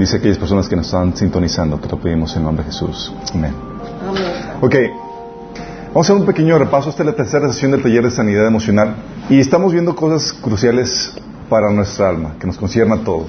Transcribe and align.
bendice 0.00 0.16
a 0.16 0.18
aquellas 0.18 0.38
personas 0.38 0.66
que 0.66 0.76
nos 0.76 0.86
están 0.86 1.14
sintonizando. 1.14 1.76
Te 1.76 1.86
lo 1.86 2.00
pedimos 2.00 2.34
en 2.34 2.44
nombre 2.44 2.64
de 2.64 2.72
Jesús. 2.72 3.12
Amén. 3.34 3.52
Ok. 4.62 4.74
Vamos 5.88 5.96
a 5.96 6.00
hacer 6.00 6.16
un 6.16 6.24
pequeño 6.24 6.58
repaso. 6.58 6.88
Esta 6.88 7.02
es 7.02 7.06
la 7.06 7.12
tercera 7.12 7.52
sesión 7.52 7.72
del 7.72 7.82
taller 7.82 8.04
de 8.04 8.10
sanidad 8.10 8.46
emocional. 8.46 8.94
Y 9.28 9.38
estamos 9.38 9.74
viendo 9.74 9.94
cosas 9.94 10.32
cruciales 10.32 11.12
para 11.50 11.70
nuestra 11.70 12.08
alma, 12.08 12.36
que 12.40 12.46
nos 12.46 12.56
concierna 12.56 12.94
a 12.94 13.04
todos. 13.04 13.26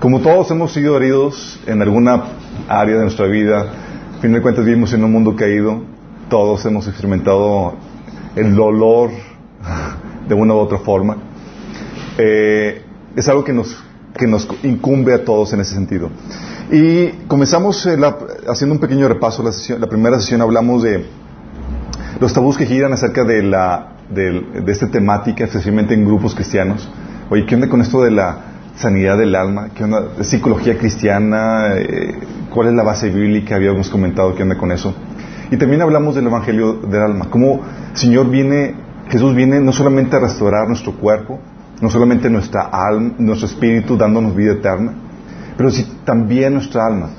Como 0.00 0.20
todos 0.20 0.50
hemos 0.52 0.72
sido 0.72 0.96
heridos 0.96 1.60
en 1.66 1.82
alguna 1.82 2.28
área 2.66 2.96
de 2.96 3.02
nuestra 3.02 3.26
vida, 3.26 3.66
a 4.16 4.22
fin 4.22 4.32
de 4.32 4.40
cuentas 4.40 4.64
vivimos 4.64 4.90
en 4.94 5.04
un 5.04 5.12
mundo 5.12 5.36
caído, 5.36 5.82
todos 6.30 6.64
hemos 6.64 6.88
experimentado 6.88 7.74
el 8.36 8.56
dolor 8.56 9.10
de 10.26 10.34
una 10.34 10.54
u 10.54 10.56
otra 10.56 10.78
forma. 10.78 11.18
Eh, 12.16 12.82
es 13.14 13.28
algo 13.28 13.44
que 13.44 13.52
nos, 13.52 13.83
que 14.16 14.26
nos 14.26 14.48
incumbe 14.62 15.12
a 15.14 15.24
todos 15.24 15.52
en 15.52 15.60
ese 15.60 15.74
sentido. 15.74 16.10
Y 16.70 17.08
comenzamos 17.26 17.84
eh, 17.86 17.96
haciendo 18.48 18.74
un 18.74 18.80
pequeño 18.80 19.08
repaso. 19.08 19.42
La, 19.78 19.86
primera 19.86 20.18
sesión 20.20 20.40
hablamos 20.40 20.82
de 20.82 21.04
los 22.20 22.32
tabús 22.32 22.56
que 22.56 22.66
giran 22.66 22.92
acerca 22.92 23.24
de, 23.24 23.42
la, 23.42 23.96
del- 24.08 24.64
de 24.64 24.72
esta 24.72 24.88
temática, 24.88 25.44
especialmente 25.44 25.94
en 25.94 26.04
grupos 26.04 26.34
cristianos. 26.34 26.88
Oye, 27.30 27.44
¿qué 27.46 27.54
onda 27.56 27.68
con 27.68 27.80
esto 27.80 28.02
de 28.02 28.10
la 28.12 28.38
sanidad 28.76 29.18
del 29.18 29.34
alma? 29.34 29.70
¿Qué 29.74 29.84
onda 29.84 30.00
de 30.16 30.24
psicología 30.24 30.78
cristiana? 30.78 31.72
Eh, 31.76 32.18
¿Cuál 32.50 32.68
es 32.68 32.74
la 32.74 32.82
base 32.84 33.10
bíblica? 33.10 33.56
Habíamos 33.56 33.88
comentado 33.90 34.34
qué 34.34 34.42
onda 34.42 34.56
con 34.56 34.70
eso. 34.72 34.94
Y 35.50 35.56
también 35.56 35.82
hablamos 35.82 36.14
del 36.14 36.26
Evangelio 36.26 36.74
del 36.74 37.02
alma. 37.02 37.26
Cómo 37.30 37.60
Señor 37.94 38.30
viene, 38.30 38.74
Jesús 39.08 39.34
viene 39.34 39.60
no 39.60 39.72
solamente 39.72 40.16
a 40.16 40.20
restaurar 40.20 40.66
nuestro 40.68 40.92
cuerpo, 40.92 41.40
no 41.80 41.90
solamente 41.90 42.30
nuestra 42.30 42.62
alma, 42.62 43.14
nuestro 43.18 43.46
espíritu 43.46 43.96
dándonos 43.96 44.34
vida 44.34 44.52
eterna, 44.52 44.92
pero 45.56 45.70
sí 45.70 45.86
también 46.04 46.54
nuestra 46.54 46.86
alma. 46.86 47.10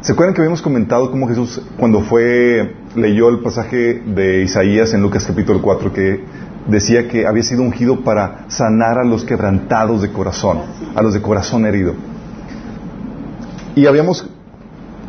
¿Se 0.00 0.12
acuerdan 0.12 0.34
que 0.34 0.40
habíamos 0.40 0.62
comentado 0.62 1.10
cómo 1.10 1.28
Jesús, 1.28 1.62
cuando 1.78 2.00
fue, 2.00 2.74
leyó 2.96 3.28
el 3.28 3.38
pasaje 3.38 4.02
de 4.04 4.42
Isaías 4.42 4.92
en 4.94 5.00
Lucas 5.00 5.24
capítulo 5.24 5.62
4, 5.62 5.92
que 5.92 6.24
decía 6.66 7.08
que 7.08 7.26
había 7.26 7.42
sido 7.44 7.62
ungido 7.62 8.02
para 8.02 8.46
sanar 8.48 8.98
a 8.98 9.04
los 9.04 9.24
quebrantados 9.24 10.02
de 10.02 10.10
corazón, 10.10 10.58
a 10.94 11.02
los 11.02 11.14
de 11.14 11.22
corazón 11.22 11.66
herido? 11.66 11.94
Y 13.76 13.86
habíamos 13.86 14.28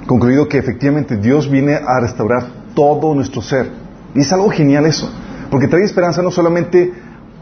concluido 0.05 0.47
que 0.47 0.59
efectivamente 0.59 1.17
Dios 1.17 1.49
viene 1.49 1.73
a 1.73 1.99
restaurar 1.99 2.45
todo 2.75 3.16
nuestro 3.16 3.41
ser. 3.41 3.71
Y 4.14 4.21
es 4.21 4.31
algo 4.31 4.49
genial 4.52 4.86
eso, 4.86 5.09
porque 5.49 5.67
trae 5.67 5.83
esperanza 5.83 6.21
no 6.21 6.30
solamente 6.30 6.94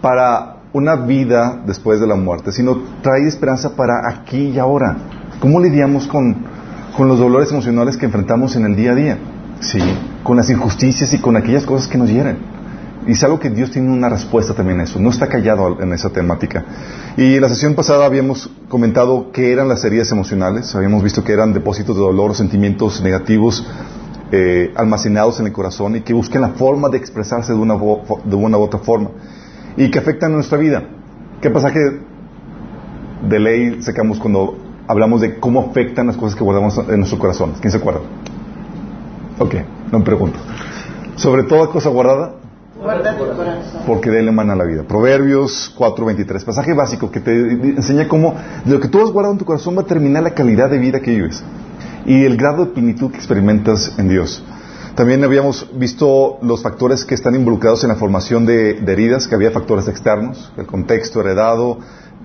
para 0.01 0.60
una 0.73 0.95
vida 0.95 1.61
después 1.65 1.99
de 1.99 2.07
la 2.07 2.15
muerte, 2.15 2.51
sino 2.51 2.77
trae 3.01 3.27
esperanza 3.27 3.75
para 3.75 4.07
aquí 4.09 4.49
y 4.49 4.59
ahora. 4.59 4.95
¿Cómo 5.39 5.59
lidiamos 5.59 6.07
con, 6.07 6.45
con 6.95 7.07
los 7.07 7.19
dolores 7.19 7.51
emocionales 7.51 7.97
que 7.97 8.05
enfrentamos 8.05 8.55
en 8.55 8.65
el 8.65 8.75
día 8.75 8.91
a 8.91 8.95
día? 8.95 9.17
Sí, 9.59 9.79
con 10.23 10.37
las 10.37 10.49
injusticias 10.49 11.13
y 11.13 11.19
con 11.19 11.35
aquellas 11.35 11.65
cosas 11.65 11.87
que 11.87 11.97
nos 11.97 12.09
hieren. 12.09 12.37
Y 13.07 13.13
es 13.13 13.23
algo 13.23 13.39
que 13.39 13.49
Dios 13.49 13.71
tiene 13.71 13.91
una 13.91 14.09
respuesta 14.09 14.53
también 14.53 14.79
a 14.79 14.83
eso, 14.83 14.99
no 14.99 15.09
está 15.09 15.27
callado 15.27 15.81
en 15.81 15.91
esa 15.91 16.11
temática. 16.11 16.63
Y 17.17 17.35
en 17.35 17.41
la 17.41 17.49
sesión 17.49 17.73
pasada 17.73 18.05
habíamos 18.05 18.49
comentado 18.69 19.31
qué 19.31 19.51
eran 19.51 19.67
las 19.67 19.83
heridas 19.83 20.11
emocionales, 20.11 20.73
habíamos 20.75 21.03
visto 21.03 21.23
que 21.23 21.33
eran 21.33 21.51
depósitos 21.51 21.95
de 21.95 22.01
dolor 22.01 22.31
o 22.31 22.33
sentimientos 22.35 23.01
negativos 23.01 23.65
eh, 24.31 24.71
almacenados 24.75 25.39
en 25.39 25.47
el 25.47 25.51
corazón 25.51 25.95
y 25.95 26.01
que 26.01 26.13
buscan 26.13 26.43
la 26.43 26.49
forma 26.49 26.89
de 26.89 26.97
expresarse 26.97 27.53
de 27.53 27.59
una, 27.59 27.73
de 27.73 28.35
una 28.35 28.57
u 28.57 28.61
otra 28.61 28.79
forma 28.79 29.09
y 29.77 29.89
que 29.91 29.99
afectan 29.99 30.31
nuestra 30.33 30.57
vida. 30.57 30.83
¿Qué 31.41 31.49
pasaje 31.49 31.79
de 33.27 33.39
ley 33.39 33.81
sacamos 33.81 34.19
cuando 34.19 34.57
hablamos 34.87 35.21
de 35.21 35.39
cómo 35.39 35.61
afectan 35.69 36.07
las 36.07 36.17
cosas 36.17 36.35
que 36.35 36.43
guardamos 36.43 36.77
en 36.77 36.97
nuestro 36.97 37.17
corazón? 37.19 37.53
¿Quién 37.59 37.71
se 37.71 37.77
acuerda? 37.77 38.01
Ok, 39.39 39.55
no 39.91 39.99
me 39.99 40.05
pregunto. 40.05 40.37
Sobre 41.15 41.43
toda 41.43 41.67
cosa 41.67 41.89
guardada, 41.89 42.35
Guarda 42.79 43.15
tu 43.15 43.25
corazón. 43.35 43.81
porque 43.85 44.09
de 44.09 44.19
él 44.21 44.27
emana 44.27 44.55
la 44.55 44.63
vida. 44.65 44.83
Proverbios 44.83 45.73
4:23, 45.77 46.43
pasaje 46.43 46.73
básico 46.73 47.11
que 47.11 47.19
te 47.19 47.31
enseña 47.31 48.07
cómo 48.07 48.35
lo 48.65 48.79
que 48.79 48.87
tú 48.87 49.01
has 49.01 49.11
guardado 49.11 49.33
en 49.33 49.39
tu 49.39 49.45
corazón 49.45 49.77
va 49.77 49.81
a 49.81 49.85
terminar 49.85 50.23
la 50.23 50.31
calidad 50.31 50.69
de 50.69 50.79
vida 50.79 50.99
que 50.99 51.11
vives 51.11 51.43
y 52.05 52.23
el 52.23 52.37
grado 52.37 52.65
de 52.65 52.71
plenitud 52.71 53.11
que 53.11 53.17
experimentas 53.17 53.93
en 53.99 54.09
Dios. 54.09 54.43
También 54.95 55.23
habíamos 55.23 55.67
visto 55.73 56.37
los 56.41 56.61
factores 56.61 57.05
que 57.05 57.15
están 57.15 57.33
involucrados 57.35 57.83
en 57.83 57.89
la 57.89 57.95
formación 57.95 58.45
de, 58.45 58.71
heridas, 58.71 59.27
que 59.27 59.35
había 59.35 59.51
factores 59.51 59.87
externos, 59.87 60.51
el 60.57 60.65
contexto 60.65 61.21
heredado, 61.21 61.79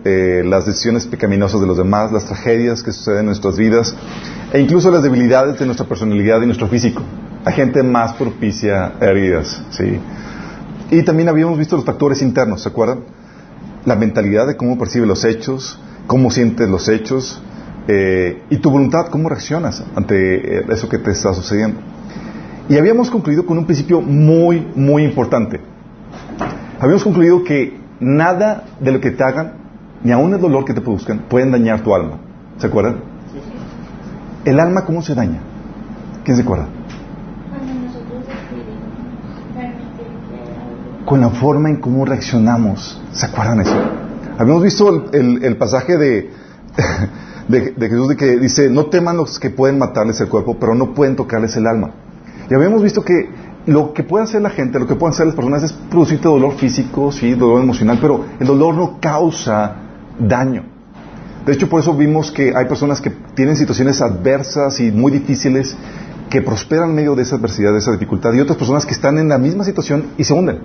eh, 0.05 0.43
las 0.45 0.67
decisiones 0.67 1.07
pecaminosas 1.07 1.61
de 1.61 1.67
los 1.67 1.77
demás, 1.77 2.11
las 2.11 2.27
tragedias 2.27 2.83
que 2.83 2.91
suceden 2.91 3.21
en 3.21 3.27
nuestras 3.27 3.57
vidas, 3.57 3.95
e 4.53 4.61
incluso 4.61 4.91
las 4.91 5.05
debilidades 5.05 5.59
de 5.61 5.67
nuestra 5.67 5.87
personalidad 5.87 6.43
y 6.43 6.47
nuestro 6.47 6.67
físico. 6.67 7.03
La 7.45 7.53
gente 7.53 7.85
más 7.85 8.15
propicia 8.15 8.95
a 9.01 9.05
heridas, 9.05 9.63
¿sí? 9.71 10.01
Y 10.91 11.03
también 11.05 11.29
habíamos 11.29 11.59
visto 11.59 11.77
los 11.77 11.85
factores 11.85 12.21
internos, 12.21 12.63
¿se 12.63 12.69
acuerdan? 12.69 13.05
La 13.85 13.95
mentalidad 13.95 14.49
de 14.49 14.57
cómo 14.57 14.77
percibe 14.77 15.07
los 15.07 15.25
hechos, 15.25 15.79
cómo 16.09 16.33
sientes 16.33 16.69
los 16.69 16.89
hechos, 16.89 17.41
eh, 17.87 18.43
y 18.51 18.57
tu 18.59 18.71
voluntad, 18.71 19.07
cómo 19.07 19.29
reaccionas 19.29 19.85
ante 19.95 20.59
eh, 20.59 20.67
eso 20.69 20.89
que 20.89 20.99
te 20.99 21.13
está 21.13 21.33
sucediendo. 21.33 21.81
Y 22.69 22.77
habíamos 22.79 23.11
concluido 23.11 23.47
con 23.47 23.59
un 23.59 23.65
principio 23.65 24.01
muy, 24.01 24.67
muy 24.75 25.05
importante. 25.05 25.61
Habíamos 26.81 27.05
concluido 27.05 27.45
que 27.45 27.79
nada 28.01 28.65
de 28.81 28.93
lo 28.93 29.01
que 29.01 29.11
te 29.13 29.23
hagan, 29.23 29.53
ni 30.03 30.13
aun 30.13 30.35
el 30.35 30.41
dolor 30.41 30.65
que 30.65 30.75
te 30.75 30.81
produzcan, 30.81 31.21
pueden 31.29 31.51
dañar 31.53 31.81
tu 31.81 31.95
alma. 31.95 32.19
¿Se 32.59 32.67
acuerdan? 32.67 32.97
¿El 34.45 34.61
alma 34.61 34.85
cómo 34.85 35.01
se 35.03 35.15
daña? 35.15 35.41
¿Quién 36.25 36.37
se 36.37 36.43
acuerda? 36.43 36.67
Cuando 37.51 37.75
nosotros 37.75 38.25
que 40.99 41.05
con 41.05 41.21
la 41.21 41.31
forma 41.31 41.71
en 41.71 41.77
cómo 41.77 42.05
reaccionamos. 42.05 43.01
¿Se 43.13 43.27
acuerdan 43.27 43.61
eso? 43.61 43.77
Habíamos 44.39 44.63
visto 44.65 44.89
el, 45.13 45.21
el- 45.37 45.45
el 45.45 45.57
pasaje 45.57 45.97
de, 45.97 46.31
de, 47.49 47.71
de 47.73 47.89
Jesús 47.89 48.09
de 48.09 48.17
que 48.17 48.39
dice, 48.39 48.69
no 48.71 48.87
teman 48.87 49.17
los 49.17 49.39
que 49.39 49.51
pueden 49.51 49.79
matarles 49.79 50.21
el 50.21 50.29
cuerpo, 50.29 50.57
pero 50.59 50.75
no 50.75 50.95
pueden 50.95 51.15
tocarles 51.17 51.57
el 51.57 51.67
alma. 51.67 51.93
Y 52.51 52.55
habíamos 52.55 52.83
visto 52.83 53.03
que 53.03 53.29
lo 53.67 53.93
que 53.93 54.05
puede 54.05 54.25
hacer 54.25 54.41
la 54.43 54.51
gente, 54.51 54.79
lo 54.79 54.87
que 54.87 54.95
pueden 54.95 55.13
hacer 55.15 55.27
las 55.27 55.35
personas 55.35 55.63
es 55.65 55.73
producirte 55.73 56.29
dolor 56.29 56.55
físico, 56.55 57.11
sí, 57.11 57.35
dolor 57.35 57.63
emocional, 57.63 57.99
pero 58.01 58.25
el 58.39 58.47
dolor 58.47 58.75
no 58.75 58.99
causa 59.01 59.77
daño. 60.19 60.65
De 61.45 61.53
hecho, 61.53 61.69
por 61.69 61.81
eso 61.81 61.95
vimos 61.95 62.31
que 62.31 62.55
hay 62.57 62.67
personas 62.67 63.01
que 63.01 63.11
tienen 63.35 63.57
situaciones 63.57 64.01
adversas 64.01 64.79
y 64.81 64.91
muy 64.91 65.13
difíciles 65.13 65.77
que 66.31 66.43
prosperan 66.43 66.91
en 66.91 66.97
medio 66.97 67.15
de 67.15 67.23
esa 67.23 67.37
adversidad, 67.37 67.73
de 67.73 67.79
esa 67.79 67.93
dificultad, 67.93 68.33
y 68.35 68.41
otras 68.41 68.59
personas 68.59 68.85
que 68.85 68.93
están 68.93 69.19
en 69.19 69.29
la 69.29 69.39
misma 69.39 69.63
situación 69.65 70.07
y 70.19 70.25
se 70.25 70.33
hunden. 70.35 70.59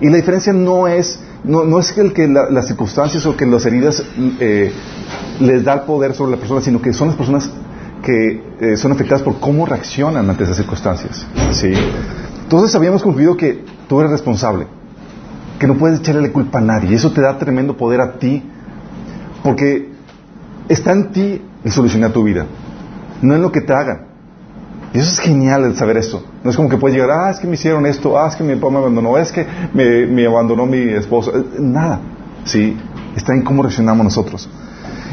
Y 0.00 0.08
la 0.08 0.16
diferencia 0.16 0.52
no 0.52 0.88
es, 0.88 1.20
no, 1.44 1.64
no 1.64 1.78
es 1.78 1.96
el 1.98 2.12
que 2.12 2.26
la- 2.26 2.50
las 2.50 2.66
circunstancias 2.66 3.24
o 3.26 3.36
que 3.36 3.46
las 3.46 3.64
heridas 3.66 4.02
eh, 4.40 4.72
les 5.40 5.62
da 5.64 5.74
el 5.74 5.80
poder 5.82 6.14
sobre 6.14 6.32
la 6.32 6.36
persona, 6.38 6.60
sino 6.62 6.80
que 6.80 6.92
son 6.92 7.08
las 7.08 7.16
personas 7.16 7.50
que 8.02 8.42
eh, 8.60 8.76
son 8.76 8.92
afectadas 8.92 9.22
por 9.22 9.38
cómo 9.38 9.64
reaccionan 9.64 10.28
ante 10.28 10.44
esas 10.44 10.56
circunstancias. 10.56 11.26
¿sí? 11.52 11.72
Entonces 12.42 12.74
habíamos 12.74 13.02
concluido 13.02 13.36
que 13.36 13.64
tú 13.88 14.00
eres 14.00 14.12
responsable, 14.12 14.66
que 15.58 15.66
no 15.66 15.74
puedes 15.74 16.00
echarle 16.00 16.22
la 16.22 16.32
culpa 16.32 16.58
a 16.58 16.62
nadie, 16.62 16.96
eso 16.96 17.12
te 17.12 17.20
da 17.20 17.38
tremendo 17.38 17.76
poder 17.76 18.00
a 18.00 18.18
ti, 18.18 18.42
porque 19.42 19.90
está 20.68 20.92
en 20.92 21.12
ti 21.12 21.42
el 21.64 21.72
solucionar 21.72 22.12
tu 22.12 22.24
vida, 22.24 22.46
no 23.22 23.34
en 23.34 23.42
lo 23.42 23.52
que 23.52 23.60
te 23.60 23.72
hagan. 23.72 24.12
Y 24.94 24.98
eso 24.98 25.10
es 25.10 25.20
genial 25.20 25.64
el 25.64 25.74
saber 25.74 25.96
eso. 25.96 26.22
No 26.44 26.50
es 26.50 26.56
como 26.56 26.68
que 26.68 26.76
puedes 26.76 26.94
llegar, 26.94 27.10
ah, 27.10 27.30
es 27.30 27.38
que 27.38 27.46
me 27.46 27.54
hicieron 27.54 27.86
esto, 27.86 28.18
ah, 28.18 28.28
es 28.28 28.36
que 28.36 28.44
mi 28.44 28.54
papá 28.56 28.70
me 28.70 28.78
abandonó, 28.78 29.16
es 29.16 29.32
que 29.32 29.46
me, 29.72 30.06
me 30.06 30.26
abandonó 30.26 30.66
mi 30.66 30.82
esposo. 30.90 31.34
Eh, 31.34 31.44
Nada. 31.58 32.00
Sí, 32.44 32.76
está 33.16 33.32
en 33.32 33.42
cómo 33.42 33.62
reaccionamos 33.62 34.04
nosotros. 34.04 34.50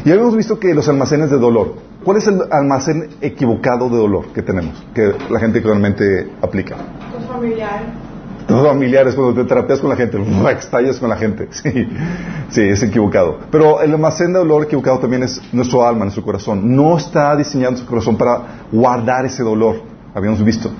Y 0.04 0.10
habíamos 0.10 0.36
visto 0.36 0.58
que 0.58 0.74
los 0.74 0.88
almacenes 0.88 1.30
de 1.30 1.38
dolor. 1.38 1.89
¿Cuál 2.04 2.16
es 2.16 2.26
el 2.26 2.40
almacén 2.50 3.10
equivocado 3.20 3.90
de 3.90 3.96
dolor 3.96 4.28
que 4.32 4.42
tenemos? 4.42 4.74
Que 4.94 5.12
la 5.28 5.38
gente 5.38 5.58
actualmente 5.58 6.30
aplica. 6.40 6.76
Los 7.12 7.26
familiares. 7.26 7.88
Los 8.48 8.66
familiares, 8.66 9.14
cuando 9.14 9.42
te 9.42 9.46
terapias 9.46 9.80
con 9.80 9.90
la 9.90 9.96
gente, 9.96 10.18
estallas 10.58 10.98
con 10.98 11.08
la 11.08 11.16
gente. 11.16 11.48
Sí, 11.62 11.88
sí, 12.48 12.62
es 12.62 12.82
equivocado. 12.82 13.38
Pero 13.50 13.80
el 13.80 13.92
almacén 13.92 14.32
de 14.32 14.38
dolor 14.38 14.64
equivocado 14.64 14.98
también 14.98 15.22
es 15.22 15.40
nuestro 15.52 15.86
alma, 15.86 16.04
nuestro 16.04 16.24
corazón. 16.24 16.74
No 16.74 16.96
está 16.96 17.36
diseñado 17.36 17.76
su 17.76 17.86
corazón 17.86 18.16
para 18.16 18.64
guardar 18.72 19.26
ese 19.26 19.42
dolor. 19.42 19.82
Habíamos 20.14 20.42
visto. 20.42 20.70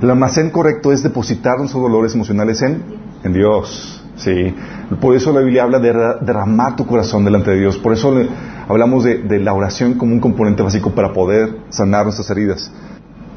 El 0.00 0.10
almacén 0.10 0.50
correcto 0.50 0.92
es 0.92 1.02
depositar 1.02 1.58
nuestros 1.58 1.82
dolores 1.82 2.14
emocionales 2.14 2.60
en, 2.62 2.82
en 3.24 3.32
Dios. 3.32 4.05
Sí. 4.16 4.54
Por 5.00 5.14
eso 5.14 5.32
la 5.32 5.40
Biblia 5.40 5.64
habla 5.64 5.78
de 5.78 5.92
derra- 5.92 6.18
derramar 6.20 6.76
tu 6.76 6.86
corazón 6.86 7.24
delante 7.24 7.50
de 7.50 7.60
Dios. 7.60 7.76
Por 7.78 7.92
eso 7.92 8.14
le- 8.14 8.28
hablamos 8.68 9.04
de, 9.04 9.18
de 9.18 9.38
la 9.40 9.52
oración 9.52 9.94
como 9.94 10.12
un 10.12 10.20
componente 10.20 10.62
básico 10.62 10.92
para 10.94 11.12
poder 11.12 11.50
sanar 11.68 12.04
nuestras 12.04 12.30
heridas. 12.30 12.72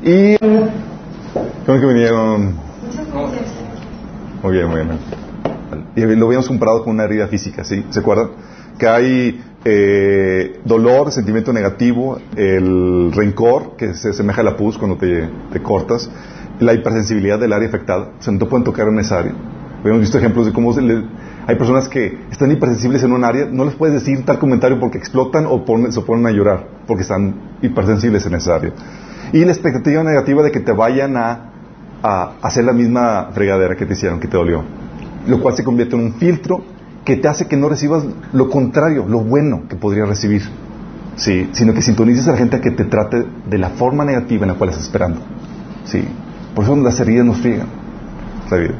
Y 0.01 0.37
creo 0.37 1.79
que 1.81 1.85
vinieron 1.85 2.53
muy 4.41 4.53
bien, 4.53 4.67
muy 4.67 4.75
bien. 4.81 4.99
Y 5.95 6.15
lo 6.15 6.27
habíamos 6.27 6.47
comparado 6.47 6.83
con 6.83 6.93
una 6.93 7.03
herida 7.03 7.27
física, 7.27 7.63
¿sí? 7.63 7.85
¿Se 7.89 7.99
acuerdan? 7.99 8.29
Que 8.77 8.87
hay 8.87 9.41
eh, 9.65 10.61
dolor, 10.63 11.11
sentimiento 11.11 11.51
negativo, 11.51 12.17
el 12.37 13.11
rencor, 13.11 13.75
que 13.75 13.93
se 13.93 14.09
asemeja 14.09 14.41
a 14.41 14.43
la 14.45 14.55
pus 14.55 14.77
cuando 14.77 14.95
te, 14.97 15.27
te 15.51 15.61
cortas, 15.61 16.09
la 16.59 16.73
hipersensibilidad 16.73 17.37
del 17.39 17.51
área 17.51 17.67
afectada, 17.67 18.11
o 18.17 18.21
sea, 18.21 18.31
no 18.31 18.39
te 18.39 18.45
pueden 18.45 18.63
tocar 18.63 18.87
en 18.87 18.99
esa 18.99 19.19
área. 19.19 19.33
Hemos 19.83 19.99
visto 20.01 20.17
ejemplos 20.17 20.45
de 20.45 20.53
cómo 20.53 20.73
se 20.73 20.81
le- 20.81 21.03
hay 21.47 21.55
personas 21.55 21.87
que 21.87 22.19
están 22.31 22.51
hipersensibles 22.51 23.01
en 23.03 23.13
un 23.13 23.23
área, 23.23 23.47
no 23.49 23.65
les 23.65 23.75
puedes 23.75 23.95
decir 23.95 24.23
tal 24.25 24.37
comentario 24.39 24.79
porque 24.79 24.97
explotan 24.97 25.45
o 25.47 25.63
se 25.89 26.01
ponen 26.01 26.27
a 26.27 26.31
llorar 26.31 26.67
porque 26.85 27.03
están 27.03 27.35
hipersensibles 27.61 28.25
en 28.25 28.35
esa 28.35 28.55
área. 28.55 28.71
Y 29.33 29.45
la 29.45 29.51
expectativa 29.51 30.03
negativa 30.03 30.43
de 30.43 30.51
que 30.51 30.59
te 30.59 30.71
vayan 30.73 31.15
a, 31.17 31.51
a 32.03 32.33
hacer 32.41 32.65
la 32.65 32.73
misma 32.73 33.29
fregadera 33.33 33.75
que 33.75 33.85
te 33.85 33.93
hicieron, 33.93 34.19
que 34.19 34.27
te 34.27 34.37
dolió. 34.37 34.63
Lo 35.27 35.41
cual 35.41 35.55
se 35.55 35.63
convierte 35.63 35.95
en 35.95 36.03
un 36.03 36.13
filtro 36.15 36.63
que 37.05 37.15
te 37.15 37.27
hace 37.27 37.47
que 37.47 37.55
no 37.57 37.69
recibas 37.69 38.03
lo 38.33 38.49
contrario, 38.49 39.05
lo 39.07 39.19
bueno 39.21 39.63
que 39.69 39.75
podrías 39.75 40.07
recibir. 40.07 40.43
Sí, 41.15 41.49
sino 41.53 41.73
que 41.73 41.81
sintonices 41.81 42.27
a 42.27 42.31
la 42.31 42.37
gente 42.37 42.57
a 42.57 42.61
que 42.61 42.71
te 42.71 42.85
trate 42.85 43.25
de 43.49 43.57
la 43.57 43.69
forma 43.69 44.05
negativa 44.05 44.43
en 44.43 44.51
la 44.51 44.57
cual 44.57 44.69
estás 44.69 44.85
esperando. 44.85 45.19
Sí. 45.85 46.03
Por 46.55 46.63
eso 46.63 46.75
las 46.77 46.99
heridas 46.99 47.25
nos 47.25 47.37
friegan 47.37 47.67
la 48.49 48.57
vida. 48.57 48.75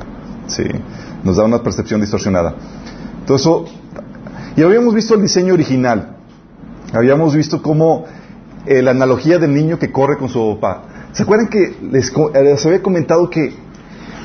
Sí. 0.50 0.64
Nos 1.24 1.38
da 1.38 1.44
una 1.46 1.64
percepción 1.64 2.02
distorsionada. 2.02 2.56
Eso. 3.28 3.66
Y 4.56 4.64
habíamos 4.64 4.94
visto 4.94 5.14
el 5.16 5.22
diseño 5.22 5.54
original. 5.54 6.18
Habíamos 6.94 7.36
visto 7.36 7.62
cómo 7.62 8.06
eh, 8.66 8.82
la 8.82 8.92
analogía 8.92 9.38
del 9.40 9.54
niño 9.54 9.78
que 9.78 9.92
corre 9.92 10.18
con 10.18 10.28
su 10.30 10.58
papá. 10.60 10.84
¿Se 11.14 11.24
acuerdan 11.24 11.48
que 11.48 11.76
les, 11.92 12.10
eh, 12.10 12.68
había 12.68 12.82
comentado 12.82 13.30
que 13.30 13.54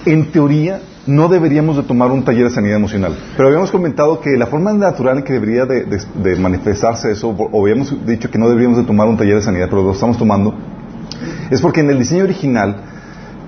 en 0.07 0.33
teoría 0.33 0.81
no 1.07 1.29
deberíamos 1.29 1.77
de 1.77 1.83
tomar 1.83 2.11
un 2.11 2.25
taller 2.25 2.45
de 2.45 2.51
sanidad 2.51 2.77
emocional? 2.77 3.15
Pero 3.37 3.49
habíamos 3.49 3.71
comentado 3.71 4.21
que 4.21 4.31
la 4.37 4.47
forma 4.47 4.73
natural 4.73 5.19
en 5.19 5.25
que 5.25 5.35
debería 5.35 5.67
de, 5.67 5.85
de- 5.85 6.37
manifestarse 6.37 7.11
eso, 7.11 7.29
o 7.29 7.63
habíamos 7.63 7.95
dicho 8.07 8.31
que 8.31 8.39
no 8.39 8.49
deberíamos 8.49 8.79
de 8.79 8.85
tomar 8.85 9.07
un 9.09 9.17
taller 9.19 9.37
de 9.37 9.43
sanidad, 9.43 9.67
pero 9.69 9.83
lo 9.83 9.93
estamos 9.93 10.17
tomando, 10.17 10.55
es 11.51 11.61
porque 11.61 11.81
en 11.81 11.91
el 11.91 11.99
diseño 11.99 12.25
original 12.25 12.77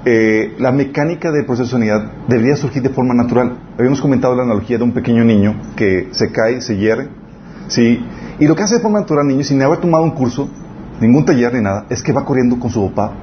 eh, 0.08 0.54
la 0.60 0.70
mecánica 0.70 1.32
del 1.32 1.44
proceso 1.44 1.64
de 1.64 1.70
sanidad 1.72 2.12
debería 2.28 2.54
surgir 2.54 2.80
de 2.80 2.90
forma 2.90 3.12
natural. 3.12 3.58
Habíamos 3.76 4.00
comentado 4.00 4.36
la 4.36 4.44
analogía 4.44 4.78
de 4.78 4.84
un 4.84 4.92
pequeño 4.92 5.24
niño 5.24 5.56
que 5.74 6.10
se 6.12 6.30
cae, 6.30 6.60
se 6.60 6.76
hiere, 6.76 7.08
¿sí? 7.66 8.06
Y 8.38 8.46
lo 8.46 8.54
que 8.54 8.62
hace 8.62 8.76
de 8.76 8.82
forma 8.82 9.00
natural 9.00 9.26
el 9.26 9.32
niño, 9.32 9.42
sin 9.42 9.60
haber 9.60 9.78
tomado 9.78 10.04
un 10.04 10.12
curso, 10.12 10.48
ningún 11.00 11.24
taller 11.24 11.52
ni 11.54 11.60
nada, 11.60 11.86
es 11.90 12.04
que 12.04 12.12
va 12.12 12.24
corriendo 12.24 12.56
con 12.60 12.70
su 12.70 12.88
papá 12.92 13.14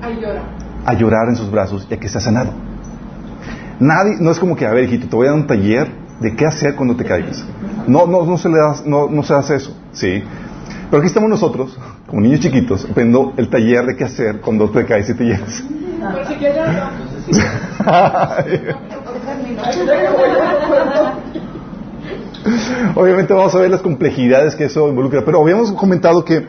a 0.85 0.93
llorar 0.93 1.29
en 1.29 1.37
sus 1.37 1.49
brazos 1.49 1.87
y 1.89 1.93
a 1.93 1.97
que 1.97 2.09
sea 2.09 2.19
sanado. 2.19 2.51
Nadie, 3.79 4.17
no 4.19 4.31
es 4.31 4.37
como 4.37 4.53
que, 4.57 4.65
a 4.65 4.71
ver, 4.71 4.83
hijito, 4.83 5.07
te 5.07 5.15
voy 5.15 5.27
a 5.27 5.29
dar 5.29 5.39
un 5.39 5.47
taller 5.47 5.87
de 6.19 6.35
qué 6.35 6.45
hacer 6.45 6.75
cuando 6.75 6.97
te 6.97 7.05
caigas. 7.05 7.45
No, 7.87 8.05
no, 8.07 8.25
no 8.25 8.37
se 8.37 8.49
le 8.49 8.57
da, 8.57 8.75
no, 8.85 9.07
no 9.09 9.23
se 9.23 9.33
hace 9.33 9.55
eso, 9.55 9.73
¿sí? 9.93 10.21
Pero 10.89 10.97
aquí 11.01 11.07
estamos 11.07 11.29
nosotros, 11.29 11.77
como 12.07 12.21
niños 12.21 12.39
chiquitos, 12.39 12.85
aprendiendo 12.89 13.33
el 13.37 13.49
taller 13.49 13.85
de 13.85 13.95
qué 13.95 14.03
hacer 14.03 14.41
cuando 14.41 14.69
te 14.69 14.85
caes 14.85 15.09
y 15.09 15.13
te 15.15 15.23
hieres. 15.25 15.63
Pero 15.99 16.27
si 16.27 16.33
quieres, 16.35 16.67
no. 16.67 16.89
Obviamente 22.95 23.33
vamos 23.33 23.55
a 23.55 23.59
ver 23.59 23.71
las 23.71 23.81
complejidades 23.81 24.55
que 24.55 24.65
eso 24.65 24.87
involucra, 24.89 25.23
pero 25.25 25.41
habíamos 25.41 25.71
comentado 25.73 26.23
que 26.25 26.45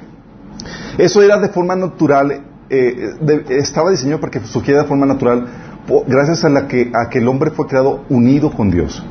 eso 0.98 1.22
era 1.22 1.38
de 1.38 1.48
forma 1.48 1.76
natural, 1.76 2.42
eh, 2.70 3.14
de- 3.20 3.44
estaba 3.58 3.90
diseñado 3.90 4.20
para 4.20 4.30
que 4.32 4.40
surgiera 4.40 4.82
de 4.82 4.88
forma 4.88 5.06
natural, 5.06 5.46
gracias 6.06 6.44
a, 6.44 6.48
la 6.48 6.66
que, 6.66 6.90
a 6.94 7.08
que 7.08 7.18
el 7.18 7.28
hombre 7.28 7.50
fue 7.50 7.66
creado 7.66 8.00
unido 8.08 8.50
con 8.50 8.70
Dios. 8.70 9.04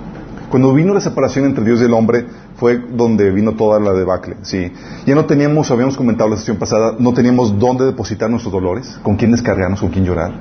Cuando 0.54 0.72
vino 0.72 0.94
la 0.94 1.02
separación 1.02 1.46
entre 1.46 1.64
Dios 1.64 1.82
y 1.82 1.86
el 1.86 1.94
hombre, 1.94 2.28
fue 2.58 2.78
donde 2.78 3.32
vino 3.32 3.54
toda 3.54 3.80
la 3.80 3.92
debacle. 3.92 4.38
¿sí? 4.44 4.72
Ya 5.04 5.16
no 5.16 5.26
teníamos, 5.26 5.72
habíamos 5.72 5.98
comentado 5.98 6.30
la 6.30 6.38
sesión 6.38 6.58
pasada, 6.58 6.96
no 7.00 7.12
teníamos 7.12 7.58
dónde 7.58 7.86
depositar 7.86 8.30
nuestros 8.30 8.54
dolores, 8.54 9.00
con 9.02 9.16
quién 9.16 9.32
descargarnos, 9.32 9.80
con 9.80 9.90
quién 9.90 10.06
llorar. 10.06 10.32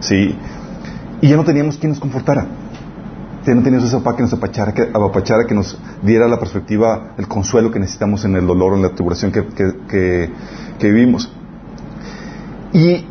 ¿sí? 0.00 0.36
Y 1.22 1.28
ya 1.30 1.36
no 1.36 1.44
teníamos 1.46 1.78
quien 1.78 1.92
nos 1.92 2.00
confortara. 2.00 2.46
Ya 3.46 3.54
no 3.54 3.62
teníamos 3.62 3.88
ese 3.88 3.96
papá 3.96 4.14
que 4.14 4.24
nos 4.24 4.34
apachara, 4.34 4.74
que, 4.74 4.82
apapachara, 4.82 5.46
que 5.46 5.54
nos 5.54 5.80
diera 6.02 6.28
la 6.28 6.38
perspectiva, 6.38 7.14
el 7.16 7.26
consuelo 7.26 7.70
que 7.70 7.78
necesitamos 7.78 8.26
en 8.26 8.36
el 8.36 8.46
dolor, 8.46 8.74
en 8.74 8.82
la 8.82 8.90
tribulación 8.90 9.32
que 9.32 10.30
vivimos. 10.82 11.32
Y 12.74 13.06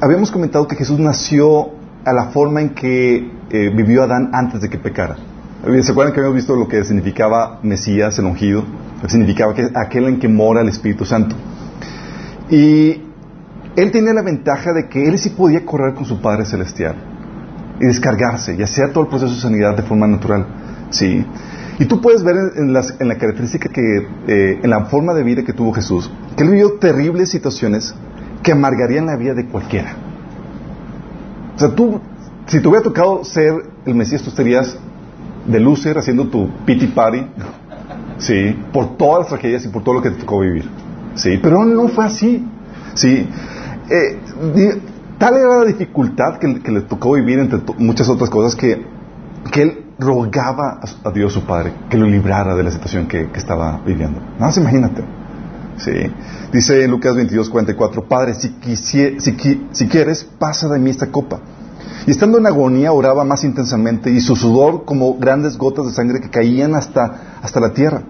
habíamos 0.00 0.30
comentado 0.30 0.66
que 0.66 0.76
Jesús 0.76 0.98
nació 0.98 1.72
a 2.06 2.14
la 2.14 2.28
forma 2.28 2.62
en 2.62 2.70
que 2.70 3.16
eh, 3.50 3.70
vivió 3.76 4.02
Adán 4.02 4.30
antes 4.32 4.62
de 4.62 4.70
que 4.70 4.78
pecara. 4.78 5.16
¿Se 5.62 5.92
acuerdan 5.92 6.12
que 6.12 6.18
habíamos 6.18 6.34
visto 6.34 6.56
lo 6.56 6.66
que 6.66 6.82
significaba 6.82 7.60
Mesías, 7.62 8.18
el 8.18 8.24
ungido? 8.24 8.64
Lo 9.00 9.08
significaba 9.08 9.54
que 9.54 9.70
aquel 9.72 10.08
en 10.08 10.18
que 10.18 10.26
mora 10.26 10.60
el 10.60 10.68
Espíritu 10.68 11.04
Santo. 11.04 11.36
Y 12.50 13.00
él 13.76 13.92
tenía 13.92 14.12
la 14.12 14.22
ventaja 14.22 14.72
de 14.72 14.88
que 14.88 15.06
él 15.06 15.16
sí 15.20 15.30
podía 15.30 15.64
correr 15.64 15.94
con 15.94 16.04
su 16.04 16.20
Padre 16.20 16.46
Celestial 16.46 16.96
y 17.78 17.86
descargarse 17.86 18.56
y 18.56 18.62
hacer 18.62 18.92
todo 18.92 19.04
el 19.04 19.08
proceso 19.08 19.34
de 19.34 19.40
sanidad 19.40 19.76
de 19.76 19.84
forma 19.84 20.08
natural. 20.08 20.46
¿sí? 20.90 21.24
Y 21.78 21.84
tú 21.84 22.00
puedes 22.00 22.24
ver 22.24 22.34
en 22.56 22.72
la 22.72 23.16
característica 23.16 23.68
que, 23.68 24.08
eh, 24.26 24.58
en 24.60 24.68
la 24.68 24.86
forma 24.86 25.14
de 25.14 25.22
vida 25.22 25.44
que 25.44 25.52
tuvo 25.52 25.72
Jesús, 25.72 26.10
que 26.36 26.42
él 26.42 26.50
vivió 26.50 26.72
terribles 26.80 27.30
situaciones 27.30 27.94
que 28.42 28.50
amargarían 28.50 29.06
la 29.06 29.14
vida 29.14 29.34
de 29.34 29.46
cualquiera. 29.46 29.94
O 31.54 31.58
sea, 31.60 31.68
tú, 31.72 32.00
si 32.46 32.60
te 32.60 32.66
hubiera 32.66 32.82
tocado 32.82 33.22
ser 33.24 33.62
el 33.86 33.94
Mesías, 33.94 34.22
tú 34.22 34.30
estarías 34.30 34.76
de 35.46 35.60
loser 35.60 35.98
haciendo 35.98 36.28
tu 36.28 36.48
pity 36.64 36.88
party, 36.88 37.26
¿sí? 38.18 38.56
Por 38.72 38.96
todas 38.96 39.20
las 39.20 39.28
tragedias 39.28 39.64
y 39.64 39.68
por 39.68 39.82
todo 39.82 39.96
lo 39.96 40.02
que 40.02 40.10
te 40.10 40.20
tocó 40.20 40.40
vivir, 40.40 40.68
¿sí? 41.14 41.38
Pero 41.42 41.64
no 41.64 41.88
fue 41.88 42.04
así, 42.04 42.46
¿sí? 42.94 43.28
Eh, 43.90 44.18
tal 45.18 45.36
era 45.36 45.58
la 45.58 45.64
dificultad 45.64 46.38
que, 46.38 46.60
que 46.60 46.70
le 46.70 46.82
tocó 46.82 47.12
vivir 47.14 47.38
entre 47.38 47.60
muchas 47.78 48.08
otras 48.08 48.30
cosas 48.30 48.54
que, 48.56 48.84
que 49.50 49.62
él 49.62 49.84
rogaba 49.98 50.80
a, 51.04 51.10
Dios 51.10 51.32
su 51.32 51.44
Padre 51.44 51.72
que 51.90 51.96
lo 51.96 52.06
librara 52.06 52.54
de 52.54 52.62
la 52.62 52.70
situación 52.70 53.06
que, 53.06 53.30
que 53.30 53.38
estaba 53.38 53.80
viviendo. 53.84 54.20
Nada 54.20 54.46
más 54.46 54.56
imagínate. 54.56 55.04
Sí. 55.76 55.90
Dice 56.52 56.86
Lucas 56.86 57.16
22, 57.16 57.48
44, 57.50 58.04
Padre, 58.04 58.34
si, 58.34 58.50
quisie- 58.60 59.18
si, 59.20 59.66
si 59.72 59.88
quieres, 59.88 60.24
pasa 60.38 60.68
de 60.68 60.78
mí 60.78 60.90
esta 60.90 61.10
copa. 61.10 61.40
Y 62.06 62.10
estando 62.10 62.38
en 62.38 62.46
agonía 62.46 62.92
oraba 62.92 63.24
más 63.24 63.44
intensamente 63.44 64.10
y 64.10 64.20
su 64.20 64.34
sudor 64.34 64.84
como 64.84 65.18
grandes 65.18 65.56
gotas 65.56 65.86
de 65.86 65.92
sangre 65.92 66.20
que 66.20 66.30
caían 66.30 66.74
hasta, 66.74 67.38
hasta 67.42 67.60
la 67.60 67.72
tierra. 67.72 68.02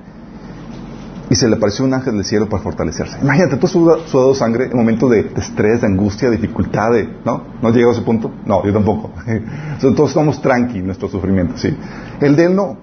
Y 1.28 1.34
se 1.34 1.48
le 1.48 1.56
apareció 1.56 1.84
un 1.84 1.94
ángel 1.94 2.14
del 2.16 2.24
cielo 2.24 2.48
para 2.48 2.62
fortalecerse. 2.62 3.18
Imagínate, 3.22 3.56
tú 3.56 3.66
sudado 3.66 4.34
sangre 4.34 4.66
en 4.66 4.76
momentos 4.76 5.10
de, 5.10 5.30
estrés, 5.36 5.80
de 5.80 5.86
angustia, 5.86 6.28
de 6.28 6.36
dificultad, 6.36 6.90
¿no? 7.24 7.42
¿No 7.62 7.68
has 7.68 7.74
a 7.74 7.90
ese 7.90 8.02
punto? 8.02 8.30
No, 8.44 8.64
yo 8.64 8.72
tampoco. 8.72 9.12
Todos 9.80 10.10
estamos 10.10 10.42
tranqui 10.42 10.78
en 10.78 10.86
nuestro 10.86 11.08
sufrimiento, 11.08 11.56
sí. 11.56 11.74
El 12.20 12.36
de 12.36 12.46
él 12.46 12.56
no. 12.56 12.76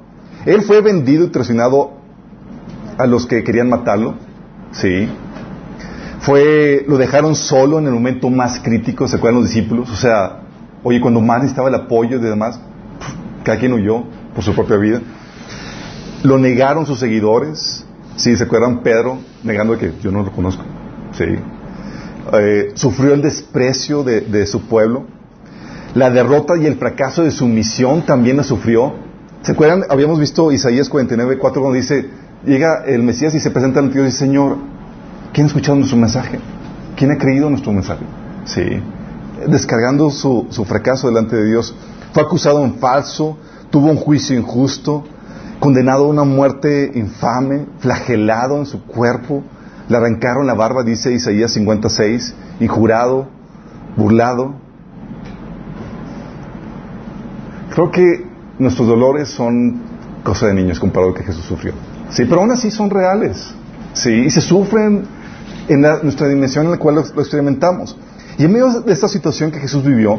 Él 0.46 0.62
fue 0.64 0.82
vendido 0.82 1.26
y 1.26 1.30
traicionado 1.30 1.92
a 2.98 3.06
los 3.06 3.26
que 3.26 3.44
querían 3.44 3.70
matarlo, 3.70 4.16
sí. 4.72 5.10
Fue, 6.22 6.86
lo 6.88 6.98
dejaron 6.98 7.36
solo 7.36 7.80
en 7.80 7.86
el 7.86 7.94
momento 7.94 8.30
más 8.30 8.60
crítico, 8.60 9.08
¿se 9.08 9.18
acuerdan 9.18 9.42
los 9.42 9.50
discípulos? 9.50 9.90
O 9.92 9.96
sea, 9.96 10.42
oye, 10.84 11.02
cuando 11.02 11.22
más 11.22 11.40
necesitaba 11.40 11.70
el 11.70 11.76
apoyo 11.76 12.18
y 12.18 12.22
demás, 12.22 12.60
cada 13.44 13.58
quien 13.58 13.74
huyó 13.74 14.04
por 14.34 14.44
su 14.44 14.54
propia 14.54 14.78
vida. 14.78 15.02
Lo 16.24 16.38
negaron 16.38 16.86
sus 16.86 17.00
seguidores. 17.00 17.86
Sí, 18.16 18.36
¿se 18.36 18.44
acuerdan 18.44 18.82
Pedro 18.84 19.20
negando 19.44 19.78
que 19.78 19.94
yo 20.02 20.12
no 20.12 20.24
lo 20.24 20.32
conozco? 20.32 20.64
Sí. 21.14 21.26
Eh, 22.34 22.72
sufrió 22.76 23.14
el 23.14 23.22
desprecio 23.22 24.04
de, 24.04 24.22
de 24.22 24.46
su 24.46 24.62
pueblo. 24.68 25.06
La 25.96 26.10
derrota 26.10 26.56
y 26.58 26.66
el 26.66 26.76
fracaso 26.76 27.24
de 27.24 27.32
su 27.32 27.48
misión 27.48 28.04
también 28.06 28.38
la 28.38 28.44
sufrió. 28.44 28.94
¿Se 29.42 29.54
acuerdan? 29.54 29.86
Habíamos 29.90 30.20
visto 30.20 30.52
Isaías 30.52 30.90
49, 30.90 31.38
4 31.38 31.62
cuando 31.62 31.76
dice, 31.76 32.10
llega 32.46 32.84
el 32.86 33.04
Mesías 33.04 33.34
y 33.34 33.40
se 33.40 33.50
presenta 33.52 33.80
ante 33.80 33.94
Dios 33.94 34.04
y 34.04 34.06
dice, 34.08 34.20
Señor, 34.20 34.58
¿quién 35.34 35.46
ha 35.46 35.48
escuchado 35.48 35.78
nuestro 35.78 35.98
mensaje? 35.98 36.40
¿Quién 36.96 37.12
ha 37.12 37.18
creído 37.18 37.50
nuestro 37.50 37.72
mensaje? 37.72 38.04
Sí. 38.46 38.82
Descargando 39.48 40.10
su, 40.12 40.48
su 40.50 40.66
fracaso 40.66 41.08
delante 41.08 41.36
de 41.36 41.46
Dios. 41.46 41.74
Fue 42.14 42.24
acusado 42.24 42.64
en 42.64 42.76
falso, 42.76 43.38
tuvo 43.70 43.88
un 43.90 43.98
juicio 43.98 44.38
injusto, 44.38 45.04
condenado 45.60 46.06
a 46.06 46.08
una 46.08 46.24
muerte 46.24 46.92
infame, 46.96 47.66
flagelado 47.80 48.58
en 48.58 48.66
su 48.66 48.84
cuerpo, 48.86 49.44
le 49.88 49.98
arrancaron 49.98 50.48
la 50.48 50.54
barba, 50.54 50.84
dice 50.84 51.12
Isaías 51.14 51.52
56, 51.52 52.34
injurado, 52.60 53.28
burlado. 53.98 54.56
Creo 57.74 57.92
que 57.92 58.26
nuestros 58.58 58.88
dolores 58.88 59.30
son 59.30 59.82
cosa 60.24 60.48
de 60.48 60.54
niños 60.54 60.80
comparado 60.80 61.10
a 61.10 61.14
lo 61.14 61.18
que 61.18 61.24
Jesús 61.24 61.46
sufrió. 61.46 61.74
Sí, 62.10 62.26
pero 62.26 62.42
aún 62.42 62.52
así 62.52 62.72
son 62.72 62.90
reales. 62.90 63.52
Sí, 63.94 64.12
y 64.12 64.30
se 64.30 64.42
sufren 64.42 65.04
en 65.68 65.82
la- 65.82 66.00
nuestra 66.04 66.28
dimensión 66.28 66.66
en 66.66 66.72
la 66.72 66.78
cual 66.78 66.96
lo, 66.96 67.02
lo 67.16 67.22
experimentamos. 67.22 67.96
Y 68.40 68.46
en 68.46 68.54
medio 68.54 68.80
de 68.80 68.94
esta 68.94 69.10
situación 69.10 69.52
que 69.52 69.60
Jesús 69.60 69.84
vivió, 69.84 70.18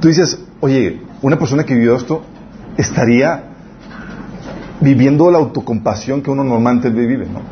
tú 0.00 0.08
dices, 0.08 0.38
oye, 0.60 1.02
una 1.20 1.38
persona 1.38 1.64
que 1.64 1.74
vivió 1.74 1.94
esto 1.94 2.22
estaría 2.78 3.44
viviendo 4.80 5.30
la 5.30 5.36
autocompasión 5.36 6.22
que 6.22 6.30
uno 6.30 6.42
normalmente 6.42 6.88
vive, 6.88 7.26
¿no? 7.26 7.42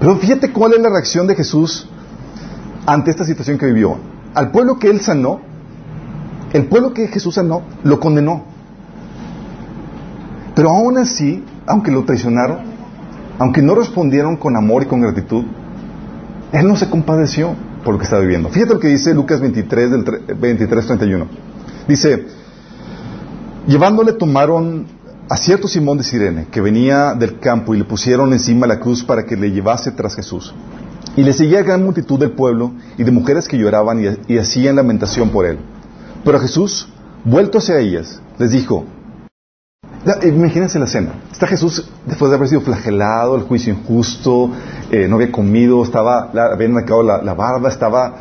Pero 0.00 0.16
fíjate 0.16 0.52
cuál 0.52 0.72
es 0.72 0.80
la 0.80 0.88
reacción 0.88 1.26
de 1.26 1.34
Jesús 1.34 1.86
ante 2.86 3.10
esta 3.10 3.26
situación 3.26 3.58
que 3.58 3.66
vivió. 3.66 3.98
Al 4.32 4.50
pueblo 4.52 4.78
que 4.78 4.88
él 4.88 5.02
sanó, 5.02 5.42
el 6.54 6.64
pueblo 6.64 6.94
que 6.94 7.08
Jesús 7.08 7.34
sanó, 7.34 7.60
lo 7.84 8.00
condenó. 8.00 8.44
Pero 10.54 10.70
aún 10.70 10.96
así, 10.96 11.44
aunque 11.66 11.90
lo 11.90 12.04
traicionaron, 12.04 12.60
aunque 13.38 13.60
no 13.60 13.74
respondieron 13.74 14.38
con 14.38 14.56
amor 14.56 14.84
y 14.84 14.86
con 14.86 15.02
gratitud, 15.02 15.44
él 16.52 16.66
no 16.66 16.76
se 16.76 16.88
compadeció 16.88 17.54
por 17.84 17.94
lo 17.94 17.98
que 17.98 18.04
estaba 18.04 18.22
viviendo. 18.22 18.48
Fíjate 18.48 18.74
lo 18.74 18.80
que 18.80 18.88
dice 18.88 19.14
Lucas 19.14 19.40
23, 19.40 19.90
del 19.90 20.04
23, 20.38 20.86
31. 20.86 21.26
Dice, 21.88 22.26
llevándole 23.66 24.12
tomaron 24.12 24.86
a 25.28 25.36
cierto 25.36 25.68
Simón 25.68 25.98
de 25.98 26.04
Sirene, 26.04 26.46
que 26.50 26.60
venía 26.60 27.14
del 27.14 27.38
campo, 27.38 27.74
y 27.74 27.78
le 27.78 27.84
pusieron 27.84 28.32
encima 28.32 28.66
la 28.66 28.80
cruz 28.80 29.04
para 29.04 29.24
que 29.24 29.36
le 29.36 29.50
llevase 29.50 29.92
tras 29.92 30.16
Jesús. 30.16 30.54
Y 31.16 31.22
le 31.22 31.32
seguía 31.32 31.62
gran 31.62 31.84
multitud 31.84 32.18
del 32.18 32.32
pueblo 32.32 32.72
y 32.98 33.04
de 33.04 33.10
mujeres 33.10 33.48
que 33.48 33.58
lloraban 33.58 34.04
y, 34.04 34.34
y 34.34 34.38
hacían 34.38 34.76
lamentación 34.76 35.30
por 35.30 35.46
él. 35.46 35.58
Pero 36.24 36.38
Jesús, 36.40 36.88
vuelto 37.24 37.58
hacia 37.58 37.78
ellas, 37.78 38.20
les 38.38 38.50
dijo, 38.50 38.84
Imagínense 40.22 40.78
la 40.78 40.86
escena. 40.86 41.12
Está 41.30 41.46
Jesús 41.46 41.86
después 42.06 42.30
de 42.30 42.36
haber 42.36 42.48
sido 42.48 42.62
flagelado, 42.62 43.36
el 43.36 43.42
juicio 43.42 43.72
injusto, 43.72 44.50
eh, 44.90 45.06
no 45.06 45.16
había 45.16 45.30
comido, 45.30 45.82
estaba, 45.82 46.30
la, 46.32 46.46
habían 46.46 46.76
acabado 46.78 47.22
la, 47.22 47.34
barba, 47.34 47.68
estaba... 47.68 48.14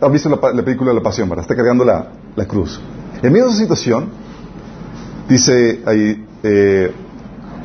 ¿Has 0.00 0.12
visto 0.12 0.28
la, 0.28 0.62
película 0.62 0.90
de 0.90 0.96
la 0.96 1.02
pasión, 1.02 1.28
verdad? 1.28 1.42
Está 1.42 1.54
cargando 1.54 1.84
la, 1.84 2.08
cruz. 2.46 2.80
En 3.22 3.32
medio 3.32 3.46
de 3.46 3.50
esa 3.50 3.60
situación, 3.60 4.08
dice 5.28 5.82
ahí, 5.86 6.24
eh, 6.42 6.92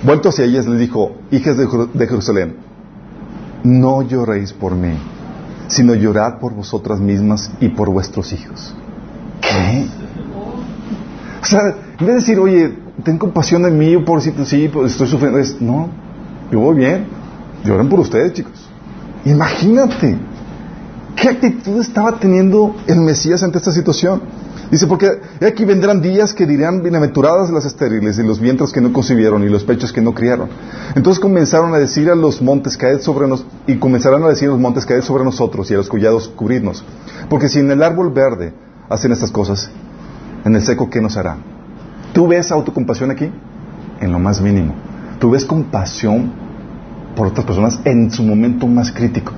vuelto 0.03 0.29
hacia 0.29 0.45
ellas, 0.45 0.65
le 0.65 0.77
dijo, 0.77 1.17
hijas 1.31 1.57
de, 1.57 1.67
de 1.93 2.07
Jerusalén, 2.07 2.57
no 3.63 4.01
lloréis 4.01 4.53
por 4.53 4.75
mí, 4.75 4.97
sino 5.67 5.93
llorad 5.93 6.39
por 6.39 6.53
vosotras 6.53 6.99
mismas 6.99 7.51
y 7.59 7.69
por 7.69 7.89
vuestros 7.89 8.33
hijos. 8.33 8.73
¿Qué? 9.41 9.87
O 11.41 11.45
sea, 11.45 11.61
en 11.99 12.05
vez 12.05 12.07
de 12.07 12.13
decir, 12.13 12.39
oye, 12.39 12.80
ten 13.03 13.17
compasión 13.17 13.63
de 13.63 13.71
mí, 13.71 13.97
pobrecito, 13.97 14.45
sí, 14.45 14.69
pues 14.71 14.91
estoy 14.91 15.07
sufriendo. 15.07 15.39
Es, 15.39 15.61
no, 15.61 15.89
yo 16.51 16.59
voy 16.59 16.75
bien. 16.75 17.07
Lloren 17.63 17.89
por 17.89 17.99
ustedes, 17.99 18.33
chicos. 18.33 18.67
Imagínate 19.25 20.17
qué 21.15 21.29
actitud 21.29 21.79
estaba 21.79 22.19
teniendo 22.19 22.75
el 22.87 22.99
Mesías 23.01 23.43
ante 23.43 23.59
esta 23.59 23.71
situación. 23.71 24.21
Dice, 24.71 24.87
porque 24.87 25.19
aquí 25.45 25.65
vendrán 25.65 26.01
días 26.01 26.33
que 26.33 26.45
dirán 26.45 26.81
bienaventuradas 26.81 27.49
las 27.49 27.65
estériles 27.65 28.17
y 28.17 28.23
los 28.23 28.39
vientres 28.39 28.71
que 28.71 28.79
no 28.79 28.93
concibieron 28.93 29.43
y 29.43 29.49
los 29.49 29.65
pechos 29.65 29.91
que 29.91 29.99
no 29.99 30.13
criaron. 30.13 30.47
Entonces 30.95 31.19
comenzaron 31.19 31.73
a 31.73 31.77
decir 31.77 32.09
a 32.09 32.15
los 32.15 32.41
montes 32.41 32.77
caed 32.77 33.01
sobre 33.01 33.27
nos 33.27 33.45
y 33.67 33.75
comenzarán 33.75 34.23
a 34.23 34.29
decir 34.29 34.47
los 34.47 34.59
montes 34.59 34.85
caed 34.85 35.01
sobre 35.01 35.25
nosotros 35.25 35.69
y 35.69 35.73
a 35.73 35.77
los 35.77 35.89
collados 35.89 36.29
cubrirnos. 36.29 36.85
Porque 37.29 37.49
si 37.49 37.59
en 37.59 37.69
el 37.69 37.83
árbol 37.83 38.13
verde 38.13 38.53
hacen 38.89 39.11
estas 39.11 39.29
cosas, 39.31 39.69
en 40.45 40.55
el 40.55 40.61
seco 40.61 40.89
¿qué 40.89 41.01
nos 41.01 41.17
hará? 41.17 41.37
¿Tú 42.13 42.27
ves 42.27 42.51
autocompasión 42.51 43.11
aquí? 43.11 43.31
En 43.99 44.11
lo 44.11 44.19
más 44.19 44.41
mínimo. 44.41 44.73
¿Tú 45.19 45.31
ves 45.31 45.45
compasión 45.45 46.31
por 47.15 47.27
otras 47.27 47.45
personas 47.45 47.79
en 47.85 48.11
su 48.11 48.23
momento 48.23 48.67
más 48.67 48.91
crítico? 48.91 49.33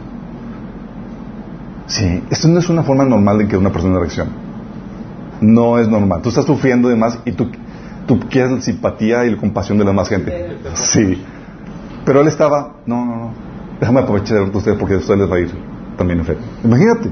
Sí, 1.87 2.23
esto 2.29 2.47
no 2.47 2.59
es 2.59 2.69
una 2.69 2.83
forma 2.83 3.03
normal 3.03 3.37
de 3.39 3.47
que 3.47 3.57
una 3.57 3.71
persona 3.71 3.99
reaccione. 3.99 4.31
No 5.41 5.77
es 5.77 5.87
normal. 5.89 6.21
Tú 6.21 6.29
estás 6.29 6.45
sufriendo 6.45 6.89
de 6.89 6.95
más 6.95 7.19
y 7.25 7.33
tú, 7.33 7.49
quieres 8.29 8.51
la 8.51 8.61
simpatía 8.61 9.25
y 9.25 9.31
la 9.31 9.37
compasión 9.37 9.77
de 9.77 9.85
la 9.85 9.91
más 9.91 10.07
gente. 10.07 10.57
Sí. 10.75 11.21
Pero 12.05 12.21
él 12.21 12.27
estaba, 12.27 12.77
no, 12.85 13.05
no, 13.05 13.15
no. 13.15 13.33
Déjame 13.79 13.99
aprovechar 13.99 14.49
de 14.49 14.57
ustedes 14.57 14.77
porque 14.77 14.95
ustedes 14.95 15.19
les 15.19 15.31
va 15.31 15.35
a 15.35 15.39
ir 15.39 15.51
también 15.97 16.19
en 16.19 16.25
fe. 16.25 16.37
Imagínate. 16.63 17.11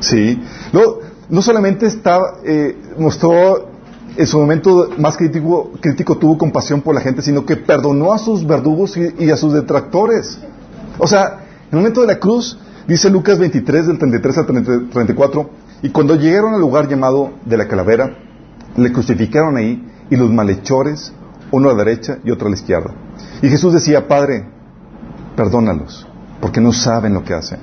Sí. 0.00 0.42
No, 0.72 0.80
no 1.28 1.42
solamente 1.42 1.86
estaba, 1.86 2.38
eh, 2.44 2.76
mostró 2.98 3.73
en 4.16 4.26
su 4.26 4.38
momento 4.38 4.90
más 4.98 5.16
crítico, 5.16 5.72
crítico 5.80 6.16
tuvo 6.16 6.38
compasión 6.38 6.82
por 6.82 6.94
la 6.94 7.00
gente, 7.00 7.22
sino 7.22 7.44
que 7.44 7.56
perdonó 7.56 8.12
a 8.12 8.18
sus 8.18 8.46
verdugos 8.46 8.96
y, 8.96 9.30
a 9.30 9.36
sus 9.36 9.52
detractores. 9.52 10.38
O 10.98 11.06
sea, 11.06 11.40
en 11.64 11.70
el 11.72 11.78
momento 11.78 12.02
de 12.02 12.06
la 12.06 12.18
cruz, 12.18 12.58
dice 12.86 13.10
Lucas 13.10 13.38
23, 13.38 13.88
del 13.88 13.98
33 13.98 14.38
al 14.38 14.46
34, 14.90 15.50
y 15.82 15.90
cuando 15.90 16.14
llegaron 16.14 16.54
al 16.54 16.60
lugar 16.60 16.88
llamado 16.88 17.32
de 17.44 17.56
la 17.56 17.66
calavera, 17.66 18.16
le 18.76 18.92
crucificaron 18.92 19.56
ahí, 19.56 19.90
y 20.10 20.16
los 20.16 20.30
malhechores, 20.30 21.12
uno 21.50 21.70
a 21.70 21.72
la 21.72 21.84
derecha 21.84 22.18
y 22.24 22.30
otro 22.30 22.46
a 22.46 22.50
la 22.50 22.56
izquierda. 22.56 22.94
Y 23.42 23.48
Jesús 23.48 23.72
decía, 23.72 24.06
Padre, 24.06 24.46
perdónalos, 25.36 26.06
porque 26.40 26.60
no 26.60 26.72
saben 26.72 27.14
lo 27.14 27.24
que 27.24 27.34
hacen. 27.34 27.58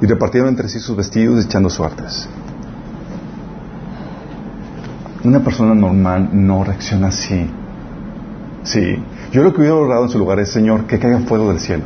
Y 0.00 0.06
repartieron 0.06 0.48
entre 0.48 0.68
sí 0.68 0.80
sus 0.80 0.96
vestidos 0.96 1.44
echando 1.44 1.68
suertes. 1.68 2.28
Una 5.24 5.40
persona 5.40 5.74
normal 5.74 6.30
no 6.32 6.64
reacciona 6.64 7.08
así. 7.08 7.46
Sí. 8.62 8.96
Yo 9.32 9.42
lo 9.42 9.52
que 9.52 9.60
hubiera 9.60 9.76
orado 9.76 10.04
en 10.04 10.10
su 10.10 10.18
lugar 10.18 10.38
es, 10.40 10.50
Señor, 10.50 10.86
que 10.86 10.98
caiga 10.98 11.20
fuego 11.20 11.48
del 11.48 11.60
cielo 11.60 11.84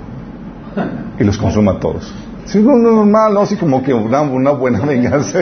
y 1.19 1.25
los 1.25 1.39
consuma 1.39 1.73
a 1.73 1.81
todos. 1.81 2.13
Si 2.47 2.59
no, 2.59 2.77
no 2.77 2.93
normal, 2.93 3.35
no, 3.35 3.41
así 3.41 3.57
como 3.57 3.83
que 3.83 3.93
una, 3.95 4.21
buena 4.23 4.81
venganza. 4.81 5.41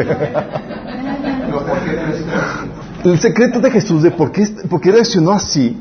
El 3.04 3.18
secreto 3.18 3.60
de 3.60 3.70
Jesús 3.70 4.02
de 4.02 4.10
por 4.12 4.30
qué, 4.30 4.46
por 4.68 4.80
qué 4.80 4.92
reaccionó 4.92 5.32
así, 5.32 5.76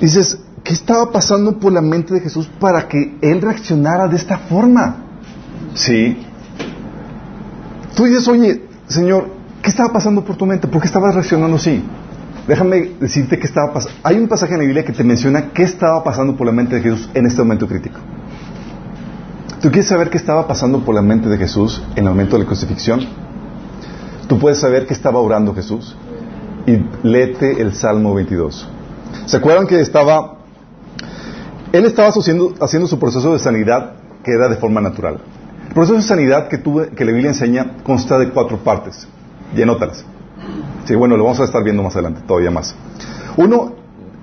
dices, 0.00 0.38
¿qué 0.62 0.74
estaba 0.74 1.10
pasando 1.10 1.58
por 1.58 1.72
la 1.72 1.80
mente 1.80 2.14
de 2.14 2.20
Jesús 2.20 2.50
para 2.60 2.86
que 2.86 3.16
él 3.22 3.40
reaccionara 3.40 4.06
de 4.08 4.16
esta 4.16 4.38
forma? 4.38 4.96
Sí. 5.74 6.18
Tú 7.96 8.04
dices, 8.04 8.28
oye, 8.28 8.62
Señor, 8.86 9.37
¿Qué 9.68 9.72
estaba 9.72 9.92
pasando 9.92 10.24
por 10.24 10.34
tu 10.34 10.46
mente? 10.46 10.66
¿Por 10.66 10.80
qué 10.80 10.86
estabas 10.86 11.14
reaccionando 11.14 11.58
así? 11.58 11.84
Déjame 12.46 12.92
decirte 12.98 13.38
qué 13.38 13.46
estaba 13.46 13.70
pasando. 13.70 13.98
Hay 14.02 14.16
un 14.16 14.26
pasaje 14.26 14.54
en 14.54 14.60
la 14.60 14.64
Biblia 14.64 14.82
que 14.82 14.94
te 14.94 15.04
menciona 15.04 15.50
qué 15.50 15.62
estaba 15.62 16.02
pasando 16.02 16.34
por 16.38 16.46
la 16.46 16.54
mente 16.54 16.76
de 16.76 16.80
Jesús 16.80 17.10
en 17.12 17.26
este 17.26 17.42
momento 17.42 17.68
crítico. 17.68 17.98
¿Tú 19.60 19.68
quieres 19.68 19.86
saber 19.86 20.08
qué 20.08 20.16
estaba 20.16 20.46
pasando 20.46 20.82
por 20.82 20.94
la 20.94 21.02
mente 21.02 21.28
de 21.28 21.36
Jesús 21.36 21.82
en 21.96 22.04
el 22.04 22.08
momento 22.08 22.36
de 22.36 22.44
la 22.44 22.46
crucifixión? 22.46 23.00
Tú 24.26 24.38
puedes 24.38 24.58
saber 24.58 24.86
qué 24.86 24.94
estaba 24.94 25.20
orando 25.20 25.54
Jesús. 25.54 25.94
Y 26.66 26.82
léete 27.06 27.60
el 27.60 27.74
Salmo 27.74 28.14
22. 28.14 28.66
¿Se 29.26 29.36
acuerdan 29.36 29.66
que 29.66 29.82
estaba... 29.82 30.38
Él 31.72 31.84
estaba 31.84 32.08
haciendo, 32.08 32.54
haciendo 32.58 32.88
su 32.88 32.98
proceso 32.98 33.34
de 33.34 33.38
sanidad 33.38 33.96
que 34.24 34.32
era 34.32 34.48
de 34.48 34.56
forma 34.56 34.80
natural. 34.80 35.20
El 35.68 35.74
proceso 35.74 35.96
de 35.96 36.02
sanidad 36.04 36.48
que, 36.48 36.56
tuve, 36.56 36.88
que 36.88 37.04
la 37.04 37.12
Biblia 37.12 37.32
enseña 37.32 37.76
consta 37.84 38.18
de 38.18 38.30
cuatro 38.30 38.56
partes 38.64 39.06
y 39.54 39.62
anótalas. 39.62 40.04
Sí, 40.84 40.94
bueno, 40.94 41.16
lo 41.16 41.24
vamos 41.24 41.40
a 41.40 41.44
estar 41.44 41.62
viendo 41.62 41.82
más 41.82 41.94
adelante, 41.94 42.22
todavía 42.26 42.50
más. 42.50 42.74
Uno 43.36 43.72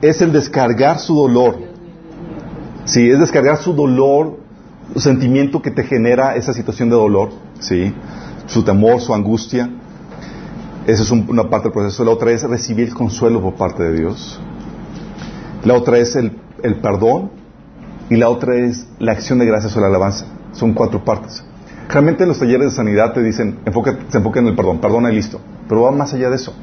es 0.01 0.21
el 0.21 0.31
descargar 0.31 0.99
su 0.99 1.15
dolor. 1.15 1.57
Sí, 2.85 3.09
es 3.09 3.19
descargar 3.19 3.57
su 3.57 3.73
dolor, 3.73 4.39
su 4.93 4.99
sentimiento 4.99 5.61
que 5.61 5.71
te 5.71 5.83
genera 5.83 6.35
esa 6.35 6.53
situación 6.53 6.89
de 6.89 6.95
dolor, 6.95 7.29
sí, 7.59 7.93
su 8.45 8.63
temor, 8.63 9.01
su 9.01 9.13
angustia. 9.13 9.69
Esa 10.85 11.01
es 11.01 11.11
una 11.11 11.49
parte 11.49 11.69
del 11.69 11.73
proceso. 11.73 12.03
La 12.03 12.11
otra 12.11 12.31
es 12.31 12.43
recibir 12.43 12.93
consuelo 12.93 13.41
por 13.41 13.55
parte 13.55 13.83
de 13.83 13.99
Dios. 13.99 14.39
La 15.63 15.73
otra 15.73 15.97
es 15.97 16.15
el, 16.15 16.39
el 16.61 16.75
perdón. 16.75 17.31
Y 18.07 18.17
la 18.17 18.29
otra 18.29 18.55
es 18.55 18.87
la 18.99 19.13
acción 19.13 19.39
de 19.39 19.47
gracias 19.47 19.75
o 19.75 19.79
la 19.81 19.87
alabanza. 19.87 20.27
Son 20.51 20.73
cuatro 20.73 21.03
partes. 21.03 21.43
Realmente 21.89 22.23
en 22.23 22.29
los 22.29 22.39
talleres 22.39 22.71
de 22.71 22.75
sanidad 22.75 23.13
te 23.13 23.21
dicen, 23.21 23.59
se 23.63 24.17
enfoca 24.17 24.39
en 24.39 24.47
el 24.47 24.55
perdón, 24.55 24.79
perdona 24.79 25.11
y 25.11 25.15
listo. 25.15 25.39
Pero 25.67 25.81
va 25.83 25.91
más 25.91 26.13
allá 26.13 26.29
de 26.29 26.35
eso. 26.35 26.53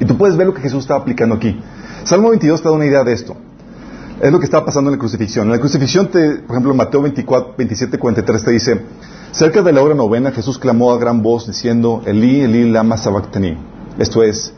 Y 0.00 0.04
tú 0.04 0.16
puedes 0.16 0.36
ver 0.36 0.46
lo 0.46 0.54
que 0.54 0.62
Jesús 0.62 0.80
estaba 0.80 1.00
aplicando 1.00 1.34
aquí. 1.34 1.60
Salmo 2.04 2.30
22 2.30 2.62
te 2.62 2.68
da 2.68 2.74
una 2.74 2.86
idea 2.86 3.04
de 3.04 3.12
esto. 3.12 3.36
Es 4.20 4.32
lo 4.32 4.38
que 4.38 4.44
estaba 4.44 4.66
pasando 4.66 4.90
en 4.90 4.96
la 4.96 4.98
crucifixión. 4.98 5.46
En 5.46 5.52
la 5.52 5.58
crucifixión, 5.58 6.08
te, 6.08 6.36
por 6.36 6.50
ejemplo, 6.50 6.72
en 6.72 6.76
Mateo 6.76 7.02
24, 7.02 7.54
27, 7.56 7.98
43 7.98 8.44
te 8.44 8.50
dice, 8.50 8.80
cerca 9.30 9.62
de 9.62 9.72
la 9.72 9.82
hora 9.82 9.94
novena 9.94 10.30
Jesús 10.30 10.58
clamó 10.58 10.92
a 10.92 10.98
gran 10.98 11.22
voz 11.22 11.46
diciendo, 11.46 12.02
Elí, 12.04 12.40
Elí, 12.40 12.70
lama 12.70 12.96
sabactani. 12.96 13.56
Esto 13.98 14.22
es, 14.22 14.52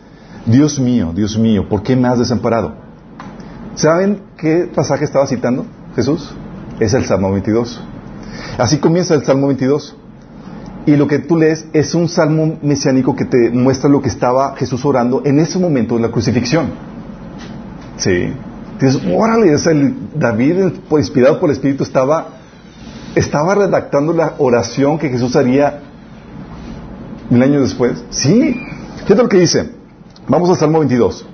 Dios 0.46 0.80
mío, 0.80 1.12
Dios 1.14 1.38
mío, 1.38 1.68
¿por 1.68 1.82
qué 1.82 1.94
me 1.94 2.08
has 2.08 2.18
desamparado? 2.18 2.74
¿Saben 3.74 4.22
qué 4.36 4.68
pasaje 4.72 5.04
estaba 5.04 5.26
citando 5.26 5.64
Jesús? 5.94 6.34
Es 6.80 6.94
el 6.94 7.04
Salmo 7.04 7.30
22. 7.32 7.80
Así 8.58 8.78
comienza 8.78 9.14
el 9.14 9.24
Salmo 9.24 9.48
22. 9.48 9.96
Y 10.84 10.96
lo 10.96 11.06
que 11.06 11.20
tú 11.20 11.36
lees 11.36 11.66
es 11.72 11.94
un 11.94 12.08
salmo 12.08 12.58
mesiánico 12.60 13.14
que 13.14 13.24
te 13.24 13.50
muestra 13.50 13.88
lo 13.88 14.02
que 14.02 14.08
estaba 14.08 14.56
Jesús 14.56 14.84
orando 14.84 15.22
en 15.24 15.38
ese 15.38 15.58
momento 15.58 15.94
de 15.94 16.02
la 16.02 16.10
crucifixión. 16.10 16.70
Sí. 17.96 18.32
Dices, 18.80 19.00
órale, 19.16 19.52
es 19.52 19.66
el 19.66 19.94
David, 20.14 20.72
inspirado 20.90 21.38
por 21.38 21.50
el 21.50 21.56
Espíritu, 21.56 21.84
estaba, 21.84 22.30
estaba 23.14 23.54
redactando 23.54 24.12
la 24.12 24.34
oración 24.38 24.98
que 24.98 25.08
Jesús 25.08 25.36
haría 25.36 25.82
un 27.30 27.42
año 27.42 27.60
después. 27.60 28.02
Sí. 28.10 28.60
Fíjate 29.04 29.22
lo 29.22 29.28
que 29.28 29.38
dice. 29.38 29.70
Vamos 30.26 30.50
al 30.50 30.56
Salmo 30.56 30.80
22. 30.80 31.26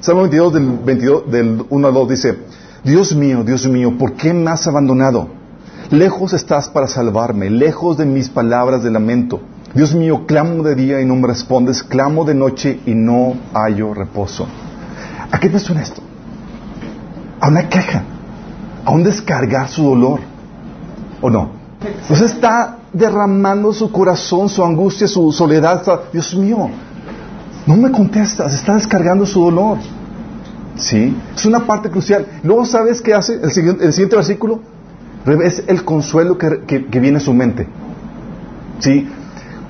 Salmo 0.00 0.22
22 0.22 0.52
del, 0.52 0.78
22 0.84 1.30
del 1.30 1.64
1 1.68 1.88
al 1.88 1.94
2 1.94 2.08
dice, 2.08 2.38
Dios 2.84 3.14
mío, 3.14 3.42
Dios 3.44 3.66
mío, 3.66 3.96
¿por 3.98 4.14
qué 4.14 4.32
me 4.32 4.50
has 4.50 4.66
abandonado? 4.66 5.28
Lejos 5.90 6.32
estás 6.32 6.68
para 6.68 6.86
salvarme, 6.86 7.50
lejos 7.50 7.98
de 7.98 8.06
mis 8.06 8.30
palabras 8.30 8.82
de 8.82 8.90
lamento. 8.90 9.40
Dios 9.74 9.94
mío, 9.94 10.24
clamo 10.26 10.62
de 10.62 10.74
día 10.74 11.00
y 11.00 11.04
no 11.04 11.14
me 11.16 11.28
respondes, 11.28 11.82
clamo 11.82 12.24
de 12.24 12.34
noche 12.34 12.80
y 12.86 12.94
no 12.94 13.34
hallo 13.52 13.92
reposo. 13.92 14.46
¿A 15.30 15.38
qué 15.38 15.50
te 15.50 15.58
suena 15.58 15.82
esto? 15.82 16.00
A 17.40 17.48
una 17.48 17.68
queja, 17.68 18.02
a 18.84 18.90
un 18.92 19.02
descargar 19.02 19.68
su 19.68 19.84
dolor, 19.84 20.20
¿o 21.20 21.28
no? 21.28 21.50
Entonces 21.84 22.32
está 22.32 22.78
derramando 22.92 23.72
su 23.72 23.92
corazón, 23.92 24.48
su 24.48 24.64
angustia, 24.64 25.06
su 25.06 25.32
soledad. 25.32 25.82
Dios 26.12 26.34
mío, 26.34 26.70
no 27.66 27.76
me 27.76 27.90
contestas, 27.90 28.54
está 28.54 28.74
descargando 28.74 29.26
su 29.26 29.42
dolor. 29.42 29.78
¿Sí? 30.76 31.16
Es 31.36 31.44
una 31.44 31.60
parte 31.60 31.90
crucial. 31.90 32.26
Luego, 32.42 32.64
¿sabes 32.64 33.02
qué 33.02 33.12
hace? 33.12 33.34
El 33.34 33.50
siguiente, 33.52 33.84
el 33.84 33.92
siguiente 33.92 34.16
versículo 34.16 34.73
es 35.26 35.64
el 35.66 35.84
consuelo 35.84 36.38
que, 36.38 36.64
que 36.66 37.00
viene 37.00 37.18
a 37.18 37.20
su 37.20 37.32
mente. 37.32 37.66
¿Sí? 38.80 39.08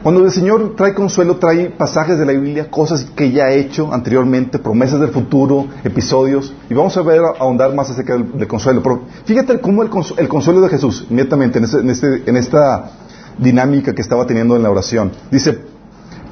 Cuando 0.05 0.23
el 0.23 0.33
Señor 0.33 0.75
trae 0.77 0.93
consuelo, 0.93 1.39
trae 1.39 1.71
pasajes 1.71 2.19
de 2.19 2.27
la 2.27 2.33
Biblia, 2.33 2.71
cosas 2.71 3.07
que 3.17 3.33
ya 3.33 3.45
ha 3.45 3.53
hecho 3.53 3.91
anteriormente, 3.91 4.59
promesas 4.59 5.01
del 5.01 5.09
futuro, 5.09 5.67
episodios, 5.83 6.53
y 6.69 6.75
vamos 6.75 6.95
a 6.99 7.01
ver, 7.01 7.23
ahondar 7.39 7.75
más 7.75 7.89
acerca 7.89 8.19
del, 8.19 8.47
consuelo. 8.47 8.83
Pero 8.83 9.05
fíjate 9.25 9.59
cómo 9.61 9.83
el, 9.83 9.89
consuelo, 9.89 10.61
de 10.61 10.69
Jesús, 10.69 11.07
inmediatamente, 11.09 11.59
en, 11.59 11.89
este, 11.89 12.23
en 12.27 12.37
esta 12.37 12.91
dinámica 13.39 13.95
que 13.95 14.03
estaba 14.03 14.27
teniendo 14.27 14.57
en 14.57 14.63
la 14.63 14.71
oración, 14.71 15.11
dice, 15.31 15.59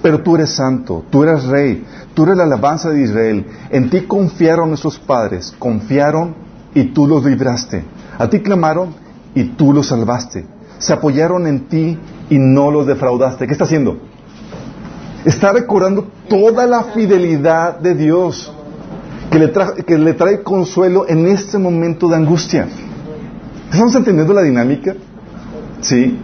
pero 0.03 0.23
tú 0.23 0.35
eres 0.35 0.51
santo, 0.51 1.07
tú 1.09 1.23
eres 1.23 1.45
rey, 1.45 1.83
tú 2.13 2.25
eres 2.25 2.37
la 2.37 2.45
alabanza 2.45 2.91
de 2.91 3.03
Israel, 3.03 3.47
en 3.71 3.89
ti 3.89 4.03
confiaron 4.03 4.69
nuestros 4.69 4.99
padres, 4.99 5.55
confiaron 5.59 6.35
y 6.75 6.93
tú 6.93 7.07
los 7.07 7.25
libraste, 7.25 7.85
a 8.19 8.29
ti 8.29 8.41
clamaron 8.41 9.01
y 9.35 9.45
tú 9.45 9.73
los 9.73 9.89
salvaste, 9.89 10.45
se 10.79 10.93
apoyaron 10.93 11.47
en 11.47 11.69
ti 11.69 11.99
y 12.29 12.39
no 12.39 12.71
los 12.71 12.87
defraudaste. 12.87 13.47
¿Qué 13.47 13.53
está 13.53 13.65
haciendo? 13.65 13.99
Está 15.25 15.53
recordando 15.53 16.09
toda 16.29 16.67
la 16.67 16.85
fidelidad 16.85 17.79
de 17.79 17.95
Dios 17.95 18.53
que 19.31 19.39
le, 19.39 19.53
que 19.87 19.99
le 19.99 20.15
trae 20.15 20.43
consuelo 20.43 21.09
en 21.09 21.27
este 21.27 21.57
momento 21.59 22.09
de 22.09 22.17
angustia. 22.17 22.69
¿Estamos 23.71 23.95
entendiendo 23.95 24.35
la 24.35 24.43
dinámica? 24.43 24.95
Sí. 25.81 26.19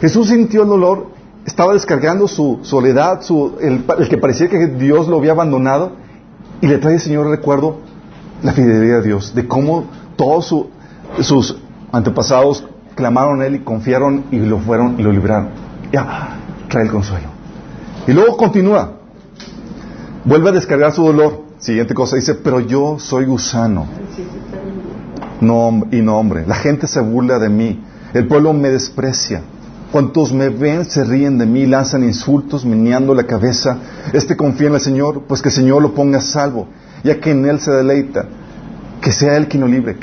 Jesús 0.00 0.28
sintió 0.28 0.62
el 0.62 0.68
dolor, 0.68 1.08
estaba 1.44 1.72
descargando 1.72 2.28
su 2.28 2.60
soledad, 2.62 3.22
su, 3.22 3.56
el, 3.60 3.84
que 4.08 4.18
parecía 4.18 4.48
que 4.48 4.66
Dios 4.66 5.08
lo 5.08 5.16
había 5.16 5.32
abandonado, 5.32 5.92
y 6.60 6.66
le 6.66 6.78
trae 6.78 6.94
el 6.94 7.00
Señor 7.00 7.28
recuerdo 7.28 7.78
la 8.42 8.52
fidelidad 8.52 8.98
de 8.98 9.06
Dios, 9.08 9.34
de 9.34 9.48
cómo 9.48 9.84
todos 10.16 10.54
sus 11.20 11.56
antepasados 11.96 12.64
clamaron 12.94 13.40
a 13.40 13.46
Él 13.46 13.56
y 13.56 13.58
confiaron 13.60 14.24
y 14.30 14.38
lo 14.38 14.58
fueron 14.58 14.98
y 14.98 15.02
lo 15.02 15.12
libraron. 15.12 15.48
Ya, 15.92 16.36
trae 16.68 16.84
el 16.84 16.90
consuelo. 16.90 17.28
Y 18.06 18.12
luego 18.12 18.36
continúa. 18.36 18.92
Vuelve 20.24 20.50
a 20.50 20.52
descargar 20.52 20.92
su 20.92 21.04
dolor. 21.04 21.44
Siguiente 21.58 21.94
cosa, 21.94 22.16
dice, 22.16 22.34
pero 22.34 22.60
yo 22.60 22.98
soy 22.98 23.24
gusano. 23.24 23.86
No, 25.40 25.86
y 25.90 26.02
no 26.02 26.18
hombre. 26.18 26.44
La 26.46 26.54
gente 26.54 26.86
se 26.86 27.00
burla 27.00 27.38
de 27.38 27.48
mí. 27.48 27.82
El 28.14 28.26
pueblo 28.26 28.52
me 28.52 28.70
desprecia. 28.70 29.42
Cuantos 29.92 30.32
me 30.32 30.48
ven 30.48 30.84
se 30.84 31.04
ríen 31.04 31.38
de 31.38 31.46
mí, 31.46 31.64
lanzan 31.64 32.02
insultos, 32.02 32.64
meneando 32.64 33.14
la 33.14 33.24
cabeza. 33.24 33.78
Este 34.12 34.36
confía 34.36 34.68
en 34.68 34.74
el 34.74 34.80
Señor, 34.80 35.22
pues 35.26 35.42
que 35.42 35.48
el 35.48 35.54
Señor 35.54 35.80
lo 35.80 35.94
ponga 35.94 36.18
a 36.18 36.22
salvo, 36.22 36.66
ya 37.04 37.20
que 37.20 37.30
en 37.30 37.46
Él 37.46 37.60
se 37.60 37.70
deleita. 37.70 38.26
Que 39.00 39.12
sea 39.12 39.36
Él 39.36 39.48
quien 39.48 39.62
lo 39.62 39.68
libre. 39.68 39.96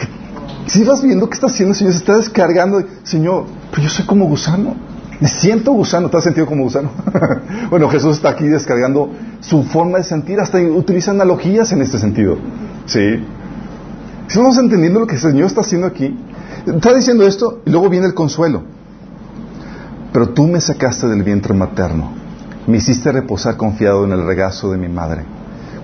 Si 0.68 0.84
vas 0.84 1.02
viendo 1.02 1.30
qué 1.30 1.36
está 1.36 1.48
haciendo 1.48 1.76
Señor, 1.76 1.94
se 1.94 2.00
está 2.00 2.18
descargando. 2.18 2.84
Señor, 3.04 3.46
pero 3.72 3.84
yo 3.84 3.90
soy 3.90 4.06
como 4.06 4.26
gusano. 4.26 4.76
Me 5.20 5.28
siento 5.28 5.72
gusano. 5.72 6.10
¿Te 6.10 6.18
has 6.18 6.24
sentido 6.24 6.46
como 6.48 6.64
gusano? 6.64 6.90
bueno, 7.70 7.90
Jesús 7.90 8.18
está 8.18 8.30
aquí 8.30 8.48
descargando 8.48 9.12
su 9.42 9.64
forma 9.64 9.98
de 9.98 10.04
sentir. 10.04 10.40
Hasta 10.40 10.60
utiliza 10.60 11.12
analogías 11.12 11.72
en 11.72 11.82
este 11.82 12.00
sentido. 12.00 12.38
¿Sí? 12.86 13.26
Si 14.28 14.38
vamos 14.38 14.58
entendiendo 14.58 15.00
lo 15.00 15.08
que 15.08 15.16
el 15.16 15.22
Señor 15.22 15.48
está 15.48 15.62
haciendo 15.62 15.88
aquí, 15.88 16.18
está 16.66 16.94
diciendo 16.94 17.28
esto 17.28 17.62
y 17.66 17.70
luego 17.70 17.90
viene 17.90 18.08
el 18.08 18.14
consuelo. 18.14 18.64
Pero 20.14 20.30
tú 20.30 20.48
me 20.48 20.62
sacaste 20.62 21.08
del 21.08 21.24
vientre 21.24 21.54
materno. 21.54 22.12
Me 22.68 22.78
hiciste 22.78 23.12
reposar 23.12 23.58
confiado 23.58 24.06
en 24.06 24.14
el 24.14 24.26
regazo 24.26 24.72
de 24.72 24.78
mi 24.78 24.88
madre. 24.88 25.26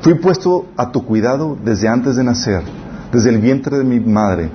Fui 0.01 0.13
puesto 0.13 0.67
a 0.77 0.91
tu 0.91 1.03
cuidado 1.05 1.57
desde 1.63 1.89
antes 1.89 2.15
de 2.15 2.23
nacer, 2.23 2.61
desde 3.11 3.29
el 3.29 3.39
vientre 3.39 3.77
de 3.77 3.83
mi 3.83 3.99
madre 3.99 4.49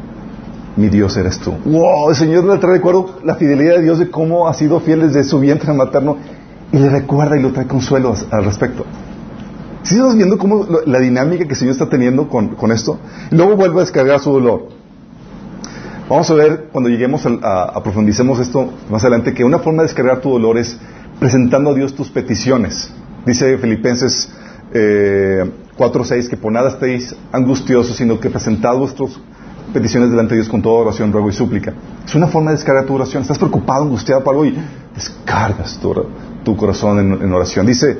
mi 0.76 0.88
Dios 0.88 1.16
eres 1.16 1.38
tú. 1.38 1.52
Wow, 1.64 2.10
el 2.10 2.16
Señor 2.16 2.44
le 2.44 2.58
trae 2.58 2.74
recuerdo 2.74 3.18
la 3.24 3.36
fidelidad 3.36 3.76
de 3.76 3.82
Dios 3.82 3.98
de 3.98 4.10
cómo 4.10 4.48
ha 4.48 4.54
sido 4.54 4.80
fiel 4.80 5.00
desde 5.00 5.24
su 5.24 5.38
vientre 5.38 5.72
materno 5.72 6.16
y 6.72 6.78
le 6.78 6.88
recuerda 6.88 7.36
y 7.36 7.42
le 7.42 7.50
trae 7.50 7.66
consuelo 7.66 8.14
al 8.30 8.44
respecto. 8.44 8.84
¿Sí 9.84 9.96
estás 9.96 10.16
viendo 10.16 10.38
cómo 10.38 10.66
la 10.86 10.98
dinámica 10.98 11.44
que 11.44 11.50
el 11.50 11.56
Señor 11.56 11.72
está 11.72 11.88
teniendo 11.88 12.28
con, 12.28 12.72
esto? 12.72 12.98
Y 13.30 13.36
luego 13.36 13.54
vuelve 13.54 13.78
a 13.78 13.80
descargar 13.80 14.18
su 14.18 14.32
dolor. 14.32 14.68
Vamos 16.08 16.30
a 16.30 16.34
ver 16.34 16.68
cuando 16.72 16.88
lleguemos 16.88 17.24
a, 17.42 17.82
profundicemos 17.82 18.40
esto 18.40 18.70
más 18.90 19.02
adelante 19.02 19.34
que 19.34 19.44
una 19.44 19.58
forma 19.58 19.82
de 19.82 19.88
descargar 19.88 20.20
tu 20.20 20.30
dolor 20.30 20.58
es 20.58 20.76
presentando 21.20 21.70
a 21.70 21.74
Dios 21.74 21.94
tus 21.94 22.08
peticiones. 22.10 22.90
Dice 23.26 23.58
Filipenses 23.58 24.28
eh, 24.72 25.44
4.6 25.76 26.28
que 26.28 26.36
por 26.36 26.50
nada 26.50 26.70
estéis 26.70 27.14
angustiosos, 27.30 27.96
sino 27.96 28.18
que 28.18 28.30
presentad 28.30 28.76
vuestros 28.76 29.20
peticiones 29.74 30.10
delante 30.10 30.34
de 30.34 30.40
Dios 30.40 30.48
con 30.48 30.62
toda 30.62 30.80
oración, 30.80 31.12
ruego 31.12 31.28
y 31.28 31.32
súplica. 31.32 31.74
Es 32.06 32.14
una 32.14 32.28
forma 32.28 32.52
de 32.52 32.56
descargar 32.56 32.86
tu 32.86 32.94
oración. 32.94 33.22
Estás 33.22 33.38
preocupado, 33.38 33.82
angustiado 33.82 34.24
por 34.24 34.34
algo 34.34 34.46
y 34.46 34.56
descargas 34.94 35.78
tu, 36.44 36.56
corazón 36.56 37.20
en, 37.22 37.32
oración. 37.32 37.66
Dice, 37.66 37.98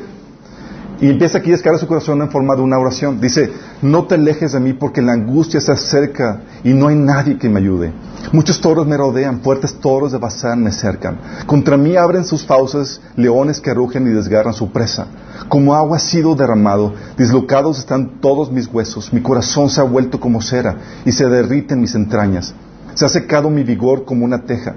y 1.01 1.11
empieza 1.11 1.39
aquí 1.39 1.51
a 1.51 1.53
descargar 1.53 1.81
su 1.81 1.87
corazón 1.87 2.23
en 2.23 2.31
forma 2.31 2.55
de 2.55 2.63
una 2.63 2.79
oración. 2.79 3.21
Dice, 3.21 3.53
no 3.83 4.05
te 4.05 4.15
alejes 4.15 4.53
de 4.53 4.61
mí 4.61 4.73
porque 4.73 5.03
la 5.03 5.13
angustia 5.13 5.61
se 5.61 5.73
acerca 5.73 6.41
y 6.63 6.73
no 6.73 6.89
hay 6.89 6.97
nadie 6.97 7.37
que 7.39 7.49
me 7.49 7.61
ayude. 7.61 7.93
Muchos 8.33 8.61
toros 8.61 8.87
me 8.87 8.97
rodean, 8.97 9.41
fuertes 9.41 9.75
toros 9.81 10.13
de 10.13 10.19
Bazán 10.19 10.63
me 10.63 10.73
cercan. 10.73 11.19
Contra 11.47 11.77
mí 11.77 11.97
abren 11.97 12.25
sus 12.25 12.45
fauces 12.47 13.01
leones 13.17 13.61
que 13.61 13.75
rugen 13.75 14.07
y 14.07 14.11
desgarran 14.11 14.55
su 14.55 14.71
presa. 14.71 15.07
Como 15.49 15.75
agua 15.75 15.99
ha 15.99 16.01
sido 16.01 16.35
derramado, 16.35 16.95
dislocados 17.19 17.79
están 17.79 18.21
todos 18.21 18.51
mis 18.51 18.67
huesos, 18.67 19.13
mi 19.13 19.21
corazón 19.21 19.69
se 19.69 19.81
ha 19.81 19.85
vuelto 19.85 20.21
como 20.21 20.41
cera 20.41 20.77
y 21.05 21.13
se 21.13 21.29
derriten 21.29 21.81
mis 21.81 21.95
entrañas. 21.95 22.55
Se 22.95 23.05
ha 23.05 23.09
secado 23.09 23.51
mi 23.51 23.65
vigor 23.65 24.05
como 24.05 24.25
una 24.25 24.45
teja, 24.45 24.75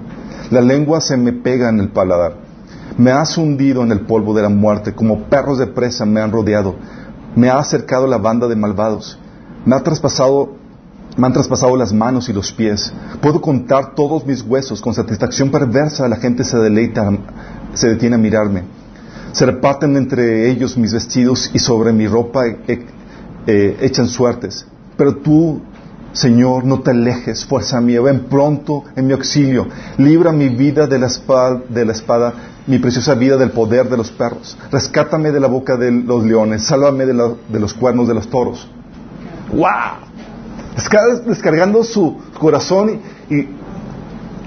la 0.50 0.60
lengua 0.60 1.00
se 1.00 1.16
me 1.16 1.32
pega 1.32 1.68
en 1.68 1.80
el 1.80 1.90
paladar. 1.90 2.47
Me 2.98 3.12
has 3.12 3.38
hundido 3.38 3.82
en 3.82 3.92
el 3.92 4.00
polvo 4.00 4.34
de 4.34 4.42
la 4.42 4.48
muerte, 4.48 4.92
como 4.92 5.24
perros 5.28 5.58
de 5.58 5.68
presa 5.68 6.04
me 6.04 6.20
han 6.20 6.32
rodeado. 6.32 6.74
Me 7.36 7.48
ha 7.48 7.58
acercado 7.58 8.06
la 8.08 8.18
banda 8.18 8.48
de 8.48 8.56
malvados. 8.56 9.18
Me 9.64 9.76
ha 9.76 9.82
traspasado 9.82 10.58
me 11.16 11.26
han 11.26 11.32
traspasado 11.32 11.76
las 11.76 11.92
manos 11.92 12.28
y 12.28 12.32
los 12.32 12.52
pies. 12.52 12.92
Puedo 13.20 13.40
contar 13.40 13.94
todos 13.94 14.24
mis 14.24 14.42
huesos. 14.42 14.80
Con 14.80 14.94
satisfacción 14.94 15.50
perversa 15.50 16.08
la 16.08 16.16
gente 16.16 16.44
se 16.44 16.56
deleita, 16.58 17.10
se 17.74 17.88
detiene 17.88 18.14
a 18.14 18.18
mirarme. 18.18 18.62
Se 19.32 19.44
reparten 19.44 19.96
entre 19.96 20.48
ellos 20.48 20.78
mis 20.78 20.92
vestidos 20.92 21.50
y 21.52 21.58
sobre 21.58 21.92
mi 21.92 22.06
ropa 22.06 22.46
eh, 22.46 22.86
eh, 23.46 23.76
echan 23.80 24.06
suertes. 24.06 24.64
Pero 24.96 25.16
tú, 25.16 25.60
Señor, 26.18 26.64
no 26.64 26.80
te 26.80 26.90
alejes, 26.90 27.44
fuerza 27.44 27.80
mía, 27.80 28.00
ven 28.00 28.24
pronto 28.24 28.82
en 28.96 29.06
mi 29.06 29.12
auxilio. 29.12 29.68
Libra 29.98 30.32
mi 30.32 30.48
vida 30.48 30.88
de 30.88 30.98
la 30.98 31.06
espada, 31.06 31.62
de 31.68 31.84
la 31.84 31.94
mi 32.66 32.80
preciosa 32.80 33.14
vida 33.14 33.36
del 33.36 33.52
poder 33.52 33.88
de 33.88 33.96
los 33.96 34.10
perros. 34.10 34.58
Rescátame 34.72 35.30
de 35.30 35.38
la 35.38 35.46
boca 35.46 35.76
de 35.76 35.92
los 35.92 36.24
leones, 36.24 36.64
sálvame 36.64 37.06
de, 37.06 37.14
los 37.14 37.72
cuernos 37.74 38.08
de 38.08 38.14
los 38.14 38.28
toros. 38.28 38.68
¡Wow! 39.52 40.08
descargando 41.24 41.84
su 41.84 42.16
corazón 42.38 43.00
y, 43.30 43.48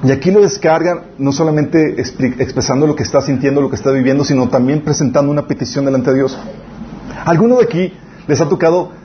y 0.04 0.12
aquí 0.12 0.30
lo 0.30 0.42
descargan 0.42 1.04
no 1.18 1.32
solamente 1.32 2.02
expresando 2.02 2.86
lo 2.86 2.98
que 2.98 3.04
está 3.04 3.22
sintiendo, 3.22 3.62
lo 3.62 3.70
que 3.70 3.78
está 3.78 3.92
viviendo, 3.92 4.26
sino 4.26 4.50
también 4.50 4.82
presentando 4.82 5.32
una 5.32 5.48
petición 5.48 5.86
delante 5.86 6.12
de 6.12 6.18
Dios. 6.18 6.38
¿Alguno 7.24 7.60
de 7.60 7.64
aquí 7.64 7.94
les 8.28 8.42
ha 8.42 8.50
tocado 8.50 9.01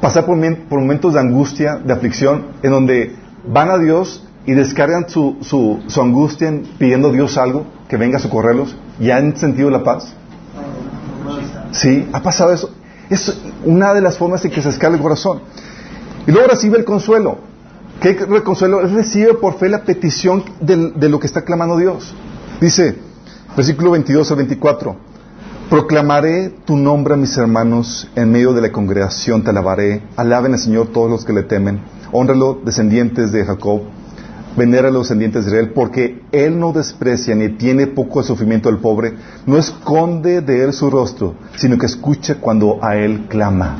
pasar 0.00 0.26
por, 0.26 0.36
momentos 0.36 1.14
de 1.14 1.20
angustia, 1.20 1.76
de 1.76 1.92
aflicción, 1.92 2.46
en 2.62 2.70
donde 2.70 3.16
van 3.46 3.70
a 3.70 3.78
Dios 3.78 4.24
y 4.44 4.52
descargan 4.52 5.08
su, 5.08 5.36
su, 5.40 6.00
angustia 6.00 6.52
pidiendo 6.78 7.08
a 7.08 7.12
Dios 7.12 7.36
algo, 7.38 7.66
que 7.88 7.96
venga 7.96 8.18
a 8.18 8.20
socorrerlos, 8.20 8.76
y 9.00 9.10
han 9.10 9.36
sentido 9.36 9.70
la 9.70 9.82
paz? 9.82 10.12
Sí, 11.72 12.08
ha 12.12 12.22
pasado 12.22 12.52
eso. 12.52 12.70
Es 13.10 13.36
una 13.64 13.94
de 13.94 14.00
las 14.00 14.18
formas 14.18 14.44
en 14.44 14.50
que 14.50 14.62
se 14.62 14.68
descarga 14.68 14.96
el 14.96 15.02
corazón. 15.02 15.40
Y 16.26 16.32
luego 16.32 16.48
recibe 16.48 16.78
el 16.78 16.84
consuelo. 16.84 17.38
¿Qué 18.00 18.16
consuelo? 18.44 18.80
Recibe 18.80 19.34
por 19.34 19.58
fe 19.58 19.68
la 19.68 19.82
petición 19.82 20.44
de, 20.60 21.08
lo 21.08 21.18
que 21.18 21.26
está 21.26 21.42
clamando 21.42 21.76
Dios. 21.76 22.14
Dice, 22.60 22.96
versículo 23.56 23.92
22 23.92 24.30
al 24.30 24.36
24, 24.38 24.96
Proclamaré 25.70 26.50
tu 26.64 26.76
nombre 26.76 27.14
a 27.14 27.16
mis 27.16 27.36
hermanos 27.36 28.08
en 28.14 28.30
medio 28.30 28.52
de 28.52 28.60
la 28.60 28.70
congregación, 28.70 29.42
te 29.42 29.50
alabaré. 29.50 30.00
Alaben 30.14 30.52
al 30.52 30.60
Señor 30.60 30.92
todos 30.92 31.10
los 31.10 31.24
que 31.24 31.32
le 31.32 31.42
temen. 31.42 31.80
Honralo, 32.12 32.60
descendientes 32.64 33.32
de 33.32 33.44
Jacob. 33.44 33.80
Venera 34.56 34.88
a 34.88 34.90
los 34.92 35.08
descendientes 35.08 35.44
de 35.44 35.50
Israel, 35.50 35.72
porque 35.74 36.22
Él 36.30 36.60
no 36.60 36.72
desprecia 36.72 37.34
ni 37.34 37.48
tiene 37.48 37.88
poco 37.88 38.20
el 38.20 38.26
sufrimiento 38.26 38.68
del 38.68 38.78
pobre, 38.78 39.14
no 39.44 39.58
esconde 39.58 40.40
de 40.40 40.62
Él 40.62 40.72
su 40.72 40.88
rostro, 40.88 41.34
sino 41.56 41.76
que 41.76 41.86
escucha 41.86 42.36
cuando 42.36 42.78
a 42.80 42.96
Él 42.96 43.26
clama. 43.28 43.76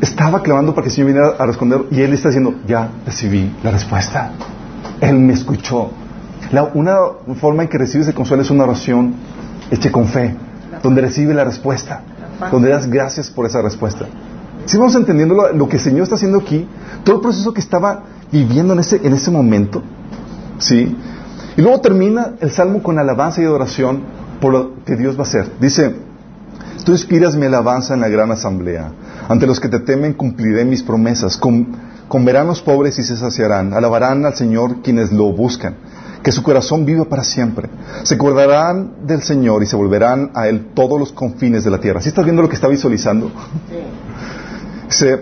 Estaba 0.00 0.42
clamando 0.42 0.74
para 0.74 0.82
que 0.82 0.88
el 0.88 0.94
Señor 0.96 1.06
viniera 1.06 1.36
a 1.38 1.46
responder 1.46 1.84
y 1.92 2.00
Él 2.02 2.12
está 2.12 2.30
diciendo, 2.30 2.56
ya 2.66 2.90
recibí 3.06 3.54
la 3.62 3.70
respuesta. 3.70 4.32
Él 5.00 5.14
me 5.14 5.32
escuchó. 5.32 5.92
una 6.74 6.96
forma 7.40 7.62
en 7.62 7.68
que 7.68 7.78
recibes 7.78 8.08
el 8.08 8.14
consuelo 8.14 8.42
es 8.42 8.50
una 8.50 8.64
oración 8.64 9.14
hecha 9.70 9.90
con 9.90 10.06
fe, 10.08 10.34
donde 10.82 11.02
recibe 11.02 11.34
la 11.34 11.44
respuesta, 11.44 12.02
donde 12.50 12.70
das 12.70 12.88
gracias 12.88 13.30
por 13.30 13.46
esa 13.46 13.62
respuesta. 13.62 14.06
Si 14.66 14.76
vamos 14.76 14.94
entendiendo 14.96 15.52
lo, 15.52 15.68
que 15.68 15.76
el 15.76 15.82
Señor 15.82 16.02
está 16.02 16.16
haciendo 16.16 16.38
aquí, 16.38 16.66
todo 17.04 17.16
el 17.16 17.22
proceso 17.22 17.52
que 17.54 17.60
estaba 17.60 18.02
viviendo 18.32 18.72
en 18.72 18.80
ese, 18.80 19.00
en 19.02 19.12
ese 19.12 19.30
momento, 19.30 19.82
¿sí? 20.58 20.96
Y 21.56 21.62
luego 21.62 21.80
termina 21.80 22.32
el 22.40 22.50
salmo 22.50 22.82
con 22.82 22.98
alabanza 22.98 23.40
y 23.40 23.44
adoración 23.44 24.02
por 24.40 24.52
lo 24.52 24.84
que 24.84 24.96
Dios 24.96 25.16
va 25.16 25.20
a 25.20 25.22
hacer. 25.22 25.52
Dice, 25.60 25.94
tú 26.84 26.92
inspiras 26.92 27.36
mi 27.36 27.46
alabanza 27.46 27.94
en 27.94 28.00
la 28.00 28.08
gran 28.08 28.30
asamblea. 28.30 28.90
Ante 29.28 29.46
los 29.46 29.60
que 29.60 29.68
te 29.68 29.80
temen 29.80 30.12
cumpliré 30.12 30.64
mis 30.64 30.82
promesas. 30.82 31.40
comerán 32.08 32.46
los 32.46 32.60
pobres 32.60 32.98
y 32.98 33.02
se 33.02 33.16
saciarán. 33.16 33.72
Alabarán 33.72 34.26
al 34.26 34.34
Señor 34.34 34.82
quienes 34.82 35.12
lo 35.12 35.32
buscan. 35.32 35.76
Que 36.22 36.32
su 36.32 36.42
corazón 36.42 36.84
viva 36.84 37.04
para 37.04 37.22
siempre. 37.22 37.68
Se 38.02 38.14
acordarán 38.14 39.06
del 39.06 39.22
Señor 39.22 39.62
y 39.62 39.66
se 39.66 39.76
volverán 39.76 40.32
a 40.34 40.48
Él 40.48 40.68
todos 40.74 40.98
los 40.98 41.12
confines 41.12 41.64
de 41.64 41.70
la 41.70 41.78
tierra. 41.78 42.00
¿Sí 42.00 42.08
estás 42.08 42.24
viendo 42.24 42.42
lo 42.42 42.48
que 42.48 42.56
está 42.56 42.68
visualizando? 42.68 43.30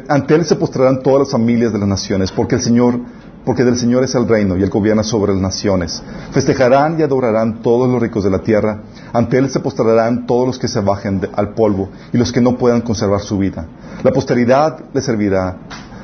ante 0.09 0.35
Él 0.35 0.45
se 0.45 0.57
postrarán 0.57 1.03
todas 1.03 1.21
las 1.21 1.31
familias 1.31 1.73
de 1.73 1.79
las 1.79 1.89
naciones, 1.89 2.31
porque 2.31 2.57
el 2.57 2.61
Señor, 2.61 3.01
porque 3.45 3.65
del 3.65 3.77
Señor 3.77 4.05
es 4.05 4.15
el 4.15 4.29
reino 4.29 4.57
y 4.57 4.63
Él 4.63 4.71
gobierna 4.71 5.03
sobre 5.03 5.33
las 5.33 5.41
naciones. 5.41 6.03
Festejarán 6.33 6.99
y 6.99 7.03
adorarán 7.03 7.63
todos 7.63 7.89
los 7.89 8.01
ricos 8.01 8.25
de 8.25 8.31
la 8.31 8.41
tierra. 8.41 8.83
Ante 9.13 9.39
Él 9.39 9.51
se 9.51 9.61
postrarán 9.61 10.27
todos 10.27 10.47
los 10.47 10.59
que 10.59 10.69
se 10.69 10.81
bajen 10.81 11.21
al 11.35 11.55
polvo 11.55 11.89
y 12.13 12.19
los 12.19 12.33
que 12.33 12.41
no 12.41 12.57
puedan 12.57 12.83
conservar 12.83 13.21
su 13.21 13.39
vida. 13.39 13.67
La 14.03 14.13
posteridad 14.13 14.79
le 14.93 15.01
servirá. 15.01 15.57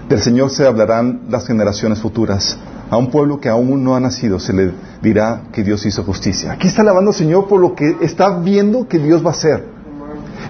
Del 0.09 0.21
Señor 0.21 0.51
se 0.51 0.67
hablarán 0.67 1.23
las 1.29 1.47
generaciones 1.47 2.01
futuras. 2.01 2.59
A 2.91 2.97
un 2.97 3.11
pueblo 3.11 3.41
que 3.41 3.49
aún 3.49 3.85
no 3.85 3.95
ha 3.95 4.01
nacido 4.01 4.41
se 4.41 4.53
le 4.53 4.73
dirá 5.01 5.43
que 5.53 5.63
Dios 5.63 5.87
hizo 5.87 6.03
justicia. 6.03 6.53
Aquí 6.53 6.67
está 6.67 6.83
alabando 6.83 7.11
al 7.11 7.17
Señor 7.17 7.47
por 7.47 7.61
lo 7.61 7.75
que 7.75 7.97
está 8.01 8.39
viendo 8.41 8.89
que 8.89 8.99
Dios 8.99 9.25
va 9.25 9.29
a 9.29 9.33
hacer. 9.33 9.65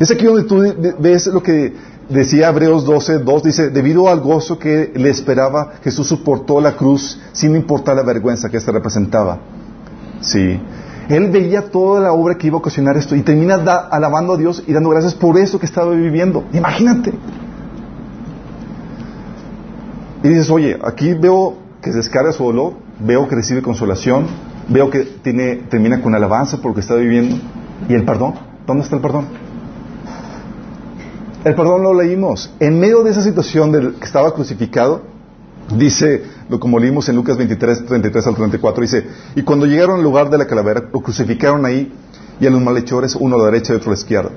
Es 0.00 0.10
aquí 0.10 0.24
donde 0.24 0.44
tú 0.44 0.64
ves 0.98 1.26
lo 1.26 1.42
que 1.42 1.74
decía 2.08 2.48
Hebreos 2.48 2.86
12, 2.86 3.18
2, 3.18 3.42
dice, 3.42 3.70
debido 3.70 4.08
al 4.08 4.20
gozo 4.20 4.58
que 4.58 4.90
le 4.94 5.10
esperaba, 5.10 5.74
Jesús 5.84 6.08
soportó 6.08 6.60
la 6.60 6.76
cruz 6.76 7.20
sin 7.32 7.54
importar 7.54 7.96
la 7.96 8.02
vergüenza 8.02 8.48
que 8.48 8.56
ésta 8.56 8.72
representaba. 8.72 9.38
Sí. 10.22 10.58
Él 11.10 11.30
veía 11.30 11.70
toda 11.70 12.00
la 12.00 12.12
obra 12.12 12.36
que 12.36 12.46
iba 12.46 12.56
a 12.56 12.60
ocasionar 12.60 12.96
esto 12.96 13.16
y 13.16 13.22
termina 13.22 13.54
alabando 13.54 14.34
a 14.34 14.36
Dios 14.36 14.62
y 14.66 14.72
dando 14.72 14.90
gracias 14.90 15.14
por 15.14 15.36
eso 15.38 15.58
que 15.58 15.66
estaba 15.66 15.90
viviendo. 15.92 16.44
Imagínate. 16.52 17.12
Y 20.22 20.28
dices, 20.28 20.50
oye, 20.50 20.78
aquí 20.82 21.14
veo 21.14 21.56
que 21.82 21.90
descarga 21.90 22.32
su 22.32 22.44
dolor, 22.44 22.74
veo 22.98 23.28
que 23.28 23.34
recibe 23.34 23.62
consolación, 23.62 24.26
veo 24.68 24.90
que 24.90 25.00
tiene, 25.00 25.56
termina 25.68 26.02
con 26.02 26.14
alabanza 26.14 26.58
por 26.58 26.70
lo 26.70 26.74
que 26.74 26.80
está 26.80 26.94
viviendo. 26.94 27.36
¿Y 27.88 27.94
el 27.94 28.04
perdón? 28.04 28.34
¿Dónde 28.66 28.84
está 28.84 28.96
el 28.96 29.02
perdón? 29.02 29.26
El 31.44 31.54
perdón 31.54 31.82
lo 31.82 31.94
leímos. 31.94 32.52
En 32.60 32.78
medio 32.78 33.02
de 33.02 33.10
esa 33.10 33.22
situación 33.22 33.72
del 33.72 33.94
que 33.94 34.04
estaba 34.04 34.34
crucificado, 34.34 35.02
dice, 35.76 36.24
como 36.58 36.78
leímos 36.78 37.08
en 37.08 37.16
Lucas 37.16 37.38
23, 37.38 37.86
33 37.86 38.26
al 38.26 38.34
34, 38.34 38.82
dice, 38.82 39.06
y 39.34 39.42
cuando 39.42 39.66
llegaron 39.66 39.96
al 39.96 40.02
lugar 40.02 40.28
de 40.28 40.36
la 40.36 40.46
calavera, 40.46 40.82
lo 40.92 41.00
crucificaron 41.00 41.64
ahí 41.64 41.92
y 42.40 42.46
a 42.46 42.50
los 42.50 42.60
malhechores, 42.60 43.16
uno 43.16 43.36
a 43.36 43.38
la 43.38 43.44
derecha 43.46 43.72
y 43.72 43.76
otro 43.76 43.90
a 43.90 43.94
la 43.94 43.98
izquierda. 43.98 44.30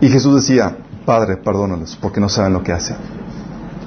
Y 0.00 0.08
Jesús 0.08 0.34
decía, 0.34 0.76
Padre, 1.06 1.38
perdónalos, 1.38 1.96
porque 2.00 2.20
no 2.20 2.28
saben 2.28 2.52
lo 2.52 2.62
que 2.62 2.72
hacen. 2.72 2.96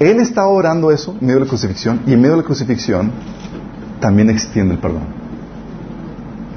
Él 0.00 0.20
estaba 0.20 0.48
orando 0.48 0.90
eso 0.90 1.16
en 1.20 1.26
medio 1.26 1.40
de 1.40 1.44
la 1.44 1.48
crucifixión, 1.48 2.02
y 2.06 2.12
en 2.12 2.20
medio 2.20 2.36
de 2.36 2.42
la 2.42 2.46
crucifixión 2.46 3.10
también 4.00 4.30
extiende 4.30 4.74
el 4.74 4.80
perdón. 4.80 5.06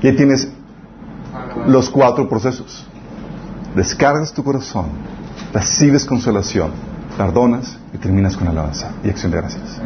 Y 0.02 0.08
ahí 0.08 0.16
tienes 0.16 0.50
los 1.68 1.90
cuatro 1.90 2.30
procesos 2.30 2.88
descargas 3.76 4.34
tu 4.34 4.44
corazón, 4.44 4.88
recibes 5.54 6.06
consolación, 6.06 6.72
perdonas 7.18 7.78
y 7.94 7.98
terminas 7.98 8.36
con 8.36 8.48
alabanza 8.48 8.92
y 9.04 9.10
acción 9.10 9.32
de 9.32 9.38
gracias. 9.38 9.82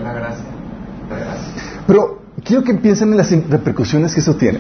Pero 1.88 2.22
quiero 2.44 2.64
que 2.64 2.74
piensen 2.76 3.12
en 3.12 3.18
las 3.18 3.32
repercusiones 3.32 4.14
que 4.14 4.22
eso 4.22 4.36
tiene. 4.36 4.60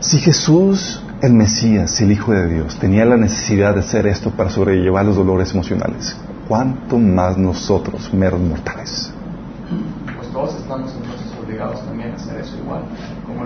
Si 0.00 0.18
Jesús, 0.18 1.02
el 1.22 1.34
Mesías, 1.34 2.00
el 2.00 2.10
Hijo 2.10 2.32
de 2.32 2.48
Dios, 2.48 2.76
tenía 2.80 3.04
la 3.04 3.16
necesidad 3.16 3.74
de 3.74 3.80
hacer 3.80 4.08
esto 4.08 4.30
para 4.30 4.50
sobrellevar 4.50 5.04
los 5.04 5.16
dolores 5.16 5.52
emocionales, 5.52 6.16
¿cuánto 6.48 6.98
más 6.98 7.38
nosotros, 7.38 8.12
meros 8.12 8.40
mortales? 8.40 9.12
Pues 10.16 10.28
todos 10.32 10.56
estamos 10.56 10.92
obligados 11.44 11.84
también 11.86 12.10
a 12.10 12.16
hacer 12.16 12.40
eso 12.40 12.56
igual. 12.58 12.82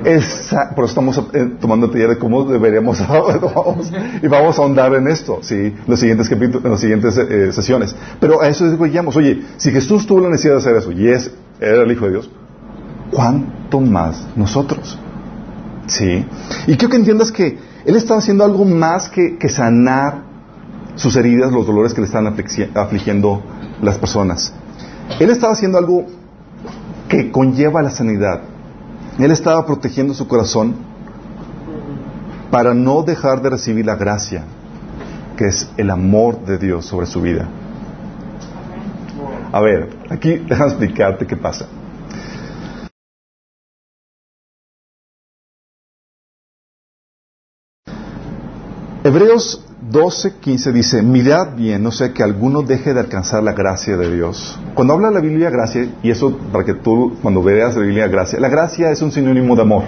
Esa, 0.04 0.72
pero 0.74 0.86
estamos 0.86 1.18
eh, 1.34 1.56
tomando 1.60 1.90
taller 1.90 2.10
de 2.10 2.18
cómo 2.18 2.44
deberíamos 2.44 2.98
y 4.22 4.26
vamos 4.26 4.58
a 4.58 4.62
ahondar 4.62 4.94
en 4.94 5.08
esto, 5.08 5.40
sí, 5.42 5.54
en 5.54 5.84
los 5.86 6.00
siguientes 6.00 6.30
capítulos, 6.30 6.64
en 6.64 6.70
las 6.70 6.80
siguientes 6.80 7.18
eh, 7.18 7.52
sesiones. 7.52 7.94
Pero 8.18 8.40
a 8.40 8.48
eso 8.48 8.64
llegamos. 8.86 9.14
Oye, 9.16 9.42
si 9.58 9.70
Jesús 9.70 10.06
tuvo 10.06 10.20
la 10.20 10.30
necesidad 10.30 10.54
de 10.54 10.60
hacer 10.60 10.76
eso 10.76 10.92
y 10.92 11.08
es 11.08 11.30
era 11.60 11.82
el 11.82 11.92
Hijo 11.92 12.06
de 12.06 12.12
Dios, 12.12 12.30
¿cuánto 13.10 13.80
más 13.80 14.26
nosotros? 14.34 14.98
Sí. 15.86 16.24
Y 16.66 16.76
quiero 16.76 16.90
que 16.90 16.96
entiendas 16.96 17.30
que 17.30 17.58
él 17.86 17.94
estaba 17.94 18.18
haciendo 18.18 18.44
algo 18.44 18.64
más 18.64 19.08
que, 19.08 19.48
sanar 19.48 20.22
sus 20.96 21.14
heridas, 21.14 21.52
los 21.52 21.66
dolores 21.66 21.94
que 21.94 22.00
le 22.00 22.06
están 22.08 22.26
afligiendo 22.26 23.42
las 23.80 23.96
personas. 23.98 24.52
Él 25.20 25.30
estaba 25.30 25.52
haciendo 25.52 25.78
algo 25.78 26.04
que 27.08 27.30
conlleva 27.30 27.82
la 27.82 27.90
sanidad. 27.90 28.40
Él 29.20 29.30
estaba 29.30 29.64
protegiendo 29.64 30.14
su 30.14 30.26
corazón 30.26 30.74
para 32.50 32.74
no 32.74 33.02
dejar 33.02 33.40
de 33.40 33.50
recibir 33.50 33.86
la 33.86 33.94
gracia, 33.94 34.42
que 35.36 35.46
es 35.46 35.70
el 35.76 35.90
amor 35.90 36.44
de 36.44 36.58
Dios 36.58 36.86
sobre 36.86 37.06
su 37.06 37.20
vida. 37.20 37.48
A 39.52 39.60
ver, 39.60 39.96
aquí 40.10 40.38
déjame 40.38 40.70
explicarte 40.70 41.24
qué 41.24 41.36
pasa. 41.36 41.66
Hebreos 49.06 49.64
12.15 49.88 50.72
dice, 50.72 51.00
mirad 51.00 51.54
bien, 51.54 51.80
no 51.80 51.92
sé 51.92 52.12
que 52.12 52.24
alguno 52.24 52.62
deje 52.62 52.92
de 52.92 52.98
alcanzar 52.98 53.40
la 53.40 53.52
gracia 53.52 53.96
de 53.96 54.12
Dios. 54.12 54.58
Cuando 54.74 54.94
habla 54.94 55.12
la 55.12 55.20
Biblia 55.20 55.48
gracia, 55.48 55.88
y 56.02 56.10
eso 56.10 56.36
para 56.50 56.64
que 56.64 56.74
tú 56.74 57.16
cuando 57.22 57.40
veas 57.40 57.76
la 57.76 57.82
Biblia 57.82 58.08
gracia, 58.08 58.40
la 58.40 58.48
gracia 58.48 58.90
es 58.90 59.00
un 59.02 59.12
sinónimo 59.12 59.54
de 59.54 59.62
amor, 59.62 59.84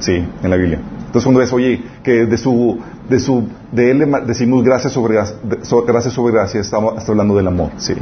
sí, 0.00 0.14
en 0.42 0.50
la 0.50 0.56
Biblia. 0.56 0.80
Entonces 0.98 1.22
cuando 1.22 1.38
ves, 1.38 1.52
oye, 1.52 1.80
que 2.02 2.26
de 2.26 2.36
su, 2.36 2.76
de 3.08 3.20
su, 3.20 3.46
de 3.70 3.92
él 3.92 4.12
decimos 4.26 4.64
gracia 4.64 4.90
sobre 4.90 5.14
gracia, 5.14 6.10
sobre 6.10 6.32
gracia, 6.32 6.60
está, 6.60 6.78
hablando 7.06 7.36
del 7.36 7.46
amor, 7.46 7.70
sí. 7.76 7.94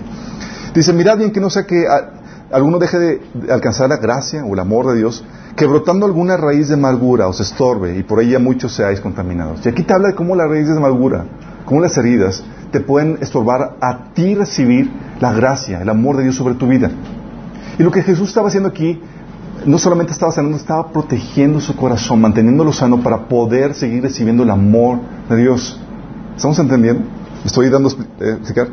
Dice, 0.75 0.95
mirad 0.95 1.19
bien 1.19 1.31
que 1.31 1.41
no 1.41 1.51
sé 1.51 1.67
que 1.67 1.85
alguno 2.51 2.79
deje 2.79 2.99
de 2.99 3.21
alcanzar 3.51 3.89
la 3.89 3.99
gracia 3.99 4.45
o 4.45 4.55
el 4.55 4.61
amor 4.61 4.87
de 4.89 4.97
Dios, 4.97 5.25
que 5.57 5.67
brotando 5.67 6.07
alguna 6.07 6.37
raíz 6.37 6.69
de 6.69 6.75
amargura 6.75 7.29
os 7.29 7.41
estorbe 7.41 7.99
y 7.99 8.03
por 8.03 8.23
ella 8.23 8.39
muchos 8.39 8.73
seáis 8.73 9.01
contaminados. 9.01 9.65
Y 9.65 9.69
aquí 9.69 9.83
te 9.83 9.93
habla 9.93 10.09
de 10.09 10.15
cómo 10.15 10.35
las 10.37 10.49
raíces 10.49 10.71
de 10.71 10.79
amargura, 10.79 11.25
cómo 11.65 11.81
las 11.81 11.97
heridas 11.99 12.43
te 12.71 12.81
pueden 12.81 13.19
estorbar 13.21 13.77
a 13.81 14.13
ti 14.15 14.35
recibir 14.35 14.91
la 15.21 15.33
gracia, 15.33 15.81
el 15.81 15.89
amor 15.89 16.17
de 16.17 16.25
Dios 16.25 16.37
sobre 16.37 16.55
tu 16.55 16.69
vida. 16.69 16.91
Y 17.79 17.83
lo 17.83 17.91
que 17.91 18.03
Jesús 18.03 18.29
estaba 18.29 18.49
haciendo 18.49 18.69
aquí, 18.69 19.01
no 19.65 19.79
solamente 19.79 20.13
estaba 20.13 20.33
sanando, 20.33 20.57
estaba 20.57 20.89
protegiendo 20.93 21.61
su 21.61 21.77
corazón, 21.77 22.21
manteniéndolo 22.21 22.73
sano 22.73 23.03
para 23.03 23.29
poder 23.29 23.75
seguir 23.75 24.03
recibiendo 24.03 24.43
el 24.43 24.51
amor 24.51 24.99
de 25.29 25.37
Dios. 25.37 25.81
¿Estamos 26.37 26.59
entendiendo? 26.59 27.03
Estoy 27.45 27.69
dando 27.69 27.89
eh, 28.21 28.37
explicar. 28.39 28.69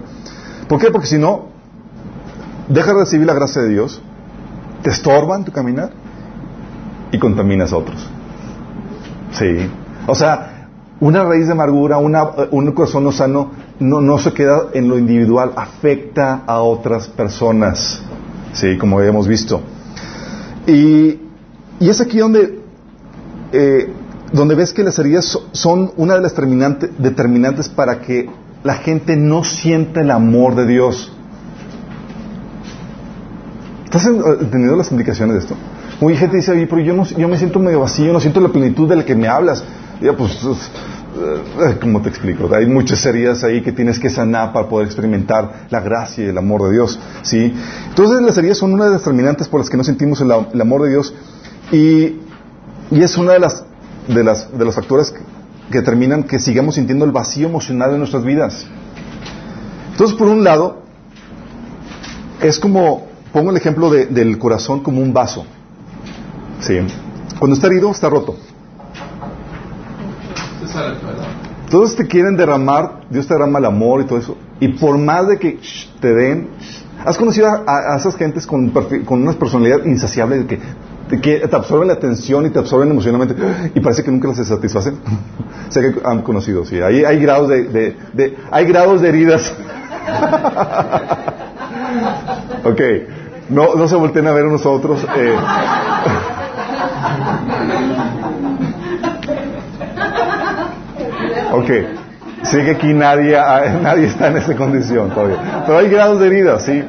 ¿Por 0.68 0.80
qué? 0.80 0.92
Porque 0.92 1.08
si 1.08 1.18
no, 1.18 1.55
dejas 2.70 2.94
de 2.94 3.00
recibir 3.02 3.28
la 3.28 3.34
gracia 3.34 3.62
de 3.62 3.70
Dios, 3.70 4.02
te 4.82 4.90
estorban 4.90 5.46
tu 5.46 5.52
caminar 5.52 5.92
y 7.12 7.20
contaminas 7.20 7.74
a 7.74 7.78
otros. 7.78 8.08
Sí. 9.32 9.70
O 10.08 10.16
sea, 10.16 10.70
una 11.00 11.24
raíz 11.24 11.48
de 11.48 11.54
amargura, 11.54 11.98
una, 11.98 12.24
un 12.52 12.72
corazón 12.72 13.04
no 13.04 13.12
sano, 13.12 13.52
no, 13.80 14.02
no 14.02 14.18
se 14.18 14.34
queda 14.34 14.68
en 14.74 14.88
lo 14.88 14.98
individual, 14.98 15.52
afecta 15.56 16.44
a 16.46 16.62
otras 16.62 17.08
personas. 17.08 18.02
Sí, 18.54 18.78
como 18.78 19.02
hemos 19.02 19.28
visto. 19.28 19.62
Y, 20.68 21.20
y 21.80 21.90
es 21.90 22.00
aquí 22.00 22.20
donde 22.20 22.64
eh, 23.52 23.90
donde 24.32 24.56
ves 24.56 24.74
que 24.74 24.84
las 24.84 25.00
heridas 25.00 25.38
son 25.52 25.94
una 25.98 26.16
de 26.16 26.22
las 26.22 26.36
determinantes 26.36 27.70
para 27.70 28.02
que 28.02 28.30
la 28.64 28.76
gente 28.76 29.16
no 29.16 29.44
sienta 29.44 30.02
el 30.02 30.12
amor 30.12 30.56
de 30.56 30.66
Dios. 30.66 31.15
¿Estás 33.86 34.06
entendiendo 34.08 34.76
las 34.76 34.92
implicaciones 34.92 35.36
de 35.36 35.40
esto? 35.42 35.56
Mucha 36.02 36.18
gente 36.18 36.38
dice, 36.38 36.68
pero 36.70 36.82
yo, 36.82 36.94
no, 36.94 37.06
yo 37.06 37.28
me 37.28 37.38
siento 37.38 37.60
medio 37.60 37.80
vacío, 37.80 38.12
no 38.12 38.20
siento 38.20 38.42
la 38.42 38.50
plenitud 38.50 38.90
de 38.90 38.98
la 38.98 39.06
que 39.06 39.16
me 39.16 39.28
hablas. 39.28 39.64
ya, 40.02 40.14
pues, 40.14 40.38
eh, 40.44 41.78
¿cómo 41.80 42.02
te 42.02 42.10
explico? 42.10 42.54
Hay 42.54 42.66
muchas 42.66 43.06
heridas 43.06 43.44
ahí 43.46 43.62
que 43.62 43.72
tienes 43.72 44.00
que 44.00 44.10
sanar 44.10 44.52
para 44.52 44.68
poder 44.68 44.88
experimentar 44.88 45.68
la 45.70 45.80
gracia 45.80 46.26
y 46.26 46.28
el 46.28 46.38
amor 46.38 46.64
de 46.64 46.74
Dios. 46.74 47.00
¿sí? 47.22 47.54
Entonces 47.88 48.22
las 48.22 48.38
heridas 48.38 48.58
son 48.58 48.74
una 48.74 48.86
de 48.86 48.92
las 48.92 49.00
determinantes 49.00 49.48
por 49.48 49.62
las 49.62 49.70
que 49.70 49.78
no 49.78 49.84
sentimos 49.84 50.20
el, 50.20 50.32
amor 50.32 50.84
de 50.84 50.90
Dios 50.90 51.14
y, 51.72 52.20
y, 52.92 53.02
es 53.02 53.18
una 53.18 53.34
de 53.34 53.40
las, 53.40 53.64
de 54.10 54.24
las 54.24 54.58
de 54.58 54.66
los 54.66 54.76
factores 54.76 55.12
que, 55.12 55.22
determinan 55.70 56.24
que 56.24 56.40
sigamos 56.40 56.76
sintiendo 56.76 57.06
el 57.06 57.12
vacío 57.12 57.48
emocional 57.48 57.92
en 57.92 58.00
nuestras 58.00 58.24
vidas. 58.24 58.68
Entonces, 59.92 60.18
por 60.18 60.28
un 60.28 60.44
lado, 60.44 60.84
es 62.42 62.60
como, 62.60 63.08
pongo 63.36 63.52
el 63.52 63.58
ejemplo 63.58 63.92
del 63.92 64.40
corazón 64.40 64.80
como 64.80 65.02
un 65.02 65.12
vaso. 65.12 65.46
¿sí? 66.62 66.80
Cuando 67.38 67.56
está 67.56 67.68
herido, 67.68 67.92
está 67.92 68.10
roto. 68.10 68.38
Todos 71.70 71.98
te 71.98 72.08
quieren 72.08 72.38
derramar, 72.38 73.02
Dios 73.10 73.28
te 73.28 73.34
derrama 73.34 73.60
el 73.60 73.66
amor 73.66 74.00
y 74.00 74.06
todo 74.06 74.20
eso. 74.20 74.38
Y 74.62 74.70
por 74.70 74.98
más 74.98 75.28
de 75.28 75.38
que 75.38 75.60
te 76.00 76.14
den, 76.14 76.48
¿has 77.04 77.18
conocido 77.18 77.50
a, 77.68 77.98
esas 77.98 78.16
gentes 78.16 78.48
con, 78.48 78.70
con, 78.70 79.24
una 79.24 79.34
personalidad 79.34 79.84
insaciable 79.84 80.38
de 80.38 80.48
que 81.20 81.40
te, 81.40 81.56
absorben 81.58 81.90
la 81.90 81.96
atención 81.96 82.46
y 82.46 82.52
te 82.52 82.60
absorben 82.60 82.90
emocionalmente 82.90 83.36
y 83.76 83.82
parece 83.82 84.02
que 84.02 84.12
nunca 84.12 84.34
se 84.34 84.46
satisfacen? 84.46 84.96
sé 85.70 85.82
que 85.82 86.00
han 86.06 86.22
conocido, 86.22 86.64
sí. 86.64 86.80
Hay, 86.80 87.04
hay 87.04 87.20
grados 87.20 87.50
de, 87.50 87.96
de, 88.14 88.38
hay 88.50 88.66
grados 88.66 89.02
de 89.02 89.10
heridas. 89.10 89.54
ok. 92.64 92.82
No, 93.50 93.76
no 93.76 93.88
se 93.88 93.96
volteen 93.96 94.28
a 94.28 94.32
ver 94.32 94.46
unos 94.46 94.66
a 94.66 94.70
otros. 94.70 95.06
Eh. 95.16 95.36
Ok. 101.54 101.70
Sigue 102.44 102.72
aquí 102.72 102.94
nadie, 102.94 103.38
nadie 103.82 104.08
está 104.08 104.28
en 104.28 104.38
esa 104.38 104.56
condición 104.56 105.10
todavía. 105.10 105.64
Pero 105.66 105.80
hay 105.80 105.90
grados 105.90 106.20
de 106.20 106.28
herida, 106.28 106.60
¿sí? 106.60 106.84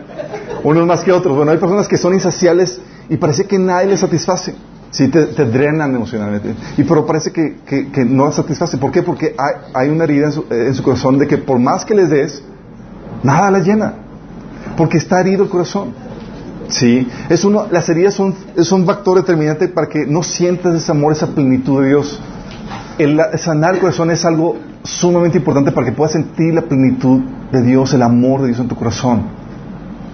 Unos 0.64 0.86
más 0.86 1.02
que 1.02 1.12
otros. 1.12 1.36
Bueno, 1.36 1.52
hay 1.52 1.58
personas 1.58 1.88
que 1.88 1.96
son 1.96 2.14
insaciales 2.14 2.80
y 3.08 3.16
parece 3.16 3.44
que 3.44 3.58
nadie 3.58 3.88
les 3.88 4.00
satisface. 4.00 4.54
Sí, 4.90 5.08
te, 5.08 5.26
drenan 5.26 5.94
emocionalmente. 5.94 6.54
Y 6.76 6.84
pero 6.84 7.04
parece 7.04 7.30
que, 7.30 7.56
que, 7.64 8.04
no 8.04 8.26
les 8.26 8.34
satisface. 8.34 8.78
¿Por 8.78 8.90
qué? 8.90 9.02
Porque 9.02 9.34
hay, 9.36 9.54
hay 9.74 9.88
una 9.88 10.04
herida 10.04 10.26
en 10.26 10.32
su, 10.32 10.46
en 10.50 10.74
su, 10.74 10.82
corazón 10.82 11.18
de 11.18 11.26
que 11.26 11.38
por 11.38 11.58
más 11.58 11.84
que 11.84 11.94
les 11.94 12.08
des, 12.08 12.42
nada 13.22 13.50
les 13.50 13.66
llena. 13.66 13.94
Porque 14.76 14.98
está 14.98 15.20
herido 15.20 15.44
el 15.44 15.50
corazón. 15.50 15.94
Sí, 16.68 17.06
es 17.28 17.44
uno, 17.44 17.66
las 17.70 17.88
heridas 17.88 18.14
son, 18.14 18.34
son 18.58 18.80
un 18.80 18.86
factor 18.86 19.16
determinante 19.16 19.68
para 19.68 19.88
que 19.88 20.04
no 20.06 20.22
sientas 20.22 20.74
ese 20.74 20.90
amor, 20.90 21.12
esa 21.12 21.28
plenitud 21.28 21.82
de 21.82 21.88
Dios 21.88 22.20
el 22.98 23.20
sanar 23.38 23.74
el 23.74 23.80
corazón 23.80 24.10
es 24.10 24.24
algo 24.24 24.56
sumamente 24.82 25.38
importante 25.38 25.72
para 25.72 25.86
que 25.86 25.92
puedas 25.92 26.12
sentir 26.12 26.54
la 26.54 26.62
plenitud 26.62 27.20
de 27.52 27.62
Dios, 27.62 27.92
el 27.94 28.02
amor 28.02 28.42
de 28.42 28.48
Dios 28.48 28.60
en 28.60 28.68
tu 28.68 28.76
corazón. 28.76 29.22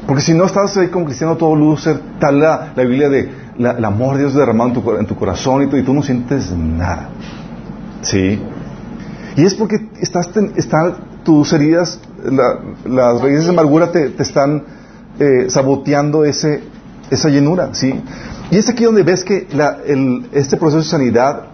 Porque 0.07 0.23
si 0.23 0.35
no 0.35 0.45
estás 0.45 0.77
ahí 0.77 0.89
como 0.89 1.05
cristiano 1.05 1.37
todo 1.37 1.55
lucer, 1.55 2.01
tal 2.19 2.41
la, 2.41 2.73
la 2.75 2.83
Biblia 2.83 3.09
de 3.09 3.43
el 3.59 3.85
amor 3.85 4.15
de 4.15 4.23
Dios 4.23 4.35
derramado 4.35 4.71
en 4.71 4.75
tu, 4.75 4.93
en 4.97 5.07
tu 5.07 5.15
corazón 5.15 5.63
y, 5.63 5.77
y, 5.77 5.83
tú 5.83 5.95
no 5.95 6.03
sientes 6.03 6.51
nada. 6.51 7.11
¿Sí? 8.01 8.41
Y 9.37 9.45
es 9.45 9.55
porque 9.55 9.77
estás, 10.01 10.31
están 10.57 10.95
tus 11.23 11.53
heridas, 11.53 12.01
las 12.85 13.21
raíces 13.21 13.45
de 13.45 13.51
amargura 13.51 13.93
te, 13.93 14.09
te 14.11 14.23
están 14.23 14.65
eh, 15.19 15.49
saboteando 15.49 16.25
ese, 16.25 16.63
esa 17.11 17.29
llenura. 17.29 17.71
¿Sí? 17.73 17.95
Y 18.51 18.57
es 18.57 18.69
aquí 18.69 18.85
donde 18.85 19.03
ves 19.03 19.25
que 19.25 19.47
este 20.33 20.57
proceso 20.57 20.79
de 20.79 20.85
sanidad 20.85 21.45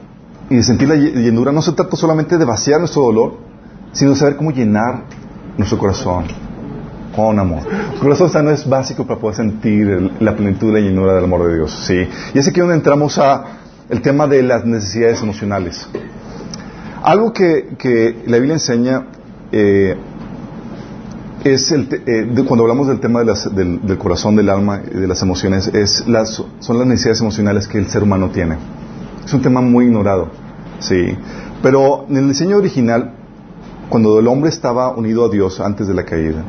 y 0.51 0.57
de 0.57 0.63
sentir 0.63 0.89
la 0.89 0.97
llenura 0.97 1.53
no 1.53 1.63
se 1.63 1.73
trata 1.73 1.97
solamente 1.97 2.39
de 2.39 2.45
vaciar 2.45 2.81
nuestro 2.81 3.03
dolor, 3.03 3.39
sino 3.93 4.11
de 4.13 4.17
saber 4.17 4.37
cómo 4.37 4.51
llenar 4.51 5.05
nuestro 5.57 5.79
corazón 5.79 6.25
con 7.15 7.39
amor. 7.39 7.63
El 7.95 8.01
corazón 8.01 8.31
sano 8.31 8.51
es 8.51 8.69
básico 8.69 9.07
para 9.07 9.21
poder 9.21 9.37
sentir 9.37 10.13
la 10.21 10.35
plenitud 10.35 10.71
y 10.71 10.73
la 10.73 10.81
llenura 10.81 11.15
del 11.15 11.25
amor 11.25 11.47
de 11.47 11.55
Dios. 11.57 11.85
¿sí? 11.87 12.09
Y 12.35 12.39
es 12.39 12.49
aquí 12.49 12.61
donde 12.61 12.75
entramos 12.75 13.19
a 13.19 13.45
el 13.89 14.03
tema 14.03 14.27
de 14.27 14.43
las 14.43 14.65
necesidades 14.65 15.23
emocionales. 15.23 15.87
Algo 17.03 17.33
que, 17.33 18.23
la 18.27 18.37
Biblia 18.39 18.55
enseña 18.55 19.07
eh, 19.53 19.97
es 21.45 21.71
el 21.73 21.89
eh, 22.07 22.45
cuando 22.47 22.65
hablamos 22.65 22.89
del 22.89 23.01
tema 23.01 23.23
del, 23.23 23.81
del, 23.83 23.99
corazón, 23.99 24.37
del 24.37 24.49
alma 24.51 24.83
y 24.91 24.99
de 24.99 25.07
las 25.07 25.23
emociones, 25.23 25.69
es 25.69 26.07
las, 26.07 26.43
son 26.61 26.79
las 26.79 26.87
necesidades 26.87 27.21
emocionales 27.21 27.69
que 27.69 27.79
el 27.79 27.89
ser 27.89 28.03
humano 28.03 28.31
tiene. 28.31 28.57
Es 29.25 29.33
un 29.33 29.43
tema 29.43 29.61
muy 29.61 29.87
ignorado, 29.87 30.29
sí. 30.81 31.17
Pero 31.63 32.07
en 32.09 32.17
el 32.17 32.29
diseño 32.29 32.57
original, 32.57 33.15
cuando 33.89 34.19
el 34.19 34.27
hombre 34.27 34.51
estaba 34.51 34.95
unido 34.95 35.27
a 35.27 35.29
Dios 35.29 35.61
antes 35.61 35.87
de 35.87 35.95
la 35.95 36.05
caída, 36.05 36.45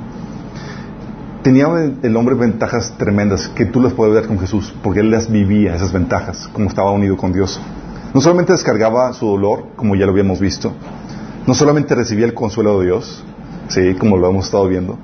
tenía 1.43 1.67
el 2.02 2.15
hombre 2.17 2.36
ventajas 2.36 2.93
tremendas 2.97 3.47
que 3.49 3.65
tú 3.65 3.82
las 3.82 3.93
puedes 3.93 4.13
ver 4.13 4.28
con 4.28 4.39
Jesús, 4.39 4.73
porque 4.84 4.99
él 4.99 5.12
las 5.12 5.32
vivía, 5.32 5.75
esas 5.75 5.91
ventajas, 5.91 6.49
como 6.54 6.67
estaba 6.67 6.91
unido 6.91 7.17
con 7.17 7.32
Dios. 7.32 7.60
No 8.13 8.21
solamente 8.21 8.54
descargaba 8.54 9.13
su 9.13 9.28
dolor, 9.28 9.65
como 9.75 9.95
ya 9.95 10.06
lo 10.06 10.12
habíamos 10.12 10.39
visto, 10.39 10.73
no 11.45 11.54
solamente 11.54 11.95
recibía 11.95 12.25
el 12.25 12.34
consuelo 12.34 12.80
de 12.80 12.86
Dios, 12.88 13.23
sí, 13.69 13.95
como 13.95 14.17
lo 14.17 14.29
hemos 14.29 14.45
estado 14.45 14.67
viendo, 14.67 14.97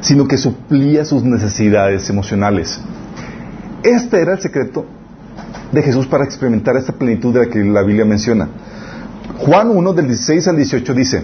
sino 0.00 0.26
que 0.26 0.36
suplía 0.36 1.04
sus 1.04 1.22
necesidades 1.22 2.10
emocionales. 2.10 2.80
Este 3.82 4.20
era 4.20 4.32
el 4.32 4.40
secreto 4.40 4.84
de 5.72 5.82
Jesús 5.82 6.06
para 6.06 6.24
experimentar 6.24 6.76
esta 6.76 6.92
plenitud 6.92 7.32
de 7.32 7.46
la 7.46 7.46
que 7.46 7.62
la 7.62 7.82
Biblia 7.82 8.04
menciona. 8.04 8.48
Juan 9.38 9.70
1 9.70 9.92
del 9.92 10.08
16 10.08 10.48
al 10.48 10.56
18 10.56 10.94
dice 10.94 11.22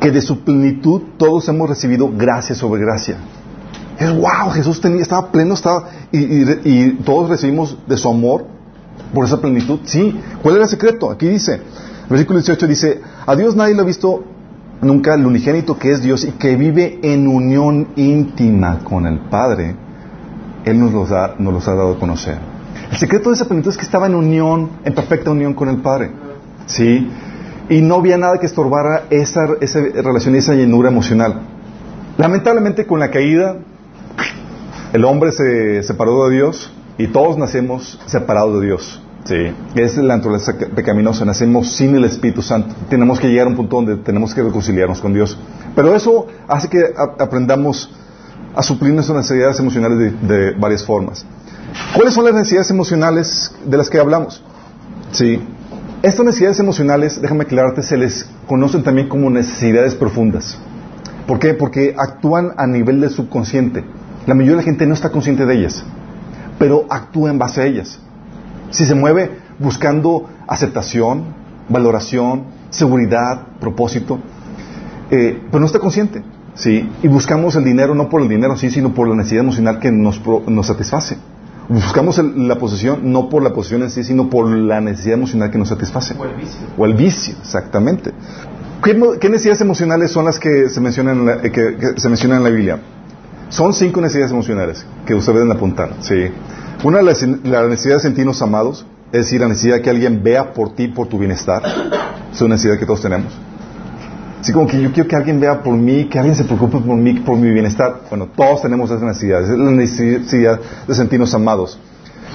que 0.00 0.10
de 0.10 0.22
su 0.22 0.40
plenitud 0.40 1.02
todos 1.16 1.48
hemos 1.48 1.68
recibido 1.68 2.10
gracia 2.10 2.54
sobre 2.54 2.82
gracia. 2.82 3.16
Es 3.98 4.10
wow, 4.10 4.50
Jesús 4.52 4.80
tenía, 4.80 5.02
estaba 5.02 5.30
pleno, 5.30 5.54
estaba 5.54 5.90
y, 6.10 6.92
todos 7.04 7.28
recibimos 7.28 7.76
de 7.86 7.96
su 7.98 8.08
amor 8.08 8.46
por 9.12 9.26
esa 9.26 9.40
plenitud. 9.40 9.80
Sí, 9.84 10.18
¿cuál 10.42 10.54
era 10.54 10.64
el 10.64 10.70
secreto? 10.70 11.10
Aquí 11.10 11.28
dice, 11.28 11.60
versículo 12.08 12.38
18 12.38 12.66
dice, 12.66 13.00
a 13.26 13.36
Dios 13.36 13.56
nadie 13.56 13.74
lo 13.74 13.82
ha 13.82 13.86
visto 13.86 14.24
nunca, 14.82 15.14
el 15.14 15.26
unigénito 15.26 15.78
que 15.78 15.90
es 15.90 16.02
Dios 16.02 16.24
y 16.24 16.32
que 16.32 16.56
vive 16.56 16.98
en 17.02 17.28
unión 17.28 17.88
íntima 17.96 18.80
con 18.84 19.06
el 19.06 19.18
Padre, 19.18 19.74
Él 20.64 20.80
nos 20.80 20.92
los 20.92 21.10
nos 21.38 21.52
los 21.52 21.68
ha 21.68 21.74
dado 21.74 21.92
a 21.94 21.98
conocer. 21.98 22.38
El 22.90 22.96
secreto 22.96 23.30
de 23.30 23.36
esa 23.36 23.44
plenitud 23.46 23.70
es 23.70 23.76
que 23.76 23.84
estaba 23.84 24.06
en 24.06 24.14
unión, 24.14 24.70
en 24.84 24.94
perfecta 24.94 25.30
unión 25.30 25.54
con 25.54 25.68
el 25.68 25.78
Padre. 25.78 26.10
¿Sí? 26.66 27.08
Y 27.68 27.82
no 27.82 27.96
había 27.96 28.16
nada 28.16 28.38
que 28.38 28.46
estorbara 28.46 29.04
esa, 29.10 29.46
esa 29.60 29.80
relación 29.80 30.34
y 30.34 30.38
esa 30.38 30.54
llenura 30.54 30.88
emocional. 30.88 31.42
Lamentablemente 32.18 32.86
con 32.86 32.98
la 32.98 33.10
caída, 33.10 33.56
el 34.92 35.04
hombre 35.04 35.30
se 35.30 35.82
separó 35.84 36.28
de 36.28 36.34
Dios 36.34 36.72
y 36.98 37.06
todos 37.06 37.38
nacemos 37.38 38.00
separados 38.06 38.60
de 38.60 38.66
Dios. 38.66 39.00
Sí, 39.24 39.52
es 39.74 39.96
la 39.98 40.16
naturaleza 40.16 40.54
pecaminosa, 40.74 41.24
nacemos 41.24 41.72
sin 41.72 41.94
el 41.94 42.04
Espíritu 42.04 42.42
Santo. 42.42 42.74
Tenemos 42.88 43.20
que 43.20 43.28
llegar 43.28 43.46
a 43.46 43.50
un 43.50 43.56
punto 43.56 43.76
donde 43.76 43.96
tenemos 43.96 44.34
que 44.34 44.42
reconciliarnos 44.42 45.00
con 45.00 45.12
Dios. 45.12 45.38
Pero 45.76 45.94
eso 45.94 46.26
hace 46.48 46.68
que 46.68 46.82
aprendamos 47.18 47.90
a 48.54 48.62
suplir 48.62 48.92
nuestras 48.94 49.18
necesidades 49.18 49.60
emocionales 49.60 50.14
de 50.26 50.52
varias 50.52 50.84
formas. 50.84 51.24
¿Cuáles 51.94 52.14
son 52.14 52.24
las 52.24 52.34
necesidades 52.34 52.70
emocionales 52.70 53.52
de 53.64 53.76
las 53.76 53.90
que 53.90 53.98
hablamos? 53.98 54.42
Sí. 55.12 55.40
Estas 56.02 56.24
necesidades 56.24 56.58
emocionales, 56.58 57.20
déjame 57.20 57.44
aclararte, 57.44 57.82
se 57.82 57.96
les 57.96 58.26
conocen 58.46 58.82
también 58.82 59.08
como 59.08 59.28
necesidades 59.28 59.94
profundas. 59.94 60.58
¿Por 61.26 61.38
qué? 61.38 61.54
Porque 61.54 61.94
actúan 61.96 62.52
a 62.56 62.66
nivel 62.66 63.00
del 63.00 63.10
subconsciente. 63.10 63.84
La 64.26 64.34
mayoría 64.34 64.56
de 64.56 64.62
la 64.62 64.64
gente 64.64 64.86
no 64.86 64.94
está 64.94 65.10
consciente 65.10 65.44
de 65.44 65.54
ellas, 65.54 65.84
pero 66.58 66.86
actúa 66.88 67.30
en 67.30 67.38
base 67.38 67.60
a 67.60 67.66
ellas. 67.66 68.00
Si 68.70 68.84
se 68.84 68.94
mueve 68.94 69.30
buscando 69.58 70.28
aceptación, 70.46 71.34
valoración, 71.68 72.44
seguridad, 72.70 73.46
propósito, 73.60 74.18
eh, 75.10 75.42
pero 75.50 75.60
no 75.60 75.66
está 75.66 75.78
consciente. 75.78 76.22
¿sí? 76.54 76.88
Y 77.02 77.08
buscamos 77.08 77.56
el 77.56 77.64
dinero 77.64 77.94
no 77.94 78.08
por 78.08 78.22
el 78.22 78.28
dinero, 78.28 78.56
sí, 78.56 78.70
sino 78.70 78.94
por 78.94 79.08
la 79.08 79.14
necesidad 79.14 79.42
emocional 79.42 79.78
que 79.78 79.90
nos, 79.90 80.20
nos 80.46 80.66
satisface. 80.66 81.18
Buscamos 81.68 82.18
la 82.18 82.56
posesión 82.56 83.12
no 83.12 83.28
por 83.28 83.44
la 83.44 83.52
posesión 83.52 83.82
en 83.82 83.90
sí, 83.90 84.02
sino 84.02 84.28
por 84.28 84.48
la 84.48 84.80
necesidad 84.80 85.14
emocional 85.14 85.52
que 85.52 85.58
nos 85.58 85.68
satisface. 85.68 86.14
O 86.18 86.24
el 86.24 86.34
vicio. 86.34 86.60
O 86.76 86.84
el 86.84 86.94
vicio, 86.94 87.34
exactamente. 87.40 88.12
¿Qué, 88.82 88.94
necesidades 89.28 89.60
emocionales 89.60 90.10
son 90.10 90.24
las 90.24 90.38
que 90.38 90.68
se, 90.68 90.80
mencionan 90.80 91.18
en 91.18 91.26
la, 91.26 91.42
que, 91.42 91.76
se 91.96 92.08
mencionan 92.08 92.38
en 92.38 92.44
la 92.44 92.50
Biblia? 92.50 92.80
Son 93.50 93.72
cinco 93.72 94.00
necesidades 94.00 94.32
emocionales 94.32 94.84
que 95.06 95.14
ustedes 95.14 95.38
deben 95.38 95.52
apuntar. 95.52 95.94
¿sí? 96.00 96.32
Una, 96.82 97.02
la, 97.02 97.12
la 97.44 97.66
necesidad 97.68 97.96
de 97.96 98.00
sentirnos 98.00 98.40
amados. 98.40 98.86
es 99.12 99.24
decir, 99.24 99.40
la 99.40 99.48
necesidad 99.48 99.76
de 99.76 99.82
que 99.82 99.90
alguien 99.90 100.22
vea 100.22 100.54
por 100.54 100.74
ti, 100.74 100.88
por 100.88 101.08
tu 101.08 101.18
bienestar. 101.18 101.62
Es 102.32 102.40
una 102.40 102.54
necesidad 102.54 102.78
que 102.78 102.86
todos 102.86 103.02
tenemos. 103.02 103.32
Así 104.40 104.52
como 104.52 104.66
que 104.66 104.80
yo 104.80 104.90
quiero 104.90 105.06
que 105.06 105.14
alguien 105.14 105.38
vea 105.38 105.62
por 105.62 105.74
mí, 105.74 106.06
que 106.06 106.18
alguien 106.18 106.34
se 106.34 106.44
preocupe 106.44 106.78
por 106.78 106.96
mí, 106.96 107.14
por 107.20 107.36
mi 107.36 107.50
bienestar. 107.50 108.00
Bueno, 108.08 108.28
todos 108.34 108.62
tenemos 108.62 108.90
esa 108.90 109.04
necesidad. 109.04 109.42
Es 109.42 109.50
la 109.50 109.70
necesidad 109.70 110.58
de 110.88 110.94
sentirnos 110.94 111.34
amados. 111.34 111.78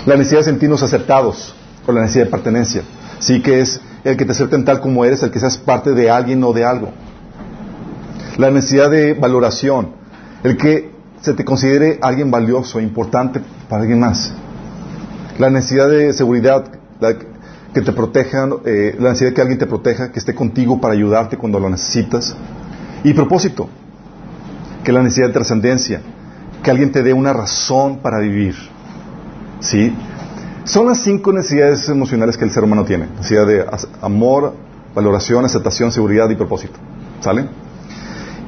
La 0.06 0.16
necesidad 0.16 0.42
de 0.42 0.46
sentirnos 0.46 0.84
aceptados. 0.84 1.56
O 1.88 1.92
la 1.92 2.02
necesidad 2.02 2.26
de 2.26 2.32
pertenencia. 2.32 2.84
Sí 3.18 3.42
que 3.42 3.62
es 3.62 3.82
el 4.04 4.16
que 4.16 4.26
te 4.26 4.34
acepten 4.34 4.64
tal 4.64 4.80
como 4.80 5.04
eres, 5.06 5.24
el 5.24 5.32
que 5.32 5.40
seas 5.40 5.58
parte 5.58 5.94
de 5.94 6.12
alguien 6.12 6.44
o 6.44 6.54
de 6.54 6.64
algo. 6.64 6.90
La 8.38 8.52
necesidad 8.52 8.92
de 8.92 9.16
valoración. 9.16 9.90
El 10.44 10.58
que 10.58 10.95
se 11.26 11.34
te 11.34 11.44
considere 11.44 11.98
alguien 12.02 12.30
valioso, 12.30 12.80
importante 12.80 13.42
para 13.68 13.82
alguien 13.82 14.00
más. 14.00 14.32
La 15.40 15.50
necesidad 15.50 15.90
de 15.90 16.14
seguridad, 16.14 16.66
que 17.74 17.82
te 17.82 17.92
protejan, 17.92 18.54
eh, 18.64 18.96
la 19.00 19.10
necesidad 19.10 19.32
de 19.32 19.34
que 19.34 19.42
alguien 19.42 19.58
te 19.58 19.66
proteja, 19.66 20.12
que 20.12 20.20
esté 20.20 20.36
contigo 20.36 20.80
para 20.80 20.94
ayudarte 20.94 21.36
cuando 21.36 21.60
lo 21.60 21.68
necesitas. 21.68 22.36
Y 23.04 23.14
propósito, 23.14 23.68
que 24.84 24.92
la 24.92 25.02
necesidad 25.02 25.28
de 25.28 25.34
trascendencia, 25.34 26.02
que 26.62 26.70
alguien 26.70 26.92
te 26.92 27.02
dé 27.02 27.12
una 27.12 27.34
razón 27.34 27.98
para 27.98 28.20
vivir. 28.20 28.56
¿Sí? 29.62 29.96
Son 30.64 30.86
las 30.86 31.02
cinco 31.02 31.34
necesidades 31.34 31.90
emocionales 31.90 32.38
que 32.38 32.46
el 32.46 32.52
ser 32.52 32.64
humano 32.64 32.86
tiene. 32.86 33.08
Necesidad 33.18 33.48
de 33.48 33.66
amor, 34.02 34.54
valoración, 34.94 35.44
aceptación, 35.44 35.92
seguridad 35.92 36.30
y 36.30 36.36
propósito. 36.36 36.80
¿Sale? 37.20 37.48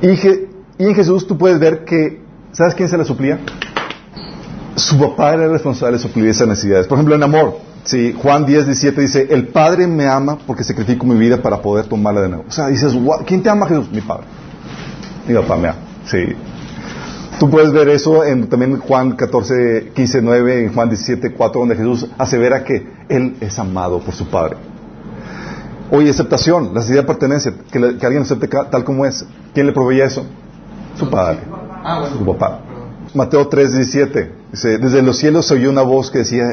Y, 0.02 0.10
y 0.10 0.88
en 0.88 0.94
Jesús 0.94 1.26
tú 1.26 1.40
puedes 1.40 1.60
ver 1.60 1.86
que, 1.86 2.27
¿sabes 2.58 2.74
quién 2.74 2.90
se 2.90 2.98
le 2.98 3.06
suplía? 3.06 3.40
Su 4.76 4.98
papá 5.00 5.34
era 5.34 5.46
el 5.46 5.52
responsable 5.52 5.98
de 5.98 6.04
suplir 6.04 6.28
esas 6.28 6.48
necesidades. 6.48 6.88
Por 6.88 6.98
ejemplo, 6.98 7.16
en 7.16 7.24
amor, 7.24 7.60
Sí, 7.88 8.14
Juan 8.22 8.46
10, 8.46 8.66
17 8.66 9.00
dice, 9.00 9.28
el 9.30 9.48
Padre 9.48 9.88
me 9.88 10.10
ama 10.10 10.38
porque 10.46 10.66
sacrifico 10.66 11.06
mi 11.06 11.16
vida 11.16 11.42
para 11.42 11.62
poder 11.62 11.86
tomarla 11.86 12.20
de 12.20 12.28
nuevo. 12.28 12.44
O 12.46 12.52
sea, 12.52 12.68
dices, 12.68 12.94
¿quién 13.26 13.42
te 13.42 13.50
ama 13.50 13.66
Jesús? 13.66 13.90
Mi 13.90 14.02
Padre. 14.02 14.26
Mi 15.26 15.34
papá 15.34 15.56
me 15.56 15.70
ama. 15.70 15.80
Sí. 16.06 16.36
Tú 17.40 17.50
puedes 17.50 17.72
ver 17.72 17.88
eso 17.88 18.26
en 18.26 18.50
también 18.50 18.78
Juan 18.80 19.14
14, 19.14 19.94
15, 19.96 20.22
9, 20.22 20.66
en 20.66 20.74
Juan 20.74 20.90
17, 20.90 21.32
4, 21.32 21.62
donde 21.62 21.78
Jesús 21.78 22.08
asevera 22.18 22.66
que 22.66 22.92
Él 23.08 23.38
es 23.40 23.58
amado 23.58 24.02
por 24.02 24.14
su 24.14 24.28
Padre. 24.28 24.58
Oye, 25.90 26.10
aceptación, 26.10 26.74
la 26.74 26.82
necesidad 26.82 27.04
de 27.04 27.08
pertenencia, 27.08 27.54
que, 27.72 27.78
alguien 27.78 28.24
acepte 28.24 28.50
tal 28.50 28.84
como 28.84 29.06
es. 29.06 29.26
¿Quién 29.54 29.66
le 29.66 29.72
proveía 29.72 30.04
eso? 30.04 30.26
Su 30.98 31.10
Padre. 31.10 31.40
Ah, 31.90 32.06
su 32.12 32.26
papá. 32.26 32.60
Mateo 33.14 33.48
3, 33.48 33.76
17. 33.78 34.32
Dice, 34.52 34.78
desde 34.78 35.02
los 35.02 35.18
cielos 35.18 35.48
se 35.48 35.54
oyó 35.54 35.70
una 35.70 35.84
voz 35.84 36.12
que 36.12 36.20
decía, 36.20 36.44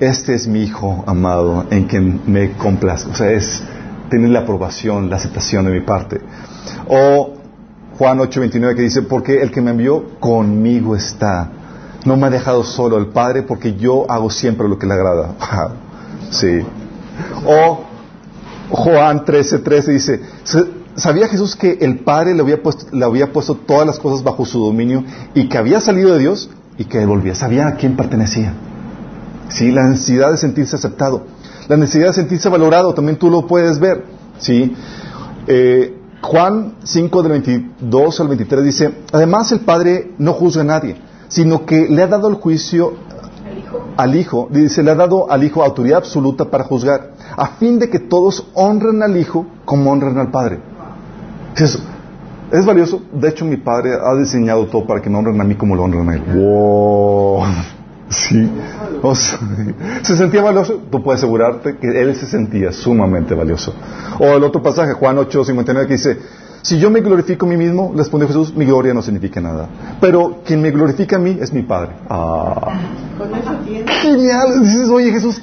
este 0.00 0.34
es 0.34 0.46
mi 0.46 0.64
hijo 0.64 1.02
amado 1.06 1.64
en 1.70 1.84
quien 1.84 2.20
me 2.26 2.52
complazco. 2.52 3.10
O 3.10 3.14
sea, 3.14 3.32
es 3.32 3.62
tener 4.10 4.28
la 4.28 4.40
aprobación, 4.40 5.08
la 5.08 5.16
aceptación 5.16 5.64
de 5.64 5.70
mi 5.70 5.80
parte. 5.80 6.20
O 6.88 7.36
Juan 7.96 8.18
8:29 8.18 8.76
que 8.76 8.82
dice, 8.82 9.00
porque 9.00 9.40
el 9.40 9.50
que 9.50 9.62
me 9.62 9.70
envió 9.70 10.20
conmigo 10.20 10.94
está. 10.94 11.50
No 12.04 12.18
me 12.18 12.26
ha 12.26 12.30
dejado 12.30 12.62
solo 12.62 12.98
el 12.98 13.06
Padre 13.06 13.44
porque 13.44 13.76
yo 13.76 14.04
hago 14.10 14.28
siempre 14.28 14.68
lo 14.68 14.78
que 14.78 14.86
le 14.86 14.92
agrada. 14.92 15.30
sí. 16.30 16.58
O 17.46 17.80
Juan 18.68 19.24
13:13 19.24 19.84
dice, 19.86 20.20
¿sabía 20.96 21.28
Jesús 21.28 21.56
que 21.56 21.78
el 21.80 22.00
Padre 22.00 22.34
le 22.34 22.42
había, 22.42 22.62
puesto, 22.62 22.86
le 22.92 23.04
había 23.04 23.32
puesto 23.32 23.54
todas 23.54 23.86
las 23.86 23.98
cosas 23.98 24.24
bajo 24.24 24.44
su 24.44 24.58
dominio 24.58 25.04
y 25.34 25.48
que 25.48 25.58
había 25.58 25.80
salido 25.80 26.12
de 26.12 26.18
Dios 26.18 26.50
y 26.78 26.84
que 26.84 27.04
volvía? 27.06 27.34
Sabía 27.34 27.68
a 27.68 27.74
quién 27.76 27.96
pertenecía. 27.96 28.54
¿sí? 29.48 29.70
La 29.70 29.88
necesidad 29.88 30.30
de 30.30 30.36
sentirse 30.36 30.76
aceptado. 30.76 31.24
La 31.68 31.76
necesidad 31.76 32.08
de 32.08 32.12
sentirse 32.14 32.48
valorado, 32.48 32.94
también 32.94 33.18
tú 33.18 33.28
lo 33.30 33.46
puedes 33.46 33.80
ver, 33.80 34.04
¿sí? 34.38 34.74
Eh, 35.48 35.96
Juan 36.22 36.74
5 36.82 37.22
del 37.22 37.32
22 37.32 38.20
al 38.20 38.28
23 38.28 38.64
dice, 38.64 38.94
además 39.12 39.52
el 39.52 39.60
Padre 39.60 40.12
no 40.18 40.32
juzga 40.32 40.62
a 40.62 40.64
nadie, 40.64 40.96
sino 41.28 41.66
que 41.66 41.88
le 41.88 42.02
ha 42.02 42.06
dado 42.06 42.28
el 42.28 42.34
juicio 42.34 42.94
al 43.96 44.16
Hijo, 44.16 44.48
dice, 44.50 44.82
le 44.82 44.92
ha 44.92 44.94
dado 44.94 45.30
al 45.30 45.44
Hijo 45.44 45.62
autoridad 45.62 45.98
absoluta 45.98 46.46
para 46.46 46.64
juzgar, 46.64 47.12
a 47.36 47.46
fin 47.58 47.78
de 47.78 47.90
que 47.90 47.98
todos 47.98 48.46
honren 48.54 49.02
al 49.02 49.16
Hijo 49.16 49.46
como 49.64 49.90
honren 49.90 50.18
al 50.18 50.30
Padre. 50.30 50.60
Es, 51.58 52.64
valioso, 52.64 53.02
de 53.12 53.28
hecho 53.28 53.44
mi 53.44 53.56
Padre 53.56 53.92
ha 53.94 54.14
diseñado 54.14 54.66
todo 54.66 54.86
para 54.86 55.00
que 55.00 55.08
me 55.08 55.18
honren 55.18 55.40
a 55.40 55.44
mí 55.44 55.54
como 55.54 55.74
lo 55.74 55.84
honren 55.84 56.08
a 56.08 56.14
Él. 56.14 56.22
¡Wow! 56.34 57.44
Sí. 58.08 58.48
¿Se 60.02 60.16
sentía 60.16 60.40
valioso? 60.40 60.80
Tú 60.90 61.02
puedes 61.02 61.20
asegurarte 61.20 61.76
que 61.76 61.88
él 61.88 62.14
se 62.14 62.26
sentía 62.26 62.70
sumamente 62.70 63.34
valioso. 63.34 63.74
O 64.20 64.26
el 64.26 64.44
otro 64.44 64.62
pasaje, 64.62 64.92
Juan 64.92 65.18
8, 65.18 65.44
59, 65.44 65.88
que 65.88 65.94
dice, 65.94 66.18
si 66.66 66.80
yo 66.80 66.90
me 66.90 67.00
glorifico 67.00 67.46
a 67.46 67.48
mí 67.48 67.56
mismo, 67.56 67.92
respondió 67.94 68.26
Jesús, 68.26 68.52
mi 68.56 68.64
gloria 68.64 68.92
no 68.92 69.00
significa 69.00 69.40
nada. 69.40 69.68
Pero 70.00 70.42
quien 70.44 70.60
me 70.60 70.72
glorifica 70.72 71.14
a 71.14 71.18
mí 71.20 71.38
es 71.40 71.52
mi 71.52 71.62
Padre. 71.62 71.92
Ah. 72.10 72.80
Genial. 74.02 74.64
Dices, 74.64 74.88
oye 74.88 75.12
Jesús, 75.12 75.40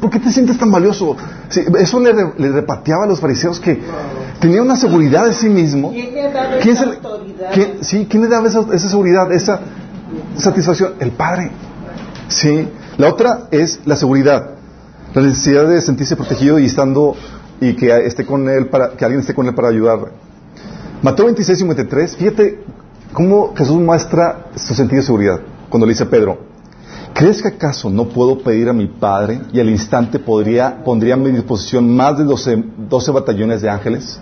¿por 0.00 0.10
qué 0.10 0.20
te 0.20 0.30
sientes 0.30 0.56
tan 0.58 0.70
valioso? 0.70 1.16
eso 1.50 1.98
le, 1.98 2.12
repateaba 2.52 3.02
a 3.02 3.08
los 3.08 3.18
fariseos 3.18 3.58
que 3.58 3.80
tenía 4.38 4.62
una 4.62 4.76
seguridad 4.76 5.26
de 5.26 5.32
sí 5.32 5.48
mismo. 5.48 5.90
¿Quién 5.90 6.14
le 6.14 6.30
daba 6.30 6.54
esa 6.54 6.84
autoridad? 6.84 7.50
sí, 7.80 8.06
¿quién 8.08 8.22
le 8.22 8.28
daba 8.28 8.46
esa 8.46 8.88
seguridad, 8.88 9.32
esa 9.32 9.62
satisfacción? 10.36 10.92
El 11.00 11.10
Padre. 11.10 11.50
Sí. 12.28 12.68
La 12.96 13.08
otra 13.08 13.48
es 13.50 13.80
la 13.86 13.96
seguridad, 13.96 14.50
la 15.14 15.22
necesidad 15.22 15.66
de 15.66 15.82
sentirse 15.82 16.14
protegido 16.14 16.60
y 16.60 16.66
estando 16.66 17.16
y 17.60 17.74
que 17.74 18.06
esté 18.06 18.24
con 18.24 18.48
él 18.48 18.66
para 18.66 18.90
que 18.90 19.04
alguien 19.04 19.22
esté 19.22 19.34
con 19.34 19.48
él 19.48 19.54
para 19.56 19.70
ayudarle. 19.70 20.29
Mateo 21.02 21.26
26 21.26 21.56
y 21.56 21.60
53, 21.60 22.16
fíjate 22.16 22.58
cómo 23.12 23.54
Jesús 23.56 23.76
muestra 23.76 24.46
su 24.56 24.74
sentido 24.74 25.00
de 25.00 25.06
seguridad 25.06 25.40
cuando 25.68 25.86
le 25.86 25.92
dice 25.92 26.04
a 26.04 26.10
Pedro, 26.10 26.38
¿crees 27.14 27.40
que 27.42 27.48
acaso 27.48 27.88
no 27.90 28.08
puedo 28.08 28.38
pedir 28.38 28.68
a 28.68 28.72
mi 28.72 28.86
Padre 28.86 29.40
y 29.52 29.60
al 29.60 29.70
instante 29.70 30.18
podría, 30.18 30.82
pondría 30.84 31.14
a 31.14 31.16
mi 31.16 31.30
disposición 31.30 31.94
más 31.94 32.18
de 32.18 32.24
12, 32.24 32.64
12 32.88 33.10
batallones 33.12 33.62
de 33.62 33.70
ángeles? 33.70 34.20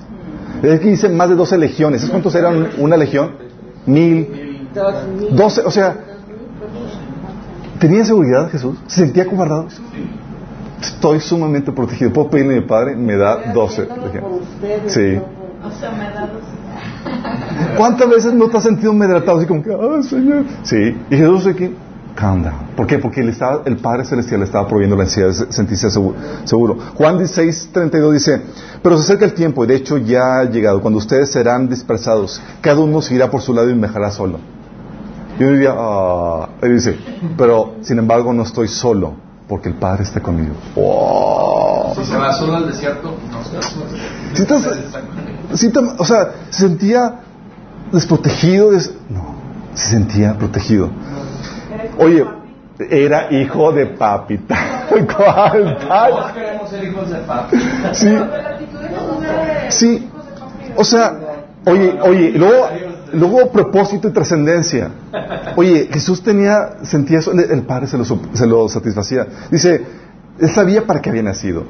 Es 0.63 0.81
que 0.81 0.89
dice 0.89 1.09
más 1.09 1.29
de 1.29 1.37
12 1.37 1.57
legiones. 1.57 2.03
¿Es 2.03 2.11
cuántos 2.11 2.35
eran 2.35 2.71
una 2.79 2.97
legión? 2.97 3.33
Mil. 3.87 4.69
Doce, 5.33 5.63
o 5.63 5.71
sea, 5.71 5.97
¿Tenía 7.79 8.05
seguridad 8.05 8.51
Jesús? 8.51 8.77
¿Se 8.89 9.05
sentía 9.05 9.23
acobardado? 9.23 9.69
Estoy 10.81 11.21
sumamente 11.21 11.71
protegido. 11.73 12.13
Puedo 12.13 12.31
pedirle 12.31 12.59
a 12.59 12.61
mi 12.61 12.67
padre, 12.67 12.97
me 12.97 13.17
da 13.17 13.53
12. 13.53 13.89
Sí. 14.87 15.21
¿Cuántas 17.77 18.09
veces 18.09 18.35
no 18.35 18.49
te 18.49 18.57
has 18.57 18.65
sentido 18.65 18.93
medratado 18.93 19.39
así 19.39 19.47
como 19.47 19.63
que, 19.63 19.71
¡ay, 19.71 20.03
Señor! 20.03 20.45
Sí. 20.63 20.97
Y 21.11 21.17
Jesús 21.17 21.47
aquí, 21.47 21.75
calm 22.19 22.43
down. 22.43 22.69
¿Por 22.77 22.87
qué? 22.87 22.99
Porque 22.99 23.21
el, 23.21 23.35
el 23.65 23.77
Padre 23.77 24.05
Celestial 24.05 24.41
le 24.41 24.47
estaba 24.47 24.67
proveyendo 24.67 24.97
la 24.97 25.05
ansiedad 25.05 25.29
de 25.29 25.53
sentirse 25.53 25.89
seguro. 25.91 26.77
Juan 26.95 27.19
16, 27.19 27.71
32 27.73 28.13
dice, 28.13 28.43
pero 28.83 28.97
se 28.97 29.05
acerca 29.05 29.25
el 29.25 29.35
tiempo, 29.35 29.65
y 29.65 29.69
de 29.69 29.77
hecho 29.77 29.97
ya 29.99 30.41
ha 30.41 30.45
llegado, 30.45 30.81
cuando 30.81 30.99
ustedes 30.99 31.31
serán 31.31 31.69
dispersados, 31.69 32.43
cada 32.61 32.81
uno 32.81 33.01
se 33.01 33.15
irá 33.15 33.31
por 33.31 33.41
su 33.41 33.55
lado 33.55 33.71
y 33.71 33.75
me 33.75 33.87
dejará 33.87 34.11
solo. 34.11 34.39
Yo 35.39 35.53
diría, 35.53 35.73
ah, 35.77 36.49
él 36.63 36.75
dice, 36.75 36.99
pero 37.37 37.75
sin 37.83 37.99
embargo 38.01 38.33
no 38.33 38.43
estoy 38.43 38.67
solo, 38.67 39.15
porque 39.47 39.69
el 39.69 39.77
Padre 39.77 40.03
está 40.03 40.21
conmigo. 40.21 40.55
Si 41.95 42.05
se 42.05 42.17
va 42.17 42.33
solo 42.33 42.57
al 42.57 42.67
desierto, 42.67 43.15
no 43.31 43.41
está 43.41 43.63
solo. 43.63 44.77
O 45.99 46.05
sea, 46.05 46.33
se 46.51 46.69
sentía 46.69 47.21
desprotegido. 47.93 48.73
no, 48.73 49.35
se 49.75 49.91
sentía 49.91 50.37
protegido. 50.37 50.91
Oye, 51.99 52.25
era 52.91 53.33
hijo 53.33 53.73
de 53.73 53.87
papi. 53.87 54.39
¿Cuál 54.89 55.79
Todos 55.79 56.33
queremos 56.33 56.71
ser 56.71 56.85
hijos 56.85 57.11
de 57.11 57.19
papi. 57.19 57.57
Sí. 57.93 58.19
Sí. 59.71 60.09
O 60.77 60.85
sea, 60.85 61.17
oye, 61.65 61.99
oye, 62.03 62.31
luego 62.33 62.69
Luego 63.13 63.51
propósito 63.51 64.09
y 64.09 64.13
trascendencia. 64.13 64.91
Oye, 65.57 65.89
Jesús 65.91 66.23
tenía, 66.23 66.79
sentía 66.83 67.21
eso, 67.21 67.33
el 67.33 67.63
Padre 67.63 67.87
se 67.87 67.97
lo, 67.97 68.05
se 68.05 68.47
lo 68.47 68.69
satisfacía. 68.69 69.27
Dice, 69.51 69.85
él 70.41 70.51
sabía 70.51 70.87
para 70.87 71.01
qué 71.01 71.11
había 71.11 71.23
nacido. 71.23 71.65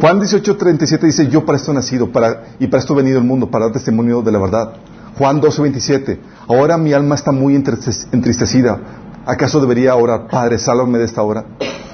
Juan 0.00 0.20
18:37 0.20 1.00
dice, 1.00 1.28
yo 1.28 1.44
para 1.44 1.58
esto 1.58 1.72
he 1.72 1.74
nacido 1.74 2.10
para, 2.10 2.44
y 2.58 2.66
para 2.66 2.80
esto 2.80 2.94
he 2.94 2.96
venido 2.96 3.18
al 3.18 3.24
mundo, 3.24 3.50
para 3.50 3.66
dar 3.66 3.74
testimonio 3.74 4.22
de 4.22 4.32
la 4.32 4.38
verdad. 4.38 4.72
Juan 5.18 5.40
12:27, 5.40 6.18
ahora 6.48 6.78
mi 6.78 6.92
alma 6.92 7.14
está 7.14 7.32
muy 7.32 7.54
entristecida. 7.54 8.78
¿Acaso 9.26 9.60
debería 9.60 9.94
orar, 9.94 10.28
Padre, 10.28 10.58
sálvame 10.58 10.98
de 10.98 11.04
esta 11.04 11.22
hora? 11.22 11.44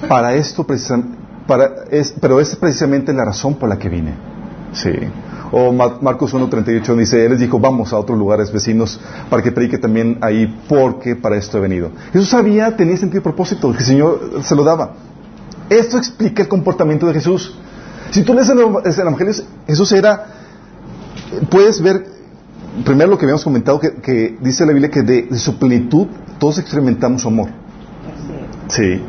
Para 0.07 0.35
esto, 0.35 0.65
para, 1.45 1.69
es, 1.91 2.13
pero 2.21 2.39
es 2.39 2.55
precisamente 2.55 3.11
la 3.11 3.25
razón 3.25 3.55
por 3.55 3.67
la 3.67 3.77
que 3.77 3.89
vine. 3.89 4.13
Sí. 4.73 4.91
O 5.51 5.71
Marcos 5.71 6.33
1.38 6.33 6.95
dice, 6.97 7.23
Él 7.23 7.31
les 7.31 7.39
dijo, 7.39 7.59
vamos 7.59 7.93
a 7.93 7.97
otros 7.97 8.17
lugares 8.17 8.51
vecinos 8.51 8.99
para 9.29 9.41
que 9.41 9.51
predique 9.51 9.77
también 9.77 10.17
ahí 10.21 10.61
porque 10.67 11.15
para 11.15 11.37
esto 11.37 11.57
he 11.57 11.61
venido. 11.61 11.91
Jesús 12.11 12.29
sabía, 12.29 12.75
tenía 12.75 12.97
sentido 12.97 13.21
y 13.21 13.23
propósito, 13.23 13.71
que 13.71 13.79
el 13.79 13.85
Señor 13.85 14.19
se 14.43 14.55
lo 14.55 14.63
daba. 14.63 14.93
Esto 15.69 15.97
explica 15.97 16.43
el 16.43 16.47
comportamiento 16.47 17.07
de 17.07 17.13
Jesús. 17.13 17.55
Si 18.11 18.23
tú 18.23 18.33
lees 18.33 18.49
el, 18.49 18.59
Evangelio, 18.59 19.33
Jesús 19.67 19.91
era, 19.91 20.27
puedes 21.49 21.81
ver, 21.81 22.05
primero 22.85 23.11
lo 23.11 23.17
que 23.17 23.25
habíamos 23.25 23.43
comentado, 23.43 23.79
que, 23.79 24.37
dice 24.39 24.65
la 24.65 24.71
Biblia 24.71 24.89
que 24.89 25.01
de, 25.01 25.37
su 25.37 25.57
plenitud 25.57 26.07
todos 26.39 26.57
experimentamos 26.59 27.25
amor. 27.25 27.49
Sí. 28.69 29.01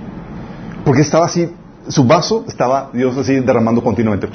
Porque 0.85 1.03
estaba 1.03 1.27
así, 1.27 1.49
su 1.89 2.05
vaso 2.05 2.45
estaba 2.49 2.91
Dios 2.93 3.17
así 3.17 3.35
derramando 3.41 3.83
continuamente. 3.83 4.29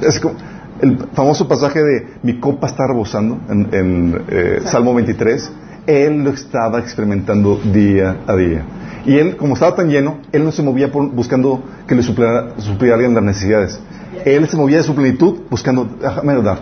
Es 0.00 0.20
como 0.20 0.36
el 0.80 0.96
famoso 1.12 1.48
pasaje 1.48 1.82
de 1.82 2.06
mi 2.22 2.38
copa 2.38 2.68
está 2.68 2.86
rebosando 2.86 3.40
en, 3.48 4.24
eh, 4.28 4.60
Salmo 4.64 4.94
23. 4.94 5.50
Él 5.88 6.22
lo 6.22 6.30
estaba 6.30 6.80
experimentando 6.80 7.56
día 7.56 8.18
a 8.26 8.36
día. 8.36 8.62
Y 9.06 9.16
él, 9.16 9.38
como 9.38 9.54
estaba 9.54 9.74
tan 9.74 9.88
lleno, 9.88 10.18
él 10.32 10.44
no 10.44 10.52
se 10.52 10.62
movía 10.62 10.88
buscando 10.92 11.62
que 11.86 11.94
le 11.94 12.02
supliera, 12.02 12.52
alguien 12.92 13.14
las 13.14 13.24
necesidades. 13.24 13.80
Él 14.22 14.46
se 14.46 14.56
movía 14.58 14.76
de 14.76 14.82
su 14.82 14.94
plenitud 14.94 15.40
buscando, 15.48 15.88
déjame 15.98 16.42
dar. 16.42 16.58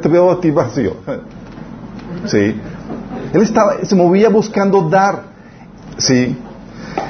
Te, 0.00 0.08
veo 0.08 0.30
a 0.30 0.40
ti 0.40 0.50
vacío. 0.50 0.96
Sí. 2.26 2.54
Él 3.32 3.42
estaba, 3.42 3.84
se 3.84 3.94
movía 3.94 4.28
buscando 4.28 4.88
dar. 4.88 5.22
Sí. 5.96 6.36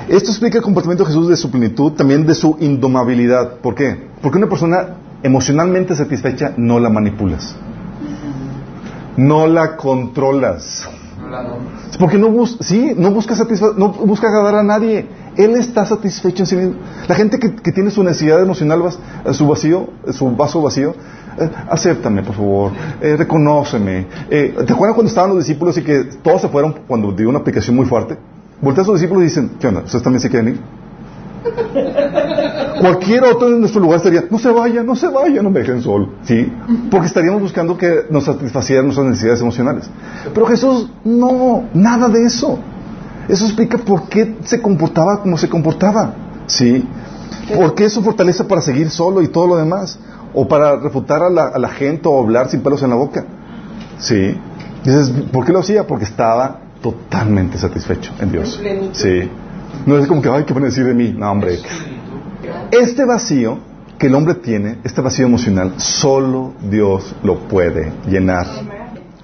Esto 0.08 0.30
explica 0.30 0.58
el 0.58 0.62
comportamiento 0.62 1.04
de 1.04 1.08
Jesús 1.08 1.28
de 1.28 1.36
su 1.36 1.50
plenitud, 1.50 1.92
también 1.92 2.26
de 2.26 2.34
su 2.34 2.56
indomabilidad. 2.60 3.54
¿Por 3.56 3.74
qué? 3.74 4.08
Porque 4.20 4.38
una 4.38 4.48
persona 4.48 4.96
emocionalmente 5.22 5.96
satisfecha 5.96 6.52
no 6.56 6.78
la 6.78 6.90
manipulas. 6.90 7.56
No 9.16 9.46
la 9.46 9.76
controlas. 9.76 10.88
Porque 11.98 12.18
no, 12.18 12.28
bus 12.28 12.56
sí, 12.60 12.92
no 12.96 13.10
busca 13.10 13.34
no 13.76 13.88
busca 13.90 14.28
agradar 14.28 14.56
a 14.56 14.62
nadie. 14.62 15.06
Él 15.36 15.54
está 15.56 15.86
satisfecho 15.86 16.42
en 16.42 16.46
sí 16.46 16.56
mismo. 16.56 16.74
La 17.08 17.14
gente 17.14 17.38
que, 17.38 17.72
tiene 17.72 17.90
su 17.90 18.02
necesidad 18.02 18.42
emocional, 18.42 18.82
eh, 19.24 19.32
su 19.32 19.46
vacío, 19.46 19.88
eh, 20.06 20.12
su 20.12 20.30
vaso 20.34 20.60
vacío, 20.60 20.94
eh, 21.38 21.50
acéptame, 21.68 22.22
por 22.22 22.34
favor, 22.34 22.72
eh, 23.00 23.16
reconóceme. 23.16 24.06
¿Te 24.28 24.72
acuerdas 24.72 24.94
cuando 24.94 25.08
estaban 25.08 25.30
los 25.30 25.38
discípulos 25.38 25.76
y 25.78 25.82
que 25.82 26.04
todos 26.22 26.40
se 26.42 26.48
fueron 26.48 26.74
cuando 26.86 27.12
dio 27.12 27.28
una 27.28 27.38
aplicación 27.38 27.76
muy 27.76 27.86
fuerte? 27.86 28.18
Voltean 28.60 28.82
a 28.82 28.86
sus 28.86 28.94
discípulos 29.00 29.22
y 29.22 29.26
dicen, 29.26 29.52
¿qué 29.58 29.68
onda? 29.68 29.82
¿Ustedes 29.82 30.02
también 30.02 30.20
se 30.20 30.28
quieren 30.28 30.48
ir? 30.48 30.60
Cualquier 32.80 33.24
otro 33.24 33.48
en 33.48 33.60
nuestro 33.60 33.80
lugar 33.80 33.98
estaría, 33.98 34.24
no 34.30 34.38
se 34.38 34.50
vaya, 34.50 34.82
no 34.82 34.96
se 34.96 35.08
vaya, 35.08 35.42
no 35.42 35.50
me 35.50 35.60
dejen 35.60 35.82
solo. 35.82 36.10
¿Sí? 36.24 36.52
Porque 36.90 37.06
estaríamos 37.06 37.40
buscando 37.42 37.76
que 37.76 38.06
nos 38.10 38.24
satisfacieran 38.24 38.86
nuestras 38.86 39.06
necesidades 39.08 39.40
emocionales. 39.40 39.90
Pero 40.32 40.46
Jesús, 40.46 40.90
no, 41.04 41.64
nada 41.74 42.08
de 42.08 42.24
eso. 42.24 42.58
Eso 43.28 43.44
explica 43.44 43.78
por 43.78 44.08
qué 44.08 44.36
se 44.44 44.60
comportaba 44.60 45.22
como 45.22 45.36
se 45.36 45.48
comportaba. 45.48 46.14
¿Sí? 46.46 46.84
¿Por 47.54 47.74
qué 47.74 47.88
su 47.88 48.02
fortaleza 48.02 48.46
para 48.46 48.60
seguir 48.60 48.90
solo 48.90 49.22
y 49.22 49.28
todo 49.28 49.46
lo 49.46 49.56
demás? 49.56 49.98
O 50.34 50.46
para 50.46 50.76
refutar 50.76 51.22
a 51.22 51.30
la, 51.30 51.68
gente 51.68 52.08
o 52.08 52.18
hablar 52.18 52.48
sin 52.48 52.60
pelos 52.60 52.82
en 52.82 52.90
la 52.90 52.96
boca. 52.96 53.24
¿Sí? 53.98 54.36
Dices, 54.84 55.10
¿por 55.32 55.44
qué 55.44 55.52
lo 55.52 55.60
hacía? 55.60 55.86
Porque 55.86 56.04
estaba 56.04 56.60
totalmente 56.80 57.58
satisfecho 57.58 58.12
en 58.20 58.32
Dios. 58.32 58.60
Sí. 58.92 59.28
No 59.86 59.98
es 59.98 60.06
como 60.06 60.22
que, 60.22 60.28
ay, 60.28 60.44
¿qué 60.44 60.52
van 60.52 60.64
a 60.64 60.66
decir 60.66 60.84
de 60.84 60.94
mí? 60.94 61.14
No, 61.16 61.30
hombre. 61.30 61.58
Este 62.70 63.04
vacío 63.04 63.58
que 63.98 64.06
el 64.06 64.14
hombre 64.14 64.34
tiene, 64.34 64.78
este 64.82 65.02
vacío 65.02 65.26
emocional, 65.26 65.74
solo 65.76 66.54
Dios 66.70 67.14
lo 67.22 67.48
puede 67.48 67.92
llenar. 68.08 68.46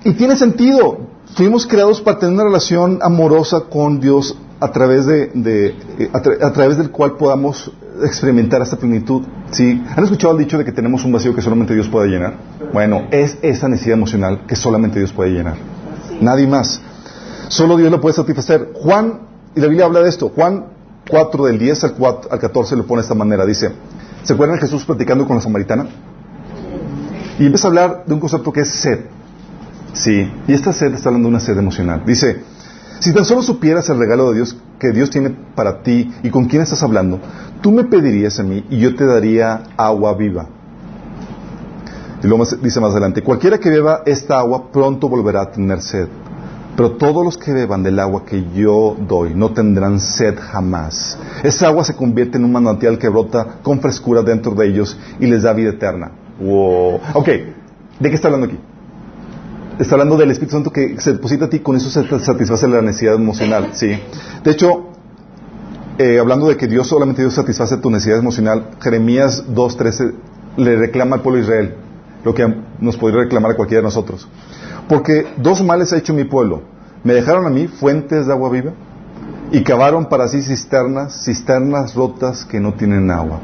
Y 0.04 0.12
tiene 0.12 0.36
sentido. 0.36 1.06
Fuimos 1.34 1.66
creados 1.66 2.00
para 2.00 2.18
tener 2.18 2.34
una 2.34 2.44
relación 2.44 2.98
amorosa 3.02 3.62
con 3.70 4.00
Dios 4.00 4.36
a 4.60 4.70
través 4.72 5.06
de, 5.06 5.30
eh, 5.34 6.10
a, 6.12 6.52
través 6.52 6.78
del 6.78 6.90
cual 6.90 7.16
podamos 7.16 7.70
experimentar 8.02 8.62
esta 8.62 8.76
plenitud. 8.76 9.22
¿Sí? 9.50 9.82
¿Han 9.96 10.04
escuchado 10.04 10.34
el 10.34 10.44
dicho 10.44 10.58
de 10.58 10.64
que 10.64 10.72
tenemos 10.72 11.04
un 11.04 11.12
vacío 11.12 11.34
que 11.34 11.42
solamente 11.42 11.74
Dios 11.74 11.88
puede 11.88 12.08
llenar? 12.08 12.34
Bueno, 12.72 13.06
es 13.10 13.38
esa 13.42 13.68
necesidad 13.68 13.96
emocional 13.96 14.42
que 14.46 14.56
solamente 14.56 14.98
Dios 14.98 15.12
puede 15.12 15.30
llenar. 15.30 15.56
Nadie 16.20 16.46
más. 16.46 16.80
Solo 17.48 17.76
Dios 17.76 17.90
lo 17.90 18.00
puede 18.00 18.14
satisfacer. 18.14 18.72
Juan 18.74 19.25
y 19.56 19.60
la 19.60 19.68
Biblia 19.68 19.86
habla 19.86 20.00
de 20.00 20.08
esto. 20.10 20.28
Juan 20.28 20.66
4, 21.08 21.46
del 21.46 21.58
10 21.58 21.84
al, 21.84 21.94
4, 21.94 22.30
al 22.30 22.38
14, 22.38 22.76
lo 22.76 22.86
pone 22.86 23.00
de 23.00 23.04
esta 23.04 23.14
manera. 23.14 23.46
Dice, 23.46 23.72
¿se 24.22 24.34
acuerdan 24.34 24.58
Jesús 24.58 24.84
platicando 24.84 25.26
con 25.26 25.36
la 25.36 25.42
samaritana? 25.42 25.86
Y 27.38 27.46
empieza 27.46 27.66
a 27.66 27.70
hablar 27.70 28.04
de 28.06 28.14
un 28.14 28.20
concepto 28.20 28.52
que 28.52 28.60
es 28.60 28.68
sed. 28.68 29.00
Sí, 29.94 30.30
y 30.46 30.52
esta 30.52 30.74
sed 30.74 30.92
está 30.92 31.08
hablando 31.08 31.28
de 31.28 31.30
una 31.30 31.40
sed 31.40 31.56
emocional. 31.56 32.02
Dice, 32.06 32.42
si 33.00 33.14
tan 33.14 33.24
solo 33.24 33.42
supieras 33.42 33.88
el 33.88 33.98
regalo 33.98 34.28
de 34.28 34.36
Dios 34.36 34.56
que 34.78 34.92
Dios 34.92 35.08
tiene 35.08 35.30
para 35.54 35.82
ti 35.82 36.12
y 36.22 36.28
con 36.28 36.44
quién 36.46 36.60
estás 36.62 36.82
hablando, 36.82 37.18
tú 37.62 37.72
me 37.72 37.84
pedirías 37.84 38.38
a 38.38 38.42
mí 38.42 38.64
y 38.68 38.78
yo 38.78 38.94
te 38.94 39.06
daría 39.06 39.62
agua 39.78 40.14
viva. 40.14 40.48
Y 42.22 42.26
luego 42.26 42.44
dice 42.62 42.80
más 42.80 42.92
adelante, 42.92 43.22
cualquiera 43.22 43.58
que 43.58 43.70
beba 43.70 44.02
esta 44.04 44.38
agua 44.38 44.70
pronto 44.70 45.08
volverá 45.08 45.42
a 45.42 45.50
tener 45.50 45.80
sed. 45.80 46.08
Pero 46.76 46.92
todos 46.92 47.24
los 47.24 47.38
que 47.38 47.52
beban 47.52 47.82
del 47.82 47.98
agua 47.98 48.24
que 48.26 48.44
yo 48.54 48.96
doy 49.08 49.34
no 49.34 49.52
tendrán 49.52 49.98
sed 49.98 50.36
jamás. 50.38 51.16
Esa 51.42 51.68
agua 51.68 51.84
se 51.84 51.96
convierte 51.96 52.36
en 52.36 52.44
un 52.44 52.52
manantial 52.52 52.98
que 52.98 53.08
brota 53.08 53.58
con 53.62 53.80
frescura 53.80 54.22
dentro 54.22 54.54
de 54.54 54.66
ellos 54.66 54.96
y 55.18 55.26
les 55.26 55.42
da 55.42 55.54
vida 55.54 55.70
eterna. 55.70 56.12
Wow. 56.38 57.00
Ok, 57.14 57.26
¿de 57.26 58.10
qué 58.10 58.14
está 58.14 58.28
hablando 58.28 58.46
aquí? 58.46 58.58
Está 59.78 59.94
hablando 59.94 60.18
del 60.18 60.30
Espíritu 60.30 60.54
Santo 60.54 60.70
que 60.70 61.00
se 61.00 61.14
deposita 61.14 61.46
a 61.46 61.50
ti, 61.50 61.60
con 61.60 61.76
eso 61.76 61.88
se 61.88 62.06
satisface 62.20 62.68
la 62.68 62.82
necesidad 62.82 63.14
emocional. 63.14 63.70
Sí. 63.74 63.98
De 64.44 64.50
hecho, 64.50 64.90
eh, 65.98 66.18
hablando 66.18 66.48
de 66.48 66.56
que 66.56 66.66
Dios 66.66 66.86
solamente 66.86 67.22
Dios 67.22 67.34
satisface 67.34 67.78
tu 67.78 67.90
necesidad 67.90 68.18
emocional, 68.18 68.70
Jeremías 68.80 69.44
2.13 69.48 70.12
le 70.58 70.76
reclama 70.76 71.16
al 71.16 71.22
pueblo 71.22 71.38
de 71.38 71.44
Israel 71.46 71.85
lo 72.24 72.34
que 72.34 72.54
nos 72.80 72.96
podría 72.96 73.22
reclamar 73.22 73.56
cualquiera 73.56 73.80
de 73.80 73.86
nosotros. 73.86 74.28
Porque 74.88 75.26
dos 75.36 75.62
males 75.62 75.92
ha 75.92 75.98
hecho 75.98 76.14
mi 76.14 76.24
pueblo. 76.24 76.62
Me 77.04 77.14
dejaron 77.14 77.46
a 77.46 77.50
mí 77.50 77.68
fuentes 77.68 78.26
de 78.26 78.32
agua 78.32 78.50
viva 78.50 78.72
y 79.52 79.62
cavaron 79.62 80.06
para 80.06 80.28
sí 80.28 80.42
cisternas, 80.42 81.24
cisternas 81.24 81.94
rotas 81.94 82.44
que 82.44 82.60
no 82.60 82.74
tienen 82.74 83.10
agua. 83.10 83.40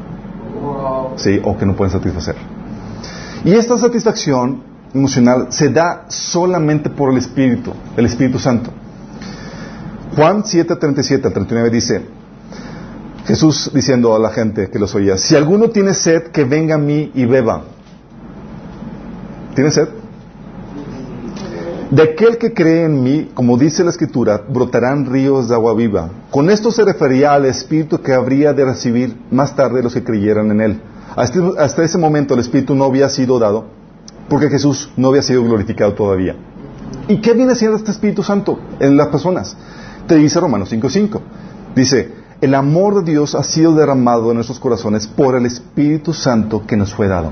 Sí, 1.15 1.39
o 1.43 1.57
que 1.57 1.65
no 1.65 1.75
pueden 1.75 1.91
satisfacer. 1.91 2.35
Y 3.45 3.53
esta 3.53 3.77
satisfacción 3.77 4.63
emocional 4.93 5.47
se 5.49 5.69
da 5.69 6.05
solamente 6.07 6.89
por 6.89 7.11
el 7.11 7.17
Espíritu, 7.17 7.71
el 7.97 8.05
Espíritu 8.05 8.39
Santo. 8.39 8.71
Juan 10.15 10.43
7:37 10.43 11.25
al 11.25 11.33
39 11.33 11.69
dice, 11.69 12.05
Jesús 13.25 13.71
diciendo 13.73 14.15
a 14.15 14.19
la 14.19 14.29
gente 14.29 14.69
que 14.69 14.79
los 14.79 14.93
oía, 14.95 15.17
si 15.17 15.35
alguno 15.35 15.69
tiene 15.69 15.93
sed, 15.93 16.27
que 16.27 16.43
venga 16.43 16.75
a 16.75 16.77
mí 16.77 17.11
y 17.15 17.25
beba. 17.25 17.63
¿Tiene 19.55 19.71
sed? 19.71 19.87
De 21.91 22.01
aquel 22.01 22.39
que 22.39 22.53
cree 22.53 22.85
en 22.85 23.03
mí, 23.03 23.29
como 23.35 23.55
dice 23.55 23.83
la 23.83 23.91
Escritura, 23.91 24.41
brotarán 24.49 25.05
ríos 25.05 25.47
de 25.47 25.53
agua 25.53 25.75
viva. 25.75 26.09
Con 26.31 26.49
esto 26.49 26.71
se 26.71 26.83
refería 26.83 27.33
al 27.33 27.45
Espíritu 27.45 28.01
que 28.01 28.13
habría 28.13 28.51
de 28.53 28.65
recibir 28.65 29.15
más 29.29 29.55
tarde 29.55 29.83
los 29.83 29.93
que 29.93 30.03
creyeran 30.03 30.49
en 30.49 30.61
Él. 30.61 30.81
Hasta, 31.15 31.39
hasta 31.59 31.83
ese 31.83 31.99
momento 31.99 32.33
el 32.33 32.39
Espíritu 32.39 32.73
no 32.73 32.85
había 32.85 33.09
sido 33.09 33.37
dado 33.37 33.65
porque 34.27 34.49
Jesús 34.49 34.89
no 34.97 35.09
había 35.09 35.21
sido 35.21 35.43
glorificado 35.43 35.93
todavía. 35.93 36.35
¿Y 37.07 37.17
qué 37.17 37.33
viene 37.33 37.53
siendo 37.53 37.77
este 37.77 37.91
Espíritu 37.91 38.23
Santo 38.23 38.57
en 38.79 38.97
las 38.97 39.09
personas? 39.09 39.55
Te 40.07 40.15
dice 40.15 40.39
Romanos 40.39 40.71
5.5. 40.71 41.19
Dice, 41.75 42.11
el 42.41 42.55
amor 42.55 43.03
de 43.03 43.11
Dios 43.11 43.35
ha 43.35 43.43
sido 43.43 43.75
derramado 43.75 44.29
en 44.29 44.35
nuestros 44.35 44.59
corazones 44.59 45.05
por 45.05 45.35
el 45.35 45.45
Espíritu 45.45 46.13
Santo 46.13 46.65
que 46.65 46.75
nos 46.75 46.93
fue 46.93 47.07
dado. 47.07 47.31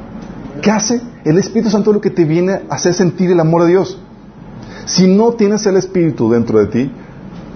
¿Qué 0.62 0.70
hace? 0.70 1.02
El 1.26 1.38
Espíritu 1.38 1.70
Santo 1.70 1.90
es 1.90 1.96
lo 1.96 2.02
que 2.02 2.12
te 2.12 2.24
viene 2.24 2.62
a 2.70 2.76
hacer 2.76 2.94
sentir 2.94 3.32
el 3.32 3.40
amor 3.40 3.64
de 3.64 3.70
Dios. 3.70 3.98
Si 4.86 5.08
no 5.08 5.34
tienes 5.34 5.66
el 5.66 5.78
Espíritu 5.78 6.32
dentro 6.32 6.60
de 6.60 6.68
ti, 6.68 6.92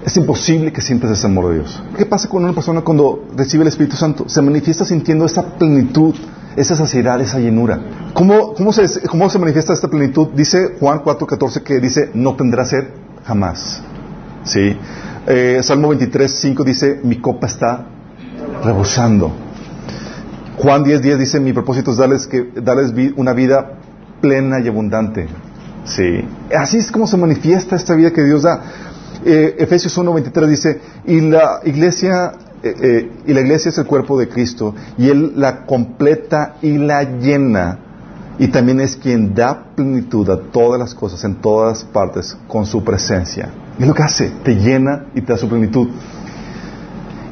es 0.06 0.18
imposible 0.18 0.72
que 0.72 0.82
sientas 0.82 1.12
ese 1.12 1.28
amor 1.28 1.50
de 1.50 1.56
Dios. 1.56 1.84
¿Qué 1.98 2.06
pasa 2.06 2.28
con 2.28 2.44
una 2.44 2.54
persona 2.54 2.82
cuando 2.82 3.26
recibe 3.36 3.64
el 3.64 3.68
Espíritu 3.68 3.96
Santo? 3.96 4.28
Se 4.28 4.42
manifiesta 4.42 4.86
sintiendo 4.86 5.26
esa 5.26 5.44
plenitud, 5.58 6.16
esa 6.56 6.76
saciedad, 6.76 7.20
esa 7.22 7.40
llenura. 7.40 7.80
¿Cómo, 8.14 8.54
cómo, 8.54 8.72
se, 8.72 9.02
cómo 9.08 9.30
se 9.30 9.40
manifiesta 9.40 9.74
esta 9.74 9.88
plenitud? 9.88 10.30
Dice 10.36 10.78
Juan 10.80 11.04
4.14 11.04 11.62
que 11.62 11.80
dice, 11.80 12.12
no 12.14 12.36
tendrá 12.36 12.66
sed 12.66 12.86
jamás. 13.24 13.82
¿Sí? 14.44 14.78
Eh, 15.28 15.60
Salmo 15.64 15.94
23.5 15.94 16.64
dice, 16.64 17.00
mi 17.04 17.20
copa 17.20 17.48
está 17.48 17.88
rebosando. 18.64 19.45
Juan 20.58 20.86
10.10 20.86 21.18
dice, 21.18 21.40
mi 21.40 21.54
propósito 21.54 21.92
es 21.92 21.98
darles, 21.98 22.28
que, 22.28 22.50
darles 22.62 22.94
una 23.18 23.34
vida 23.34 23.80
plena 24.22 24.60
y 24.60 24.68
abundante. 24.68 25.28
Sí. 25.86 26.26
Así 26.56 26.78
es 26.78 26.92
como 26.92 27.08
se 27.08 27.18
manifiesta 27.18 27.76
esta 27.76 27.94
vida 27.96 28.12
que 28.12 28.24
Dios 28.24 28.44
da. 28.44 28.62
Eh, 29.24 29.56
Efesios 29.60 29.98
1.23 29.98 30.48
dice, 30.48 30.82
y 31.06 31.22
la 31.22 31.60
iglesia, 31.66 32.34
eh, 32.64 32.76
eh, 32.82 33.12
y 33.26 33.34
la 33.34 33.42
iglesia 33.42 33.70
es 33.70 33.78
el 33.78 33.86
cuerpo 33.86 34.18
de 34.18 34.30
Cristo, 34.30 34.74
y 34.98 35.10
Él 35.10 35.34
la 35.36 35.66
completa 35.66 36.56
y 36.62 36.78
la 36.78 37.04
llena, 37.04 37.80
y 38.40 38.48
también 38.48 38.80
es 38.80 38.96
quien 38.96 39.34
da 39.34 39.76
plenitud 39.76 40.30
a 40.30 40.40
todas 40.52 40.80
las 40.80 40.94
cosas 40.94 41.24
en 41.24 41.36
todas 41.36 41.84
partes 41.84 42.38
con 42.48 42.66
su 42.66 42.84
presencia. 42.84 43.50
Y 43.78 43.84
es 43.84 43.88
lo 43.88 43.94
que 43.94 44.04
hace, 44.04 44.32
te 44.44 44.56
llena 44.56 45.06
y 45.14 45.22
te 45.22 45.34
da 45.34 45.38
su 45.38 45.50
plenitud. 45.50 45.90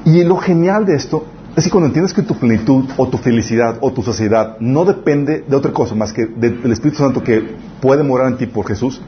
Y 0.06 0.24
lo 0.24 0.38
genial 0.38 0.86
de 0.86 0.96
esto 0.96 1.26
Es 1.56 1.66
que 1.66 1.70
cuando 1.70 1.88
entiendes 1.88 2.14
que 2.14 2.24
tu 2.24 2.36
plenitud 2.36 2.86
o 2.98 3.08
tu 3.08 3.18
felicidad 3.18 3.78
o 3.82 3.92
tu 3.92 4.02
sociedad 4.02 4.58
no 4.60 4.86
depende 4.86 5.44
de 5.48 5.56
otra 5.56 5.72
cosa 5.72 5.94
más 5.94 6.12
que 6.12 6.26
del 6.26 6.72
Espíritu 6.72 6.98
Santo 6.98 7.24
que 7.24 7.56
puede 7.80 8.04
morar 8.04 8.32
en 8.32 8.38
ti 8.38 8.48
por 8.48 8.68
Jesús, 8.68 9.00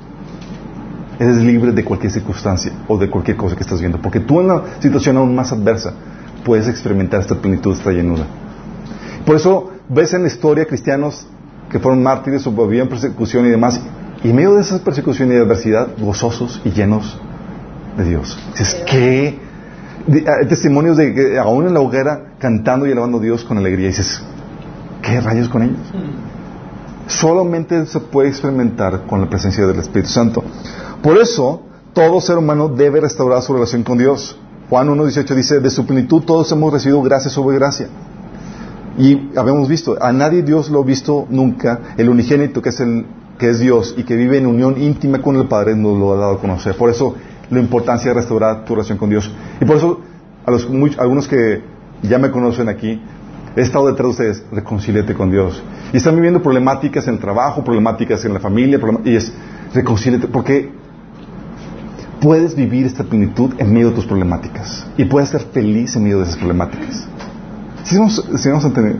eres 1.19 1.37
libre 1.37 1.71
de 1.71 1.83
cualquier 1.83 2.11
circunstancia 2.11 2.71
o 2.87 2.97
de 2.97 3.09
cualquier 3.09 3.35
cosa 3.35 3.55
que 3.55 3.63
estás 3.63 3.79
viendo. 3.79 3.99
Porque 3.99 4.19
tú 4.19 4.41
en 4.41 4.47
la 4.47 4.63
situación 4.79 5.17
aún 5.17 5.33
más 5.33 5.51
adversa 5.51 5.93
puedes 6.43 6.67
experimentar 6.67 7.21
esta 7.21 7.35
plenitud, 7.35 7.73
esta 7.73 7.91
llenura. 7.91 8.25
Por 9.25 9.35
eso 9.35 9.71
ves 9.89 10.13
en 10.13 10.21
la 10.21 10.27
historia 10.27 10.65
cristianos 10.65 11.25
que 11.71 11.79
fueron 11.79 12.03
mártires 12.03 12.45
o 12.45 12.51
vivían 12.51 12.87
persecución 12.87 13.47
y 13.47 13.49
demás, 13.49 13.81
y 14.23 14.29
en 14.29 14.35
medio 14.35 14.53
de 14.53 14.61
esa 14.61 14.83
persecución 14.83 15.31
y 15.31 15.35
adversidad, 15.35 15.87
gozosos 15.97 16.61
y 16.63 16.69
llenos 16.69 17.19
de 17.97 18.03
Dios. 18.03 18.37
Dices, 18.51 18.83
¿qué? 18.85 19.39
Hay 20.07 20.47
testimonios 20.47 20.97
de 20.97 21.13
que 21.13 21.39
aún 21.39 21.67
en 21.67 21.73
la 21.73 21.79
hoguera 21.79 22.35
cantando 22.37 22.85
y 22.85 22.91
alabando 22.91 23.17
a 23.17 23.21
Dios 23.21 23.43
con 23.43 23.57
alegría. 23.57 23.85
Y 23.85 23.89
dices, 23.89 24.21
¿qué 25.01 25.19
rayos 25.19 25.49
con 25.49 25.63
ellos? 25.63 25.79
Solamente 27.07 27.85
se 27.85 27.99
puede 27.99 28.29
experimentar 28.29 29.05
con 29.07 29.21
la 29.21 29.29
presencia 29.29 29.65
del 29.65 29.79
Espíritu 29.79 30.09
Santo. 30.09 30.43
Por 31.01 31.17
eso, 31.17 31.63
todo 31.93 32.19
ser 32.21 32.37
humano 32.37 32.67
debe 32.67 33.01
restaurar 33.01 33.41
su 33.41 33.53
relación 33.53 33.83
con 33.83 33.97
Dios. 33.97 34.37
Juan 34.69 34.89
1.18 34.89 35.35
dice, 35.35 35.59
de 35.59 35.69
su 35.69 35.85
plenitud 35.85 36.23
todos 36.23 36.51
hemos 36.51 36.73
recibido 36.73 37.01
gracia 37.01 37.29
sobre 37.29 37.57
gracia. 37.57 37.87
Y 38.97 39.37
habíamos 39.37 39.67
visto, 39.67 39.97
a 40.01 40.11
nadie 40.11 40.41
Dios 40.41 40.69
lo 40.69 40.81
ha 40.81 40.85
visto 40.85 41.27
nunca, 41.29 41.79
el 41.97 42.09
unigénito 42.09 42.61
que 42.61 42.69
es, 42.69 42.79
el, 42.79 43.05
que 43.37 43.49
es 43.49 43.59
Dios 43.59 43.93
y 43.97 44.03
que 44.03 44.15
vive 44.15 44.37
en 44.37 44.47
unión 44.47 44.81
íntima 44.81 45.21
con 45.21 45.35
el 45.35 45.47
Padre 45.47 45.75
nos 45.75 45.97
lo 45.97 46.13
ha 46.13 46.17
dado 46.17 46.33
a 46.33 46.39
conocer. 46.39 46.75
Por 46.75 46.89
eso 46.89 47.15
la 47.49 47.59
importancia 47.59 48.09
de 48.11 48.15
restaurar 48.15 48.65
tu 48.65 48.73
relación 48.75 48.97
con 48.97 49.09
Dios. 49.09 49.31
Y 49.61 49.65
por 49.65 49.77
eso, 49.77 50.01
a 50.45 50.51
los, 50.51 50.67
algunos 50.97 51.27
que 51.27 51.63
ya 52.01 52.17
me 52.17 52.31
conocen 52.31 52.69
aquí, 52.69 53.01
he 53.55 53.61
estado 53.61 53.87
detrás 53.87 54.05
de 54.05 54.11
ustedes, 54.11 54.43
reconcíliate 54.51 55.13
con 55.13 55.31
Dios. 55.31 55.61
Y 55.93 55.97
están 55.97 56.15
viviendo 56.15 56.41
problemáticas 56.41 57.07
en 57.07 57.15
el 57.15 57.19
trabajo, 57.19 57.63
problemáticas 57.63 58.25
en 58.25 58.33
la 58.33 58.39
familia, 58.39 58.79
y 59.03 59.15
es, 59.15 59.31
reconcíliate, 59.73 60.27
porque 60.27 60.71
puedes 62.19 62.55
vivir 62.55 62.85
esta 62.85 63.03
plenitud 63.03 63.53
en 63.57 63.71
medio 63.71 63.89
de 63.89 63.95
tus 63.95 64.05
problemáticas. 64.05 64.85
Y 64.97 65.05
puedes 65.05 65.29
ser 65.29 65.41
feliz 65.41 65.95
en 65.95 66.03
medio 66.03 66.17
de 66.19 66.23
esas 66.23 66.37
problemáticas. 66.37 67.07
Si 67.83 67.97
vamos, 67.97 68.29
si 68.35 68.49
vamos 68.49 68.63
a 68.63 68.67
entender. 68.67 68.97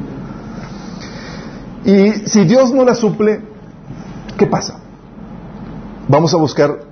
Y 1.86 2.30
si 2.30 2.46
Dios 2.46 2.72
no 2.72 2.84
la 2.84 2.96
suple, 2.96 3.42
¿qué 4.38 4.48
pasa? 4.48 4.80
Vamos 6.08 6.34
a 6.34 6.38
buscar 6.38 6.85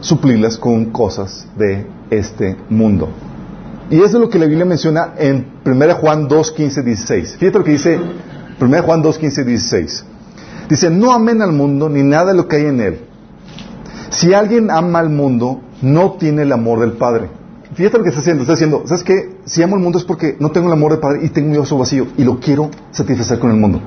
suplirlas 0.00 0.56
con 0.56 0.86
cosas 0.86 1.46
de 1.56 1.86
este 2.10 2.56
mundo. 2.68 3.08
Y 3.90 3.96
eso 3.96 4.18
es 4.18 4.20
lo 4.20 4.28
que 4.28 4.38
la 4.38 4.46
Biblia 4.46 4.64
menciona 4.64 5.14
en 5.16 5.46
1 5.64 5.94
Juan 5.94 6.28
2, 6.28 6.52
15, 6.52 6.82
16. 6.82 7.36
Fíjate 7.38 7.58
lo 7.58 7.64
que 7.64 7.72
dice 7.72 7.98
1 8.60 8.82
Juan 8.82 9.02
2, 9.02 9.18
15, 9.18 9.44
16. 9.44 10.04
Dice, 10.68 10.90
no 10.90 11.12
amen 11.12 11.40
al 11.40 11.52
mundo 11.52 11.88
ni 11.88 12.02
nada 12.02 12.32
de 12.32 12.34
lo 12.34 12.48
que 12.48 12.56
hay 12.56 12.66
en 12.66 12.80
él. 12.80 13.00
Si 14.10 14.34
alguien 14.34 14.70
ama 14.70 14.98
al 14.98 15.08
mundo, 15.08 15.62
no 15.80 16.12
tiene 16.12 16.42
el 16.42 16.52
amor 16.52 16.80
del 16.80 16.92
Padre. 16.92 17.30
Fíjate 17.74 17.98
lo 17.98 18.02
que 18.02 18.10
está 18.10 18.20
haciendo. 18.20 18.42
Está 18.42 18.54
diciendo, 18.54 18.82
¿sabes 18.86 19.04
qué? 19.04 19.36
Si 19.44 19.62
amo 19.62 19.76
al 19.76 19.82
mundo 19.82 19.98
es 19.98 20.04
porque 20.04 20.36
no 20.38 20.50
tengo 20.50 20.66
el 20.66 20.72
amor 20.72 20.92
del 20.92 21.00
Padre 21.00 21.20
y 21.24 21.28
tengo 21.30 21.48
mi 21.50 21.56
oso 21.56 21.78
vacío 21.78 22.08
y 22.16 22.24
lo 22.24 22.40
quiero 22.40 22.70
satisfacer 22.90 23.38
con 23.38 23.50
el 23.50 23.56
mundo. 23.56 23.80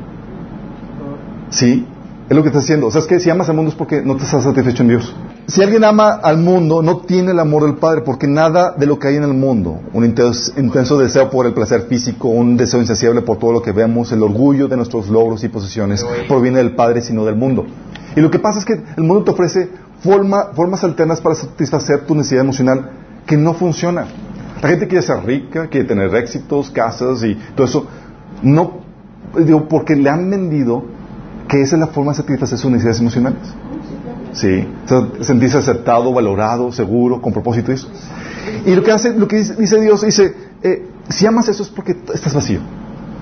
¿Sí? 1.49 1.85
Es 2.29 2.35
lo 2.35 2.41
que 2.41 2.49
está 2.49 2.59
haciendo. 2.59 2.89
¿Sabes 2.89 3.07
qué? 3.07 3.19
Si 3.19 3.29
amas 3.29 3.49
al 3.49 3.55
mundo 3.55 3.69
es 3.69 3.75
porque 3.75 4.01
no 4.01 4.15
te 4.15 4.23
estás 4.23 4.43
satisfecho 4.43 4.83
en 4.83 4.89
Dios. 4.89 5.13
Si 5.51 5.61
alguien 5.61 5.83
ama 5.83 6.11
al 6.11 6.37
mundo, 6.37 6.81
no 6.81 6.99
tiene 6.99 7.31
el 7.31 7.39
amor 7.39 7.63
del 7.63 7.75
Padre, 7.75 8.03
porque 8.03 8.25
nada 8.25 8.71
de 8.71 8.85
lo 8.85 8.97
que 8.97 9.09
hay 9.09 9.17
en 9.17 9.23
el 9.23 9.33
mundo, 9.33 9.81
un 9.91 10.05
intenso, 10.05 10.53
intenso, 10.55 10.97
deseo 10.97 11.29
por 11.29 11.45
el 11.45 11.53
placer 11.53 11.87
físico, 11.89 12.29
un 12.29 12.55
deseo 12.55 12.79
insaciable 12.79 13.21
por 13.21 13.37
todo 13.37 13.51
lo 13.51 13.61
que 13.61 13.73
vemos, 13.73 14.13
el 14.13 14.23
orgullo 14.23 14.69
de 14.69 14.77
nuestros 14.77 15.09
logros 15.09 15.43
y 15.43 15.49
posesiones, 15.49 16.05
proviene 16.29 16.59
del 16.59 16.73
Padre, 16.73 17.01
sino 17.01 17.25
del 17.25 17.35
mundo. 17.35 17.65
Y 18.15 18.21
lo 18.21 18.31
que 18.31 18.39
pasa 18.39 18.59
es 18.59 18.65
que 18.65 18.81
el 18.95 19.03
mundo 19.03 19.25
te 19.25 19.31
ofrece 19.31 19.69
formas 19.99 20.85
alternas 20.85 21.19
para 21.19 21.35
satisfacer 21.35 22.05
tu 22.05 22.15
necesidad 22.15 22.45
emocional 22.45 22.89
que 23.25 23.35
no 23.35 23.53
funciona. 23.53 24.05
La 24.61 24.69
gente 24.69 24.87
quiere 24.87 25.05
ser 25.05 25.21
rica, 25.25 25.67
quiere 25.67 25.85
tener 25.85 26.15
éxitos, 26.15 26.71
casas 26.71 27.25
y 27.25 27.35
todo 27.55 27.67
eso. 27.67 27.87
No, 28.41 28.79
digo, 29.37 29.67
porque 29.67 29.97
le 29.97 30.09
han 30.09 30.29
vendido 30.29 30.85
que 31.49 31.61
esa 31.61 31.75
es 31.75 31.79
la 31.81 31.87
forma 31.87 32.13
de 32.13 32.19
satisfacer 32.19 32.57
sus 32.57 32.71
necesidades 32.71 33.01
emocionales. 33.01 33.53
Sí, 34.33 34.67
sentirse 35.21 35.57
aceptado, 35.57 36.13
valorado, 36.13 36.71
seguro, 36.71 37.21
con 37.21 37.33
propósito. 37.33 37.71
Eso. 37.71 37.89
Y 38.65 38.73
lo 38.75 38.83
que 38.83 38.91
hace, 38.91 39.13
lo 39.13 39.27
que 39.27 39.37
dice, 39.37 39.81
Dios, 39.81 40.01
dice, 40.01 40.33
eh, 40.63 40.87
si 41.09 41.25
amas 41.25 41.49
eso 41.49 41.63
es 41.63 41.69
porque 41.69 41.97
estás 42.13 42.33
vacío. 42.33 42.59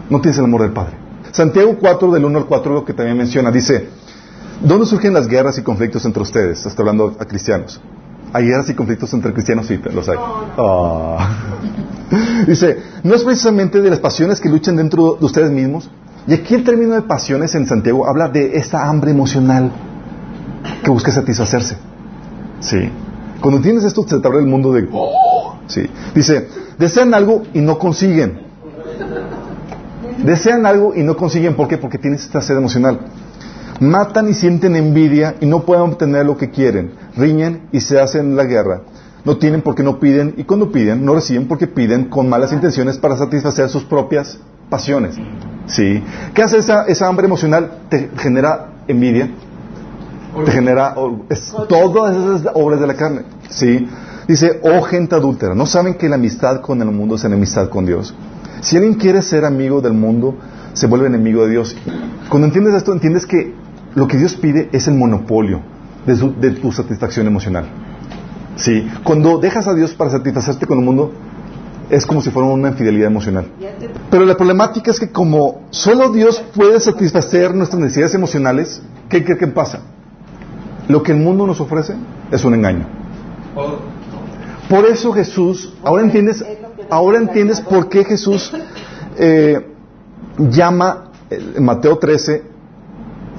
No 0.09 0.21
tienes 0.21 0.37
el 0.37 0.45
amor 0.45 0.61
del 0.61 0.71
Padre. 0.71 0.93
Santiago 1.31 1.77
4, 1.79 2.11
del 2.11 2.25
1 2.25 2.37
al 2.37 2.45
4, 2.45 2.73
lo 2.73 2.85
que 2.85 2.93
también 2.93 3.17
menciona, 3.17 3.51
dice, 3.51 3.89
¿Dónde 4.61 4.85
surgen 4.85 5.13
las 5.13 5.27
guerras 5.27 5.57
y 5.57 5.61
conflictos 5.61 6.03
entre 6.03 6.21
ustedes? 6.21 6.65
Está 6.65 6.81
hablando 6.81 7.15
a 7.17 7.25
cristianos. 7.25 7.79
¿Hay 8.33 8.45
guerras 8.45 8.69
y 8.69 8.73
conflictos 8.73 9.13
entre 9.13 9.31
cristianos? 9.31 9.67
Sí, 9.67 9.79
los 9.93 10.09
hay. 10.09 10.17
Ah. 10.19 11.37
Dice, 12.47 12.77
no 13.03 13.15
es 13.15 13.23
precisamente 13.23 13.81
de 13.81 13.89
las 13.89 13.99
pasiones 13.99 14.41
que 14.41 14.49
luchan 14.49 14.75
dentro 14.75 15.17
de 15.17 15.25
ustedes 15.25 15.49
mismos. 15.49 15.89
Y 16.27 16.33
aquí 16.33 16.55
el 16.55 16.63
término 16.65 16.93
de 16.93 17.03
pasiones 17.03 17.55
en 17.55 17.65
Santiago 17.67 18.05
habla 18.05 18.27
de 18.27 18.57
esta 18.57 18.87
hambre 18.87 19.11
emocional 19.11 19.71
que 20.83 20.91
busca 20.91 21.11
satisfacerse. 21.11 21.77
Sí. 22.59 22.89
Cuando 23.41 23.57
entiendes 23.57 23.85
esto, 23.85 24.05
se 24.07 24.19
te 24.19 24.27
abre 24.27 24.39
el 24.39 24.47
mundo 24.47 24.73
de... 24.73 24.87
Oh. 24.91 25.55
Sí. 25.67 25.89
Dice, 26.15 26.47
desean 26.77 27.13
algo 27.13 27.43
y 27.53 27.61
no 27.61 27.77
consiguen. 27.77 28.41
Desean 30.23 30.65
algo 30.65 30.93
y 30.95 31.03
no 31.03 31.15
consiguen. 31.15 31.55
¿Por 31.55 31.67
qué? 31.67 31.77
Porque 31.77 31.97
tienes 31.97 32.23
esta 32.23 32.41
sed 32.41 32.57
emocional. 32.57 32.99
Matan 33.79 34.27
y 34.27 34.33
sienten 34.33 34.75
envidia 34.75 35.35
y 35.39 35.45
no 35.45 35.63
pueden 35.63 35.83
obtener 35.83 36.25
lo 36.25 36.37
que 36.37 36.49
quieren. 36.49 36.91
Riñen 37.15 37.69
y 37.71 37.79
se 37.79 37.99
hacen 37.99 38.35
la 38.35 38.43
guerra. 38.43 38.81
No 39.23 39.37
tienen 39.37 39.61
porque 39.61 39.83
no 39.83 39.99
piden 39.99 40.33
y 40.37 40.43
cuando 40.43 40.71
piden 40.71 41.05
no 41.05 41.13
reciben 41.13 41.47
porque 41.47 41.67
piden 41.67 42.05
con 42.05 42.27
malas 42.27 42.51
intenciones 42.51 42.97
para 42.97 43.17
satisfacer 43.17 43.69
sus 43.69 43.83
propias 43.83 44.39
pasiones. 44.69 45.15
¿Sí? 45.67 46.03
¿Qué 46.33 46.41
hace 46.41 46.57
esa, 46.57 46.85
esa 46.85 47.07
hambre 47.07 47.25
emocional? 47.25 47.83
Te 47.89 48.09
genera 48.17 48.83
envidia. 48.87 49.29
Te 50.45 50.51
genera 50.51 50.95
todas 51.67 52.15
esas 52.15 52.51
obras 52.53 52.79
de 52.79 52.87
la 52.87 52.95
carne. 52.95 53.23
¿Sí? 53.49 53.87
Dice, 54.27 54.59
oh 54.61 54.83
gente 54.83 55.15
adúltera, 55.15 55.55
¿no 55.55 55.65
saben 55.65 55.95
que 55.95 56.07
la 56.07 56.15
amistad 56.15 56.61
con 56.61 56.79
el 56.81 56.91
mundo 56.91 57.15
es 57.15 57.23
enemistad 57.23 57.69
con 57.69 57.85
Dios? 57.85 58.13
Si 58.61 58.75
alguien 58.75 58.93
quiere 58.93 59.23
ser 59.23 59.43
amigo 59.43 59.81
del 59.81 59.93
mundo, 59.93 60.35
se 60.73 60.85
vuelve 60.85 61.07
enemigo 61.07 61.45
de 61.45 61.51
Dios. 61.51 61.75
Cuando 62.29 62.45
entiendes 62.45 62.75
esto, 62.75 62.93
entiendes 62.93 63.25
que 63.25 63.55
lo 63.95 64.07
que 64.07 64.17
Dios 64.17 64.35
pide 64.35 64.69
es 64.71 64.87
el 64.87 64.93
monopolio 64.93 65.61
de, 66.05 66.51
tu 66.51 66.71
satisfacción 66.71 67.25
emocional. 67.25 67.65
Sí, 68.55 68.87
cuando 69.03 69.39
dejas 69.39 69.67
a 69.67 69.73
Dios 69.73 69.93
para 69.93 70.11
satisfacerte 70.11 70.67
con 70.67 70.77
el 70.77 70.85
mundo, 70.85 71.11
es 71.89 72.05
como 72.05 72.21
si 72.21 72.29
fuera 72.29 72.49
una 72.49 72.69
infidelidad 72.69 73.07
emocional. 73.07 73.47
Pero 74.11 74.25
la 74.25 74.37
problemática 74.37 74.91
es 74.91 74.99
que 74.99 75.09
como 75.09 75.61
solo 75.71 76.11
Dios 76.11 76.43
puede 76.55 76.79
satisfacer 76.79 77.55
nuestras 77.55 77.81
necesidades 77.81 78.13
emocionales, 78.13 78.81
¿qué 79.09 79.23
qué 79.23 79.47
pasa? 79.47 79.81
Lo 80.89 81.03
que 81.03 81.11
el 81.11 81.19
mundo 81.19 81.45
nos 81.45 81.61
ofrece 81.61 81.93
es 82.31 82.43
un 82.43 82.55
engaño. 82.55 82.87
Por 84.67 84.85
eso 84.85 85.13
Jesús, 85.13 85.71
ahora 85.83 86.03
entiendes, 86.03 86.43
ahora 86.89 87.19
entiendes 87.19 87.61
por 87.61 87.89
qué 87.89 88.03
Jesús 88.03 88.51
eh, 89.17 89.67
llama 90.37 91.11
en 91.29 91.63
Mateo 91.63 91.99
13 91.99 92.43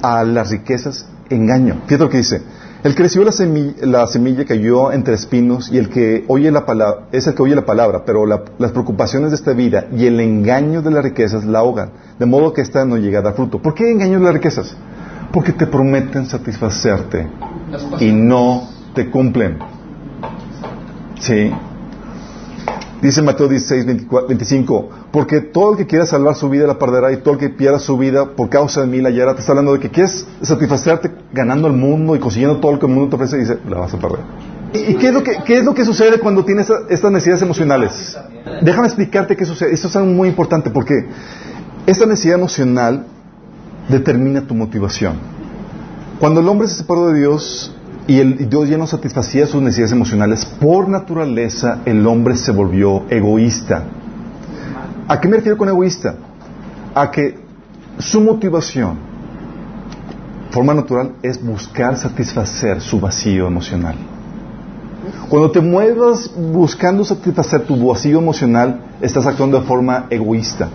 a 0.01 0.23
las 0.23 0.49
riquezas 0.49 1.05
engaño. 1.29 1.81
Fíjate 1.87 2.03
lo 2.05 2.09
que 2.09 2.17
dice. 2.17 2.41
El 2.83 2.95
que 2.95 3.03
recibió 3.03 3.25
la 3.25 3.33
semilla, 3.33 3.73
la 3.81 4.07
semilla 4.07 4.45
cayó 4.45 4.93
entre 4.93 5.13
espinos 5.13 5.69
y 5.71 5.77
el 5.77 5.89
que 5.89 6.23
oye 6.29 6.49
la 6.51 6.65
palabra, 6.65 7.07
es 7.11 7.27
el 7.27 7.35
que 7.35 7.43
oye 7.43 7.53
la 7.53 7.65
palabra, 7.65 8.05
pero 8.05 8.25
las 8.25 8.71
preocupaciones 8.71 9.31
de 9.31 9.35
esta 9.35 9.51
vida 9.51 9.87
y 9.95 10.07
el 10.07 10.19
engaño 10.21 10.81
de 10.81 10.89
las 10.89 11.03
riquezas 11.03 11.43
la 11.43 11.59
ahogan, 11.59 11.91
de 12.17 12.25
modo 12.25 12.53
que 12.53 12.61
esta 12.61 12.85
no 12.85 12.97
llega 12.97 13.19
a 13.19 13.21
dar 13.21 13.33
fruto. 13.35 13.61
¿Por 13.61 13.75
qué 13.75 13.91
engaño 13.91 14.19
de 14.19 14.25
las 14.25 14.33
riquezas? 14.33 14.75
Porque 15.31 15.53
te 15.53 15.65
prometen 15.65 16.25
satisfacerte 16.25 17.27
y 17.99 18.11
no 18.11 18.69
te 18.93 19.09
cumplen. 19.09 19.59
¿Sí? 21.19 21.51
Dice 23.01 23.23
Mateo 23.23 23.47
16, 23.47 23.85
25, 24.27 24.89
porque 25.11 25.41
todo 25.41 25.71
el 25.71 25.77
que 25.77 25.87
quiera 25.87 26.05
salvar 26.05 26.35
su 26.35 26.49
vida 26.49 26.67
la 26.67 26.77
perderá 26.77 27.11
y 27.11 27.17
todo 27.17 27.33
el 27.33 27.39
que 27.39 27.49
pierda 27.49 27.79
su 27.79 27.97
vida 27.97 28.35
por 28.35 28.49
causa 28.49 28.81
de 28.81 28.87
mí 28.87 29.01
la 29.01 29.09
hallará. 29.09 29.33
Te 29.33 29.39
está 29.39 29.53
hablando 29.53 29.73
de 29.73 29.79
que 29.79 29.89
quieres 29.89 30.27
satisfacerte 30.43 31.09
ganando 31.33 31.67
el 31.67 31.73
mundo 31.73 32.15
y 32.15 32.19
consiguiendo 32.19 32.57
todo 32.57 32.73
lo 32.73 32.79
que 32.79 32.85
el 32.85 32.91
mundo 32.91 33.09
te 33.09 33.15
ofrece 33.15 33.37
y 33.37 33.39
dice, 33.39 33.57
la 33.67 33.79
vas 33.79 33.93
a 33.95 33.97
perder. 33.97 34.19
¿Y, 34.73 34.93
qué, 34.95 35.07
es 35.07 35.13
lo 35.13 35.23
que, 35.23 35.37
qué 35.43 35.57
es 35.57 35.65
lo 35.65 35.73
que 35.73 35.83
sucede 35.83 36.19
cuando 36.19 36.45
tienes 36.45 36.71
estas 36.89 37.11
necesidades 37.11 37.41
emocionales? 37.41 38.17
Déjame 38.61 38.87
explicarte 38.87 39.35
qué 39.35 39.45
sucede. 39.45 39.73
Esto 39.73 39.87
es 39.87 39.95
algo 39.95 40.11
muy 40.11 40.29
importante 40.29 40.69
porque 40.69 41.07
esta 41.87 42.05
necesidad 42.05 42.35
emocional 42.35 43.07
determina 43.89 44.41
tu 44.41 44.55
motivación. 44.55 45.15
Cuando 46.19 46.39
el 46.39 46.47
hombre 46.47 46.67
se 46.67 46.75
separó 46.75 47.09
de 47.09 47.19
Dios, 47.19 47.75
y 48.07 48.19
el, 48.19 48.49
Dios 48.49 48.69
ya 48.69 48.77
no 48.77 48.87
satisfacía 48.87 49.47
sus 49.47 49.61
necesidades 49.61 49.91
emocionales, 49.91 50.45
por 50.45 50.87
naturaleza 50.89 51.79
el 51.85 52.05
hombre 52.05 52.35
se 52.35 52.51
volvió 52.51 53.03
egoísta. 53.09 53.83
¿A 55.07 55.19
qué 55.19 55.27
me 55.27 55.37
refiero 55.37 55.57
con 55.57 55.69
egoísta? 55.69 56.15
A 56.93 57.11
que 57.11 57.39
su 57.97 58.21
motivación, 58.21 58.97
forma 60.51 60.73
natural, 60.73 61.13
es 61.21 61.43
buscar 61.43 61.97
satisfacer 61.97 62.81
su 62.81 62.99
vacío 62.99 63.47
emocional. 63.47 63.95
Cuando 65.29 65.49
te 65.49 65.61
muevas 65.61 66.31
buscando 66.35 67.03
satisfacer 67.03 67.61
tu 67.61 67.87
vacío 67.87 68.19
emocional, 68.19 68.81
estás 69.01 69.25
actuando 69.25 69.59
de 69.59 69.65
forma 69.65 70.05
egoísta. 70.09 70.69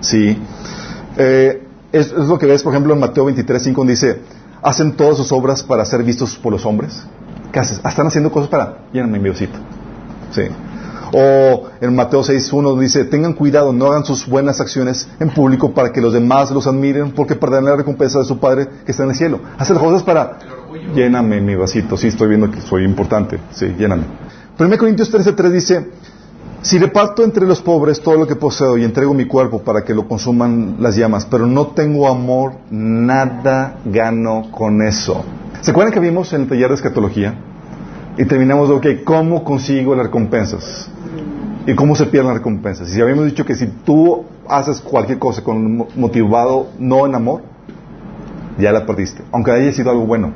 ¿Sí? 0.00 0.36
Eh, 1.16 1.68
es, 1.92 2.12
lo 2.12 2.38
que 2.38 2.46
ves, 2.46 2.62
por 2.62 2.72
ejemplo, 2.72 2.94
en 2.94 3.00
Mateo 3.00 3.26
23, 3.26 3.62
5, 3.62 3.80
donde 3.80 3.92
dice, 3.92 4.20
hacen 4.62 4.92
todas 4.92 5.16
sus 5.16 5.30
obras 5.32 5.62
para 5.62 5.84
ser 5.84 6.02
vistos 6.02 6.36
por 6.36 6.52
los 6.52 6.64
hombres. 6.64 7.02
¿Qué 7.52 7.58
haces? 7.58 7.80
Ah, 7.84 7.90
están 7.90 8.06
haciendo 8.06 8.32
cosas 8.32 8.48
para, 8.48 8.86
lléname 8.92 9.18
mi 9.18 9.24
biocito. 9.24 9.58
¿Sí? 10.30 10.42
O 11.14 11.68
en 11.82 11.94
Mateo 11.94 12.22
6.1 12.22 12.78
dice, 12.78 13.04
tengan 13.04 13.34
cuidado, 13.34 13.72
no 13.72 13.86
hagan 13.86 14.04
sus 14.04 14.26
buenas 14.26 14.62
acciones 14.62 15.06
en 15.20 15.28
público 15.28 15.74
para 15.74 15.92
que 15.92 16.00
los 16.00 16.14
demás 16.14 16.50
los 16.50 16.66
admiren, 16.66 17.12
porque 17.12 17.34
perderán 17.34 17.66
la 17.66 17.76
recompensa 17.76 18.20
de 18.20 18.24
su 18.24 18.38
Padre 18.38 18.66
que 18.86 18.92
está 18.92 19.04
en 19.04 19.10
el 19.10 19.16
cielo. 19.16 19.40
Hacen 19.58 19.74
las 19.74 19.84
cosas 19.84 20.02
para, 20.02 20.38
lléname 20.94 21.42
mi 21.42 21.54
vasito, 21.54 21.98
sí, 21.98 22.08
estoy 22.08 22.28
viendo 22.28 22.50
que 22.50 22.62
soy 22.62 22.84
importante, 22.84 23.38
sí, 23.50 23.74
lléname. 23.78 24.04
1 24.58 24.78
Corintios 24.78 25.12
13.3 25.12 25.50
dice, 25.50 25.90
si 26.62 26.78
reparto 26.78 27.24
entre 27.24 27.44
los 27.44 27.60
pobres 27.60 28.00
todo 28.00 28.16
lo 28.16 28.26
que 28.26 28.36
poseo 28.36 28.78
y 28.78 28.84
entrego 28.84 29.12
mi 29.14 29.26
cuerpo 29.26 29.62
para 29.62 29.84
que 29.84 29.94
lo 29.94 30.06
consuman 30.06 30.76
las 30.78 30.96
llamas, 30.96 31.26
pero 31.26 31.46
no 31.46 31.68
tengo 31.68 32.08
amor, 32.08 32.52
nada 32.70 33.78
gano 33.84 34.48
con 34.52 34.80
eso. 34.80 35.24
¿Se 35.60 35.72
acuerdan 35.72 35.92
que 35.92 35.98
vimos 35.98 36.32
en 36.32 36.42
el 36.42 36.48
taller 36.48 36.68
de 36.68 36.74
escatología? 36.76 37.34
Y 38.16 38.26
terminamos 38.26 38.68
de, 38.68 38.74
ok, 38.76 39.04
¿cómo 39.04 39.42
consigo 39.42 39.96
las 39.96 40.06
recompensas? 40.06 40.88
¿Y 41.66 41.74
cómo 41.74 41.96
se 41.96 42.06
pierden 42.06 42.28
las 42.28 42.36
recompensas? 42.38 42.88
Y 42.88 42.92
si 42.92 43.00
habíamos 43.00 43.26
dicho 43.26 43.44
que 43.44 43.56
si 43.56 43.66
tú 43.66 44.24
haces 44.48 44.80
cualquier 44.80 45.18
cosa 45.18 45.42
con 45.42 45.88
motivado 45.96 46.68
no 46.78 47.06
en 47.06 47.14
amor, 47.16 47.42
ya 48.58 48.70
la 48.70 48.86
perdiste. 48.86 49.22
Aunque 49.32 49.50
haya 49.50 49.72
sido 49.72 49.90
algo 49.90 50.06
bueno. 50.06 50.32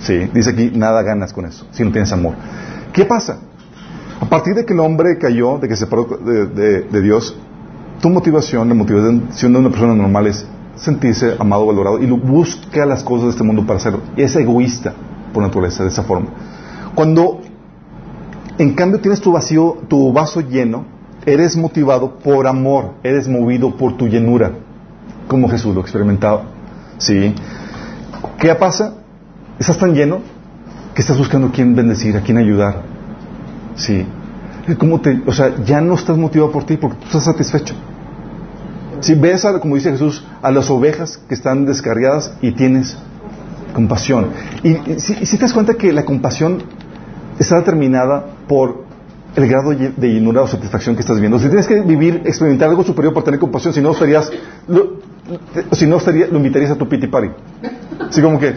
Sí, 0.00 0.30
dice 0.34 0.50
aquí, 0.50 0.72
nada 0.74 1.02
ganas 1.02 1.32
con 1.32 1.46
eso, 1.46 1.64
si 1.70 1.84
no 1.84 1.92
tienes 1.92 2.10
amor. 2.12 2.34
¿Qué 2.92 3.04
pasa? 3.04 3.38
A 4.24 4.26
partir 4.26 4.54
de 4.54 4.64
que 4.64 4.72
el 4.72 4.80
hombre 4.80 5.18
cayó, 5.18 5.58
de 5.58 5.68
que 5.68 5.76
se 5.76 5.84
separó 5.84 6.06
de, 6.06 7.02
Dios, 7.02 7.36
tu 8.00 8.08
motivación, 8.08 8.66
la 8.70 8.74
motivación 8.74 9.52
de 9.52 9.58
una 9.58 9.68
persona 9.68 9.94
normal 9.94 10.26
es 10.28 10.46
sentirse 10.76 11.36
amado, 11.38 11.66
valorado 11.66 12.02
y 12.02 12.06
busca 12.06 12.86
las 12.86 13.04
cosas 13.04 13.24
de 13.24 13.30
este 13.32 13.44
mundo 13.44 13.66
para 13.66 13.76
hacerlo. 13.76 14.00
Y 14.16 14.22
es 14.22 14.34
egoísta 14.34 14.94
por 15.34 15.42
naturaleza, 15.42 15.82
de 15.82 15.90
esa 15.90 16.04
forma. 16.04 16.28
Cuando 16.94 17.42
en 18.56 18.72
cambio 18.72 18.98
tienes 18.98 19.20
tu 19.20 19.32
vacío, 19.32 19.76
tu 19.88 20.10
vaso 20.10 20.40
lleno, 20.40 20.86
eres 21.26 21.54
motivado 21.54 22.18
por 22.18 22.46
amor, 22.46 22.94
eres 23.02 23.28
movido 23.28 23.76
por 23.76 23.98
tu 23.98 24.08
llenura, 24.08 24.52
como 25.28 25.50
Jesús 25.50 25.74
lo 25.74 25.82
experimentaba. 25.82 26.44
¿Sí? 26.96 27.34
¿Qué 28.38 28.54
pasa? 28.54 28.94
Estás 29.58 29.76
tan 29.76 29.92
lleno 29.92 30.20
que 30.94 31.02
estás 31.02 31.18
buscando 31.18 31.48
a 31.48 31.52
quién 31.52 31.76
bendecir, 31.76 32.16
a 32.16 32.22
quién 32.22 32.38
ayudar. 32.38 32.93
¿Sí? 33.76 34.06
¿Cómo 34.78 35.00
te, 35.00 35.22
o 35.26 35.32
sea, 35.32 35.62
ya 35.64 35.80
no 35.80 35.94
estás 35.94 36.16
motivado 36.16 36.50
por 36.50 36.64
ti 36.64 36.76
porque 36.76 36.96
tú 36.98 37.06
estás 37.06 37.24
satisfecho. 37.24 37.74
Si 39.00 39.14
ves, 39.14 39.44
a, 39.44 39.60
como 39.60 39.74
dice 39.74 39.90
Jesús, 39.90 40.24
a 40.40 40.50
las 40.50 40.70
ovejas 40.70 41.20
que 41.28 41.34
están 41.34 41.66
descargadas 41.66 42.32
y 42.40 42.52
tienes 42.52 42.96
compasión. 43.74 44.28
Y, 44.62 44.76
si, 44.98 45.36
te 45.36 45.42
das 45.42 45.52
cuenta 45.52 45.74
que 45.74 45.92
la 45.92 46.04
compasión 46.04 46.62
está 47.38 47.56
determinada 47.56 48.24
por 48.48 48.84
el 49.36 49.48
grado 49.48 49.70
de 49.72 50.08
llenura 50.08 50.42
o 50.42 50.46
satisfacción 50.46 50.94
que 50.94 51.02
estás 51.02 51.18
viendo. 51.18 51.38
Si 51.38 51.48
tienes 51.48 51.66
que 51.66 51.80
vivir, 51.82 52.22
experimentar 52.24 52.70
algo 52.70 52.84
superior 52.84 53.12
para 53.12 53.24
tener 53.24 53.40
compasión, 53.40 53.74
si 53.74 53.80
no 53.80 53.90
estarías, 53.90 54.30
lo, 54.68 55.00
si 55.72 55.86
no 55.86 55.96
estaría, 55.96 56.28
lo 56.28 56.36
invitarías 56.36 56.70
a 56.70 56.76
tu 56.76 56.88
pity 56.88 57.08
party. 57.08 57.28
Así 58.08 58.22
como 58.22 58.38
que, 58.38 58.54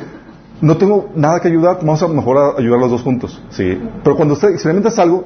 no 0.61 0.77
tengo 0.77 1.09
nada 1.15 1.39
que 1.39 1.47
ayudar, 1.47 1.77
vamos 1.81 2.01
a 2.01 2.07
mejor 2.07 2.55
ayudar 2.57 2.79
los 2.79 2.91
dos 2.91 3.01
juntos. 3.01 3.41
¿sí? 3.49 3.77
Pero 4.03 4.15
cuando 4.15 4.35
experimentas 4.35 4.97
algo 4.99 5.25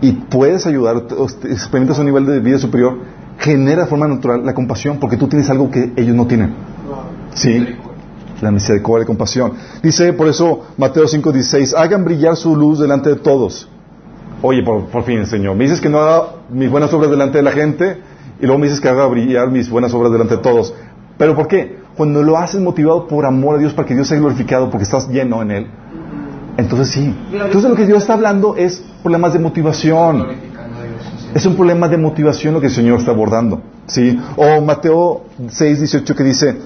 y 0.00 0.12
puedes 0.12 0.66
ayudar, 0.66 1.04
experimentas 1.44 1.98
un 1.98 2.06
nivel 2.06 2.26
de 2.26 2.40
vida 2.40 2.58
superior, 2.58 2.98
genera 3.38 3.82
de 3.82 3.88
forma 3.88 4.06
natural 4.06 4.44
la 4.44 4.54
compasión, 4.54 4.98
porque 4.98 5.16
tú 5.16 5.28
tienes 5.28 5.48
algo 5.50 5.70
que 5.70 5.92
ellos 5.96 6.14
no 6.14 6.26
tienen. 6.26 6.54
¿Sí? 7.34 7.66
la 8.42 8.50
misericordia 8.50 9.04
y 9.04 9.06
compasión. 9.06 9.52
Dice 9.82 10.12
por 10.12 10.28
eso 10.28 10.62
Mateo 10.76 11.04
5:16, 11.04 11.74
hagan 11.76 12.04
brillar 12.04 12.36
su 12.36 12.54
luz 12.54 12.80
delante 12.80 13.10
de 13.10 13.16
todos. 13.16 13.68
Oye, 14.42 14.62
por, 14.64 15.04
fin, 15.04 15.24
Señor, 15.26 15.54
me 15.54 15.64
dices 15.64 15.80
que 15.80 15.88
no 15.88 16.00
haga 16.00 16.26
mis 16.50 16.68
buenas 16.68 16.92
obras 16.92 17.08
delante 17.10 17.38
de 17.38 17.44
la 17.44 17.52
gente 17.52 17.98
y 18.40 18.42
luego 18.44 18.58
me 18.58 18.66
dices 18.66 18.80
que 18.80 18.88
haga 18.88 19.06
brillar 19.06 19.48
mis 19.52 19.70
buenas 19.70 19.94
obras 19.94 20.10
delante 20.10 20.36
de 20.36 20.42
todos. 20.42 20.74
¿Pero 21.16 21.36
por 21.36 21.46
qué? 21.46 21.78
Cuando 21.96 22.22
lo 22.22 22.38
haces 22.38 22.60
motivado 22.60 23.06
por 23.06 23.26
amor 23.26 23.56
a 23.56 23.58
Dios 23.58 23.74
para 23.74 23.86
que 23.86 23.94
Dios 23.94 24.08
sea 24.08 24.18
glorificado 24.18 24.70
porque 24.70 24.84
estás 24.84 25.08
lleno 25.08 25.42
en 25.42 25.50
Él, 25.50 25.66
entonces 26.56 26.88
sí. 26.90 27.14
Entonces 27.32 27.70
lo 27.70 27.76
que 27.76 27.86
Dios 27.86 28.02
está 28.02 28.14
hablando 28.14 28.56
es 28.56 28.82
problemas 29.02 29.32
de 29.32 29.38
motivación. 29.38 30.26
Es 31.34 31.46
un 31.46 31.56
problema 31.56 31.88
de 31.88 31.96
motivación 31.96 32.54
lo 32.54 32.60
que 32.60 32.66
el 32.66 32.72
Señor 32.72 32.98
está 32.98 33.10
abordando. 33.10 33.62
¿sí? 33.86 34.18
O 34.36 34.60
Mateo 34.60 35.22
6, 35.48 35.78
18 35.78 36.14
que 36.14 36.24
dice, 36.24 36.56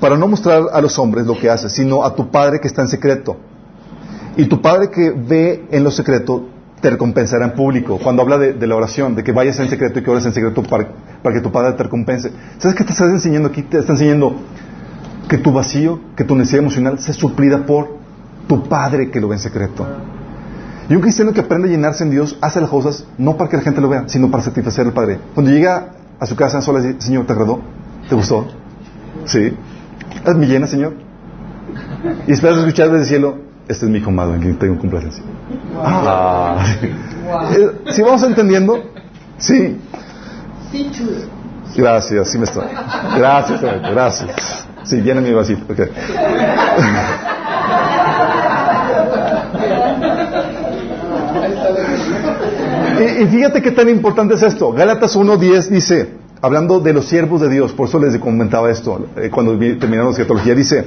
para 0.00 0.16
no 0.16 0.28
mostrar 0.28 0.64
a 0.72 0.80
los 0.80 0.98
hombres 0.98 1.26
lo 1.26 1.36
que 1.36 1.50
haces, 1.50 1.72
sino 1.72 2.04
a 2.04 2.14
tu 2.14 2.30
Padre 2.30 2.60
que 2.60 2.68
está 2.68 2.82
en 2.82 2.88
secreto. 2.88 3.36
Y 4.36 4.46
tu 4.46 4.62
Padre 4.62 4.90
que 4.90 5.10
ve 5.10 5.66
en 5.70 5.82
lo 5.82 5.90
secreto 5.90 6.46
te 6.80 6.90
recompensará 6.90 7.46
en 7.46 7.52
público. 7.52 7.98
Cuando 8.02 8.22
habla 8.22 8.38
de, 8.38 8.66
la 8.66 8.76
oración, 8.76 9.14
de 9.14 9.24
que 9.24 9.32
vayas 9.32 9.58
en 9.60 9.68
secreto 9.68 9.98
y 9.98 10.02
que 10.02 10.10
ores 10.10 10.24
en 10.26 10.32
secreto 10.32 10.62
para, 10.62 10.88
que 11.32 11.40
tu 11.40 11.50
Padre 11.50 11.72
te 11.72 11.82
recompense. 11.84 12.30
¿Sabes 12.58 12.76
qué 12.76 12.84
te 12.84 12.92
estás 12.92 13.10
enseñando 13.10 13.48
aquí? 13.48 13.62
Te 13.62 13.78
está 13.78 13.92
enseñando 13.92 14.36
que 15.28 15.38
tu 15.38 15.52
vacío, 15.52 16.00
que 16.16 16.24
tu 16.24 16.34
necesidad 16.34 16.62
emocional 16.62 16.98
sea 16.98 17.14
suplida 17.14 17.66
por 17.66 17.98
tu 18.46 18.68
Padre 18.68 19.10
que 19.10 19.20
lo 19.20 19.28
ve 19.28 19.36
en 19.36 19.40
secreto. 19.40 19.86
Y 20.88 20.94
un 20.94 21.02
cristiano 21.02 21.32
que 21.32 21.40
aprende 21.40 21.68
a 21.68 21.70
llenarse 21.70 22.02
en 22.02 22.10
Dios 22.10 22.38
hace 22.40 22.60
las 22.60 22.70
cosas 22.70 23.06
no 23.18 23.36
para 23.36 23.50
que 23.50 23.58
la 23.58 23.62
gente 23.62 23.80
lo 23.80 23.90
vea, 23.90 24.04
sino 24.06 24.30
para 24.30 24.42
satisfacer 24.42 24.86
al 24.86 24.92
Padre. 24.92 25.18
Cuando 25.34 25.52
llega 25.52 25.90
a 26.18 26.26
su 26.26 26.34
casa, 26.34 26.62
solo 26.62 26.80
dice, 26.80 27.00
Señor, 27.00 27.26
¿te 27.26 27.32
agradó? 27.32 27.60
¿Te 28.08 28.14
gustó? 28.14 28.46
¿Sí? 29.26 29.52
¿Es 30.24 30.34
mi 30.34 30.46
llena, 30.46 30.66
Señor? 30.66 30.94
Y 32.26 32.32
esperas 32.32 32.58
escuchar 32.58 32.86
desde 32.86 33.02
el 33.02 33.06
cielo, 33.06 33.47
este 33.68 33.84
es 33.84 33.90
mi 33.90 33.98
hijo 33.98 34.10
amado 34.10 34.34
en 34.34 34.40
quien 34.40 34.58
tengo 34.58 34.78
complacencia. 34.78 35.22
Ah. 35.76 36.56
¿Sí 37.92 38.02
vamos 38.02 38.22
entendiendo? 38.22 38.82
Sí. 39.36 39.78
Gracias, 41.76 42.30
sí 42.30 42.38
me 42.38 42.44
está. 42.44 42.66
Gracias, 43.16 43.60
gracias. 43.62 44.66
Sí, 44.84 44.96
llena 45.02 45.20
mi 45.20 45.32
vasito. 45.32 45.62
y, 52.98 53.22
y, 53.22 53.26
fíjate 53.26 53.60
qué 53.60 53.70
tan 53.70 53.88
importante 53.90 54.34
es 54.34 54.42
esto. 54.42 54.72
Gálatas 54.72 55.14
1.10 55.14 55.68
dice, 55.68 56.14
hablando 56.40 56.80
de 56.80 56.94
los 56.94 57.04
siervos 57.04 57.42
de 57.42 57.50
Dios, 57.50 57.72
por 57.72 57.88
eso 57.88 57.98
les 57.98 58.16
comentaba 58.18 58.70
esto 58.70 59.08
eh, 59.16 59.28
cuando 59.30 59.58
terminamos 59.58 60.14
la 60.14 60.22
escatología, 60.22 60.54
dice, 60.54 60.86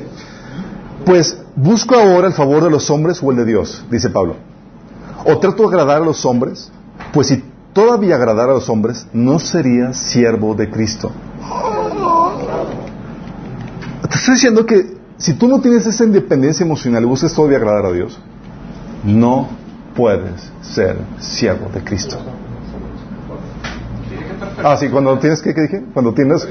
pues 1.05 1.37
busco 1.55 1.95
ahora 1.95 2.27
el 2.27 2.33
favor 2.33 2.63
de 2.63 2.69
los 2.69 2.89
hombres 2.89 3.21
o 3.21 3.31
el 3.31 3.37
de 3.37 3.45
Dios, 3.45 3.85
dice 3.89 4.09
Pablo. 4.09 4.35
O 5.25 5.37
trato 5.39 5.63
de 5.63 5.69
agradar 5.69 6.01
a 6.01 6.05
los 6.05 6.25
hombres, 6.25 6.71
pues 7.13 7.27
si 7.27 7.43
todavía 7.73 8.15
agradara 8.15 8.51
a 8.51 8.55
los 8.55 8.69
hombres, 8.69 9.07
no 9.13 9.39
sería 9.39 9.93
siervo 9.93 10.55
de 10.55 10.69
Cristo. 10.69 11.11
Te 14.09 14.15
estoy 14.17 14.33
diciendo 14.33 14.65
que 14.65 14.97
si 15.17 15.33
tú 15.33 15.47
no 15.47 15.61
tienes 15.61 15.85
esa 15.85 16.03
independencia 16.03 16.65
emocional 16.65 17.03
y 17.03 17.05
buscas 17.05 17.33
todavía 17.33 17.57
agradar 17.57 17.85
a 17.85 17.91
Dios, 17.91 18.19
no 19.03 19.49
puedes 19.95 20.51
ser 20.61 20.97
siervo 21.19 21.69
de 21.73 21.83
Cristo. 21.83 22.17
Ah, 24.63 24.77
sí, 24.77 24.89
cuando 24.89 25.17
tienes, 25.19 25.41
¿qué, 25.41 25.53
dije? 25.53 25.83
Cuando 25.93 26.13
tienes, 26.13 26.47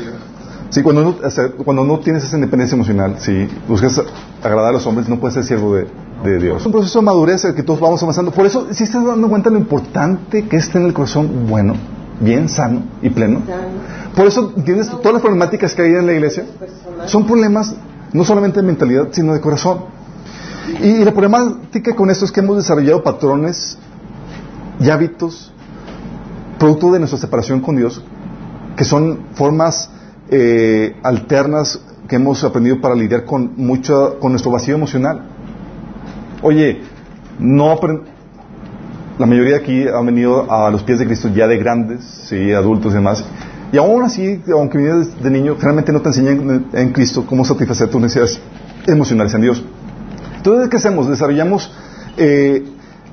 sí, 0.71 0.83
cuando 0.83 1.03
no, 1.03 1.17
cuando 1.65 1.85
no 1.85 1.99
tienes 2.01 2.25
esa 2.25 2.37
independencia 2.37 2.75
emocional, 2.75 3.17
si 3.19 3.49
buscas 3.69 4.01
agradar 4.43 4.71
a 4.71 4.73
los 4.73 4.87
hombres, 4.87 5.09
no 5.09 5.19
puedes 5.19 5.35
ser 5.35 5.45
siervo 5.45 5.75
de, 5.75 5.87
Dios. 6.39 6.61
Es 6.61 6.67
un 6.67 6.73
proceso 6.73 6.99
de 6.99 7.05
madurez 7.07 7.45
el 7.47 7.55
que 7.55 7.63
todos 7.63 7.81
vamos 7.81 8.03
avanzando. 8.03 8.31
Por 8.31 8.45
eso, 8.45 8.67
si 8.73 8.85
estás 8.85 9.05
dando 9.05 9.29
cuenta 9.29 9.49
de 9.49 9.55
lo 9.55 9.61
importante 9.61 10.47
que 10.47 10.57
es 10.57 10.71
tener 10.71 10.89
el 10.89 10.95
corazón 10.95 11.47
bueno, 11.49 11.75
bien 12.21 12.49
sano 12.49 12.83
y 13.01 13.09
pleno. 13.09 13.41
Por 14.15 14.27
eso, 14.27 14.53
¿entiendes? 14.55 14.89
Todas 14.91 15.15
las 15.15 15.23
problemáticas 15.23 15.75
que 15.75 15.83
hay 15.83 15.95
en 15.95 16.07
la 16.07 16.13
iglesia 16.13 16.45
son 17.07 17.27
problemas 17.27 17.75
no 18.13 18.25
solamente 18.25 18.61
de 18.61 18.67
mentalidad, 18.67 19.09
sino 19.13 19.33
de 19.33 19.41
corazón. 19.41 19.85
Y, 20.83 21.05
la 21.05 21.13
problemática 21.13 21.95
con 21.97 22.11
esto 22.11 22.25
es 22.25 22.33
que 22.33 22.41
hemos 22.41 22.57
desarrollado 22.57 23.03
patrones 23.03 23.79
y 24.79 24.91
hábitos 24.91 25.53
producto 26.59 26.93
de 26.93 26.99
nuestra 26.99 27.19
separación 27.19 27.61
con 27.61 27.77
Dios, 27.77 28.03
que 28.77 28.85
son 28.85 29.21
formas 29.33 29.91
eh, 30.31 30.97
alternas 31.03 31.81
que 32.09 32.17
hemos 32.17 32.43
aprendido 32.45 32.81
para 32.81 32.95
lidiar 32.95 33.25
con 33.25 33.53
mucho, 33.57 34.19
con 34.21 34.33
nuestro 34.33 34.51
vacío 34.51 34.75
emocional. 34.75 35.23
Oye, 36.43 36.83
no 37.39 37.79
la 39.19 39.27
mayoría 39.27 39.57
aquí 39.57 39.87
han 39.87 40.07
venido 40.07 40.51
a 40.51 40.71
los 40.71 40.83
pies 40.83 40.99
de 40.99 41.07
Cristo 41.07 41.29
ya 41.29 41.47
de 41.47 41.59
grandes, 41.59 42.03
sí, 42.29 42.53
adultos 42.53 42.93
y 42.93 42.95
demás. 42.95 43.25
Y 43.73 43.77
aún 43.77 44.03
así, 44.03 44.41
aunque 44.53 44.79
vienes 44.79 45.23
de 45.23 45.31
niño, 45.31 45.55
generalmente 45.57 45.93
no 45.93 46.01
te 46.01 46.09
enseñan 46.09 46.67
en 46.73 46.93
Cristo 46.93 47.25
cómo 47.27 47.45
satisfacer 47.45 47.89
tus 47.89 48.01
necesidades 48.01 48.41
emocionales 48.87 49.35
en 49.35 49.43
Dios. 49.43 49.63
Entonces, 50.37 50.69
¿qué 50.71 50.77
hacemos? 50.79 51.09
Desarrollamos 51.09 51.71
eh, 52.17 52.65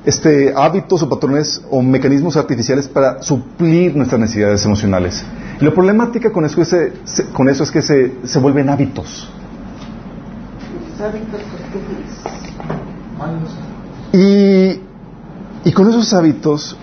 este, 0.05 0.53
hábitos 0.55 1.03
o 1.03 1.09
patrones 1.09 1.61
o 1.69 1.81
mecanismos 1.81 2.37
artificiales 2.37 2.87
para 2.87 3.21
suplir 3.21 3.95
nuestras 3.95 4.21
necesidades 4.21 4.63
emocionales. 4.65 5.23
Y 5.59 5.65
la 5.65 5.71
problemática 5.71 6.31
con 6.31 6.45
eso 6.45 6.61
es, 6.61 7.25
con 7.33 7.49
eso 7.49 7.63
es 7.63 7.71
que 7.71 7.81
se, 7.81 8.13
se 8.23 8.39
vuelven 8.39 8.69
hábitos. 8.69 9.29
Y, 14.13 14.79
y 15.63 15.71
con 15.73 15.89
esos 15.89 16.13
hábitos 16.13 16.77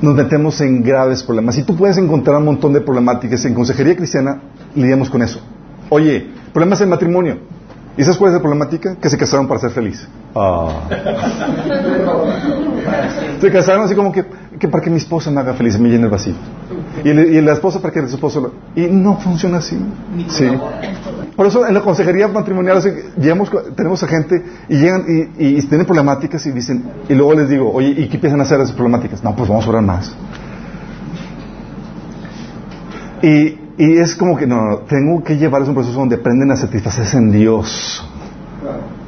nos 0.00 0.14
metemos 0.14 0.60
en 0.60 0.82
graves 0.82 1.22
problemas. 1.22 1.56
Y 1.58 1.62
tú 1.62 1.76
puedes 1.76 1.96
encontrar 1.98 2.36
un 2.38 2.44
montón 2.44 2.72
de 2.72 2.80
problemáticas. 2.80 3.44
En 3.44 3.54
consejería 3.54 3.96
cristiana 3.96 4.40
lidiamos 4.74 5.10
con 5.10 5.22
eso. 5.22 5.40
Oye, 5.88 6.28
problemas 6.52 6.80
en 6.80 6.88
matrimonio. 6.88 7.38
¿Y 7.96 8.02
sabes 8.02 8.18
cuál 8.18 8.30
es 8.30 8.34
la 8.34 8.40
problemática? 8.40 8.96
Que 8.96 9.08
se 9.08 9.16
casaron 9.16 9.46
para 9.46 9.60
ser 9.60 9.70
feliz. 9.70 10.06
Ah. 10.34 10.88
se 13.40 13.52
casaron 13.52 13.84
así 13.84 13.94
como 13.94 14.10
que, 14.10 14.24
que, 14.64 14.68
para 14.68 14.82
que 14.82 14.88
mi 14.88 14.96
esposa 14.96 15.30
me 15.30 15.40
haga 15.40 15.52
feliz, 15.52 15.78
me 15.78 15.90
llene 15.90 16.04
el 16.04 16.10
vacío. 16.10 16.32
Y, 17.04 17.10
y 17.10 17.40
la 17.42 17.52
esposa 17.52 17.82
para 17.82 17.92
que 17.92 18.08
su 18.08 18.14
esposo... 18.14 18.54
Y 18.74 18.86
no 18.86 19.18
funciona 19.18 19.58
así. 19.58 19.78
Sí. 20.28 20.48
Por 21.36 21.46
eso 21.46 21.66
en 21.66 21.74
la 21.74 21.82
consejería 21.82 22.28
matrimonial 22.28 22.82
tenemos 23.76 24.02
a 24.02 24.06
gente 24.06 24.42
y 24.70 24.76
llegan 24.76 25.04
y, 25.38 25.60
tienen 25.66 25.84
problemáticas 25.84 26.46
y 26.46 26.52
dicen, 26.52 26.82
y 27.10 27.14
luego 27.14 27.34
les 27.34 27.50
digo, 27.50 27.70
oye, 27.70 27.90
¿y 27.90 28.08
qué 28.08 28.14
empiezan 28.14 28.40
a 28.40 28.44
hacer 28.44 28.58
esas 28.58 28.72
problemáticas? 28.72 29.22
No, 29.22 29.36
pues 29.36 29.50
vamos 29.50 29.66
a 29.66 29.68
orar 29.68 29.82
más. 29.82 30.16
Y, 33.20 33.58
y 33.76 33.98
es 33.98 34.14
como 34.14 34.38
que, 34.38 34.46
no, 34.46 34.78
tengo 34.88 35.22
que 35.22 35.36
llevarles 35.36 35.68
un 35.68 35.74
proceso 35.74 35.98
donde 35.98 36.16
aprenden 36.16 36.50
a 36.52 36.56
satisfacerse 36.56 37.18
en 37.18 37.32
Dios. 37.32 38.02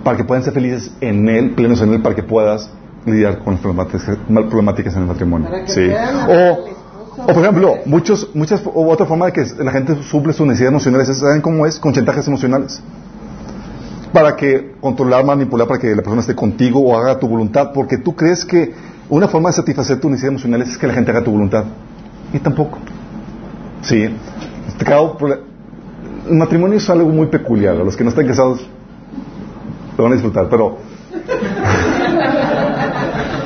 Para 0.05 0.19
que 0.19 0.25
puedan 0.25 0.45
ser 0.45 0.53
felices 0.53 0.93
en 1.01 1.27
Él, 1.31 1.53
plenos 1.53 1.81
en 1.81 1.95
Él, 1.95 2.03
para 2.03 2.15
que 2.15 2.23
puedas 2.23 2.71
lidiar 3.07 3.39
con 3.39 3.55
las 3.55 3.61
problemáticas, 3.61 4.95
en 4.97 5.03
el 5.03 5.09
matrimonio. 5.09 5.49
Sí. 5.67 5.89
O, 6.29 7.23
o 7.23 7.27
por 7.27 7.39
ejemplo, 7.39 7.77
muchos, 7.87 8.29
muchas, 8.35 8.63
o 8.67 8.89
otra 8.91 9.07
forma 9.07 9.27
de 9.27 9.33
que 9.33 9.45
la 9.63 9.73
gente 9.73 10.03
suple 10.03 10.33
sus 10.33 10.47
necesidades 10.47 10.73
emocionales, 10.73 11.17
¿saben 11.17 11.41
cómo 11.41 11.65
es? 11.67 11.79
Con 11.79 11.93
chantajes 11.93 12.27
emocionales. 12.27 12.83
Para 14.13 14.37
que 14.37 14.75
controlar, 14.81 15.25
manipular, 15.25 15.67
para 15.67 15.81
que 15.81 15.89
la 15.91 16.03
persona 16.03 16.21
esté 16.21 16.35
contigo 16.35 16.81
o 16.81 16.99
haga 16.99 17.19
tu 17.19 17.29
voluntad, 17.29 17.73
porque 17.73 17.99
tú 17.99 18.15
crees 18.15 18.45
que 18.45 18.75
una 19.09 19.29
forma 19.29 19.51
de 19.51 19.55
satisfacer 19.55 20.01
tus 20.01 20.11
necesidades 20.11 20.33
emocionales 20.33 20.71
es 20.71 20.79
que 20.79 20.87
la 20.87 20.95
gente 20.95 21.11
haga 21.11 21.23
tu 21.23 21.31
voluntad. 21.31 21.65
Y 22.33 22.39
tampoco. 22.39 22.79
Sí. 23.83 24.09
El 26.29 26.37
matrimonio 26.37 26.77
es 26.77 26.91
algo 26.91 27.09
muy 27.09 27.29
peculiar. 27.29 27.77
A 27.77 27.85
los 27.85 27.97
que 27.97 28.03
no 28.03 28.11
están 28.11 28.27
casados 28.27 28.67
lo 29.97 30.05
van 30.05 30.13
a 30.13 30.17
disfrutar, 30.17 30.49
pero. 30.49 30.96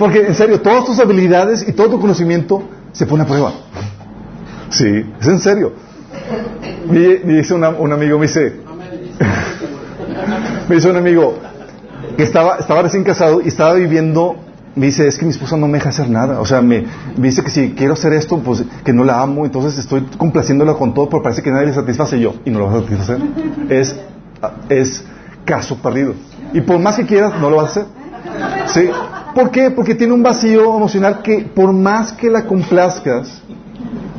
Porque, 0.00 0.26
en 0.26 0.34
serio, 0.34 0.62
todas 0.62 0.86
tus 0.86 0.98
habilidades 0.98 1.68
y 1.68 1.72
todo 1.72 1.90
tu 1.90 2.00
conocimiento 2.00 2.62
se 2.90 3.04
pone 3.04 3.24
a 3.24 3.26
prueba. 3.26 3.52
Sí, 4.70 5.04
es 5.20 5.26
en 5.28 5.38
serio. 5.40 5.74
Me, 6.90 7.16
dice 7.36 7.52
un 7.52 7.64
amigo, 7.64 8.18
me 8.18 8.26
dice, 8.26 8.60
me 10.70 10.74
dice 10.74 10.88
un 10.88 10.96
amigo 10.96 11.34
que 12.16 12.22
estaba, 12.22 12.56
estaba 12.56 12.80
recién 12.80 13.04
casado 13.04 13.42
y 13.42 13.48
estaba 13.48 13.74
viviendo, 13.74 14.36
me 14.74 14.86
dice, 14.86 15.06
es 15.06 15.18
que 15.18 15.26
mi 15.26 15.32
esposa 15.32 15.58
no 15.58 15.66
me 15.68 15.76
deja 15.76 15.90
hacer 15.90 16.08
nada. 16.08 16.40
O 16.40 16.46
sea, 16.46 16.62
me, 16.62 16.86
dice 17.18 17.44
que 17.44 17.50
si 17.50 17.72
quiero 17.72 17.92
hacer 17.92 18.14
esto, 18.14 18.38
pues 18.38 18.64
que 18.82 18.94
no 18.94 19.04
la 19.04 19.20
amo, 19.20 19.44
entonces 19.44 19.78
estoy 19.78 20.00
complaciéndola 20.16 20.72
con 20.72 20.94
todo, 20.94 21.10
pero 21.10 21.22
parece 21.22 21.42
que 21.42 21.50
nadie 21.50 21.66
le 21.66 21.74
satisface 21.74 22.18
yo 22.18 22.36
y 22.46 22.50
no 22.50 22.60
lo 22.60 22.70
vas 22.70 22.76
a 22.76 22.80
satisfacer. 22.80 23.18
Es, 23.68 23.96
es 24.70 25.04
caso 25.44 25.76
perdido. 25.76 26.14
Y 26.54 26.62
por 26.62 26.78
más 26.78 26.96
que 26.96 27.04
quieras, 27.04 27.34
no 27.38 27.50
lo 27.50 27.56
vas 27.56 27.76
a 27.76 27.80
hacer. 27.82 27.86
¿Sí? 28.68 28.90
¿Por 29.34 29.50
qué? 29.50 29.70
Porque 29.70 29.94
tiene 29.94 30.12
un 30.12 30.22
vacío 30.22 30.76
emocional 30.76 31.22
que 31.22 31.40
por 31.54 31.72
más 31.72 32.12
que 32.12 32.30
la 32.30 32.44
complazcas, 32.44 33.42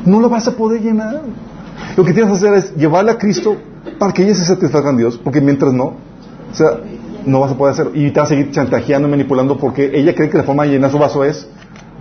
no 0.04 0.20
lo 0.20 0.28
vas 0.28 0.46
a 0.48 0.52
poder 0.52 0.82
llenar. 0.82 1.22
Lo 1.96 2.04
que 2.04 2.12
tienes 2.12 2.30
que 2.30 2.36
hacer 2.36 2.54
es 2.54 2.74
llevarla 2.76 3.12
a 3.12 3.18
Cristo 3.18 3.56
para 3.98 4.12
que 4.12 4.24
ella 4.24 4.34
se 4.34 4.44
satisfaga 4.44 4.90
en 4.90 4.96
Dios, 4.98 5.18
porque 5.22 5.40
mientras 5.40 5.72
no, 5.72 5.84
o 5.84 6.54
sea, 6.54 6.80
no 7.24 7.40
vas 7.40 7.52
a 7.52 7.56
poder 7.56 7.72
hacerlo. 7.74 7.92
Y 7.94 8.10
te 8.10 8.20
va 8.20 8.26
a 8.26 8.28
seguir 8.28 8.50
chantajeando 8.50 9.08
y 9.08 9.10
manipulando 9.10 9.56
porque 9.58 9.90
ella 9.94 10.14
cree 10.14 10.28
que 10.30 10.38
la 10.38 10.44
forma 10.44 10.64
de 10.64 10.70
llenar 10.70 10.90
su 10.90 10.98
vaso 10.98 11.24
es, 11.24 11.48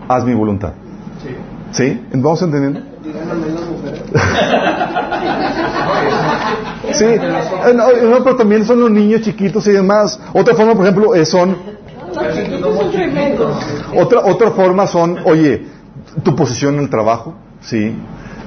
haz 0.07 0.25
mi 0.25 0.33
voluntad. 0.33 0.73
¿Sí? 1.21 1.29
¿Sí? 1.71 2.01
¿Vamos 2.13 2.41
entendiendo? 2.41 2.81
sí, 6.91 7.05
eh, 7.05 7.73
no, 7.73 8.23
pero 8.23 8.35
también 8.35 8.65
son 8.65 8.81
los 8.81 8.91
niños 8.91 9.21
chiquitos 9.21 9.65
y 9.67 9.71
demás. 9.71 10.19
Otra 10.33 10.53
forma, 10.55 10.75
por 10.75 10.85
ejemplo, 10.85 11.15
eh, 11.15 11.25
otra, 13.95 14.25
otra 14.25 14.51
forma 14.51 14.87
son, 14.87 15.19
oye, 15.25 15.65
tu 16.23 16.35
posición 16.35 16.75
en 16.75 16.81
el 16.81 16.89
trabajo, 16.89 17.35
¿sí? 17.61 17.95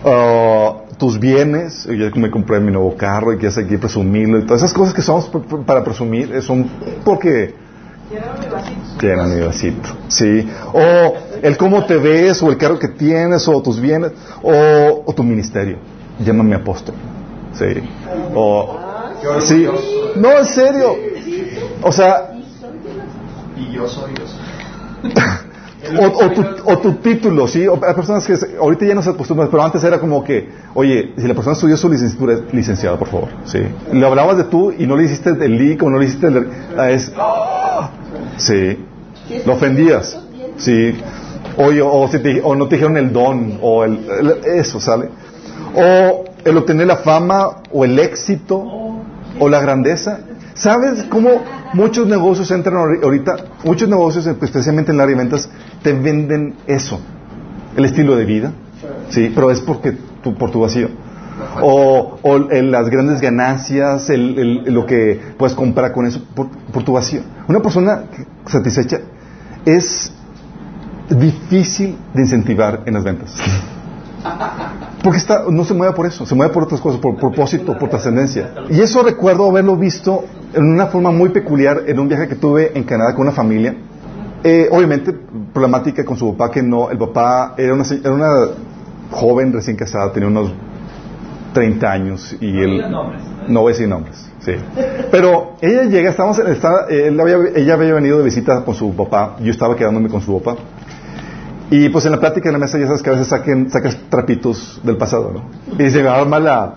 Uh, 0.05 0.85
tus 0.99 1.19
bienes, 1.19 1.87
yo 1.87 2.11
me 2.15 2.31
compré 2.31 2.61
mi 2.61 2.71
nuevo 2.71 2.95
carro 2.97 3.33
y 3.33 3.37
quieres 3.37 3.59
aquí 3.59 3.77
presumirlo 3.77 4.39
y 4.39 4.43
todas 4.43 4.63
esas 4.63 4.75
cosas 4.75 4.95
que 4.95 5.03
somos 5.03 5.31
para 5.67 5.83
presumir 5.83 6.33
eh, 6.35 6.43
son 6.43 6.69
porque 7.05 7.55
quieren 8.99 9.35
mi 9.35 9.45
vasito, 9.45 9.89
sí, 10.09 10.49
o 10.73 11.15
el 11.43 11.57
cómo 11.57 11.85
te 11.85 11.97
ves 11.97 12.43
o 12.43 12.51
el 12.51 12.59
carro 12.59 12.79
que 12.79 12.89
tienes 12.89 13.49
o 13.49 13.61
tus 13.63 13.81
bienes 13.81 14.13
o, 14.43 15.13
tu 15.15 15.23
ministerio, 15.25 15.79
llámame 16.25 16.55
apóstol, 16.55 16.95
sí, 17.55 17.83
o 18.35 18.79
sí, 19.41 19.67
no 20.17 20.39
en 20.39 20.45
serio, 20.45 20.97
o 21.83 21.91
sea 21.91 22.34
y 23.57 23.73
yo 23.73 23.89
soy 23.89 24.13
Dios. 24.13 24.39
o, 26.65 26.79
tu, 26.79 26.95
título, 26.95 27.47
¿sí? 27.47 27.63
hay 27.63 27.95
personas 27.95 28.27
que 28.27 28.37
ahorita 28.59 28.87
ya 28.87 28.95
no 28.95 29.03
se 29.03 29.11
acostumbran, 29.11 29.49
pero 29.51 29.63
antes 29.63 29.85
era 29.85 29.99
como 29.99 30.25
que, 30.25 30.49
oye, 30.75 31.13
si 31.17 31.27
la 31.27 31.35
persona 31.35 31.55
estudió 31.55 31.77
su 31.77 31.89
licenciatura, 31.89 32.39
licenciado, 32.53 32.99
por 32.99 33.09
favor, 33.09 33.29
¿sí? 33.45 33.59
Le 33.93 34.07
hablabas 34.07 34.39
de 34.39 34.45
tú 34.45 34.73
y 34.77 34.87
no 34.87 34.97
le 34.97 35.05
hiciste 35.05 35.31
el 35.31 35.59
leak 35.59 35.83
o 35.83 35.91
no 35.91 35.99
le 35.99 36.07
hiciste 36.07 36.29
el... 36.29 36.49
Es, 36.89 37.13
sí. 38.39 38.79
Lo 39.45 39.55
ofendías, 39.55 40.19
sí. 40.57 40.95
Oye, 41.57 41.83
o, 41.83 41.89
o 41.89 42.55
no 42.57 42.69
te 42.69 42.77
dijeron 42.77 42.97
el 42.97 43.13
don, 43.13 43.59
o 43.63 43.85
el, 43.85 44.01
eso, 44.45 44.81
¿sale? 44.81 45.09
O 45.75 46.25
el 46.45 46.57
obtener 46.57 46.87
la 46.87 46.97
fama, 46.97 47.63
o 47.73 47.85
el 47.85 47.99
éxito, 47.99 48.65
o 49.39 49.49
la 49.49 49.61
grandeza. 49.61 50.21
¿Sabes 50.55 51.05
cómo 51.05 51.43
muchos 51.73 52.07
negocios 52.07 52.51
entran 52.53 52.77
ahorita, 53.03 53.37
muchos 53.65 53.89
negocios, 53.89 54.27
especialmente 54.27 54.93
en 54.93 54.97
el 54.97 55.01
área 55.01 55.17
de 55.17 55.23
ventas, 55.23 55.49
te 55.83 55.93
venden 55.93 56.55
eso, 56.67 57.01
el 57.77 57.85
estilo 57.85 58.17
de 58.17 58.25
vida, 58.25 58.53
sí, 59.11 59.33
pero 59.35 59.51
es 59.51 59.61
porque 59.61 59.97
tu, 60.23 60.35
por 60.35 60.51
tu 60.51 60.61
vacío. 60.61 60.89
O, 61.61 62.19
o 62.23 62.39
las 62.39 62.89
grandes 62.89 63.21
ganancias, 63.21 64.09
el, 64.09 64.63
lo 64.73 64.87
que 64.87 65.21
puedes 65.37 65.57
comprar 65.57 65.93
con 65.93 66.07
eso 66.07 66.23
por, 66.35 66.49
por 66.49 66.85
tu 66.85 66.93
vacío. 66.93 67.23
Una 67.49 67.61
persona 67.61 68.05
satisfecha 68.47 69.01
es 69.65 70.13
difícil 71.11 71.99
de 72.15 72.23
incentivar 72.23 72.83
en 72.87 72.95
las 72.95 73.03
ventas. 73.03 73.37
Porque 75.05 75.19
está, 75.19 75.45
no 75.51 75.65
se 75.65 75.75
mueve 75.75 75.93
por 75.93 76.07
eso, 76.07 76.25
se 76.25 76.35
mueve 76.35 76.55
por 76.55 76.63
otras 76.63 76.81
cosas, 76.81 76.99
por 76.99 77.15
propósito, 77.17 77.77
por 77.79 77.91
trascendencia. 77.91 78.55
Y 78.71 78.81
eso 78.81 79.03
recuerdo 79.03 79.51
haberlo 79.51 79.77
visto 79.77 80.25
en 80.55 80.65
una 80.65 80.87
forma 80.87 81.11
muy 81.11 81.29
peculiar 81.29 81.83
en 81.87 81.99
un 82.01 82.09
viaje 82.09 82.27
que 82.27 82.37
tuve 82.37 82.73
en 82.75 82.85
Canadá 82.85 83.13
con 83.13 83.23
una 83.27 83.33
familia. 83.33 83.77
Eh, 84.43 84.67
obviamente, 84.73 85.15
problemática 85.53 86.07
con 86.07 86.17
su 86.17 86.35
papá, 86.35 86.51
que 86.51 86.63
no, 86.63 86.91
el 86.91 86.97
papá 86.97 87.55
era 87.59 87.75
una, 87.75 87.85
era 87.85 88.13
una 88.15 88.31
joven 89.11 89.53
recién 89.53 89.77
casada, 89.77 90.11
tenía 90.11 90.29
unos 90.29 90.53
30 91.53 91.93
años 91.93 92.37
y 92.41 92.59
él... 92.59 92.83
No 93.47 93.61
voy 93.61 93.73
a 93.73 93.75
decir 93.75 93.87
nombres, 93.87 94.27
sí. 94.41 94.53
Pero 95.11 95.57
ella 95.61 95.83
llega, 95.83 96.09
estábamos, 96.09 96.39
estaba, 96.39 96.87
ella 96.89 97.75
había 97.75 97.93
venido 97.93 98.17
de 98.17 98.25
visita 98.25 98.65
con 98.65 98.75
su 98.75 98.97
papá, 98.97 99.37
yo 99.41 99.51
estaba 99.51 99.77
quedándome 99.77 100.09
con 100.09 100.23
su 100.23 100.41
papá. 100.41 100.59
Y 101.71 101.89
pues 101.89 102.05
en 102.05 102.13
la 102.13 102.21
plática 102.21 102.49
en 102.49 102.55
la 102.55 102.59
mesa 102.59 102.79
ya 102.79 102.87
sabes 102.87 103.03
que 103.03 103.11
a 103.11 103.13
veces 103.15 103.29
saquen, 103.29 103.71
sacas 103.71 103.97
trapitos 104.09 104.81
del 104.83 104.97
pasado, 104.97 105.33
¿no? 105.33 105.85
Y 105.85 105.91
se 105.91 106.03
me 106.03 106.09
arma. 106.09 106.75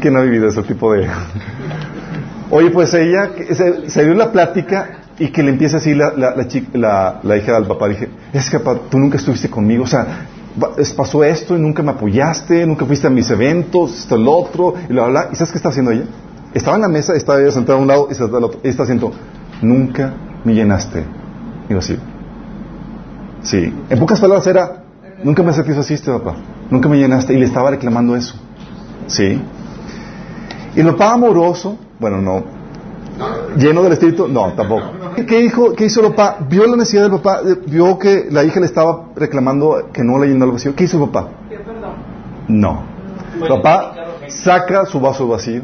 ¿Quién 0.00 0.16
ha 0.16 0.20
vivido 0.20 0.48
ese 0.48 0.62
tipo 0.62 0.92
de...? 0.92 1.08
Oye, 2.50 2.70
pues 2.70 2.94
ella 2.94 3.30
se, 3.50 3.90
se 3.90 4.04
dio 4.04 4.14
la 4.14 4.30
plática 4.30 5.00
y 5.18 5.28
que 5.28 5.42
le 5.42 5.50
empieza 5.50 5.78
así 5.78 5.94
la, 5.94 6.12
la, 6.16 6.34
la, 6.74 7.20
la, 7.22 7.36
hija 7.36 7.54
del 7.54 7.66
papá. 7.66 7.88
Dije, 7.88 8.08
es 8.32 8.50
que 8.50 8.60
papá, 8.60 8.80
tú 8.90 8.98
nunca 8.98 9.16
estuviste 9.16 9.50
conmigo, 9.50 9.84
o 9.84 9.86
sea, 9.86 10.26
pasó 10.96 11.24
esto 11.24 11.56
y 11.56 11.60
nunca 11.60 11.82
me 11.82 11.92
apoyaste, 11.92 12.66
nunca 12.66 12.84
fuiste 12.86 13.06
a 13.06 13.10
mis 13.10 13.28
eventos, 13.30 13.98
esto, 13.98 14.14
el 14.14 14.28
otro, 14.28 14.74
y 14.88 14.92
bla, 14.92 15.06
bla, 15.06 15.28
¿Y 15.32 15.36
sabes 15.36 15.52
qué 15.52 15.58
está 15.58 15.70
haciendo 15.70 15.90
ella? 15.90 16.04
Estaba 16.54 16.76
en 16.76 16.82
la 16.82 16.88
mesa, 16.88 17.14
estaba 17.14 17.40
ella 17.40 17.50
sentada 17.50 17.78
a 17.78 17.82
un 17.82 17.88
lado 17.88 18.08
y 18.08 18.12
está 18.12 18.24
está 18.62 18.82
haciendo, 18.84 19.12
nunca 19.60 20.14
me 20.44 20.54
llenaste. 20.54 21.04
Y 21.68 21.74
así, 21.74 21.98
Sí. 23.46 23.72
En 23.88 23.98
pocas 23.98 24.20
palabras 24.20 24.46
era, 24.48 24.82
nunca 25.22 25.42
me 25.42 25.52
satisfaciste, 25.52 26.10
papá. 26.10 26.34
Nunca 26.68 26.88
me 26.88 26.98
llenaste. 26.98 27.32
Y 27.32 27.38
le 27.38 27.46
estaba 27.46 27.70
reclamando 27.70 28.16
eso. 28.16 28.34
Sí. 29.06 29.40
Y 30.74 30.80
el 30.80 30.86
papá 30.88 31.12
amoroso, 31.12 31.78
bueno, 32.00 32.20
no. 32.20 32.44
Lleno 33.56 33.82
del 33.82 33.92
espíritu, 33.92 34.28
no, 34.28 34.52
tampoco. 34.52 35.14
¿Qué, 35.14 35.38
dijo, 35.38 35.74
¿Qué 35.74 35.86
hizo 35.86 36.00
el 36.00 36.08
papá? 36.08 36.38
Vio 36.48 36.66
la 36.66 36.76
necesidad 36.76 37.02
del 37.04 37.12
papá, 37.12 37.40
vio 37.66 37.98
que 37.98 38.26
la 38.30 38.44
hija 38.44 38.60
le 38.60 38.66
estaba 38.66 39.06
reclamando 39.14 39.90
que 39.92 40.02
no 40.02 40.18
le 40.18 40.26
llenó 40.26 40.44
el 40.44 40.52
vacío. 40.52 40.74
¿Qué 40.74 40.84
hizo 40.84 41.02
el 41.02 41.08
papá? 41.10 41.30
No. 42.48 42.82
El 43.40 43.48
papá 43.48 43.94
saca 44.28 44.84
su 44.86 45.00
vaso 45.00 45.28
vacío 45.28 45.62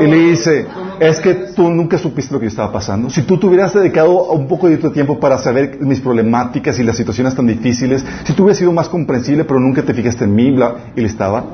y 0.00 0.04
le 0.06 0.16
dice, 0.16 0.66
es 1.00 1.20
que 1.20 1.34
tú 1.34 1.68
nunca 1.70 1.98
supiste 1.98 2.32
lo 2.32 2.40
que 2.40 2.46
estaba 2.46 2.72
pasando. 2.72 3.10
Si 3.10 3.22
tú 3.22 3.38
te 3.38 3.46
hubieras 3.46 3.74
dedicado 3.74 4.30
un 4.32 4.46
poco 4.46 4.68
de 4.68 4.76
tu 4.76 4.90
tiempo 4.90 5.18
para 5.18 5.38
saber 5.38 5.78
mis 5.80 6.00
problemáticas 6.00 6.78
y 6.78 6.84
las 6.84 6.96
situaciones 6.96 7.34
tan 7.34 7.46
difíciles, 7.46 8.04
si 8.24 8.32
tú 8.32 8.44
hubieras 8.44 8.58
sido 8.58 8.72
más 8.72 8.88
comprensible, 8.88 9.44
pero 9.44 9.60
nunca 9.60 9.82
te 9.82 9.94
fijaste 9.94 10.24
en 10.24 10.34
mí, 10.34 10.50
bla, 10.50 10.92
y 10.96 11.00
le 11.00 11.06
estaba 11.06 11.44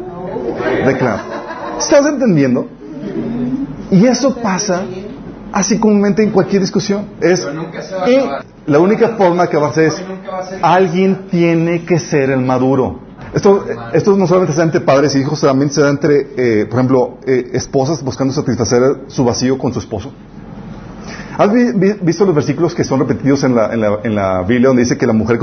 reclamando. 0.84 1.24
¿Estás 1.78 2.06
entendiendo? 2.06 2.68
Y 3.90 4.06
eso 4.06 4.36
pasa 4.36 4.82
así 5.52 5.78
comúnmente 5.78 6.22
en 6.22 6.30
cualquier 6.30 6.62
discusión. 6.62 7.06
Es, 7.20 7.46
la 8.66 8.78
única 8.78 9.16
forma 9.16 9.48
que 9.48 9.56
va 9.56 9.68
a 9.68 9.72
ser 9.72 9.86
es, 9.86 10.02
alguien 10.62 11.26
tiene 11.30 11.84
que 11.84 11.98
ser 11.98 12.30
el 12.30 12.40
maduro. 12.40 13.09
Esto, 13.32 13.64
esto 13.92 14.16
no 14.16 14.26
solamente 14.26 14.52
se 14.52 14.58
da 14.58 14.64
entre 14.64 14.80
padres 14.80 15.14
y 15.14 15.20
hijos, 15.20 15.40
también 15.40 15.70
se 15.70 15.80
da 15.80 15.90
entre, 15.90 16.28
eh, 16.36 16.66
por 16.66 16.78
ejemplo, 16.78 17.18
eh, 17.26 17.50
esposas 17.52 18.02
buscando 18.02 18.34
satisfacer 18.34 18.82
su 19.06 19.24
vacío 19.24 19.56
con 19.56 19.72
su 19.72 19.78
esposo. 19.78 20.12
¿Has 21.38 21.50
visto 22.02 22.26
los 22.26 22.34
versículos 22.34 22.74
que 22.74 22.84
son 22.84 23.00
repetidos 23.00 23.44
en 23.44 23.54
la, 23.54 23.72
en 23.72 24.14
la, 24.14 24.42
Biblia 24.42 24.68
donde 24.68 24.82
dice 24.82 24.98
que 24.98 25.06
la 25.06 25.14
mujer, 25.14 25.38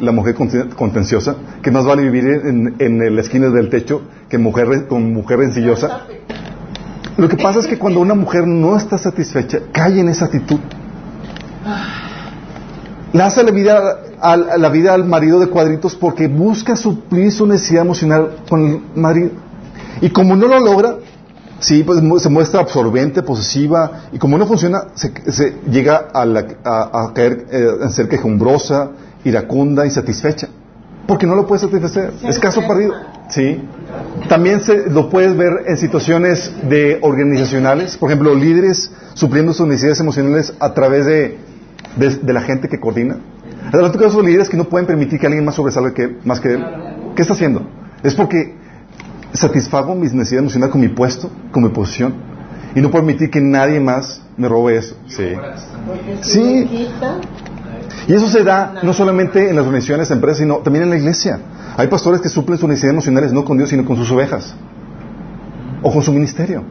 la 0.00 0.12
mujer 0.12 0.34
contenciosa, 0.34 1.36
que 1.62 1.70
más 1.70 1.84
vale 1.84 2.04
vivir 2.04 2.24
en, 2.24 2.76
en 2.78 3.14
la 3.14 3.20
esquina 3.20 3.50
del 3.50 3.68
techo 3.68 4.00
que 4.30 4.38
mujer, 4.38 4.86
con 4.86 5.12
mujer 5.12 5.40
rencillosa? 5.40 6.06
Lo 7.18 7.28
que 7.28 7.36
pasa 7.36 7.60
es 7.60 7.66
que 7.66 7.78
cuando 7.78 8.00
una 8.00 8.14
mujer 8.14 8.46
no 8.46 8.76
está 8.76 8.96
satisfecha, 8.98 9.60
cae 9.72 10.00
en 10.00 10.08
esa 10.08 10.26
actitud. 10.26 10.60
Le 13.12 13.22
hace 13.22 13.42
la 13.42 13.50
vida, 13.50 14.00
a, 14.20 14.36
la 14.36 14.68
vida 14.68 14.94
al 14.94 15.04
marido 15.04 15.38
de 15.40 15.48
cuadritos 15.48 15.94
porque 15.94 16.28
busca 16.28 16.76
suplir 16.76 17.32
su 17.32 17.46
necesidad 17.46 17.82
emocional 17.82 18.36
con 18.48 18.64
el 18.64 18.80
marido. 18.94 19.30
Y 20.00 20.10
como 20.10 20.36
no 20.36 20.46
lo 20.46 20.60
logra, 20.60 20.96
sí, 21.58 21.82
pues 21.82 22.00
se 22.22 22.28
muestra 22.28 22.60
absorbente, 22.60 23.22
posesiva, 23.22 24.08
y 24.12 24.18
como 24.18 24.38
no 24.38 24.46
funciona, 24.46 24.88
se, 24.94 25.56
llega 25.70 26.08
a, 26.12 27.12
caer 27.14 27.46
eh, 27.50 27.68
en 27.82 27.90
ser 27.90 28.08
quejumbrosa, 28.08 28.90
iracunda, 29.24 29.84
insatisfecha. 29.84 30.48
Porque 31.06 31.26
no 31.26 31.36
lo 31.36 31.46
puede 31.46 31.60
satisfacer. 31.60 32.12
Es 32.22 32.38
caso 32.38 32.66
perdido. 32.66 32.94
Sí. 33.28 33.62
También 34.28 34.60
se, 34.60 34.90
lo 34.90 35.08
puedes 35.08 35.36
ver 35.36 35.64
en 35.66 35.76
situaciones 35.76 36.52
de 36.68 36.98
organizacionales, 37.02 37.96
por 37.96 38.10
ejemplo, 38.10 38.34
líderes 38.34 38.90
supliendo 39.14 39.52
sus 39.52 39.66
necesidades 39.66 40.00
emocionales 40.00 40.52
a 40.58 40.74
través 40.74 41.06
de, 41.06 41.38
de, 41.96 42.32
la 42.32 42.42
gente 42.42 42.68
que 42.68 42.80
coordina. 42.80 43.18
En 43.72 43.92
de 43.92 43.98
caso, 43.98 44.22
líderes 44.22 44.48
que 44.48 44.56
no 44.56 44.64
pueden 44.64 44.86
permitir 44.86 45.18
que 45.18 45.26
alguien 45.26 45.44
más 45.44 45.54
sobresalga 45.54 45.92
que, 45.92 46.18
más 46.24 46.40
que 46.40 46.54
él. 46.54 46.64
¿Qué 47.14 47.22
está 47.22 47.34
haciendo? 47.34 47.66
Es 48.02 48.14
porque 48.14 48.54
satisfago 49.32 49.94
mis 49.94 50.12
necesidades 50.12 50.42
emocionales 50.42 50.72
con 50.72 50.80
mi 50.80 50.88
puesto, 50.88 51.30
con 51.50 51.62
mi 51.62 51.70
posición, 51.70 52.14
y 52.74 52.80
no 52.80 52.90
permitir 52.90 53.30
que 53.30 53.40
nadie 53.40 53.80
más 53.80 54.22
me 54.36 54.48
robe 54.48 54.76
eso. 54.76 54.96
Sí. 55.06 55.34
Sí. 56.22 56.88
Y 58.08 58.12
eso 58.12 58.28
se 58.28 58.44
da 58.44 58.74
no 58.82 58.92
solamente 58.92 59.48
en 59.48 59.56
las 59.56 59.64
organizaciones, 59.64 60.10
empresas, 60.10 60.38
sino 60.38 60.58
también 60.58 60.84
en 60.84 60.90
la 60.90 60.96
iglesia. 60.96 61.40
Hay 61.76 61.88
pastores 61.88 62.20
que 62.20 62.28
suplen 62.28 62.58
sus 62.58 62.68
necesidades 62.68 62.94
emocionales 62.94 63.32
no 63.32 63.44
con 63.44 63.56
Dios, 63.56 63.70
sino 63.70 63.84
con 63.84 63.96
sus 63.96 64.10
ovejas. 64.12 64.54
O 65.82 65.92
con 65.92 66.02
su 66.02 66.12
ministerio. 66.12 66.62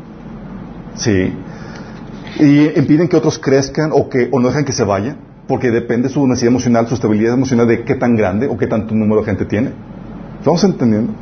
Sí. 0.95 1.33
Y 2.39 2.79
impiden 2.79 3.07
que 3.07 3.17
otros 3.17 3.37
crezcan 3.37 3.91
o, 3.93 4.09
que, 4.09 4.29
o 4.31 4.39
no 4.39 4.47
dejan 4.47 4.65
que 4.65 4.73
se 4.73 4.83
vayan, 4.83 5.17
porque 5.47 5.71
depende 5.71 6.09
su 6.09 6.25
necesidad 6.27 6.51
emocional, 6.51 6.87
su 6.87 6.95
estabilidad 6.95 7.33
emocional 7.33 7.67
de 7.67 7.83
qué 7.83 7.95
tan 7.95 8.15
grande 8.15 8.47
o 8.47 8.57
qué 8.57 8.67
tanto 8.67 8.95
número 8.95 9.21
de 9.21 9.25
gente 9.25 9.45
tiene. 9.45 9.71
¿Estamos 10.39 10.63
entendiendo? 10.63 11.13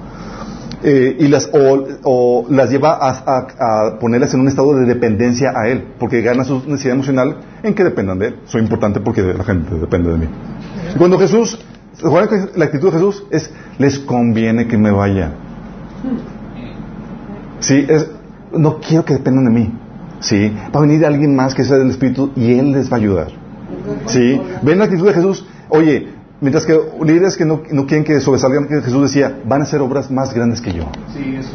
Eh, 0.86 1.16
y 1.20 1.28
las, 1.30 1.50
o, 1.54 2.46
las 2.50 2.70
lleva 2.70 2.98
a, 3.00 3.98
ponerlas 4.00 4.34
en 4.34 4.42
un 4.42 4.50
estado 4.50 4.76
de 4.76 4.86
dependencia 4.86 5.54
a 5.56 5.70
él, 5.70 5.94
porque 5.98 6.22
gana 6.22 6.44
su 6.44 6.60
necesidad 6.68 6.96
emocional 6.96 7.38
en 7.64 7.74
que 7.74 7.84
dependan 7.84 8.20
de 8.20 8.28
él. 8.28 8.36
Soy 8.46 8.62
importante 8.62 9.00
porque 9.00 9.22
la 9.22 9.44
gente 9.46 9.76
depende 9.76 10.12
de 10.12 10.18
mí. 10.18 10.28
cuando 10.98 11.18
Jesús 11.18 11.58
la 12.02 12.66
actitud 12.66 12.88
de 12.88 12.92
Jesús 12.92 13.24
es, 13.30 13.52
les 13.78 14.00
conviene 14.00 14.68
que 14.68 14.78
me 14.78 14.92
vaya. 14.92 15.32
Sí, 17.60 17.88
no 18.52 18.80
quiero 18.80 19.06
que 19.06 19.14
dependan 19.14 19.46
de 19.46 19.52
mí. 19.52 19.74
Sí, 20.20 20.52
va 20.74 20.80
a 20.80 20.82
venir 20.82 21.06
alguien 21.06 21.36
más 21.36 21.54
que 21.54 21.64
sea 21.64 21.78
del 21.78 21.90
Espíritu 21.90 22.32
y 22.36 22.54
Él 22.54 22.72
les 22.72 22.92
va 22.92 22.98
a 22.98 23.00
ayudar. 23.00 23.43
Sí, 24.08 24.42
ven 24.62 24.80
la 24.80 24.86
actitud 24.86 25.08
de 25.08 25.14
Jesús. 25.14 25.46
Oye, 25.70 26.10
mientras 26.42 26.66
que 26.66 26.80
líderes 27.04 27.38
que 27.38 27.46
no, 27.46 27.62
no 27.72 27.86
quieren 27.86 28.04
que 28.04 28.20
sobresalgan, 28.20 28.68
que 28.68 28.82
Jesús 28.82 29.02
decía, 29.02 29.40
van 29.46 29.62
a 29.62 29.64
hacer 29.64 29.82
obras 29.82 30.12
más 30.12 30.34
grandes 30.34 30.62
que 30.62 30.74
yo. 30.74 30.84
Sí, 31.14 31.36
eso. 31.38 31.52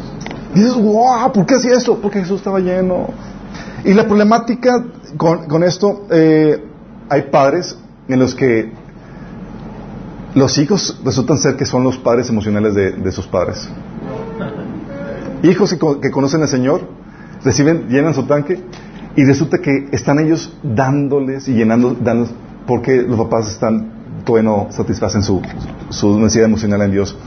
Dices, 0.53 0.73
wow, 0.73 1.31
¿por 1.31 1.45
qué 1.45 1.55
hacía 1.55 1.73
eso? 1.73 1.99
Porque 1.99 2.19
Jesús 2.19 2.37
estaba 2.37 2.59
lleno. 2.59 3.07
Y 3.83 3.93
la 3.93 4.05
problemática 4.05 4.83
con, 5.15 5.47
con 5.47 5.63
esto, 5.63 6.07
eh, 6.09 6.65
hay 7.09 7.23
padres 7.23 7.77
en 8.07 8.19
los 8.19 8.35
que 8.35 8.71
los 10.35 10.57
hijos 10.57 10.99
resultan 11.03 11.37
ser 11.37 11.55
que 11.55 11.65
son 11.65 11.83
los 11.83 11.97
padres 11.97 12.29
emocionales 12.29 12.75
de, 12.75 13.11
sus 13.11 13.27
padres. 13.27 13.67
Hijos 15.43 15.73
que, 15.73 16.11
conocen 16.11 16.41
al 16.41 16.47
Señor, 16.47 16.81
reciben, 17.43 17.87
llenan 17.89 18.13
su 18.13 18.23
tanque 18.23 18.61
y 19.15 19.23
resulta 19.25 19.59
que 19.59 19.87
están 19.91 20.19
ellos 20.19 20.53
dándoles 20.63 21.47
y 21.47 21.53
llenando, 21.53 21.95
dándoles, 21.99 22.33
porque 22.67 23.01
los 23.01 23.17
papás 23.17 23.51
están, 23.51 24.23
todavía 24.25 24.49
no 24.49 24.67
satisfacen 24.69 25.23
su, 25.23 25.41
su 25.89 26.19
necesidad 26.19 26.45
emocional 26.45 26.81
en 26.83 26.91
Dios. 26.91 27.17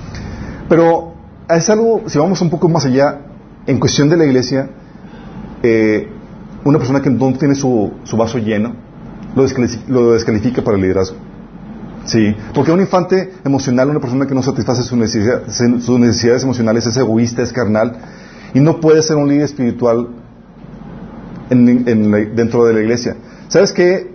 Pero 0.69 1.15
es 1.49 1.69
algo, 1.69 2.03
si 2.07 2.19
vamos 2.19 2.41
un 2.41 2.51
poco 2.51 2.69
más 2.69 2.85
allá, 2.87 3.21
en 3.67 3.79
cuestión 3.79 4.09
de 4.09 4.17
la 4.17 4.25
iglesia, 4.25 4.71
eh, 5.63 6.09
una 6.65 6.79
persona 6.79 7.03
que 7.03 7.11
no 7.11 7.33
tiene 7.35 7.55
su, 7.55 7.93
su 8.05 8.17
vaso 8.17 8.39
lleno, 8.39 8.75
lo 9.35 10.13
descalifica 10.13 10.63
para 10.63 10.77
el 10.77 10.83
liderazgo. 10.83 11.17
Sí, 12.05 12.35
porque 12.55 12.73
un 12.73 12.81
infante 12.81 13.33
emocional, 13.45 13.91
una 13.91 14.01
persona 14.01 14.27
que 14.27 14.35
no 14.35 14.43
satisface 14.43 14.83
sus 14.83 14.99
necesidades 14.99 16.43
emocionales, 16.43 16.87
es 16.87 16.97
egoísta, 16.97 17.43
es 17.43 17.53
carnal, 17.53 17.97
y 18.55 18.61
no 18.61 18.81
puede 18.81 19.03
ser 19.03 19.17
un 19.17 19.29
líder 19.29 19.45
espiritual 19.45 20.09
dentro 21.51 22.65
de 22.65 22.75
la 22.75 22.81
iglesia. 22.81 23.17
¿Sabes 23.49 23.73
qué 23.73 24.11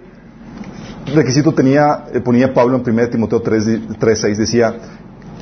requisito 1.13 1.53
tenía, 1.53 2.05
eh, 2.13 2.19
ponía 2.19 2.53
Pablo 2.53 2.75
en 2.75 2.93
1 2.93 3.09
Timoteo 3.09 3.43
3.6? 3.43 4.35
Decía, 4.35 4.75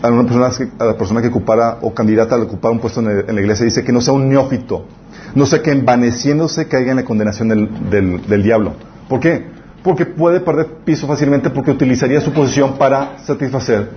a, 0.01 0.11
una 0.11 0.23
persona, 0.23 0.49
a 0.79 0.85
la 0.85 0.97
persona 0.97 1.21
que 1.21 1.29
ocupara 1.29 1.79
o 1.81 1.93
candidata 1.93 2.35
a 2.35 2.39
ocupar 2.39 2.71
un 2.71 2.79
puesto 2.79 2.99
en, 2.99 3.35
la 3.35 3.41
iglesia, 3.41 3.65
dice 3.65 3.83
que 3.83 3.91
no 3.91 4.01
sea 4.01 4.13
un 4.13 4.29
neófito, 4.29 4.85
no 5.33 5.45
sea 5.45 5.61
que 5.61 5.71
envaneciéndose 5.71 6.67
caiga 6.67 6.91
en 6.91 6.97
la 6.97 7.05
condenación 7.05 7.49
del 7.89 8.43
diablo. 8.43 8.73
¿Por 9.07 9.19
qué? 9.19 9.55
porque 9.85 10.07
puede 10.07 10.39
perder 10.39 10.65
piso 10.83 11.05
fácilmente 11.05 11.51
porque 11.51 11.69
utilizaría 11.69 12.19
su 12.19 12.33
posición 12.33 12.75
para 12.75 13.19
satisfacer 13.23 13.91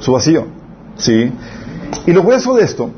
su 0.00 0.12
vacío. 0.12 0.46
¿Sí? 0.96 1.30
Y 2.06 2.12
lo 2.12 2.22
grueso 2.22 2.54
de 2.54 2.64
esto 2.64 2.90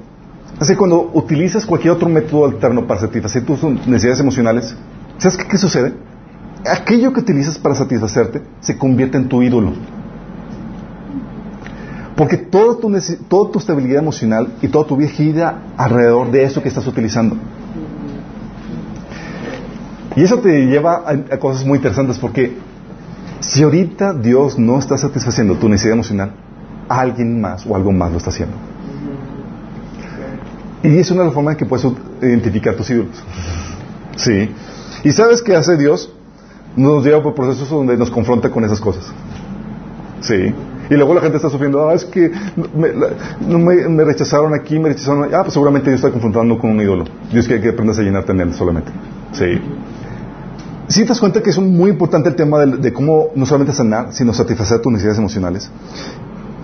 es 0.60 0.68
que 0.68 0.76
cuando 0.76 1.10
utilizas 1.12 1.66
cualquier 1.66 1.92
otro 1.92 2.08
método 2.08 2.46
alterno 2.46 2.86
para 2.86 3.00
satisfacer 3.00 3.44
tus 3.44 3.62
necesidades 3.62 4.20
emocionales, 4.20 4.74
¿sabes 5.18 5.36
qué, 5.36 5.58
sucede? 5.58 5.92
Aquello 6.64 7.12
que 7.12 7.20
utilizas 7.20 7.58
para 7.58 7.74
satisfacerte 7.74 8.42
se 8.60 8.78
convierte 8.78 9.18
en 9.18 9.28
tu 9.28 9.42
ídolo. 9.42 9.74
Porque 12.16 12.38
toda 12.38 12.80
tu, 12.80 12.90
toda 13.28 13.52
tu 13.52 13.58
estabilidad 13.58 13.98
emocional 13.98 14.54
y 14.62 14.68
toda 14.68 14.86
tu 14.86 14.96
vida 14.96 15.10
gira 15.10 15.62
alrededor 15.76 16.30
de 16.30 16.44
eso 16.44 16.62
que 16.62 16.68
estás 16.68 16.86
utilizando. 16.86 17.36
Y 20.16 20.22
eso 20.22 20.38
te 20.38 20.66
lleva 20.66 21.04
a, 21.06 21.38
cosas 21.38 21.66
muy 21.66 21.76
interesantes 21.76 22.18
porque 22.18 22.56
si 23.40 23.62
ahorita 23.62 24.14
Dios 24.14 24.58
no 24.58 24.78
está 24.78 24.96
satisfaciendo 24.96 25.56
tu 25.56 25.68
necesidad 25.68 25.92
emocional, 25.92 26.32
alguien 26.88 27.38
más 27.42 27.66
o 27.66 27.76
algo 27.76 27.92
más 27.92 28.10
lo 28.10 28.16
está 28.16 28.30
haciendo. 28.30 28.56
Y 30.86 30.98
es 31.00 31.10
una 31.10 31.22
de 31.22 31.26
las 31.26 31.34
formas 31.34 31.54
en 31.54 31.58
que 31.58 31.66
puedes 31.66 31.84
identificar 32.22 32.76
tus 32.76 32.88
ídolos. 32.90 33.16
Sí. 34.16 34.48
¿Y 35.02 35.10
sabes 35.10 35.42
qué 35.42 35.56
hace 35.56 35.76
Dios? 35.76 36.12
Nos 36.76 37.04
lleva 37.04 37.22
por 37.22 37.34
procesos 37.34 37.68
donde 37.68 37.96
nos 37.96 38.08
confronta 38.08 38.50
con 38.50 38.64
esas 38.64 38.80
cosas. 38.80 39.04
Sí. 40.20 40.54
Y 40.88 40.94
luego 40.94 41.14
la 41.14 41.22
gente 41.22 41.38
está 41.38 41.50
sufriendo, 41.50 41.88
ah, 41.88 41.94
es 41.94 42.04
que 42.04 42.30
me, 42.76 44.04
rechazaron 44.04 44.54
aquí, 44.54 44.78
me 44.78 44.90
rechazaron 44.90 45.24
allá. 45.24 45.40
Ah, 45.40 45.42
pues 45.42 45.54
seguramente 45.54 45.90
Dios 45.90 45.98
está 45.98 46.12
confrontando 46.12 46.56
con 46.56 46.70
un 46.70 46.80
ídolo. 46.80 47.04
Dios 47.32 47.48
quiere 47.48 47.60
que 47.60 47.70
aprendas 47.70 47.98
a 47.98 48.02
llenarte 48.02 48.30
en 48.30 48.40
él 48.42 48.54
solamente. 48.54 48.92
Sí. 49.32 49.60
si 50.86 51.02
te 51.02 51.08
das 51.08 51.18
cuenta 51.18 51.42
que 51.42 51.50
es 51.50 51.58
muy 51.58 51.90
importante 51.90 52.28
el 52.28 52.36
tema 52.36 52.64
de, 52.64 52.92
cómo 52.92 53.30
no 53.34 53.44
solamente 53.44 53.72
sanar, 53.72 54.12
sino 54.12 54.32
satisfacer 54.32 54.80
tus 54.80 54.92
necesidades 54.92 55.18
emocionales. 55.18 55.68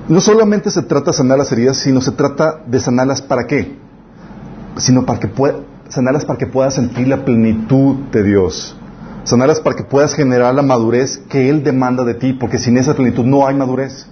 No 0.08 0.20
solamente 0.20 0.70
se 0.70 0.82
trata 0.82 1.10
de 1.10 1.16
sanar 1.16 1.38
las 1.38 1.50
heridas, 1.50 1.76
sino 1.78 2.00
se 2.00 2.12
trata 2.12 2.62
de 2.64 2.78
sanarlas 2.78 3.20
para 3.20 3.48
qué? 3.48 3.82
Sino 4.76 5.04
para 5.04 5.20
que 5.20 5.28
pueda, 5.28 5.60
sanarlas 5.88 6.24
para 6.24 6.38
que 6.38 6.46
puedas 6.46 6.74
sentir 6.74 7.08
la 7.08 7.24
plenitud 7.24 7.96
de 8.10 8.22
Dios. 8.22 8.76
Sanarlas 9.24 9.60
para 9.60 9.76
que 9.76 9.84
puedas 9.84 10.14
generar 10.14 10.54
la 10.54 10.62
madurez 10.62 11.18
que 11.28 11.48
Él 11.48 11.62
demanda 11.62 12.04
de 12.04 12.14
ti, 12.14 12.32
porque 12.32 12.58
sin 12.58 12.76
esa 12.76 12.94
plenitud 12.94 13.24
no 13.24 13.46
hay 13.46 13.54
madurez. 13.54 14.06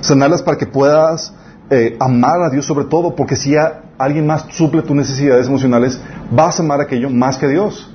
Sanarlas 0.00 0.42
para 0.42 0.56
que 0.56 0.66
puedas 0.66 1.32
eh, 1.70 1.96
amar 2.00 2.40
a 2.42 2.50
Dios 2.50 2.64
sobre 2.64 2.86
todo, 2.86 3.14
porque 3.14 3.36
si 3.36 3.54
alguien 3.98 4.26
más 4.26 4.46
suple 4.50 4.82
tus 4.82 4.96
necesidades 4.96 5.46
emocionales, 5.46 6.00
vas 6.30 6.58
a 6.58 6.62
amar 6.62 6.80
aquello 6.80 7.10
más 7.10 7.36
que 7.36 7.46
a 7.46 7.48
Dios. 7.48 7.90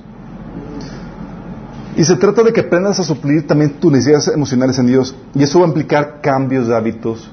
Y 1.96 2.04
se 2.04 2.16
trata 2.16 2.42
de 2.42 2.52
que 2.52 2.60
aprendas 2.60 2.98
a 2.98 3.04
suplir 3.04 3.46
también 3.46 3.70
tus 3.74 3.92
necesidades 3.92 4.28
emocionales 4.28 4.78
en 4.78 4.86
Dios. 4.86 5.14
Y 5.34 5.42
eso 5.42 5.60
va 5.60 5.66
a 5.66 5.68
implicar 5.68 6.20
cambios 6.20 6.66
de 6.66 6.76
hábitos, 6.76 7.30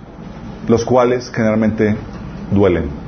los 0.67 0.85
cuales 0.85 1.31
generalmente 1.33 1.95
duelen. 2.51 3.00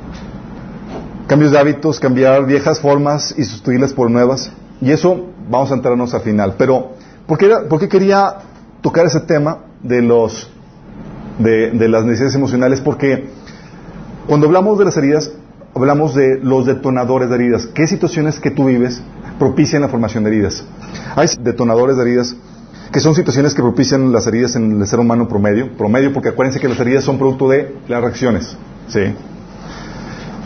Cambios 1.26 1.52
de 1.52 1.58
hábitos, 1.58 1.98
cambiar 2.00 2.44
viejas 2.44 2.80
formas 2.80 3.34
y 3.36 3.44
sustituirlas 3.44 3.92
por 3.92 4.10
nuevas. 4.10 4.50
Y 4.80 4.90
eso 4.90 5.26
vamos 5.48 5.70
a 5.70 5.74
entrarnos 5.74 6.12
al 6.12 6.20
final. 6.20 6.54
Pero, 6.58 6.92
¿por 7.26 7.38
qué, 7.38 7.88
quería 7.88 8.36
tocar 8.82 9.06
ese 9.06 9.20
tema 9.20 9.60
de 9.82 10.02
los 10.02 10.50
de, 11.38 11.88
las 11.88 12.04
necesidades 12.04 12.34
emocionales? 12.34 12.80
Porque 12.80 13.28
cuando 14.26 14.46
hablamos 14.46 14.78
de 14.78 14.84
las 14.84 14.96
heridas, 14.98 15.30
hablamos 15.74 16.14
de 16.14 16.38
los 16.42 16.66
detonadores 16.66 17.30
de 17.30 17.36
heridas. 17.36 17.66
¿Qué 17.66 17.86
situaciones 17.86 18.38
que 18.38 18.50
tú 18.50 18.66
vives 18.66 19.00
propician 19.38 19.80
la 19.80 19.88
formación 19.88 20.24
de 20.24 20.30
heridas? 20.30 20.64
Hay 21.16 21.28
detonadores 21.40 21.96
de 21.96 22.02
heridas 22.02 22.36
que 22.92 23.00
son 23.00 23.14
situaciones 23.14 23.54
que 23.54 23.62
propician 23.62 24.12
las 24.12 24.26
heridas 24.26 24.54
en 24.56 24.80
el 24.80 24.86
ser 24.86 25.00
humano 25.00 25.26
promedio. 25.26 25.76
Promedio 25.76 26.12
porque 26.12 26.28
acuérdense 26.28 26.60
que 26.60 26.68
las 26.68 26.78
heridas 26.78 27.02
son 27.02 27.18
producto 27.18 27.48
de 27.48 27.74
las 27.88 28.02
reacciones. 28.02 28.56
¿sí? 28.88 29.00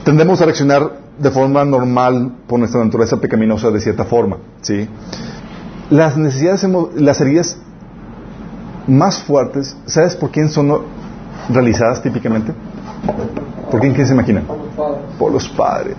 Tendemos 0.08 0.40
a 0.40 0.46
reaccionar 0.46 0.90
de 1.18 1.30
forma 1.30 1.66
normal 1.66 2.32
por 2.46 2.58
nuestra 2.58 2.82
naturaleza 2.82 3.18
pecaminosa 3.18 3.70
de 3.70 3.78
cierta 3.78 4.06
forma. 4.06 4.38
¿sí? 4.62 4.88
Las 5.90 6.16
necesidades, 6.16 6.66
las 6.94 7.20
heridas 7.20 7.58
más 8.86 9.18
fuertes, 9.18 9.76
¿sabes 9.84 10.16
por 10.16 10.30
quién 10.30 10.48
son 10.48 10.80
realizadas 11.50 12.02
típicamente? 12.02 12.54
¿Por 13.70 13.80
quién, 13.80 13.92
quién 13.92 14.06
se 14.06 14.14
imagina? 14.14 14.44
Por 15.18 15.30
los 15.30 15.46
padres. 15.46 15.98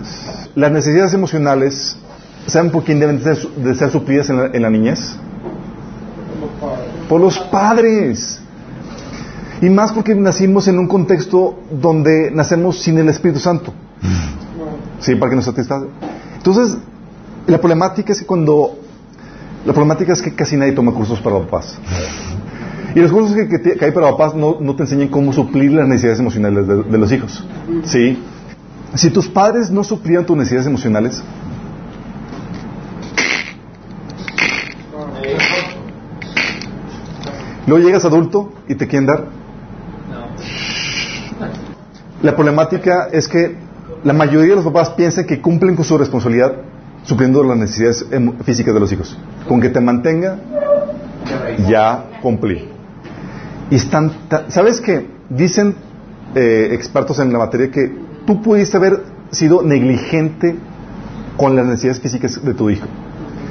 Las 0.56 0.72
necesidades 0.72 1.14
emocionales, 1.14 1.96
¿saben 2.48 2.72
por 2.72 2.82
quién 2.82 2.98
deben 2.98 3.22
de 3.22 3.74
ser, 3.76 3.90
suplidas 3.92 4.28
en 4.28 4.60
la, 4.60 4.70
niñez? 4.70 5.14
Por 7.08 7.20
los 7.20 7.38
padres. 7.38 8.40
Y 9.62 9.70
más 9.70 9.92
porque 9.92 10.16
nacimos 10.16 10.66
en 10.66 10.80
un 10.80 10.88
contexto 10.88 11.60
donde 11.70 12.32
nacemos 12.32 12.80
sin 12.80 12.98
el 12.98 13.08
Espíritu 13.08 13.38
Santo. 13.38 13.72
Sí, 15.00 15.14
para 15.16 15.30
que 15.30 15.36
nos 15.36 15.44
satisfaga. 15.44 15.86
Entonces, 16.36 16.78
la 17.46 17.58
problemática 17.58 18.12
es 18.12 18.20
que 18.20 18.26
cuando... 18.26 18.78
La 19.64 19.72
problemática 19.72 20.12
es 20.12 20.22
que 20.22 20.34
casi 20.34 20.56
nadie 20.56 20.72
toma 20.72 20.92
cursos 20.92 21.20
para 21.20 21.38
papás. 21.38 21.78
Y 22.94 23.00
los 23.00 23.12
cursos 23.12 23.36
que, 23.36 23.84
hay 23.84 23.92
para 23.92 24.10
papás 24.10 24.34
no, 24.34 24.74
te 24.74 24.82
enseñan 24.82 25.08
cómo 25.08 25.32
suplir 25.32 25.72
las 25.72 25.86
necesidades 25.86 26.20
emocionales 26.20 26.66
de, 26.66 26.98
los 26.98 27.12
hijos. 27.12 27.44
¿Sí? 27.84 28.18
Si 28.94 29.10
tus 29.10 29.28
padres 29.28 29.70
no 29.70 29.84
suplían 29.84 30.26
tus 30.26 30.36
necesidades 30.36 30.66
emocionales, 30.66 31.22
luego 37.66 37.84
llegas 37.84 38.04
adulto 38.04 38.52
y 38.66 38.74
te 38.74 38.88
quieren 38.88 39.06
dar. 39.06 39.28
La 42.22 42.34
problemática 42.34 43.08
es 43.12 43.28
que 43.28 43.56
la 44.04 44.12
mayoría 44.12 44.50
de 44.50 44.56
los 44.56 44.64
papás 44.64 44.90
piensan 44.90 45.26
que 45.26 45.40
cumplen 45.40 45.76
con 45.76 45.84
su 45.84 45.96
responsabilidad 45.98 46.52
supliendo 47.04 47.42
las 47.42 47.56
necesidades 47.56 48.06
físicas 48.44 48.74
de 48.74 48.80
los 48.80 48.92
hijos. 48.92 49.16
Con 49.48 49.60
que 49.60 49.68
te 49.68 49.80
mantenga, 49.80 50.38
ya 51.68 52.04
cumplí. 52.22 52.68
Y 53.70 53.76
están, 53.76 54.12
¿sabes 54.48 54.80
qué? 54.80 55.06
Dicen 55.28 55.74
eh, 56.34 56.70
expertos 56.72 57.18
en 57.20 57.32
la 57.32 57.38
materia 57.38 57.70
que 57.70 57.92
tú 58.26 58.42
pudiste 58.42 58.76
haber 58.76 59.04
sido 59.30 59.62
negligente 59.62 60.56
con 61.36 61.56
las 61.56 61.66
necesidades 61.66 62.00
físicas 62.00 62.44
de 62.44 62.54
tu 62.54 62.70
hijo. 62.70 62.86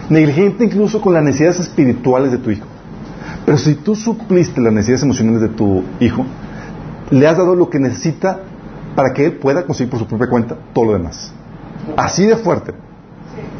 Negligente 0.09 0.65
incluso 0.65 1.01
con 1.01 1.13
las 1.13 1.23
necesidades 1.23 1.59
espirituales 1.59 2.31
de 2.31 2.37
tu 2.37 2.51
hijo. 2.51 2.65
Pero 3.45 3.57
si 3.57 3.75
tú 3.75 3.95
supliste 3.95 4.61
las 4.61 4.73
necesidades 4.73 5.03
emocionales 5.03 5.41
de 5.41 5.49
tu 5.49 5.83
hijo, 5.99 6.25
le 7.09 7.27
has 7.27 7.37
dado 7.37 7.55
lo 7.55 7.69
que 7.69 7.79
necesita 7.79 8.41
para 8.95 9.13
que 9.13 9.25
él 9.25 9.33
pueda 9.33 9.65
conseguir 9.65 9.89
por 9.89 9.99
su 9.99 10.07
propia 10.07 10.29
cuenta 10.29 10.57
todo 10.73 10.85
lo 10.85 10.93
demás. 10.93 11.31
Así 11.95 12.25
de 12.25 12.35
fuerte. 12.35 12.73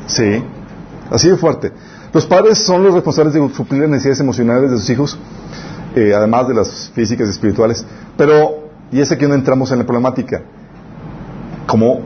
Sí, 0.07 0.43
así 1.09 1.29
de 1.29 1.37
fuerte. 1.37 1.71
Los 2.13 2.25
padres 2.25 2.57
son 2.59 2.83
los 2.83 2.93
responsables 2.93 3.33
de 3.33 3.49
suplir 3.53 3.81
las 3.81 3.91
necesidades 3.91 4.19
emocionales 4.19 4.71
de 4.71 4.77
sus 4.77 4.89
hijos 4.89 5.19
eh, 5.95 6.13
además 6.15 6.47
de 6.47 6.53
las 6.53 6.91
físicas 6.93 7.27
y 7.27 7.31
espirituales. 7.31 7.85
Pero, 8.15 8.69
y 8.91 8.99
es 8.99 9.11
aquí 9.11 9.23
donde 9.23 9.37
entramos 9.37 9.71
en 9.71 9.79
la 9.79 9.85
problemática, 9.85 10.41
cómo 11.65 12.01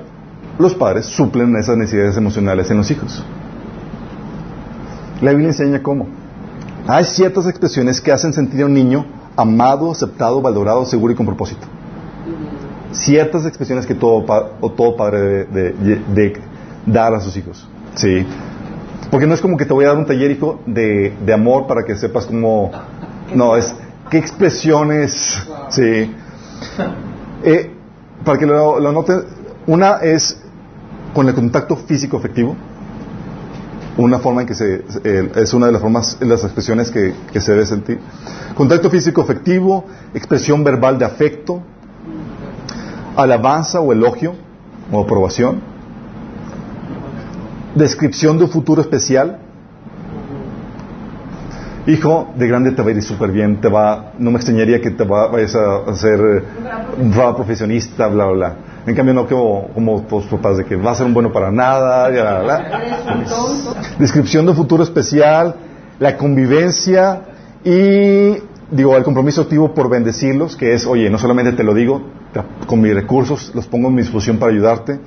los 0.58 0.74
padres 0.76 1.06
suplen 1.06 1.56
esas 1.58 1.78
necesidades 1.78 2.16
emocionales 2.16 2.70
en 2.72 2.78
los 2.78 2.90
hijos. 2.92 3.24
La 5.22 5.32
Biblia 5.32 5.50
enseña 5.50 5.82
cómo. 5.82 6.08
Hay 6.88 7.06
ciertas 7.06 7.48
expresiones 7.48 8.02
que 8.02 8.12
hacen 8.12 8.34
sentir 8.34 8.62
a 8.62 8.66
un 8.66 8.74
niño 8.74 9.06
amado, 9.36 9.92
aceptado, 9.92 10.42
valorado, 10.42 10.86
seguro 10.86 11.14
y 11.14 11.16
con 11.16 11.26
propósito. 11.26 11.66
Ciertas 12.94 13.46
expresiones 13.46 13.86
que 13.86 13.96
todo, 13.96 14.26
o 14.62 14.72
todo 14.72 14.96
padre 14.96 15.46
debe 15.46 16.42
dar 16.86 17.14
a 17.14 17.20
sus 17.20 17.36
hijos. 17.36 17.68
Sí. 17.96 18.26
Porque 19.12 19.28
no 19.28 19.34
es 19.34 19.42
como 19.42 19.58
que 19.58 19.66
te 19.66 19.74
voy 19.74 19.86
a 19.86 19.90
dar 19.90 19.98
un 19.98 20.06
taller, 20.06 20.32
hijo, 20.32 20.62
de, 20.66 21.14
de 21.24 21.34
amor 21.34 21.68
para 21.68 21.84
que 21.84 21.96
sepas 21.96 22.26
cómo 22.26 22.72
no, 23.36 23.56
es 23.56 23.74
qué 24.10 24.18
expresiones, 24.18 25.48
sí. 25.70 26.12
Eh, 27.44 27.72
para 28.24 28.38
que 28.38 28.46
lo, 28.46 28.92
noten, 28.92 29.24
una 29.68 29.98
es 29.98 30.38
con 31.14 31.28
el 31.28 31.36
contacto 31.36 31.76
físico 31.76 32.18
efectivo, 32.18 32.56
una 33.98 34.20
forma 34.20 34.42
en 34.42 34.48
que 34.48 34.56
se, 34.56 34.84
es 35.36 35.54
una 35.54 35.68
de 35.68 35.72
las 35.72 35.82
formas, 35.82 36.18
las 36.22 36.44
expresiones 36.44 36.90
que, 36.90 37.14
que 37.32 37.42
se 37.42 37.52
debe 37.52 37.66
sentir. 37.66 38.00
Contacto 38.56 38.90
físico 38.90 39.22
efectivo, 39.22 39.86
expresión 40.14 40.64
verbal 40.64 40.98
de 40.98 41.06
afecto, 41.06 41.62
alabanza 43.16 43.80
o 43.80 43.92
elogio 43.92 44.36
o 44.92 45.02
aprobación, 45.02 45.62
descripción 47.76 48.38
de 48.38 48.46
un 48.46 48.50
futuro 48.50 48.82
especial, 48.82 49.40
hijo, 51.88 52.32
de 52.36 52.48
grande 52.48 52.72
te 52.72 52.82
va 52.82 52.90
a 52.90 52.92
ir 52.92 53.02
súper 53.02 53.32
bien, 53.32 53.60
te 53.60 53.70
va, 53.70 54.14
no 54.18 54.32
me 54.32 54.38
extrañaría 54.38 54.80
que 54.82 54.92
te 54.92 55.04
va, 55.04 55.28
vayas 55.28 55.56
a 55.56 55.90
hacer, 55.90 56.20
va 57.18 57.36
profesionista, 57.36 58.08
bla, 58.08 58.26
bla, 58.26 58.34
bla. 58.34 58.56
En 58.86 58.96
cambio, 58.96 59.14
no 59.14 59.28
como, 59.28 59.70
como 59.74 60.02
tus 60.02 60.26
papás 60.26 60.58
de 60.58 60.66
que 60.66 60.76
va 60.76 60.92
a 60.92 60.96
ser 60.96 61.06
un 61.06 61.14
bueno 61.14 61.32
para 61.32 61.52
nada, 61.52 62.10
Descripción 63.98 64.46
de 64.46 64.54
futuro 64.54 64.84
especial, 64.84 65.56
la 66.00 66.18
convivencia 66.18 67.22
y, 67.64 68.38
digo, 68.74 68.98
el 68.98 69.04
compromiso 69.04 69.42
activo 69.42 69.74
por 69.74 69.90
bendecirlos, 69.90 70.56
que 70.56 70.74
es, 70.74 70.86
oye, 70.86 71.10
no 71.10 71.18
solamente 71.18 71.54
te 71.54 71.64
lo 71.64 71.74
digo, 71.74 72.02
con 72.66 72.82
mis 72.82 72.94
recursos 72.94 73.52
los 73.54 73.68
pongo 73.68 73.90
en 73.90 73.96
mi 73.96 74.02
disposición 74.02 74.38
para 74.38 74.52
ayudarte, 74.52 75.00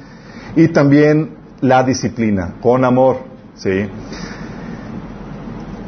y 0.55 0.69
también 0.69 1.37
la 1.61 1.83
disciplina, 1.83 2.55
con 2.61 2.85
amor, 2.85 3.19
¿sí? 3.55 3.89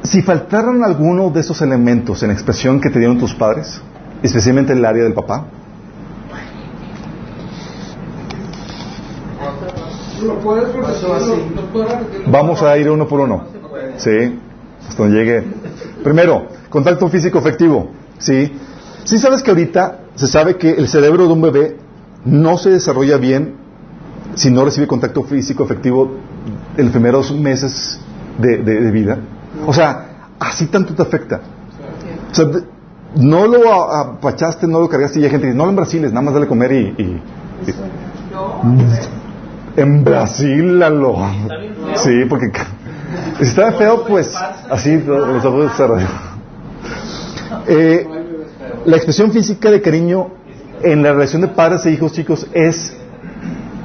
Si 0.03 0.23
faltaran 0.23 0.83
alguno 0.83 1.31
de 1.31 1.41
esos 1.41 1.61
elementos 1.63 2.23
en 2.23 2.31
expresión 2.31 2.81
que 2.81 2.91
te 2.91 2.99
dieron 2.99 3.19
tus 3.19 3.35
padres, 3.35 3.81
especialmente 4.23 4.73
en 4.73 4.79
el 4.79 4.85
área 4.85 5.05
del 5.05 5.15
papá, 5.15 5.47
Vamos 12.27 12.63
a 12.63 12.77
ir 12.77 12.91
uno 12.91 13.07
por 13.07 13.21
uno. 13.21 13.45
Sí, 13.99 14.39
hasta 14.89 15.03
donde 15.03 15.19
llegue. 15.19 15.45
Primero, 16.03 16.49
contacto 16.69 17.09
físico 17.09 17.39
efectivo. 17.39 17.91
Sí. 18.19 18.53
Sí 19.05 19.19
sabes 19.19 19.43
que 19.43 19.51
ahorita 19.51 20.01
se 20.15 20.27
sabe 20.27 20.57
que 20.57 20.71
el 20.71 20.89
cerebro 20.89 21.27
de 21.27 21.33
un 21.33 21.41
bebé 21.41 21.77
no 22.25 22.59
se 22.59 22.71
desarrolla 22.71 23.17
bien 23.17 23.55
si 24.35 24.51
no 24.51 24.65
recibe 24.65 24.87
contacto 24.87 25.23
físico 25.23 25.65
efectivo 25.65 26.11
en 26.77 26.85
los 26.85 26.93
primeros 26.93 27.33
meses 27.33 27.99
de 28.39 28.91
vida. 28.91 29.19
O 29.67 29.73
sea, 29.73 30.31
así 30.39 30.67
tanto 30.67 30.95
te 30.95 31.03
afecta. 31.03 31.41
O 32.31 32.35
sea, 32.35 32.47
no 33.17 33.47
lo 33.47 33.73
apachaste, 33.73 34.67
no 34.67 34.81
lo 34.81 34.89
cargaste 34.89 35.21
y 35.21 35.25
hay 35.25 35.31
gente 35.31 35.47
que 35.47 35.53
dice, 35.53 35.59
no 35.59 35.69
en 35.69 35.77
Brasil, 35.77 36.05
es 36.05 36.13
nada 36.13 36.23
más 36.23 36.35
dale 36.35 36.47
comer 36.47 36.73
y... 36.73 37.23
en 39.77 40.05
Brasil, 40.05 40.79
lo... 40.79 41.17
Sí, 41.97 42.25
porque 42.29 42.53
Si 43.39 43.45
está 43.45 43.73
feo, 43.73 44.05
pues 44.05 44.35
así 44.71 44.97
los 44.97 45.45
ojos 45.45 45.77
cerrados. 45.77 46.11
Eh, 47.67 48.07
la 48.85 48.97
expresión 48.97 49.31
física 49.33 49.71
de 49.71 49.81
cariño 49.81 50.29
en 50.83 51.03
la 51.03 51.13
relación 51.13 51.43
de 51.43 51.49
padres 51.49 51.85
e 51.87 51.91
hijos, 51.91 52.13
chicos, 52.13 52.47
es 52.53 52.93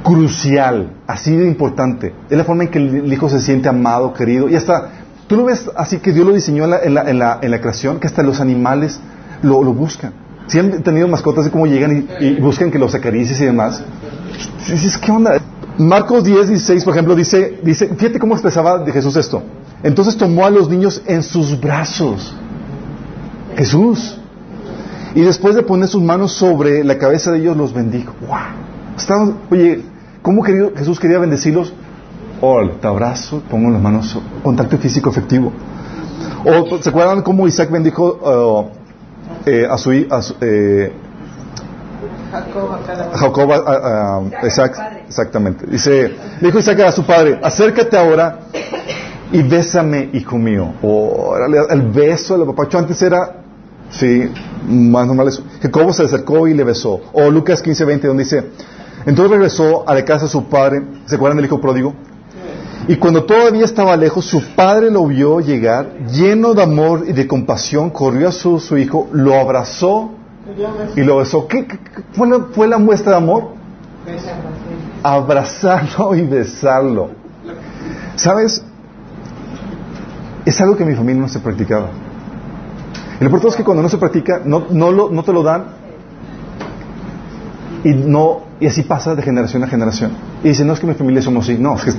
crucial, 0.02 0.92
así 1.06 1.34
de 1.36 1.46
importante. 1.46 2.14
Es 2.28 2.36
la 2.36 2.44
forma 2.44 2.64
en 2.64 2.70
que 2.70 2.78
el 2.78 3.12
hijo 3.12 3.28
se 3.28 3.40
siente 3.40 3.68
amado, 3.68 4.12
querido. 4.12 4.48
Y 4.48 4.56
hasta, 4.56 4.90
tú 5.26 5.36
lo 5.36 5.44
ves 5.44 5.70
así 5.76 5.98
que 5.98 6.12
Dios 6.12 6.26
lo 6.26 6.32
diseñó 6.32 6.64
en 6.64 6.94
la, 6.94 7.40
en 7.40 7.50
la, 7.50 7.60
creación, 7.60 8.00
que 8.00 8.06
hasta 8.06 8.22
los 8.22 8.40
animales 8.40 9.00
lo, 9.42 9.62
lo 9.62 9.72
buscan. 9.72 10.12
Si 10.46 10.58
han 10.58 10.82
tenido 10.82 11.08
mascotas, 11.08 11.46
de 11.46 11.50
cómo 11.50 11.66
llegan 11.66 12.06
y, 12.20 12.24
y, 12.24 12.40
buscan 12.40 12.70
que 12.70 12.78
los 12.78 12.94
acaricies 12.94 13.40
y 13.40 13.46
demás. 13.46 13.82
Dices, 14.68 14.98
¿qué 14.98 15.10
onda? 15.10 15.40
Marcos 15.78 16.22
10, 16.22 16.48
16, 16.48 16.84
por 16.84 16.94
ejemplo, 16.94 17.16
dice, 17.16 17.58
dice, 17.62 17.88
fíjate 17.88 18.18
cómo 18.18 18.34
expresaba 18.34 18.78
de 18.78 18.92
Jesús 18.92 19.16
esto. 19.16 19.42
Entonces 19.82 20.16
tomó 20.16 20.46
a 20.46 20.50
los 20.50 20.68
niños 20.68 21.02
en 21.06 21.22
sus 21.22 21.60
brazos. 21.60 22.34
Jesús. 23.56 24.18
Y 25.14 25.20
después 25.20 25.54
de 25.54 25.62
poner 25.62 25.88
sus 25.88 26.02
manos 26.02 26.32
sobre 26.32 26.84
la 26.84 26.98
cabeza 26.98 27.32
de 27.32 27.38
ellos, 27.38 27.56
los 27.56 27.72
bendijo. 27.72 28.14
¡Wow! 28.26 29.34
oye, 29.50 29.82
¿cómo 30.22 30.42
querido, 30.42 30.72
Jesús 30.76 30.98
quería 30.98 31.18
bendecirlos? 31.18 31.72
Oh, 32.40 32.68
te 32.80 32.86
abrazo, 32.86 33.42
pongo 33.48 33.70
las 33.70 33.80
manos, 33.80 34.18
contacto 34.42 34.76
físico 34.78 35.10
efectivo. 35.10 35.52
O, 36.44 36.78
¿se 36.78 36.88
acuerdan 36.88 37.22
cómo 37.22 37.46
Isaac 37.46 37.70
bendijo 37.70 38.18
uh, 38.22 39.48
eh, 39.48 39.66
a 39.70 39.78
su, 39.78 39.90
a 39.90 40.20
eh, 40.40 40.92
Jacob, 43.14 43.52
a, 43.52 44.18
a, 44.18 44.46
Isaac, 44.46 44.76
exactamente. 45.06 45.66
Dice, 45.66 46.14
dijo 46.40 46.58
Isaac 46.58 46.80
a 46.80 46.92
su 46.92 47.04
padre, 47.04 47.38
acércate 47.42 47.96
ahora 47.96 48.40
y 49.32 49.42
bésame, 49.42 50.10
hijo 50.12 50.36
mío. 50.36 50.74
O 50.82 51.36
el 51.70 51.82
beso 51.82 52.36
del 52.36 52.46
papacho 52.46 52.78
antes 52.78 53.00
era, 53.02 53.36
sí, 53.90 54.30
más 54.66 55.06
normal 55.06 55.28
eso. 55.28 55.42
Jacobo 55.62 55.92
se 55.92 56.04
acercó 56.04 56.48
y 56.48 56.54
le 56.54 56.64
besó. 56.64 57.00
O 57.12 57.30
Lucas 57.30 57.62
15, 57.62 57.84
20, 57.84 58.08
donde 58.08 58.24
dice, 58.24 58.50
entonces 59.06 59.30
regresó 59.30 59.88
a 59.88 59.94
la 59.94 60.04
casa 60.04 60.24
de 60.24 60.30
su 60.30 60.44
padre. 60.44 60.82
¿Se 61.06 61.16
acuerdan 61.16 61.36
del 61.36 61.46
hijo 61.46 61.60
pródigo? 61.60 61.94
Y 62.86 62.96
cuando 62.96 63.24
todavía 63.24 63.64
estaba 63.64 63.96
lejos, 63.96 64.26
su 64.26 64.42
padre 64.54 64.90
lo 64.90 65.06
vio 65.06 65.40
llegar, 65.40 65.90
lleno 66.12 66.52
de 66.52 66.62
amor 66.62 67.04
y 67.06 67.12
de 67.12 67.26
compasión, 67.26 67.88
corrió 67.88 68.28
a 68.28 68.32
su, 68.32 68.60
su 68.60 68.76
hijo, 68.76 69.08
lo 69.12 69.34
abrazó 69.34 70.10
y 70.96 71.02
lo 71.02 71.18
besó. 71.18 71.46
¿Qué, 71.46 71.66
qué, 71.66 71.78
qué 71.78 72.02
fue, 72.12 72.28
la, 72.28 72.40
fue, 72.52 72.68
la, 72.68 72.78
muestra 72.78 73.12
de 73.12 73.18
amor? 73.18 73.48
Abrazarlo 75.02 76.14
y 76.14 76.22
besarlo. 76.22 77.10
¿Sabes? 78.16 78.64
Es 80.44 80.60
algo 80.60 80.76
que 80.76 80.82
en 80.82 80.90
mi 80.90 80.94
familia 80.94 81.22
no 81.22 81.28
se 81.28 81.40
practicaba. 81.40 81.88
Y 83.16 83.20
lo 83.20 83.26
importante 83.26 83.48
es 83.48 83.56
que 83.56 83.64
cuando 83.64 83.82
no 83.82 83.88
se 83.88 83.98
practica, 83.98 84.40
no, 84.44 84.66
no, 84.70 84.92
lo, 84.92 85.10
no 85.10 85.22
te 85.22 85.32
lo 85.32 85.42
dan 85.42 85.64
y 87.84 87.92
no 87.92 88.42
y 88.60 88.66
así 88.66 88.82
pasa 88.82 89.14
de 89.14 89.22
generación 89.22 89.62
a 89.64 89.66
generación. 89.66 90.12
Y 90.42 90.48
dicen, 90.48 90.66
no 90.66 90.72
es 90.72 90.80
que 90.80 90.86
mi 90.86 90.94
familia 90.94 91.22
somos 91.22 91.44
así. 91.44 91.58
No, 91.58 91.74
es 91.76 91.84
que 91.84 91.92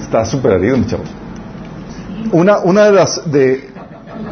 está 0.00 0.24
súper 0.24 0.52
herido, 0.52 0.76
mi 0.76 0.86
chavos. 0.86 1.08
Una, 2.32 2.58
una 2.58 2.84
de 2.84 2.92
las 2.92 3.30
de 3.30 3.71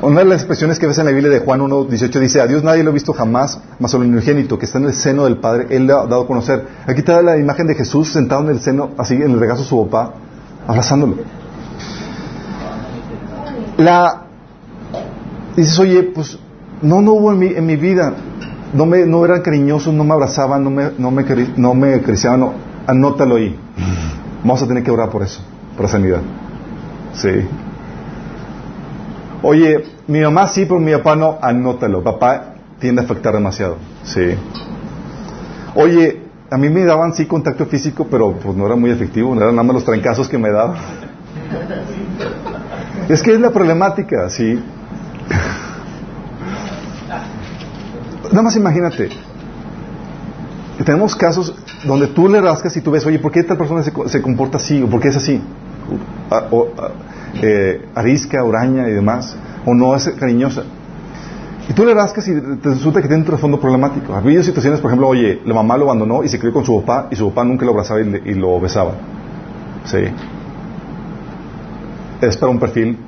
una 0.03 0.21
de 0.21 0.25
las 0.25 0.39
expresiones 0.39 0.79
que 0.79 0.87
ves 0.87 0.99
en 0.99 1.05
la 1.05 1.11
Biblia 1.11 1.31
de 1.31 1.41
Juan 1.41 1.61
1.18 1.61 2.21
dice, 2.21 2.41
a 2.41 2.47
Dios 2.47 2.65
nadie 2.65 2.83
lo 2.83 2.91
ha 2.91 2.95
visto 2.95 3.13
jamás, 3.13 3.61
más 3.79 3.91
solo 3.91 4.05
el 4.05 4.11
unigénito 4.11 4.59
que 4.59 4.65
está 4.65 4.79
en 4.79 4.85
el 4.85 4.95
seno 4.95 5.25
del 5.25 5.37
Padre, 5.39 5.67
Él 5.71 5.87
le 5.87 5.93
ha 5.93 6.07
dado 6.07 6.23
a 6.23 6.27
conocer. 6.27 6.67
Aquí 6.87 7.03
te 7.03 7.13
da 7.13 7.21
la 7.21 7.37
imagen 7.37 7.67
de 7.67 7.75
Jesús 7.75 8.11
sentado 8.11 8.43
en 8.43 8.49
el 8.49 8.61
seno, 8.61 8.91
así 8.97 9.15
en 9.15 9.31
el 9.31 9.41
regazo 9.41 9.63
de 9.63 9.69
su 9.69 9.89
papá, 9.89 10.15
abrazándolo. 10.67 11.17
La, 13.77 14.23
dices, 15.57 15.79
oye, 15.79 16.03
pues 16.03 16.39
no, 16.81 17.03
no 17.03 17.13
hubo 17.13 17.33
en 17.33 17.39
mi, 17.39 17.47
en 17.49 17.67
mi 17.67 17.77
vida, 17.77 18.15
no, 18.73 18.87
me, 18.87 19.05
no 19.05 19.25
eran 19.25 19.43
cariñosos, 19.43 19.93
no 19.93 20.05
me 20.05 20.15
abrazaban, 20.15 20.65
no 20.65 20.71
me, 20.71 20.91
no 20.97 21.11
me, 21.11 21.25
no 21.57 21.75
me 21.75 21.95
acariciaban, 21.95 22.53
anótalo 22.87 23.37
ahí. 23.37 23.59
Vamos 24.43 24.63
a 24.63 24.67
tener 24.67 24.83
que 24.83 24.91
orar 24.91 25.11
por 25.11 25.23
eso, 25.23 25.43
por 25.77 25.89
sanidad. 25.89 26.21
Sí. 27.15 27.29
Oye, 29.43 29.85
mi 30.07 30.21
mamá 30.21 30.47
sí, 30.49 30.67
pero 30.67 30.81
mi 30.81 30.93
papá 30.93 31.17
no, 31.17 31.39
anótalo. 31.41 32.03
Papá 32.03 32.55
tiende 32.79 33.01
a 33.01 33.05
afectar 33.05 33.33
demasiado. 33.35 33.77
Sí. 34.03 34.35
Oye, 35.75 36.23
a 36.51 36.59
mí 36.59 36.69
me 36.69 36.85
daban 36.85 37.15
sí 37.15 37.27
contacto 37.27 37.67
físico, 37.67 38.07
pero 38.11 38.33
pues 38.33 38.57
no 38.57 38.67
era 38.67 38.77
muy 38.77 38.91
efectivo, 38.91 39.35
no 39.35 39.41
eran 39.41 39.55
nada 39.55 39.65
más 39.65 39.75
los 39.75 39.85
trancazos 39.85 40.29
que 40.29 40.37
me 40.37 40.51
daban. 40.51 40.77
Es 43.09 43.23
que 43.23 43.33
es 43.33 43.41
la 43.41 43.51
problemática, 43.51 44.29
sí. 44.29 44.61
Nada 48.31 48.43
más 48.43 48.57
imagínate. 48.57 49.09
Tenemos 50.85 51.15
casos 51.15 51.55
donde 51.85 52.09
tú 52.09 52.29
le 52.29 52.41
rascas 52.41 52.77
y 52.77 52.81
tú 52.81 52.91
ves, 52.91 53.05
oye, 53.07 53.19
¿por 53.19 53.33
qué 53.33 53.41
esta 53.41 53.57
persona 53.57 53.83
se, 53.83 53.93
se 54.07 54.23
comporta 54.23 54.57
así? 54.57 54.83
¿O 54.83 54.87
por 54.89 55.01
qué 55.01 55.09
es 55.09 55.17
así? 55.17 55.41
O, 56.51 56.69
eh, 57.43 57.87
arisca, 57.95 58.45
uraña 58.45 58.89
y 58.89 58.93
demás, 58.93 59.37
o 59.67 59.75
no 59.75 59.95
es 59.95 60.09
cariñosa. 60.11 60.65
Y 61.69 61.73
tú 61.73 61.85
le 61.85 61.95
rascas 61.95 62.27
y 62.27 62.33
te 62.35 62.69
resulta 62.69 63.01
que 63.01 63.07
tiene 63.07 63.23
un 63.23 63.27
trasfondo 63.27 63.61
problemático. 63.61 64.13
Ha 64.13 64.19
habido 64.19 64.43
situaciones, 64.43 64.81
por 64.81 64.91
ejemplo, 64.91 65.07
oye, 65.07 65.41
la 65.45 65.55
mamá 65.55 65.77
lo 65.77 65.85
abandonó 65.85 66.25
y 66.25 66.29
se 66.29 66.39
crió 66.39 66.53
con 66.53 66.65
su 66.65 66.81
papá 66.81 67.09
y 67.13 67.17
su 67.17 67.29
papá 67.29 67.45
nunca 67.45 67.65
lo 67.65 67.71
abrazaba 67.71 68.01
y, 68.01 68.35
lo 68.35 68.61
besaba. 68.61 68.95
Sí. 69.85 69.99
Es 72.21 72.37
para 72.37 72.51
un 72.51 72.59
perfil. 72.59 72.99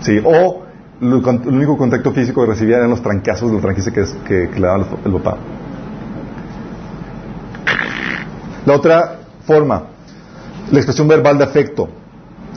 Sí. 0.00 0.20
O 0.24 0.64
lo, 1.00 1.18
el 1.18 1.48
único 1.48 1.78
contacto 1.78 2.10
físico 2.10 2.42
que 2.42 2.50
recibía 2.50 2.78
eran 2.78 2.90
los 2.90 3.02
trancazos, 3.02 3.52
los 3.52 3.62
tranquices 3.62 3.92
que, 4.24 4.48
que, 4.48 4.60
le 4.60 4.66
daba 4.66 4.84
el 5.04 5.12
papá. 5.12 5.38
La 8.64 8.74
otra 8.74 9.20
forma, 9.46 9.84
la 10.72 10.78
expresión 10.78 11.06
verbal 11.06 11.38
de 11.38 11.44
afecto. 11.44 11.88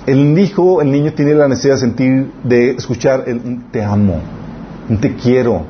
El 0.09 0.39
hijo, 0.39 0.81
el 0.81 0.91
niño 0.91 1.13
tiene 1.13 1.35
la 1.35 1.47
necesidad 1.47 1.75
de 1.75 1.81
sentir, 1.81 2.31
de 2.43 2.71
escuchar 2.71 3.25
el 3.27 3.37
un 3.45 3.69
te 3.71 3.83
amo, 3.83 4.19
un 4.89 4.97
te 4.99 5.13
quiero, 5.13 5.61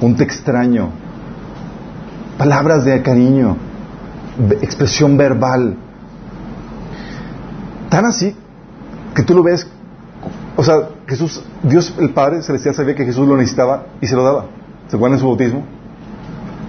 un 0.00 0.16
te 0.16 0.24
extraño, 0.24 0.88
palabras 2.38 2.86
de 2.86 3.02
cariño, 3.02 3.58
expresión 4.62 5.18
verbal. 5.18 5.76
Tan 7.90 8.06
así 8.06 8.34
que 9.14 9.22
tú 9.22 9.34
lo 9.34 9.42
ves, 9.42 9.66
o 10.56 10.64
sea, 10.64 10.88
Jesús, 11.06 11.44
Dios 11.62 11.94
el 11.98 12.08
Padre 12.08 12.40
Celestial 12.40 12.74
sabía 12.74 12.94
que 12.94 13.04
Jesús 13.04 13.28
lo 13.28 13.36
necesitaba 13.36 13.84
y 14.00 14.06
se 14.06 14.16
lo 14.16 14.24
daba. 14.24 14.46
¿Se 14.88 14.96
acuerdan 14.96 15.18
en 15.18 15.20
su 15.20 15.26
bautismo? 15.26 15.62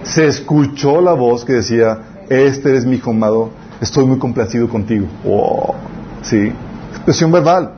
Se 0.02 0.26
escuchó 0.26 1.00
la 1.00 1.14
voz 1.14 1.46
que 1.46 1.54
decía, 1.54 1.98
este 2.28 2.68
eres 2.68 2.84
mi 2.84 2.96
hijo 2.96 3.10
amado, 3.10 3.52
estoy 3.80 4.04
muy 4.04 4.18
complacido 4.18 4.68
contigo. 4.68 5.06
Wow. 5.24 5.76
Sí, 6.20 6.52
expresión 7.04 7.30
verbal. 7.30 7.72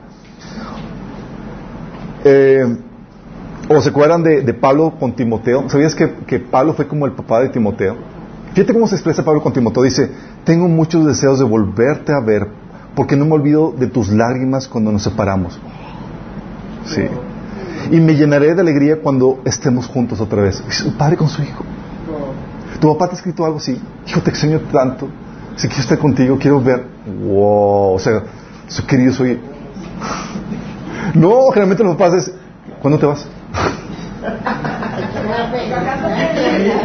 Eh, 2.24 2.76
¿O 3.68 3.80
se 3.80 3.88
acuerdan 3.88 4.22
de, 4.22 4.54
Pablo 4.54 4.94
con 4.98 5.16
Timoteo? 5.16 5.68
¿Sabías 5.68 5.96
que, 5.96 6.38
Pablo 6.38 6.74
fue 6.74 6.86
como 6.86 7.04
el 7.06 7.12
papá 7.12 7.40
de 7.40 7.48
Timoteo? 7.48 7.96
Fíjate 8.54 8.72
cómo 8.72 8.86
se 8.86 8.94
expresa 8.94 9.24
Pablo 9.24 9.42
con 9.42 9.52
Timoteo. 9.52 9.82
Dice, 9.82 10.10
tengo 10.44 10.68
muchos 10.68 11.04
deseos 11.04 11.40
de 11.40 11.44
volverte 11.44 12.12
a 12.12 12.20
ver 12.20 12.46
porque 12.94 13.16
no 13.16 13.26
me 13.26 13.32
olvido 13.32 13.74
de 13.76 13.88
tus 13.88 14.08
lágrimas 14.08 14.68
cuando 14.68 14.92
nos 14.92 15.02
separamos. 15.02 15.58
Sí. 16.86 17.02
Y 17.90 18.00
me 18.00 18.14
llenaré 18.14 18.54
de 18.54 18.60
alegría 18.60 19.00
cuando 19.02 19.40
estemos 19.44 19.88
juntos 19.88 20.20
otra 20.20 20.42
vez. 20.42 20.62
Un 20.86 20.92
padre 20.94 21.16
con 21.16 21.28
su 21.28 21.42
hijo. 21.42 21.64
Tu 22.80 22.92
papá 22.92 23.08
te 23.08 23.14
ha 23.14 23.16
escrito 23.16 23.44
algo 23.44 23.58
así. 23.58 23.80
Hijo, 24.06 24.20
te 24.20 24.30
extraño 24.30 24.60
tanto. 24.72 25.08
Si 25.56 25.66
quiero 25.66 25.82
estar 25.82 25.98
contigo, 25.98 26.38
quiero 26.38 26.60
ver. 26.60 26.86
Wow. 27.24 27.94
O 27.94 27.98
sea, 27.98 28.22
su 28.68 28.86
querido. 28.86 29.12
No, 31.14 31.48
generalmente 31.48 31.84
los 31.84 31.96
papás 31.96 32.14
es. 32.14 32.32
¿Cuándo 32.80 32.98
te 32.98 33.06
vas? 33.06 33.26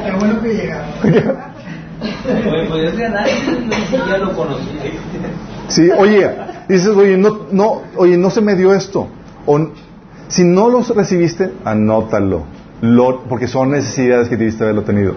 Qué 0.05 0.11
bueno 0.19 0.41
que. 0.41 0.73
Sí, 5.67 5.89
oye, 5.91 6.29
dices, 6.67 6.89
oye, 6.89 7.17
no, 7.17 7.47
no, 7.51 7.81
oye, 7.95 8.17
no 8.17 8.29
se 8.29 8.41
me 8.41 8.55
dio 8.55 8.73
esto. 8.73 9.07
O, 9.45 9.69
si 10.27 10.43
no 10.43 10.69
los 10.69 10.95
recibiste, 10.95 11.51
anótalo. 11.65 12.43
Lo, 12.81 13.23
porque 13.25 13.47
son 13.47 13.71
necesidades 13.71 14.27
que 14.27 14.37
debiste 14.37 14.63
haberlo 14.63 14.83
tenido. 14.83 15.15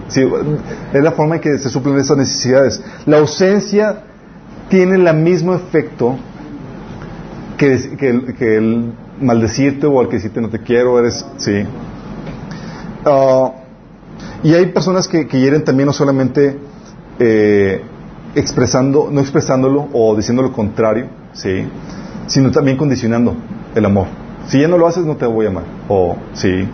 Es 0.93 1.03
la 1.03 1.11
forma 1.11 1.35
en 1.35 1.41
que 1.41 1.57
se 1.57 1.69
suplen 1.69 1.97
esas 1.97 2.17
necesidades. 2.17 2.83
La 3.07 3.17
ausencia 3.17 4.03
tiene 4.69 4.95
el 4.95 5.15
mismo 5.15 5.55
efecto 5.55 6.15
que, 7.57 8.57
el 8.57 8.93
maldecirte 9.19 9.87
o 9.87 9.99
al 9.99 10.07
que 10.07 10.17
decirte 10.17 10.41
no 10.41 10.49
te 10.49 10.59
quiero, 10.59 10.99
eres, 10.99 11.25
sí. 11.37 11.63
Uh, 13.05 13.51
y 14.43 14.53
hay 14.53 14.67
personas 14.67 15.07
que, 15.07 15.27
que, 15.27 15.59
también 15.59 15.87
no 15.87 15.93
solamente 15.93 16.57
eh, 17.19 17.81
expresando, 18.35 19.09
no 19.11 19.21
expresándolo 19.21 19.87
o 19.93 20.15
diciendo 20.15 20.43
lo 20.43 20.51
contrario, 20.51 21.07
sí, 21.33 21.65
sino 22.27 22.51
también 22.51 22.77
condicionando 22.77 23.35
el 23.73 23.85
amor. 23.85 24.07
Si 24.47 24.59
ya 24.59 24.67
no 24.67 24.77
lo 24.77 24.87
haces, 24.87 25.05
no 25.05 25.15
te 25.15 25.25
voy 25.25 25.47
a 25.47 25.49
amar. 25.49 25.63
O, 25.87 26.15
sí. 26.33 26.67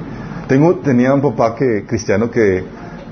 Tengo, 0.48 0.76
tenía 0.76 1.14
un 1.14 1.22
papá 1.22 1.56
que, 1.56 1.86
cristiano 1.86 2.30
que 2.30 2.64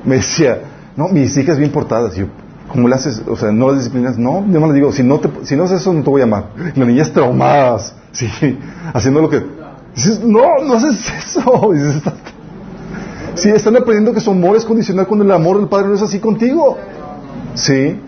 me 0.04 0.16
decía, 0.16 0.60
no, 0.98 1.08
mis 1.08 1.36
hijas 1.38 1.58
bien 1.58 1.72
portadas. 1.72 2.18
Y 2.18 2.22
yo, 2.22 2.26
¿cómo 2.70 2.88
le 2.88 2.96
haces? 2.96 3.22
O 3.28 3.36
sea, 3.36 3.52
no 3.52 3.68
las 3.68 3.78
disciplinas. 3.78 4.18
No, 4.18 4.46
yo 4.48 4.60
no 4.60 4.68
les 4.68 4.76
digo, 4.76 4.92
si 4.92 5.04
no, 5.04 5.20
te, 5.20 5.30
si 5.44 5.56
no 5.56 5.64
haces 5.64 5.82
eso, 5.82 5.94
no 5.94 6.04
te 6.04 6.10
voy 6.10 6.22
a 6.22 6.24
amar. 6.24 6.52
Y 6.76 6.80
las 6.80 6.88
niñas 6.88 7.12
traumadas, 7.12 7.94
sí, 8.12 8.30
haciendo 8.94 9.22
lo 9.22 9.30
que... 9.30 9.44
Dices, 9.96 10.24
no, 10.24 10.60
no 10.64 10.74
haces 10.76 11.12
eso. 11.20 11.70
Dices, 11.74 12.04
sí, 13.36 13.50
están 13.50 13.76
aprendiendo 13.76 14.14
que 14.14 14.22
su 14.22 14.32
amor 14.32 14.56
es 14.56 14.66
condicional 14.66 15.08
cuando 15.08 15.26
el 15.26 15.32
amor 15.32 15.58
del 15.58 15.68
Padre 15.68 15.88
no 15.88 15.96
es 15.96 16.02
así 16.02 16.20
contigo. 16.20 16.78
Sí. 17.56 18.00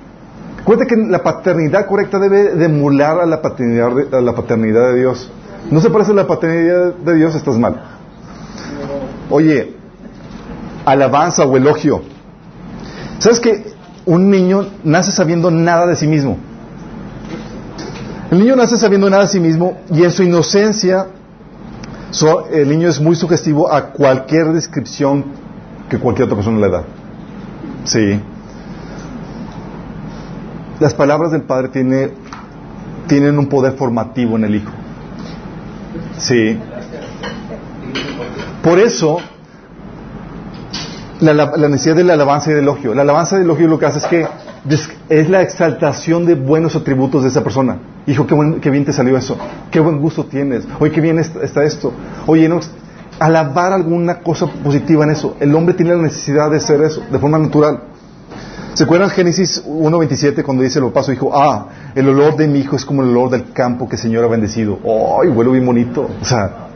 Cuenta 0.63 0.85
que 0.85 0.95
la 0.95 1.23
paternidad 1.23 1.87
correcta 1.87 2.19
debe 2.19 2.55
de 2.55 2.65
emular 2.65 3.19
a 3.19 3.25
la 3.25 3.41
paternidad 3.41 4.13
a 4.13 4.21
la 4.21 4.35
paternidad 4.35 4.93
de 4.93 4.99
Dios. 4.99 5.31
No 5.71 5.81
se 5.81 5.89
parece 5.89 6.11
a 6.11 6.15
la 6.15 6.27
paternidad 6.27 6.93
de 6.93 7.15
Dios, 7.15 7.35
estás 7.35 7.57
mal. 7.57 7.81
Oye, 9.29 9.75
alabanza 10.85 11.45
o 11.45 11.57
elogio. 11.57 12.01
¿Sabes 13.19 13.39
que 13.39 13.70
un 14.11 14.29
niño 14.29 14.67
nace 14.83 15.13
sabiendo 15.13 15.49
nada 15.49 15.87
de 15.87 15.95
sí 15.95 16.05
mismo? 16.05 16.37
El 18.29 18.39
niño 18.39 18.57
nace 18.57 18.75
sabiendo 18.75 19.09
nada 19.09 19.23
de 19.23 19.29
sí 19.29 19.39
mismo 19.39 19.77
y 19.89 20.03
en 20.03 20.11
su 20.11 20.23
inocencia 20.23 21.07
el 22.51 22.67
niño 22.67 22.89
es 22.89 22.99
muy 22.99 23.15
sugestivo 23.15 23.71
a 23.71 23.91
cualquier 23.91 24.51
descripción 24.51 25.23
que 25.89 25.97
cualquier 25.97 26.25
otra 26.25 26.35
persona 26.35 26.59
le 26.59 26.69
da. 26.69 26.83
Sí. 27.85 28.19
Las 30.81 30.93
palabras 30.93 31.31
del 31.31 31.43
Padre 31.43 31.69
tiene, 31.69 32.11
tienen 33.07 33.39
un 33.39 33.47
poder 33.47 33.73
formativo 33.73 34.35
en 34.35 34.43
el 34.43 34.55
Hijo. 34.55 34.71
Sí. 36.17 36.59
Por 38.61 38.77
eso, 38.77 39.19
la, 41.21 41.69
necesidad 41.69 41.95
de 41.95 42.03
la 42.03 42.13
alabanza 42.13 42.51
y 42.51 42.53
del 42.53 42.63
elogio. 42.63 42.93
La 42.93 43.03
alabanza 43.03 43.35
y 43.35 43.39
el 43.39 43.45
elogio 43.45 43.67
lo 43.67 43.79
que 43.79 43.85
hace 43.85 43.99
es 43.99 44.07
que 44.07 44.27
es 45.09 45.29
la 45.29 45.41
exaltación 45.41 46.25
de 46.25 46.35
buenos 46.35 46.75
atributos 46.75 47.23
de 47.23 47.29
esa 47.29 47.43
persona. 47.43 47.77
Hijo, 48.07 48.25
qué, 48.25 48.35
qué 48.61 48.69
bien 48.69 48.85
te 48.85 48.93
salió 48.93 49.17
eso. 49.17 49.37
Qué 49.69 49.79
buen 49.79 49.99
gusto 49.99 50.25
tienes. 50.25 50.67
Oye, 50.79 50.91
qué 50.91 51.01
bien 51.01 51.19
está 51.19 51.63
esto. 51.63 51.93
Oye, 52.25 52.49
no, 52.49 52.59
alabar 53.19 53.71
alguna 53.73 54.19
cosa 54.19 54.47
positiva 54.47 55.03
en 55.03 55.11
eso. 55.11 55.35
El 55.39 55.53
hombre 55.55 55.75
tiene 55.75 55.95
la 55.95 56.01
necesidad 56.01 56.49
de 56.49 56.57
hacer 56.57 56.81
eso, 56.81 57.03
de 57.11 57.19
forma 57.19 57.37
natural. 57.37 57.81
¿Se 58.73 58.85
acuerdan 58.85 59.09
Génesis 59.09 59.63
1.27 59.65 60.43
cuando 60.43 60.63
dice 60.63 60.79
el 60.79 60.85
papá 60.85 61.03
su 61.03 61.11
hijo, 61.11 61.31
ah, 61.33 61.67
el 61.93 62.07
olor 62.07 62.37
de 62.37 62.47
mi 62.47 62.59
hijo 62.59 62.77
es 62.77 62.85
como 62.85 63.03
el 63.03 63.09
olor 63.09 63.29
del 63.29 63.51
campo 63.51 63.87
que 63.87 63.97
el 63.97 64.01
Señor 64.01 64.23
ha 64.23 64.27
bendecido? 64.27 64.79
¡Ay, 65.21 65.27
huele 65.27 65.51
bien 65.51 65.65
bonito! 65.65 66.09
O 66.21 66.25
sea, 66.25 66.69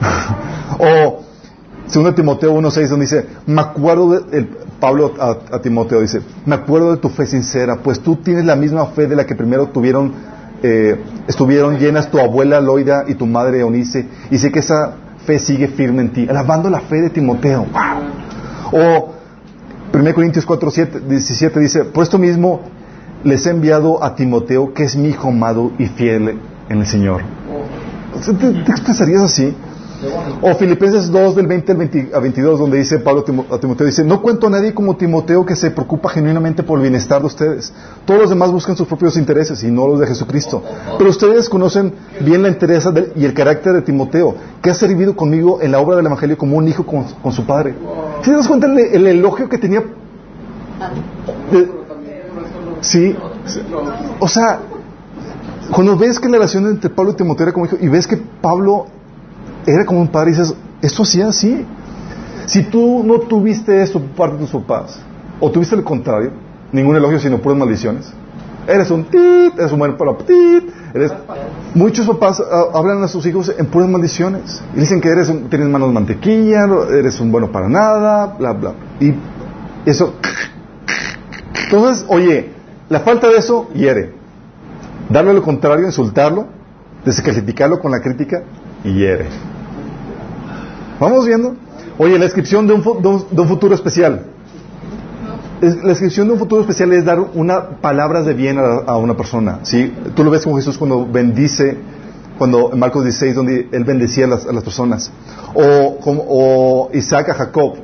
o 0.78 1.27
2 1.92 2.14
Timoteo 2.14 2.54
1.6 2.54 2.88
donde 2.88 3.06
dice, 3.06 3.26
me 3.46 3.60
acuerdo 3.60 4.20
de, 4.20 4.46
Pablo 4.78 5.14
a, 5.18 5.58
Timoteo 5.60 6.00
dice, 6.00 6.20
me 6.46 6.54
acuerdo 6.54 6.92
de 6.92 6.98
tu 6.98 7.08
fe 7.08 7.26
sincera, 7.26 7.76
pues 7.82 8.00
tú 8.00 8.16
tienes 8.16 8.44
la 8.44 8.56
misma 8.56 8.86
fe 8.86 9.06
de 9.06 9.16
la 9.16 9.26
que 9.26 9.34
primero 9.34 9.68
tuvieron, 9.68 10.12
eh, 10.62 11.00
estuvieron 11.26 11.78
llenas 11.78 12.10
tu 12.10 12.18
abuela 12.18 12.60
Loida 12.60 13.04
y 13.08 13.14
tu 13.14 13.26
madre 13.26 13.60
Eunice, 13.60 14.06
y 14.30 14.38
sé 14.38 14.52
que 14.52 14.60
esa 14.60 14.92
fe 15.26 15.38
sigue 15.38 15.68
firme 15.68 16.02
en 16.02 16.12
ti, 16.12 16.26
alabando 16.28 16.70
la 16.70 16.80
fe 16.80 17.00
de 17.00 17.10
Timoteo. 17.10 17.66
O 18.72 19.14
1 19.92 20.14
Corintios 20.14 20.44
4, 20.44 20.70
17 21.08 21.60
dice, 21.60 21.84
por 21.84 22.04
esto 22.04 22.18
mismo 22.18 22.60
les 23.24 23.46
he 23.46 23.50
enviado 23.50 24.02
a 24.04 24.14
Timoteo, 24.14 24.72
que 24.72 24.84
es 24.84 24.96
mi 24.96 25.08
hijo 25.08 25.28
amado 25.28 25.72
y 25.78 25.86
fiel 25.86 26.38
en 26.68 26.78
el 26.78 26.86
Señor. 26.86 27.22
¿Te, 28.38 28.70
expresarías 28.70 29.22
así? 29.22 29.54
O 30.42 30.54
Filipenses 30.54 31.10
2 31.10 31.34
del 31.34 31.48
20 31.48 31.72
al 31.72 32.22
22 32.22 32.60
donde 32.60 32.78
dice 32.78 33.00
Pablo 33.00 33.24
a 33.50 33.58
Timoteo, 33.58 33.86
dice, 33.86 34.04
no 34.04 34.22
cuento 34.22 34.46
a 34.46 34.50
nadie 34.50 34.72
como 34.72 34.96
Timoteo 34.96 35.44
que 35.44 35.56
se 35.56 35.72
preocupa 35.72 36.08
genuinamente 36.08 36.62
por 36.62 36.78
el 36.78 36.82
bienestar 36.82 37.20
de 37.20 37.26
ustedes. 37.26 37.72
Todos 38.04 38.20
los 38.20 38.30
demás 38.30 38.52
buscan 38.52 38.76
sus 38.76 38.86
propios 38.86 39.16
intereses 39.16 39.64
y 39.64 39.70
no 39.72 39.88
los 39.88 39.98
de 39.98 40.06
Jesucristo. 40.06 40.62
Pero 40.96 41.10
ustedes 41.10 41.48
conocen 41.48 41.94
bien 42.20 42.42
la 42.42 42.48
interés 42.48 42.88
y 43.16 43.24
el 43.24 43.34
carácter 43.34 43.72
de 43.72 43.82
Timoteo, 43.82 44.36
que 44.62 44.70
ha 44.70 44.74
servido 44.74 45.16
conmigo 45.16 45.60
en 45.60 45.72
la 45.72 45.80
obra 45.80 45.96
del 45.96 46.06
Evangelio 46.06 46.38
como 46.38 46.56
un 46.56 46.68
hijo 46.68 46.86
con, 46.86 47.32
su 47.32 47.44
padre. 47.44 47.74
¿Se 48.22 48.32
das 48.32 48.46
cuenta 48.46 48.68
el, 48.68 49.06
elogio 49.06 49.48
que 49.48 49.58
tenía? 49.58 49.82
sí. 52.80 53.16
O 54.20 54.28
sea, 54.28 54.60
cuando 55.72 55.96
ves 55.96 56.20
que 56.20 56.28
la 56.28 56.36
relación 56.36 56.68
entre 56.68 56.88
Pablo 56.88 57.12
y 57.12 57.14
Timoteo 57.16 57.46
era 57.46 57.52
como 57.52 57.66
hijo 57.66 57.76
y 57.80 57.88
ves 57.88 58.06
que 58.06 58.16
Pablo 58.16 58.86
era 59.72 59.84
como 59.84 60.00
un 60.00 60.08
padre 60.08 60.30
y 60.30 60.34
dices, 60.34 60.54
esto 60.82 61.04
sí 61.04 61.20
así. 61.22 61.64
Si 62.46 62.62
tú 62.62 63.02
no 63.04 63.20
tuviste 63.20 63.82
esto 63.82 64.00
por 64.00 64.10
parte 64.10 64.36
de 64.36 64.40
tus 64.42 64.62
papás, 64.62 65.00
o 65.40 65.50
tuviste 65.50 65.76
lo 65.76 65.84
contrario, 65.84 66.30
ningún 66.72 66.96
elogio 66.96 67.18
sino 67.18 67.38
puras 67.38 67.58
maldiciones, 67.58 68.12
eres 68.66 68.90
un 68.90 69.04
tit, 69.04 69.58
eres 69.58 69.72
un 69.72 69.78
buen 69.78 69.96
para 69.96 70.16
tit, 70.18 70.70
eres... 70.94 71.12
Muchos 71.74 72.06
papás 72.06 72.40
ah, 72.40 72.64
hablan 72.74 73.02
a 73.02 73.08
sus 73.08 73.24
hijos 73.26 73.52
en 73.56 73.66
puras 73.66 73.88
maldiciones 73.88 74.62
y 74.74 74.80
dicen 74.80 75.00
que 75.00 75.08
eres 75.08 75.32
tienes 75.50 75.68
manos 75.68 75.88
de 75.88 75.94
mantequilla, 75.94 76.66
eres 76.90 77.20
un 77.20 77.30
bueno 77.30 77.52
para 77.52 77.68
nada, 77.68 78.34
bla, 78.38 78.52
bla. 78.52 78.72
Y 79.00 79.14
eso... 79.84 80.14
Entonces, 81.64 82.06
oye, 82.08 82.52
la 82.88 83.00
falta 83.00 83.28
de 83.28 83.36
eso 83.36 83.68
hiere. 83.74 84.14
Darle 85.10 85.34
lo 85.34 85.42
contrario, 85.42 85.84
insultarlo, 85.84 86.46
descalificarlo 87.04 87.78
con 87.78 87.90
la 87.90 88.00
crítica, 88.00 88.42
hiere. 88.84 89.26
¿Vamos 91.00 91.26
viendo? 91.26 91.54
Oye, 91.98 92.18
la 92.18 92.24
descripción 92.24 92.66
de 92.66 92.74
un, 92.74 92.82
de 92.82 93.40
un, 93.40 93.48
futuro 93.48 93.74
especial. 93.74 94.26
la 95.60 95.88
descripción 95.88 96.26
de 96.26 96.32
un 96.32 96.38
futuro 96.38 96.60
especial 96.60 96.92
es 96.92 97.04
dar 97.04 97.20
una 97.20 97.80
palabras 97.80 98.26
de 98.26 98.34
bien 98.34 98.58
a, 98.58 98.96
una 98.96 99.16
persona. 99.16 99.60
¿sí? 99.62 99.92
Tú 100.14 100.24
lo 100.24 100.30
ves 100.30 100.42
como 100.42 100.56
Jesús 100.56 100.76
cuando 100.76 101.06
bendice, 101.06 101.76
cuando 102.36 102.72
en 102.72 102.78
Marcos 102.78 103.04
16, 103.04 103.34
donde 103.34 103.68
él 103.70 103.84
bendecía 103.84 104.24
a 104.24 104.28
las, 104.28 104.46
a 104.46 104.52
las 104.52 104.64
personas. 104.64 105.10
O, 105.54 105.98
como, 106.00 106.24
o 106.28 106.90
Isaac 106.92 107.28
a 107.30 107.34
Jacob, 107.34 107.76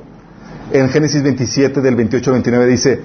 en 0.72 0.88
Génesis 0.88 1.22
27, 1.22 1.80
del 1.80 1.94
28 1.94 2.30
al 2.30 2.34
29, 2.34 2.66
dice, 2.66 3.00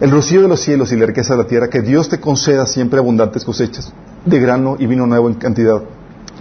el 0.00 0.10
rocío 0.10 0.42
de 0.42 0.48
los 0.48 0.60
cielos 0.60 0.90
y 0.92 0.96
la 0.96 1.06
riqueza 1.06 1.36
de 1.36 1.42
la 1.42 1.48
tierra, 1.48 1.68
que 1.68 1.80
Dios 1.80 2.08
te 2.08 2.18
conceda 2.18 2.66
siempre 2.66 2.98
abundantes 2.98 3.44
cosechas 3.44 3.92
de 4.24 4.40
grano 4.40 4.76
y 4.80 4.86
vino 4.86 5.06
nuevo 5.06 5.28
en 5.28 5.34
cantidad 5.34 5.80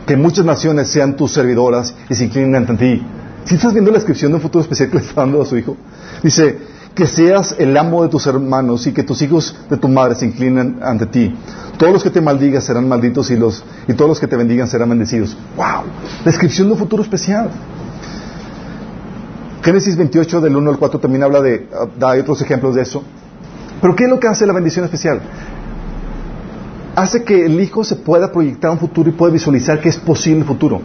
que 0.05 0.17
muchas 0.17 0.45
naciones 0.45 0.89
sean 0.89 1.15
tus 1.15 1.31
servidoras 1.31 1.93
y 2.09 2.15
se 2.15 2.25
inclinen 2.25 2.55
ante 2.55 2.75
ti. 2.75 3.03
Si 3.45 3.55
estás 3.55 3.73
viendo 3.73 3.91
la 3.91 3.97
descripción 3.97 4.31
de 4.31 4.35
un 4.35 4.41
futuro 4.41 4.61
especial 4.61 4.89
que 4.89 4.97
le 4.97 5.03
está 5.03 5.21
dando 5.21 5.41
a 5.41 5.45
su 5.45 5.57
hijo, 5.57 5.75
dice 6.21 6.57
que 6.95 7.07
seas 7.07 7.55
el 7.57 7.75
amo 7.75 8.03
de 8.03 8.09
tus 8.09 8.27
hermanos 8.27 8.85
y 8.85 8.93
que 8.93 9.03
tus 9.03 9.21
hijos 9.21 9.55
de 9.69 9.77
tu 9.77 9.87
madre 9.87 10.15
se 10.15 10.25
inclinen 10.25 10.79
ante 10.83 11.07
ti. 11.07 11.35
Todos 11.77 11.91
los 11.91 12.03
que 12.03 12.09
te 12.09 12.21
maldigan 12.21 12.61
serán 12.61 12.87
malditos 12.87 13.31
y, 13.31 13.35
los, 13.35 13.63
y 13.87 13.93
todos 13.93 14.09
los 14.09 14.19
que 14.19 14.27
te 14.27 14.35
bendigan 14.35 14.67
serán 14.67 14.89
bendecidos. 14.89 15.35
¡Wow! 15.57 15.83
Descripción 16.23 16.67
de 16.67 16.73
un 16.73 16.79
futuro 16.79 17.01
especial. 17.01 17.49
Génesis 19.63 19.95
28 19.95 20.41
del 20.41 20.55
1 20.55 20.71
al 20.71 20.77
4 20.77 20.99
también 20.99 21.23
habla 21.23 21.41
de, 21.41 21.67
da 21.97 22.11
otros 22.19 22.41
ejemplos 22.41 22.75
de 22.75 22.83
eso. 22.83 23.03
Pero 23.81 23.95
¿qué 23.95 24.03
es 24.03 24.09
lo 24.09 24.19
que 24.19 24.27
hace 24.27 24.45
la 24.45 24.53
bendición 24.53 24.85
especial? 24.85 25.21
Hace 26.95 27.23
que 27.23 27.45
el 27.45 27.59
hijo 27.59 27.83
se 27.83 27.95
pueda 27.95 28.31
proyectar 28.31 28.71
un 28.71 28.79
futuro 28.79 29.09
y 29.09 29.13
pueda 29.13 29.33
visualizar 29.33 29.79
que 29.79 29.89
es 29.89 29.97
posible 29.97 30.41
el 30.41 30.45
futuro. 30.45 30.81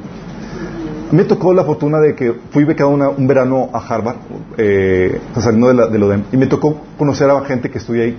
Me 1.11 1.25
tocó 1.25 1.55
la 1.55 1.65
fortuna 1.65 1.99
de 2.01 2.15
que 2.15 2.35
fui 2.51 2.65
becado 2.65 2.91
un 2.91 3.27
verano 3.27 3.71
a 3.73 3.79
Harvard, 3.79 4.17
eh, 4.59 5.21
saliendo 5.39 5.69
de, 5.69 5.75
la, 5.75 5.87
de 5.87 5.99
lo 5.99 6.15
y 6.15 6.37
me 6.37 6.47
tocó 6.47 6.83
conocer 6.99 7.31
a 7.31 7.41
gente 7.45 7.71
que 7.71 7.79
estudia 7.79 8.05
ahí. 8.05 8.17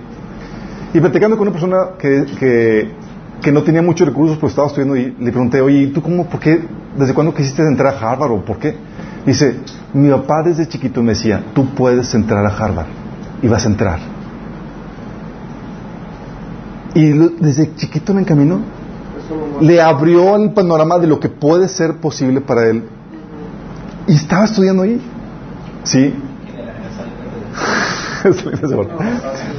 Y 0.92 0.98
platicando 0.98 1.36
con 1.36 1.46
una 1.46 1.52
persona 1.52 1.76
que, 1.98 2.90
que, 3.40 3.52
no 3.52 3.62
tenía 3.62 3.80
muchos 3.80 4.08
recursos, 4.08 4.38
pues 4.38 4.52
estaba 4.52 4.66
estudiando 4.66 4.96
y 4.96 5.14
le 5.20 5.30
pregunté, 5.30 5.60
oye, 5.60 5.86
¿tú 5.94 6.02
cómo, 6.02 6.26
por 6.26 6.40
qué, 6.40 6.60
desde 6.98 7.14
cuándo 7.14 7.32
quisiste 7.32 7.62
entrar 7.62 7.94
a 7.94 8.10
Harvard 8.10 8.32
o 8.32 8.44
por 8.44 8.58
qué? 8.58 8.74
Dice, 9.24 9.54
mi 9.94 10.10
papá 10.10 10.42
desde 10.42 10.66
chiquito 10.66 11.00
me 11.00 11.10
decía, 11.10 11.44
tú 11.54 11.72
puedes 11.74 12.12
entrar 12.14 12.44
a 12.44 12.48
Harvard 12.48 12.86
y 13.40 13.46
vas 13.46 13.64
a 13.66 13.68
entrar. 13.68 14.00
Y 16.94 17.10
desde 17.10 17.74
chiquito 17.76 18.14
me 18.14 18.22
encaminó. 18.22 18.60
Le 19.60 19.80
abrió 19.80 20.36
el 20.36 20.52
panorama 20.52 20.98
de 20.98 21.06
lo 21.06 21.20
que 21.20 21.28
puede 21.28 21.68
ser 21.68 21.96
posible 21.96 22.40
para 22.40 22.68
él. 22.68 22.84
Y 24.06 24.14
estaba 24.14 24.44
estudiando 24.44 24.82
ahí. 24.82 25.00
Sí. 25.84 26.14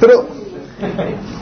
Pero, 0.00 0.26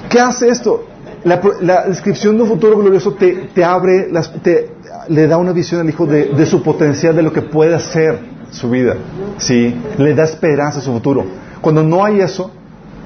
¿qué 0.09 0.21
hace 0.21 0.49
esto? 0.49 0.85
La, 1.25 1.85
descripción 1.87 2.37
de 2.37 2.43
un 2.45 2.49
futuro 2.49 2.79
glorioso 2.79 3.13
te, 3.13 3.51
te 3.55 3.63
abre, 3.63 4.11
las, 4.11 4.33
te, 4.43 4.71
le 5.09 5.27
da 5.27 5.37
una 5.37 5.53
visión 5.53 5.81
al 5.81 5.89
hijo 5.89 6.07
de, 6.07 6.27
de, 6.27 6.47
su 6.47 6.63
potencial, 6.63 7.15
de 7.15 7.23
lo 7.23 7.33
que 7.33 7.43
puede 7.43 7.75
hacer 7.75 8.21
su 8.51 8.71
vida. 8.71 8.97
¿Sí? 9.39 9.75
Le 9.99 10.15
da 10.15 10.25
esperanza 10.25 10.79
a 10.79 10.83
su 10.83 10.93
futuro. 10.93 11.25
Cuando 11.61 11.83
no 11.83 12.05
hay 12.05 12.21
eso, 12.21 12.51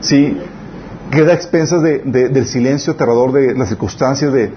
¿sí? 0.00 0.38
Queda 1.14 1.32
a 1.32 1.34
expensas 1.34 1.82
de, 1.82 1.98
del 2.00 2.46
silencio 2.46 2.92
aterrador 2.92 3.32
de 3.32 3.54
las 3.54 3.68
circunstancias 3.68 4.32
de 4.32 4.52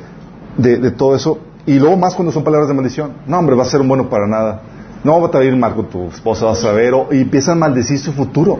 de, 0.57 0.91
todo 0.91 1.15
eso. 1.15 1.39
Y 1.65 1.79
luego 1.79 1.97
más 1.97 2.15
cuando 2.15 2.31
son 2.31 2.43
palabras 2.43 2.67
de 2.67 2.73
maldición. 2.73 3.11
No, 3.27 3.39
hombre, 3.39 3.55
va 3.55 3.63
a 3.63 3.65
ser 3.65 3.81
un 3.81 3.87
bueno 3.87 4.09
para 4.09 4.27
nada. 4.27 4.61
No 5.03 5.21
va 5.21 5.39
a 5.39 5.43
ir 5.43 5.55
mal 5.55 5.75
con 5.75 5.85
tu 5.87 6.07
esposa, 6.07 6.45
vas 6.45 6.63
a 6.65 6.71
ver. 6.71 6.93
y 7.11 7.21
empiezan 7.21 7.57
a 7.57 7.59
maldecir 7.61 7.99
su 7.99 8.13
futuro. 8.13 8.59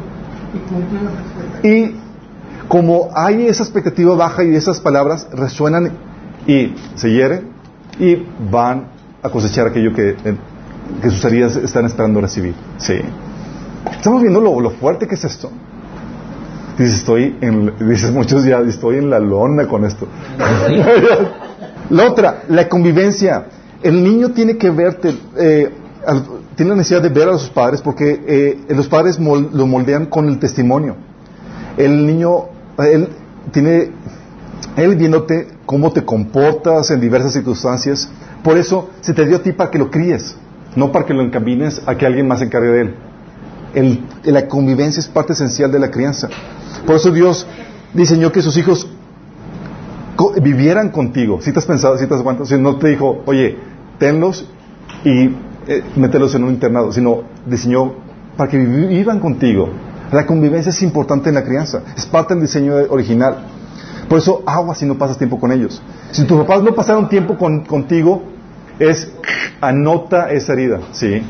Y 1.63 1.95
como 2.67 3.09
hay 3.15 3.47
esa 3.47 3.63
expectativa 3.63 4.15
baja 4.15 4.43
y 4.43 4.55
esas 4.55 4.79
palabras 4.79 5.27
resuenan 5.33 5.91
y 6.45 6.73
se 6.95 7.11
hieren 7.11 7.49
y 7.99 8.23
van 8.51 8.87
a 9.23 9.29
cosechar 9.29 9.67
aquello 9.67 9.93
que, 9.93 10.09
eh, 10.09 10.37
que 11.01 11.09
sus 11.09 11.23
heridas 11.25 11.55
están 11.55 11.85
esperando 11.85 12.21
recibir. 12.21 12.53
Sí. 12.77 12.95
Estamos 13.91 14.21
viendo 14.21 14.39
lo, 14.41 14.69
fuerte 14.71 15.07
que 15.07 15.15
es 15.15 15.23
esto. 15.23 15.49
Dices, 16.77 16.97
estoy 16.97 17.35
en, 17.41 17.73
dices 17.79 18.11
muchos 18.11 18.43
ya, 18.43 18.59
estoy 18.59 18.97
en 18.97 19.09
la 19.09 19.19
lona 19.19 19.67
con 19.67 19.83
esto. 19.83 20.07
la 21.89 22.05
otra, 22.05 22.43
la 22.49 22.69
convivencia. 22.69 23.45
El 23.81 24.03
niño 24.03 24.31
tiene 24.31 24.57
que 24.57 24.69
verte, 24.69 25.15
eh, 25.37 25.71
tiene 26.55 26.69
la 26.71 26.77
necesidad 26.77 27.01
de 27.01 27.09
ver 27.09 27.29
a 27.29 27.37
sus 27.37 27.49
padres 27.49 27.81
porque 27.81 28.21
eh, 28.27 28.73
los 28.75 28.87
padres 28.87 29.19
lo 29.19 29.67
moldean 29.67 30.05
con 30.05 30.27
el 30.27 30.39
testimonio. 30.39 30.95
El 31.77 32.05
niño, 32.05 32.45
él 32.79 33.09
tiene, 33.51 33.91
él 34.75 34.95
viéndote 34.95 35.47
cómo 35.65 35.91
te 35.91 36.03
comportas 36.03 36.91
en 36.91 36.99
diversas 36.99 37.33
circunstancias, 37.33 38.09
por 38.43 38.57
eso 38.57 38.89
se 39.01 39.13
te 39.13 39.25
dio 39.25 39.37
a 39.37 39.39
ti 39.39 39.51
para 39.51 39.69
que 39.69 39.77
lo 39.77 39.91
críes, 39.91 40.35
no 40.75 40.91
para 40.91 41.05
que 41.05 41.13
lo 41.13 41.21
encamines 41.21 41.81
a 41.85 41.95
que 41.95 42.05
alguien 42.05 42.27
más 42.27 42.39
se 42.39 42.45
encargue 42.45 42.69
de 42.69 42.81
él 42.81 42.95
la 44.23 44.47
convivencia 44.47 44.99
es 44.99 45.07
parte 45.07 45.33
esencial 45.33 45.71
de 45.71 45.79
la 45.79 45.91
crianza. 45.91 46.29
Por 46.85 46.95
eso 46.95 47.11
Dios 47.11 47.47
diseñó 47.93 48.31
que 48.31 48.41
sus 48.41 48.57
hijos 48.57 48.87
vivieran 50.41 50.89
contigo. 50.89 51.39
Si 51.41 51.51
te 51.51 51.59
has 51.59 51.65
pensado, 51.65 51.97
si 51.97 52.07
te 52.07 52.13
has 52.13 52.19
aguantado, 52.19 52.57
no 52.57 52.77
te 52.77 52.89
dijo, 52.89 53.23
oye, 53.25 53.57
tenlos 53.99 54.47
y 55.03 55.29
eh, 55.67 55.83
mételos 55.95 56.33
en 56.35 56.43
un 56.43 56.51
internado, 56.51 56.91
sino 56.91 57.23
diseñó 57.45 57.93
para 58.35 58.49
que 58.49 58.57
vivan 58.57 59.19
contigo. 59.19 59.69
La 60.11 60.25
convivencia 60.25 60.69
es 60.69 60.81
importante 60.83 61.29
en 61.29 61.35
la 61.35 61.43
crianza, 61.43 61.81
es 61.95 62.05
parte 62.05 62.33
del 62.33 62.43
diseño 62.43 62.75
original. 62.89 63.37
Por 64.07 64.19
eso 64.19 64.41
agua 64.45 64.73
si 64.73 64.85
no 64.85 64.97
pasas 64.97 65.17
tiempo 65.17 65.39
con 65.39 65.51
ellos. 65.51 65.81
Si 66.11 66.23
tus 66.23 66.39
papás 66.39 66.63
no 66.63 66.73
pasaron 66.73 67.09
tiempo 67.09 67.37
contigo, 67.37 68.23
es 68.79 69.11
anota 69.59 70.31
esa 70.31 70.53
herida. 70.53 70.79
¿sí? 70.93 71.21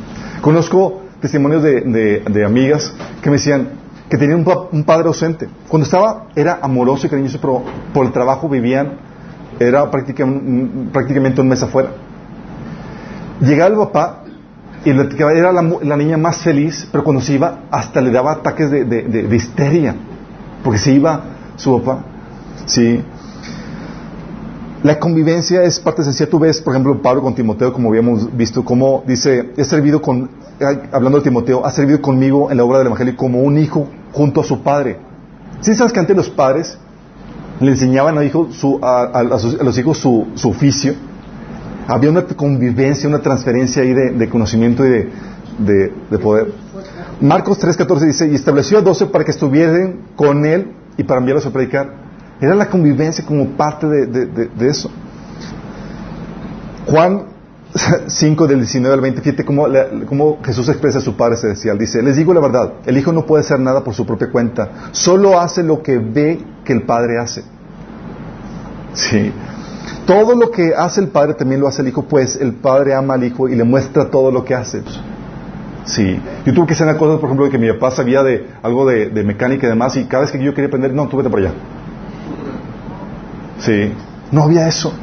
Conozco 0.41 1.01
testimonios 1.21 1.63
de, 1.63 2.43
amigas 2.45 2.93
que 3.21 3.29
me 3.31 3.37
decían 3.37 3.69
que 4.09 4.17
tenían 4.17 4.45
un, 4.71 4.83
padre 4.83 5.07
ausente. 5.07 5.49
Cuando 5.67 5.85
estaba, 5.85 6.27
era 6.35 6.59
amoroso 6.61 7.07
y 7.07 7.09
cariñoso, 7.09 7.39
pero 7.41 7.63
por 7.93 8.05
el 8.05 8.11
trabajo 8.11 8.47
vivían, 8.47 8.93
era 9.59 9.89
prácticamente, 9.91 10.91
prácticamente 10.91 11.41
un 11.41 11.49
mes 11.49 11.61
afuera. 11.61 11.89
Llegaba 13.41 13.69
el 13.69 13.77
papá 13.77 14.23
y 14.85 14.91
era 14.91 15.51
la, 15.51 15.97
niña 15.97 16.17
más 16.17 16.37
feliz, 16.37 16.87
pero 16.91 17.03
cuando 17.03 17.21
se 17.21 17.33
iba, 17.33 17.59
hasta 17.69 17.99
le 17.99 18.11
daba 18.11 18.31
ataques 18.33 18.71
de, 18.71 18.85
de, 18.85 19.35
histeria, 19.35 19.95
porque 20.63 20.79
se 20.79 20.93
iba 20.93 21.21
su 21.57 21.81
papá. 21.81 22.03
Sí. 22.65 23.03
La 24.83 24.99
convivencia 24.99 25.63
es 25.63 25.79
parte 25.79 26.01
esencial. 26.03 26.29
Tú 26.29 26.39
ves, 26.39 26.61
por 26.61 26.73
ejemplo, 26.73 27.01
Pablo 27.01 27.21
con 27.23 27.33
Timoteo, 27.33 27.73
como 27.73 27.89
habíamos 27.89 28.35
visto, 28.35 28.63
cómo 28.63 29.03
dice, 29.07 29.51
he 29.57 29.63
servido 29.63 30.01
con 30.01 30.29
hablando 30.91 31.19
de 31.19 31.23
Timoteo, 31.23 31.65
ha 31.65 31.71
servido 31.71 32.01
conmigo 32.01 32.49
en 32.51 32.57
la 32.57 32.63
obra 32.63 32.79
del 32.79 32.87
Evangelio 32.87 33.15
como 33.15 33.41
un 33.41 33.57
hijo 33.57 33.87
junto 34.13 34.41
a 34.41 34.43
su 34.43 34.61
padre. 34.61 34.97
¿Sí 35.61 35.75
sabes 35.75 35.93
que 35.93 35.99
antes 35.99 36.15
los 36.15 36.29
padres 36.29 36.77
le 37.59 37.71
enseñaban 37.71 38.17
a, 38.17 38.21
a, 38.21 39.23
los 39.23 39.77
hijos 39.77 39.97
su, 39.97 40.27
oficio? 40.43 40.93
Había 41.87 42.09
una 42.09 42.23
convivencia, 42.23 43.07
una 43.07 43.19
transferencia 43.19 43.81
ahí 43.81 43.93
de, 43.93 44.29
conocimiento 44.29 44.85
y 44.85 45.09
de, 45.59 46.19
poder. 46.21 46.53
Marcos 47.21 47.59
3.14 47.59 47.99
dice, 48.05 48.27
y 48.27 48.35
estableció 48.35 48.77
a 48.77 48.81
doce 48.81 49.07
para 49.07 49.23
que 49.23 49.31
estuviesen 49.31 50.01
con 50.15 50.45
él 50.45 50.71
y 50.97 51.03
para 51.03 51.19
enviarlos 51.19 51.45
a 51.45 51.51
predicar. 51.51 52.06
Era 52.39 52.55
la 52.55 52.69
convivencia 52.69 53.25
como 53.25 53.45
parte 53.49 53.87
de, 53.87 54.67
eso. 54.67 54.91
Juan 56.87 57.23
5 58.07 58.47
del 58.47 58.59
19 58.59 58.93
al 58.93 59.01
20, 59.01 59.21
fíjate 59.21 59.45
cómo, 59.45 59.67
cómo, 60.07 60.37
Jesús 60.43 60.69
expresa 60.69 60.99
a 60.99 61.01
su 61.01 61.15
Padre 61.15 61.37
Celestial. 61.37 61.77
Dice, 61.77 62.01
les 62.01 62.15
digo 62.15 62.33
la 62.33 62.39
verdad, 62.39 62.73
el 62.85 62.97
Hijo 62.97 63.11
no 63.11 63.25
puede 63.25 63.41
hacer 63.41 63.59
nada 63.59 63.83
por 63.83 63.93
su 63.93 64.05
propia 64.05 64.31
cuenta, 64.31 64.69
solo 64.91 65.39
hace 65.39 65.63
lo 65.63 65.81
que 65.81 65.97
ve 65.97 66.39
que 66.63 66.73
el 66.73 66.83
Padre 66.83 67.19
hace. 67.19 67.43
Sí. 68.93 69.31
Todo 70.05 70.35
lo 70.35 70.51
que 70.51 70.73
hace 70.75 71.01
el 71.01 71.09
Padre 71.09 71.33
también 71.33 71.59
lo 71.59 71.67
hace 71.67 71.81
el 71.81 71.89
Hijo, 71.89 72.03
pues 72.03 72.35
el 72.35 72.53
Padre 72.53 72.93
ama 72.93 73.15
al 73.15 73.23
Hijo 73.23 73.49
y 73.49 73.55
le 73.55 73.63
muestra 73.63 74.09
todo 74.09 74.31
lo 74.31 74.45
que 74.45 74.55
hace. 74.55 74.81
Sí. 75.87 76.19
Yo 76.45 76.53
tuve 76.53 76.67
que 76.67 76.73
hacer 76.73 76.87
una 76.87 76.97
cosa, 76.97 77.19
por 77.19 77.25
ejemplo, 77.25 77.45
de 77.45 77.51
que 77.51 77.57
mi 77.57 77.71
papá 77.71 77.91
sabía 77.91 78.21
de 78.23 78.45
algo 78.61 78.85
de, 78.85 79.09
mecánica 79.23 79.67
y 79.67 79.69
demás, 79.69 79.95
y 79.95 80.05
cada 80.05 80.23
vez 80.23 80.31
que 80.31 80.43
yo 80.43 80.53
quería 80.53 80.67
aprender, 80.67 80.93
no, 80.93 81.07
tú 81.07 81.17
vete 81.17 81.29
por 81.29 81.39
allá. 81.39 81.53
Sí. 83.59 83.93
No 84.31 84.43
había 84.43 84.67
eso. 84.67 84.93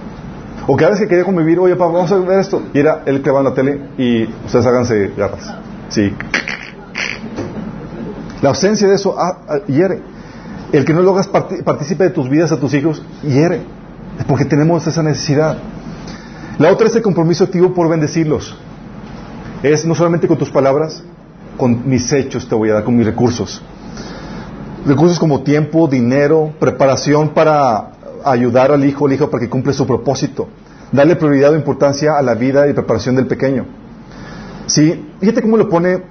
O 0.67 0.77
cada 0.77 0.93
vez 0.93 1.01
que 1.01 1.09
quería 1.09 1.25
convivir, 1.25 1.59
oye, 1.59 1.77
papá, 1.77 1.93
vamos 1.93 2.13
a 2.13 2.17
ver 2.17 2.39
esto. 2.39 2.63
Y 2.73 2.79
era 2.79 3.03
él 3.07 3.23
en 3.25 3.45
la 3.45 3.55
tele 3.55 3.81
y 3.99 4.25
ustedes 4.47 4.67
háganse 4.67 5.13
garras. 5.17 5.55
Sí. 5.89 6.13
La 8.41 8.51
ausencia 8.51 8.89
de 8.89 8.95
eso 8.95 9.15
ah, 9.19 9.39
ah, 9.49 9.59
hiere. 9.67 10.01
El 10.73 10.85
que 10.85 10.93
no 10.93 11.03
lo 11.03 11.13
hagas 11.13 11.29
participe 11.29 12.05
de 12.05 12.11
tus 12.11 12.29
vidas 12.29 12.51
a 12.53 12.59
tus 12.59 12.75
hijos, 12.75 13.03
hiere. 13.23 13.63
Porque 14.27 14.45
tenemos 14.45 14.87
esa 14.87 15.03
necesidad. 15.03 15.59
La 16.59 16.73
otra 16.73 16.87
es 16.87 16.97
el 16.97 17.03
compromiso 17.03 17.45
activo 17.45 17.75
por 17.75 17.89
bendecirlos. 17.89 18.57
Es 19.63 19.85
no 19.85 19.95
solamente 19.95 20.29
con 20.29 20.37
tus 20.37 20.51
palabras, 20.51 21.03
con 21.57 21.89
mis 21.89 22.13
hechos 22.13 22.49
te 22.49 22.55
voy 22.55 22.71
a 22.71 22.75
dar, 22.75 22.85
con 22.85 22.97
mis 22.97 23.07
recursos. 23.07 23.63
Recursos 24.87 25.19
como 25.19 25.43
tiempo, 25.43 25.89
dinero, 25.89 26.53
preparación 26.61 27.31
para 27.31 27.94
ayudar 28.31 28.73
al 28.73 28.85
hijo 28.85 29.05
o 29.05 29.09
la 29.09 29.15
hija 29.15 29.29
para 29.29 29.41
que 29.41 29.49
cumpla 29.49 29.73
su 29.73 29.87
propósito. 29.87 30.49
Darle 30.93 31.17
prioridad 31.17 31.53
o 31.53 31.57
importancia 31.57 32.17
a 32.17 32.23
la 32.23 32.35
vida 32.35 32.69
y 32.69 32.73
preparación 32.73 33.17
del 33.17 33.27
pequeño. 33.27 33.67
¿Sí? 34.67 35.13
Fíjate 35.21 35.43
cómo 35.43 35.57
lo 35.57 35.69
pone 35.69 36.03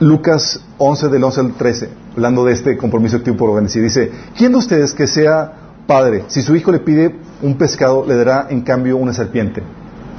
Lucas 0.00 0.60
11 0.78 1.08
del 1.08 1.22
11 1.24 1.40
al 1.40 1.52
13, 1.52 1.88
hablando 2.16 2.44
de 2.44 2.52
este 2.54 2.76
compromiso 2.76 3.18
activo 3.18 3.36
por 3.36 3.54
bendecir. 3.54 3.82
Dice, 3.82 4.10
¿quién 4.36 4.52
de 4.52 4.58
ustedes 4.58 4.94
que 4.94 5.06
sea 5.06 5.52
padre, 5.86 6.24
si 6.28 6.42
su 6.42 6.56
hijo 6.56 6.72
le 6.72 6.78
pide 6.78 7.14
un 7.42 7.56
pescado, 7.56 8.04
le 8.06 8.16
dará 8.16 8.46
en 8.48 8.62
cambio 8.62 8.96
una 8.96 9.12
serpiente? 9.12 9.62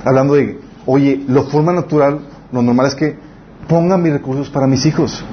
Hablando 0.06 0.35
de, 0.35 0.60
oye, 0.85 1.23
lo 1.27 1.43
forma 1.45 1.73
natural, 1.73 2.19
lo 2.52 2.61
normal 2.61 2.88
es 2.88 2.95
que 2.95 3.18
pongan 3.68 4.02
mis 4.03 4.14
recursos 4.14 4.49
para 4.49 4.68
mis 4.68 4.85
hijos. 4.85 5.23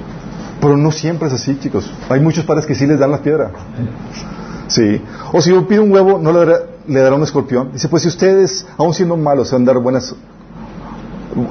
Pero 0.59 0.75
no 0.75 0.91
siempre 0.91 1.27
es 1.27 1.33
así, 1.33 1.57
chicos. 1.59 1.91
Hay 2.09 2.19
muchos 2.19 2.43
padres 2.43 2.65
que 2.65 2.75
sí 2.75 2.85
les 2.85 2.99
dan 2.99 3.11
la 3.11 3.21
piedra. 3.21 3.51
Sí. 4.69 5.01
O 5.33 5.41
si 5.41 5.49
yo 5.49 5.67
pido 5.67 5.83
un 5.83 5.91
huevo, 5.91 6.19
no 6.19 6.31
le 6.31 6.99
dará, 7.01 7.15
un 7.15 7.23
escorpión. 7.23 7.71
Dice, 7.73 7.89
pues 7.89 8.03
si 8.03 8.09
ustedes, 8.09 8.65
aún 8.77 8.93
siendo 8.93 9.17
malos, 9.17 9.51
van 9.51 9.63
a 9.63 9.65
dar 9.65 9.79
buenas, 9.79 10.15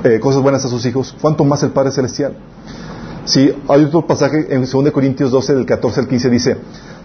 eh, 0.05 0.21
cosas 0.21 0.41
buenas 0.41 0.65
a 0.65 0.69
sus 0.69 0.87
hijos, 0.87 1.15
¿cuánto 1.21 1.45
más 1.45 1.63
el 1.65 1.71
Padre 1.71 1.91
Celestial? 1.91 2.37
Sí, 3.25 3.53
hay 3.69 3.85
otro 3.85 4.07
pasaje 4.07 4.47
en 4.55 4.65
2 4.65 4.91
Corintios 4.93 5.31
12, 5.31 5.55
del 5.55 5.67
14 5.67 6.01
al 6.01 6.09
15, 6.09 6.31
dice, 6.31 6.57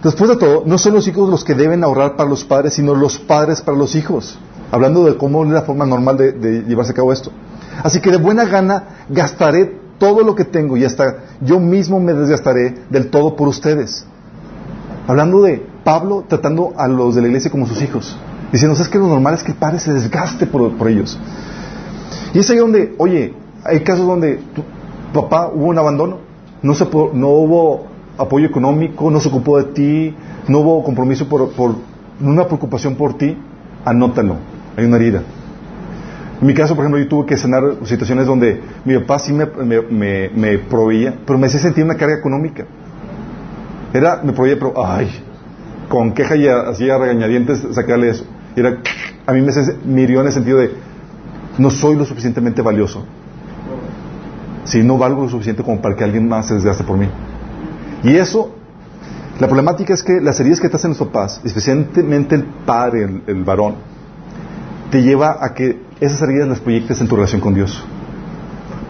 después 0.03 0.29
de 0.29 0.37
todo, 0.37 0.63
no 0.65 0.77
son 0.77 0.93
los 0.93 1.07
hijos 1.07 1.29
los 1.29 1.43
que 1.43 1.55
deben 1.55 1.83
ahorrar 1.83 2.15
para 2.15 2.29
los 2.29 2.45
padres, 2.45 2.75
sino 2.75 2.95
los 2.95 3.17
padres 3.17 3.61
para 3.61 3.77
los 3.77 3.95
hijos. 3.95 4.37
Hablando 4.71 5.03
de 5.05 5.17
cómo 5.17 5.43
es 5.43 5.51
la 5.51 5.63
forma 5.63 5.85
normal 5.85 6.17
de, 6.17 6.31
de 6.31 6.61
llevarse 6.63 6.93
a 6.93 6.95
cabo 6.95 7.11
esto. 7.11 7.31
Así 7.83 7.99
que 7.99 8.11
de 8.11 8.17
buena 8.17 8.45
gana 8.45 9.05
gastaré 9.09 9.79
todo 9.97 10.23
lo 10.23 10.35
que 10.35 10.45
tengo 10.45 10.77
y 10.77 10.85
hasta 10.85 11.17
yo 11.41 11.59
mismo 11.59 11.99
me 11.99 12.13
desgastaré 12.13 12.75
del 12.89 13.09
todo 13.09 13.35
por 13.35 13.47
ustedes. 13.47 14.05
Hablando 15.07 15.41
de 15.41 15.72
Pablo 15.83 16.23
tratando 16.27 16.73
a 16.77 16.87
los 16.87 17.15
de 17.15 17.21
la 17.21 17.27
iglesia 17.27 17.51
como 17.51 17.67
sus 17.67 17.81
hijos. 17.81 18.17
Diciendo, 18.51 18.79
es 18.79 18.87
que 18.87 18.99
lo 18.99 19.07
normal 19.07 19.33
es 19.33 19.43
que 19.43 19.51
el 19.51 19.57
padre 19.57 19.79
se 19.79 19.91
desgaste 19.93 20.45
por, 20.45 20.87
ellos. 20.87 21.19
Y 22.33 22.39
es 22.39 22.49
ahí 22.49 22.57
donde, 22.57 22.93
oye, 22.97 23.33
hay 23.63 23.79
casos 23.81 24.05
donde 24.05 24.39
tu 24.53 24.63
papá 25.11 25.47
hubo 25.47 25.65
un 25.65 25.77
abandono, 25.77 26.19
no, 26.61 26.73
se, 26.73 26.83
hubo 26.83 27.87
apoyo 28.17 28.45
económico, 28.45 29.09
no 29.09 29.19
se 29.19 29.29
ocupó 29.29 29.57
de 29.57 29.65
ti, 29.65 30.15
no 30.47 30.59
hubo 30.59 30.83
compromiso 30.83 31.27
por, 31.27 31.49
una 32.21 32.45
preocupación 32.45 32.95
por 32.95 33.17
ti, 33.17 33.37
anótalo, 33.83 34.35
hay 34.77 34.85
una 34.85 34.97
herida. 34.97 35.23
En 36.39 36.47
mi 36.47 36.53
caso, 36.53 36.75
por 36.75 36.83
ejemplo, 36.85 37.01
yo 37.01 37.07
tuve 37.07 37.25
que 37.25 37.37
sanar 37.37 37.63
situaciones 37.85 38.27
donde 38.27 38.61
mi 38.85 38.97
papá 38.99 39.19
sí 39.19 39.33
me, 39.33 39.45
me, 39.45 40.29
me 40.29 40.59
proveía, 40.59 41.15
pero 41.25 41.39
me 41.39 41.47
hacía 41.47 41.59
sentir 41.59 41.83
una 41.83 41.95
carga 41.95 42.17
económica. 42.17 42.65
Era, 43.93 44.21
me 44.23 44.33
proveía, 44.33 44.57
pero, 44.59 44.73
ay, 44.85 45.09
con 45.89 46.13
queja 46.13 46.35
y 46.35 46.47
así 46.47 46.89
a 46.89 46.97
regañadientes 46.97 47.65
sacarle 47.71 48.09
eso. 48.09 48.25
era, 48.55 48.77
a 49.25 49.33
mí 49.33 49.41
me, 49.41 50.01
hirió 50.01 50.21
en 50.21 50.27
el 50.27 50.33
sentido 50.33 50.59
de, 50.59 50.71
no 51.57 51.69
soy 51.69 51.95
lo 51.95 52.05
suficientemente 52.05 52.61
valioso. 52.61 53.05
Si 54.65 54.81
no 54.81 54.97
valgo 54.97 55.23
lo 55.23 55.29
suficiente 55.29 55.63
como 55.63 55.81
para 55.81 55.95
que 55.95 56.03
alguien 56.03 56.27
más 56.27 56.47
se 56.47 56.55
desgaste 56.55 56.83
por 56.83 56.97
mí. 56.97 57.07
Y 58.03 58.15
eso, 58.15 58.55
la 59.39 59.47
problemática 59.47 59.93
es 59.93 60.03
que 60.03 60.19
las 60.21 60.39
heridas 60.39 60.59
que 60.59 60.69
te 60.69 60.75
hacen 60.75 60.91
los 60.91 60.99
papás, 60.99 61.41
especialmente 61.43 62.35
el 62.35 62.43
padre, 62.65 63.21
el, 63.27 63.43
varón, 63.43 63.75
te 64.89 65.01
lleva 65.01 65.37
a 65.39 65.53
que 65.53 65.81
esas 65.99 66.21
heridas 66.21 66.47
las 66.47 66.59
proyectes 66.59 66.99
en 67.01 67.07
tu 67.07 67.15
relación 67.15 67.41
con 67.41 67.53
Dios. 67.53 67.83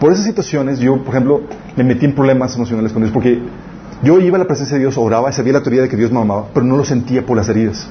Por 0.00 0.12
esas 0.12 0.24
situaciones, 0.24 0.80
yo, 0.80 0.98
por 1.02 1.14
ejemplo, 1.14 1.42
me 1.76 1.84
metí 1.84 2.04
en 2.04 2.14
problemas 2.14 2.54
emocionales 2.56 2.92
con 2.92 3.02
Dios 3.02 3.12
porque 3.12 3.40
yo 4.04 4.20
iba 4.20 4.36
a 4.36 4.38
la 4.38 4.46
presencia 4.46 4.76
de 4.76 4.82
Dios, 4.82 4.96
oraba, 4.98 5.32
sabía 5.32 5.54
la 5.54 5.62
teoría 5.62 5.82
de 5.82 5.88
que 5.88 5.96
Dios 5.96 6.12
me 6.12 6.20
amaba, 6.20 6.46
pero 6.52 6.64
no 6.64 6.76
lo 6.76 6.84
sentía 6.84 7.24
por 7.24 7.36
las 7.36 7.48
heridas. 7.48 7.88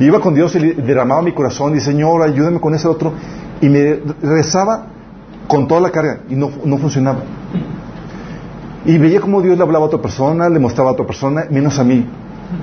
Iba 0.00 0.20
con 0.20 0.34
Dios 0.34 0.54
y 0.54 0.58
derramaba 0.58 1.22
mi 1.22 1.32
corazón 1.32 1.76
y 1.76 1.80
Señor, 1.80 2.22
ayúdame 2.22 2.60
con 2.60 2.74
ese 2.74 2.86
otro. 2.86 3.12
Y 3.60 3.68
me 3.68 4.00
rezaba 4.22 4.86
con 5.48 5.66
toda 5.66 5.80
la 5.80 5.90
carga 5.90 6.20
y 6.28 6.36
no, 6.36 6.50
no 6.64 6.78
funcionaba. 6.78 7.18
Y 8.84 8.96
veía 8.96 9.20
como 9.20 9.42
Dios 9.42 9.56
le 9.56 9.62
hablaba 9.64 9.84
a 9.84 9.88
otra 9.88 10.00
persona, 10.00 10.48
le 10.48 10.60
mostraba 10.60 10.90
a 10.90 10.92
otra 10.92 11.04
persona, 11.04 11.46
menos 11.50 11.78
a 11.78 11.84
mí. 11.84 12.06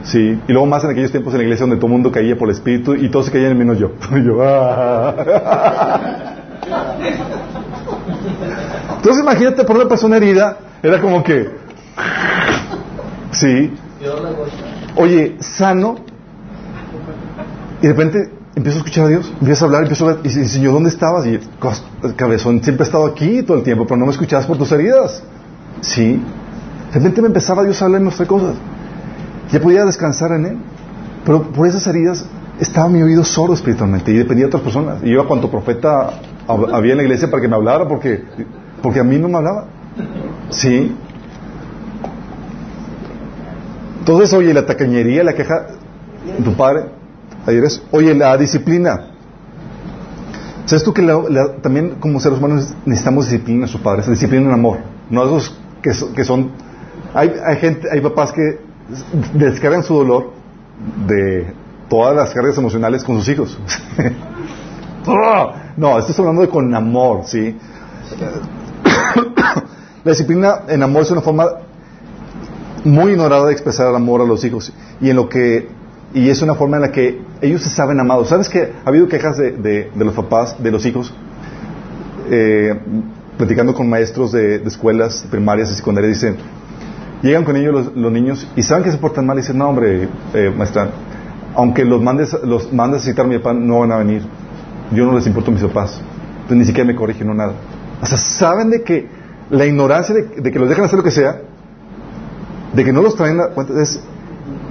Sí. 0.03 0.39
Y 0.47 0.51
luego 0.51 0.65
más 0.65 0.83
en 0.85 0.91
aquellos 0.91 1.11
tiempos 1.11 1.33
en 1.33 1.39
la 1.39 1.43
iglesia 1.43 1.65
donde 1.65 1.75
todo 1.75 1.87
el 1.87 1.93
mundo 1.93 2.11
caía 2.11 2.37
por 2.37 2.47
el 2.47 2.55
Espíritu 2.55 2.95
y 2.95 3.09
todos 3.09 3.25
se 3.25 3.31
caían 3.31 3.57
menos 3.57 3.77
yo. 3.77 3.91
y 4.15 4.23
yo 4.23 4.37
ah. 4.41 5.13
Entonces 8.95 9.21
imagínate 9.21 9.63
por 9.65 9.75
una 9.75 9.87
persona 9.87 10.17
herida, 10.17 10.57
era 10.81 11.01
como 11.01 11.23
que... 11.23 11.64
Sí. 13.31 13.73
Oye, 14.95 15.37
sano. 15.39 15.95
Y 17.81 17.87
de 17.87 17.93
repente 17.93 18.31
empiezo 18.55 18.77
a 18.77 18.79
escuchar 18.79 19.05
a 19.05 19.07
Dios, 19.09 19.33
empiezo 19.39 19.65
a 19.65 19.67
hablar, 19.67 19.81
empiezo 19.83 20.05
a 20.05 20.13
ver, 20.13 20.19
y 20.23 20.29
dice, 20.29 20.47
Señor, 20.47 20.73
¿dónde 20.73 20.89
estabas? 20.89 21.25
Y 21.25 21.39
cabezón, 22.15 22.63
siempre 22.63 22.85
he 22.85 22.87
estado 22.87 23.05
aquí 23.05 23.43
todo 23.43 23.57
el 23.57 23.63
tiempo, 23.63 23.85
pero 23.85 23.97
no 23.97 24.05
me 24.05 24.11
escuchabas 24.11 24.45
por 24.45 24.57
tus 24.57 24.71
heridas. 24.71 25.21
Sí. 25.81 26.21
De 26.93 26.99
repente 26.99 27.21
me 27.21 27.27
empezaba 27.27 27.63
Dios 27.63 27.81
a 27.81 27.85
hablar 27.85 28.01
y 28.01 28.05
mostrar 28.05 28.27
cosas. 28.27 28.55
Ya 29.51 29.59
podía 29.59 29.85
descansar 29.85 30.31
en 30.31 30.45
Él. 30.45 30.57
Pero 31.25 31.41
por 31.43 31.67
esas 31.67 31.85
heridas 31.87 32.25
estaba 32.59 32.87
mi 32.87 33.01
oído 33.01 33.23
sordo 33.23 33.53
espiritualmente 33.53 34.11
y 34.11 34.15
dependía 34.15 34.45
de 34.45 34.47
otras 34.47 34.63
personas. 34.63 35.03
Y 35.03 35.09
iba 35.09 35.23
a 35.23 35.27
cuanto 35.27 35.49
profeta 35.49 36.13
había 36.47 36.91
en 36.91 36.97
la 36.97 37.03
iglesia 37.03 37.29
para 37.29 37.41
que 37.41 37.47
me 37.47 37.55
hablara 37.55 37.87
porque, 37.87 38.23
porque 38.81 38.99
a 38.99 39.03
mí 39.03 39.17
no 39.17 39.27
me 39.27 39.37
hablaba. 39.37 39.65
Sí. 40.49 40.95
Entonces, 44.05 44.33
oye, 44.33 44.53
la 44.53 44.67
tacañería, 44.67 45.23
la 45.23 45.33
queja, 45.33 45.65
tu 46.43 46.53
padre, 46.53 46.91
ayer 47.47 47.63
es, 47.63 47.81
oye, 47.89 48.13
la 48.13 48.37
disciplina. 48.37 49.07
¿Sabes 50.65 50.83
tú 50.83 50.93
que 50.93 51.01
también 51.63 51.95
como 51.99 52.19
seres 52.19 52.37
humanos 52.37 52.75
necesitamos 52.85 53.25
disciplina 53.25 53.65
a 53.65 53.67
su 53.67 53.81
padre? 53.81 54.03
Disciplina 54.07 54.45
en 54.45 54.53
amor. 54.53 54.77
No 55.09 55.25
esos 55.25 55.59
que, 55.81 55.89
que 56.13 56.23
son... 56.23 56.51
Hay, 57.15 57.33
hay 57.43 57.55
gente, 57.57 57.87
hay 57.91 57.99
papás 57.99 58.31
que 58.31 58.59
descargan 59.33 59.81
su 59.81 59.95
dolor 59.95 60.33
de 61.07 61.51
todas 61.89 62.15
las 62.15 62.31
cargas 62.31 62.55
emocionales 62.59 63.03
con 63.03 63.17
sus 63.17 63.27
hijos. 63.29 63.57
no, 65.77 65.97
esto 65.97 66.13
hablando 66.19 66.43
de 66.43 66.49
con 66.49 66.75
amor, 66.75 67.23
¿sí? 67.25 67.57
La 70.03 70.11
disciplina 70.11 70.59
en 70.67 70.83
amor 70.83 71.01
es 71.01 71.09
una 71.09 71.21
forma 71.21 71.64
muy 72.85 73.11
ignorada 73.11 73.47
de 73.47 73.51
expresar 73.51 73.89
el 73.89 73.95
amor 73.95 74.21
a 74.21 74.25
los 74.25 74.43
hijos 74.45 74.71
y 75.01 75.09
en 75.09 75.15
lo 75.15 75.27
que 75.27 75.67
y 76.13 76.29
es 76.29 76.41
una 76.41 76.55
forma 76.55 76.77
en 76.77 76.83
la 76.83 76.91
que 76.91 77.19
ellos 77.41 77.61
se 77.61 77.69
saben 77.69 77.99
amados. 77.99 78.29
¿Sabes 78.29 78.47
que 78.47 78.71
ha 78.85 78.87
habido 78.87 79.09
quejas 79.09 79.37
de, 79.37 79.51
de, 79.51 79.91
los 80.05 80.13
papás, 80.13 80.55
de 80.63 80.71
los 80.71 80.85
hijos, 80.85 81.13
eh, 82.31 82.73
platicando 83.37 83.73
con 83.73 83.89
maestros 83.89 84.31
de, 84.31 84.55
escuelas 84.65 85.25
primarias 85.29 85.71
y 85.71 85.75
secundarias, 85.75 86.13
dicen, 86.13 86.37
llegan 87.21 87.43
con 87.43 87.57
ellos 87.57 87.91
los, 87.93 88.11
niños 88.13 88.47
y 88.55 88.63
saben 88.63 88.85
que 88.85 88.91
se 88.91 88.97
portan 88.97 89.25
mal 89.25 89.37
y 89.37 89.41
dicen, 89.41 89.57
no 89.57 89.67
hombre, 89.67 90.07
eh, 90.33 90.53
maestra, 90.55 90.89
aunque 91.53 91.83
los 91.83 92.01
mandes, 92.01 92.33
los 92.43 92.71
mandes 92.71 93.01
a 93.01 93.05
citar 93.05 93.25
a 93.25 93.27
mi 93.27 93.37
papá, 93.37 93.53
no 93.53 93.79
van 93.79 93.91
a 93.91 93.97
venir. 93.97 94.21
Yo 94.93 95.05
no 95.05 95.13
les 95.13 95.27
importo 95.27 95.51
a 95.51 95.53
mis 95.53 95.63
papás. 95.63 96.01
Entonces 96.35 96.57
ni 96.57 96.65
siquiera 96.65 96.87
me 96.87 96.95
corrigen, 96.95 97.27
no 97.27 97.33
nada. 97.33 97.53
O 98.01 98.05
sea, 98.05 98.17
saben 98.17 98.69
de 98.69 98.83
que 98.83 99.07
la 99.49 99.65
ignorancia 99.65 100.15
de, 100.15 100.51
que 100.51 100.59
los 100.59 100.69
dejan 100.69 100.85
hacer 100.85 100.97
lo 100.97 101.03
que 101.03 101.11
sea, 101.11 101.41
de 102.75 102.83
que 102.83 102.91
no 102.91 103.01
los 103.01 103.15
traen 103.15 103.39
cuenta, 103.53 103.81
es 103.81 103.99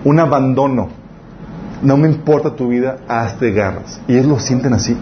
un 0.05 0.21
abandono. 0.21 0.89
No 1.83 1.97
me 1.97 2.09
importa 2.09 2.55
tu 2.55 2.69
vida, 2.69 2.99
hazte 3.09 3.53
garras. 3.53 4.01
Y 4.09 4.15
ellos 4.15 4.27
lo 4.27 4.39
sienten 4.39 4.73
así. 4.75 4.97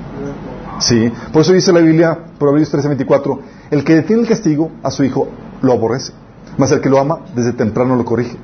Sí. 0.78 1.12
Por 1.32 1.42
eso 1.42 1.52
dice 1.52 1.72
la 1.72 1.80
Biblia, 1.80 2.18
Proverbios 2.38 2.72
13:24, 2.72 3.38
el 3.70 3.84
que 3.84 3.94
detiene 3.94 4.22
el 4.22 4.28
castigo 4.28 4.70
a 4.82 4.90
su 4.90 5.04
hijo 5.04 5.28
lo 5.62 5.72
aborrece, 5.72 6.12
mas 6.58 6.72
el 6.72 6.80
que 6.80 6.88
lo 6.88 6.98
ama 6.98 7.20
desde 7.34 7.52
temprano 7.52 7.94
lo 7.96 8.04
corrige. 8.04 8.36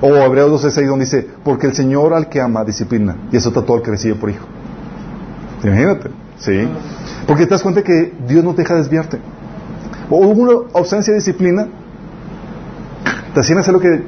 O 0.00 0.08
Hebreos 0.08 0.62
12:6 0.62 0.86
donde 0.86 1.04
dice, 1.04 1.28
porque 1.44 1.66
el 1.66 1.74
Señor 1.74 2.14
al 2.14 2.28
que 2.28 2.40
ama 2.40 2.64
disciplina 2.64 3.16
y 3.32 3.36
eso 3.36 3.48
está 3.48 3.62
todo 3.62 3.78
el 3.78 3.82
que 3.82 3.90
recibe 3.90 4.14
por 4.14 4.30
hijo. 4.30 4.46
Imagínate, 5.62 6.10
¿sí? 6.38 6.68
Porque 7.26 7.44
te 7.44 7.50
das 7.50 7.62
cuenta 7.62 7.82
que 7.82 8.14
Dios 8.26 8.42
no 8.42 8.54
te 8.54 8.62
deja 8.62 8.76
desviarte. 8.76 9.18
O 10.08 10.16
hubo 10.26 10.42
una 10.42 10.52
ausencia 10.74 11.12
de 11.12 11.18
disciplina, 11.18 11.68
te 13.34 13.40
hacían 13.40 13.58
hacer 13.58 13.74
lo 13.74 13.80
que, 13.80 14.02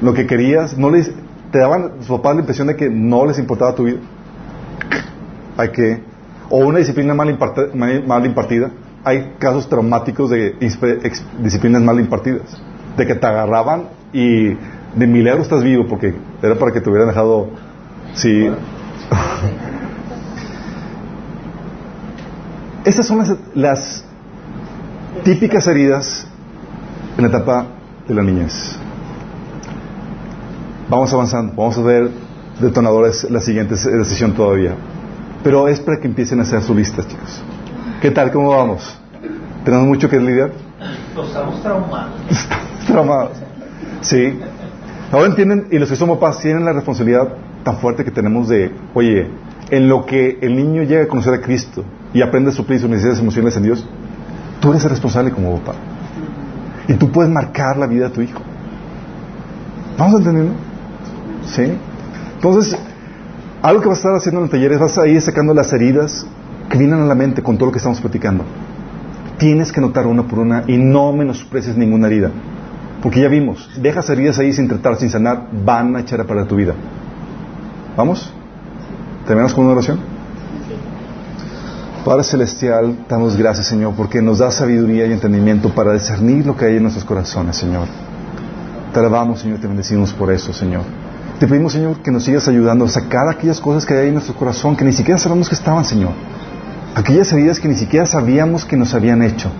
lo 0.00 0.14
que 0.14 0.26
querías, 0.26 0.76
no 0.76 0.90
les, 0.90 1.12
te 1.50 1.58
daban 1.58 1.92
sus 2.00 2.08
papás 2.08 2.34
la 2.34 2.40
impresión 2.40 2.66
de 2.66 2.76
que 2.76 2.88
no 2.90 3.26
les 3.26 3.38
importaba 3.38 3.74
tu 3.74 3.84
vida. 3.84 3.98
Hay 5.56 5.68
que, 5.70 6.02
o 6.50 6.58
una 6.58 6.78
disciplina 6.78 7.14
mal, 7.14 7.38
mal 8.06 8.26
impartida. 8.26 8.70
Hay 9.04 9.34
casos 9.38 9.68
traumáticos 9.68 10.30
de 10.30 10.56
disciplinas 11.40 11.82
mal 11.82 12.00
impartidas, 12.00 12.60
de 12.96 13.06
que 13.06 13.14
te 13.14 13.26
agarraban 13.26 13.88
y 14.12 14.56
de 14.94 15.06
milagro 15.06 15.42
estás 15.42 15.62
vivo 15.62 15.86
porque 15.88 16.14
era 16.42 16.54
para 16.54 16.72
que 16.72 16.80
te 16.80 16.88
hubieran 16.88 17.08
dejado, 17.08 17.50
sí. 18.14 18.48
Estas 22.84 23.06
son 23.06 23.22
las, 23.54 24.04
típicas 25.22 25.66
heridas 25.66 26.26
en 27.16 27.22
la 27.22 27.28
etapa 27.28 27.66
de 28.06 28.14
la 28.14 28.22
niñez. 28.22 28.76
Vamos 30.88 31.12
avanzando, 31.12 31.54
vamos 31.56 31.78
a 31.78 31.82
ver 31.82 32.10
detonadores 32.60 33.28
la 33.30 33.40
siguiente 33.40 33.76
sesión 33.76 34.32
todavía. 34.34 34.74
Pero 35.42 35.68
es 35.68 35.80
para 35.80 35.98
que 36.00 36.06
empiecen 36.06 36.40
a 36.40 36.42
hacer 36.42 36.62
su 36.62 36.74
lista, 36.74 37.06
chicos. 37.06 37.42
¿Qué 38.00 38.10
tal? 38.10 38.30
¿Cómo 38.32 38.50
vamos? 38.50 38.98
¿Tenemos 39.64 39.86
mucho 39.86 40.08
que 40.08 40.18
lidiar? 40.18 40.52
Estamos 41.16 41.62
traumados. 41.62 42.12
Estamos 42.30 42.78
traumados. 42.86 43.32
Sí. 44.02 44.38
Ahora 45.10 45.26
entienden, 45.26 45.68
y 45.70 45.78
los 45.78 45.88
que 45.88 45.96
somos 45.96 46.18
papás 46.18 46.40
tienen 46.40 46.64
la 46.64 46.72
responsabilidad 46.72 47.34
tan 47.62 47.78
fuerte 47.78 48.04
que 48.04 48.10
tenemos 48.10 48.48
de, 48.48 48.72
oye, 48.94 49.30
en 49.70 49.88
lo 49.88 50.04
que 50.04 50.38
el 50.42 50.56
niño 50.56 50.82
llega 50.82 51.04
a 51.04 51.08
conocer 51.08 51.34
a 51.34 51.40
Cristo, 51.40 51.84
y 52.12 52.22
aprende 52.22 52.50
a 52.50 52.52
suplir 52.52 52.78
sus 52.78 52.88
necesidades 52.88 53.20
emocionales 53.20 53.56
en 53.56 53.64
Dios, 53.64 53.86
tú 54.60 54.70
eres 54.70 54.84
el 54.84 54.90
responsable 54.90 55.32
como 55.32 55.58
papá. 55.58 55.74
Y 56.88 56.94
tú 56.94 57.10
puedes 57.10 57.32
marcar 57.32 57.76
la 57.76 57.86
vida 57.86 58.08
de 58.08 58.14
tu 58.14 58.20
hijo. 58.20 58.40
¿Vamos 59.98 60.18
entendiendo? 60.18 60.52
¿Sí? 61.46 61.72
Entonces, 62.34 62.76
algo 63.62 63.80
que 63.80 63.88
vas 63.88 63.98
a 63.98 64.00
estar 64.00 64.14
haciendo 64.14 64.40
en 64.40 64.44
el 64.44 64.50
taller 64.50 64.72
es 64.72 64.78
vas 64.80 64.98
a 64.98 65.06
ir 65.06 65.20
sacando 65.20 65.54
las 65.54 65.72
heridas 65.72 66.26
que 66.68 66.78
vienen 66.78 67.00
a 67.00 67.04
la 67.06 67.14
mente 67.14 67.42
con 67.42 67.56
todo 67.56 67.66
lo 67.66 67.72
que 67.72 67.78
estamos 67.78 68.00
platicando. 68.00 68.44
Tienes 69.38 69.72
que 69.72 69.80
notar 69.80 70.06
una 70.06 70.24
por 70.24 70.38
una 70.38 70.64
y 70.66 70.76
no 70.76 71.12
menosprecies 71.12 71.76
ninguna 71.76 72.08
herida. 72.08 72.30
Porque 73.02 73.20
ya 73.20 73.28
vimos, 73.28 73.70
dejas 73.80 74.08
heridas 74.10 74.38
ahí 74.38 74.52
sin 74.52 74.68
tratar, 74.68 74.96
sin 74.96 75.10
sanar, 75.10 75.48
van 75.64 75.94
a 75.96 76.00
echar 76.00 76.20
a 76.20 76.24
perder 76.24 76.46
tu 76.46 76.56
vida. 76.56 76.74
¿Vamos? 77.96 78.32
¿Terminamos 79.26 79.54
con 79.54 79.64
una 79.64 79.74
oración? 79.74 80.13
Padre 82.04 82.22
Celestial, 82.22 83.06
damos 83.08 83.34
gracias, 83.34 83.66
Señor, 83.66 83.94
porque 83.96 84.20
nos 84.20 84.38
da 84.38 84.50
sabiduría 84.50 85.06
y 85.06 85.12
entendimiento 85.12 85.70
para 85.70 85.94
discernir 85.94 86.44
lo 86.44 86.54
que 86.54 86.66
hay 86.66 86.76
en 86.76 86.82
nuestros 86.82 87.02
corazones, 87.06 87.56
Señor. 87.56 87.88
Te 88.92 89.00
alabamos, 89.00 89.40
Señor, 89.40 89.58
te 89.58 89.66
bendecimos 89.66 90.12
por 90.12 90.30
eso, 90.30 90.52
Señor. 90.52 90.82
Te 91.40 91.48
pedimos, 91.48 91.72
Señor, 91.72 92.02
que 92.02 92.10
nos 92.10 92.24
sigas 92.24 92.46
ayudando 92.46 92.84
a 92.84 92.88
sacar 92.88 93.26
aquellas 93.30 93.58
cosas 93.58 93.86
que 93.86 93.94
hay 93.94 94.08
en 94.08 94.14
nuestro 94.14 94.34
corazón 94.34 94.76
que 94.76 94.84
ni 94.84 94.92
siquiera 94.92 95.16
sabemos 95.16 95.48
que 95.48 95.54
estaban, 95.54 95.82
Señor. 95.86 96.12
Aquellas 96.94 97.32
heridas 97.32 97.58
que 97.58 97.68
ni 97.68 97.74
siquiera 97.74 98.04
sabíamos 98.04 98.66
que 98.66 98.76
nos 98.76 98.92
habían 98.92 99.22
hecho, 99.22 99.50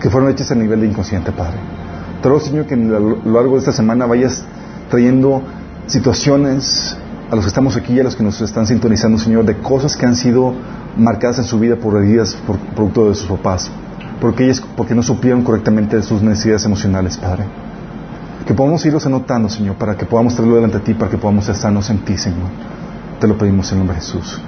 que 0.00 0.10
fueron 0.10 0.30
hechas 0.30 0.50
a 0.50 0.56
nivel 0.56 0.80
de 0.80 0.88
inconsciente, 0.88 1.30
Padre. 1.30 1.58
Te 2.20 2.28
ruego, 2.28 2.44
Señor, 2.44 2.66
que 2.66 2.74
a 2.74 2.78
lo 2.78 3.22
largo 3.26 3.52
de 3.52 3.58
esta 3.60 3.72
semana 3.72 4.06
vayas 4.06 4.42
trayendo 4.90 5.40
situaciones 5.86 6.96
a 7.30 7.34
los 7.36 7.44
que 7.44 7.48
estamos 7.48 7.76
aquí 7.76 7.94
y 7.94 8.00
a 8.00 8.04
los 8.04 8.16
que 8.16 8.22
nos 8.22 8.40
están 8.40 8.66
sintonizando, 8.66 9.18
Señor, 9.18 9.44
de 9.44 9.56
cosas 9.58 9.96
que 9.96 10.06
han 10.06 10.16
sido 10.16 10.54
marcadas 10.96 11.38
en 11.38 11.44
su 11.44 11.58
vida 11.58 11.76
por 11.76 11.96
heridas 12.02 12.34
por 12.46 12.58
producto 12.58 13.08
de 13.08 13.14
sus 13.14 13.28
papás, 13.28 13.70
porque 14.20 14.44
ellos 14.44 14.62
porque 14.76 14.94
no 14.94 15.02
supieron 15.02 15.42
correctamente 15.42 16.00
sus 16.02 16.22
necesidades 16.22 16.64
emocionales, 16.64 17.16
Padre. 17.16 17.44
Que 18.46 18.52
podamos 18.52 18.84
irlos 18.84 19.06
anotando, 19.06 19.48
Señor, 19.48 19.76
para 19.76 19.96
que 19.96 20.04
podamos 20.04 20.34
traerlo 20.34 20.56
delante 20.56 20.78
de 20.78 20.84
ti, 20.84 20.94
para 20.94 21.10
que 21.10 21.16
podamos 21.16 21.46
ser 21.46 21.54
sanos 21.54 21.88
en 21.88 21.98
ti, 22.04 22.18
Señor. 22.18 22.48
Te 23.18 23.26
lo 23.26 23.38
pedimos 23.38 23.72
en 23.72 23.78
nombre 23.78 23.96
de 23.96 24.02
Jesús. 24.02 24.40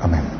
Amén. 0.00 0.39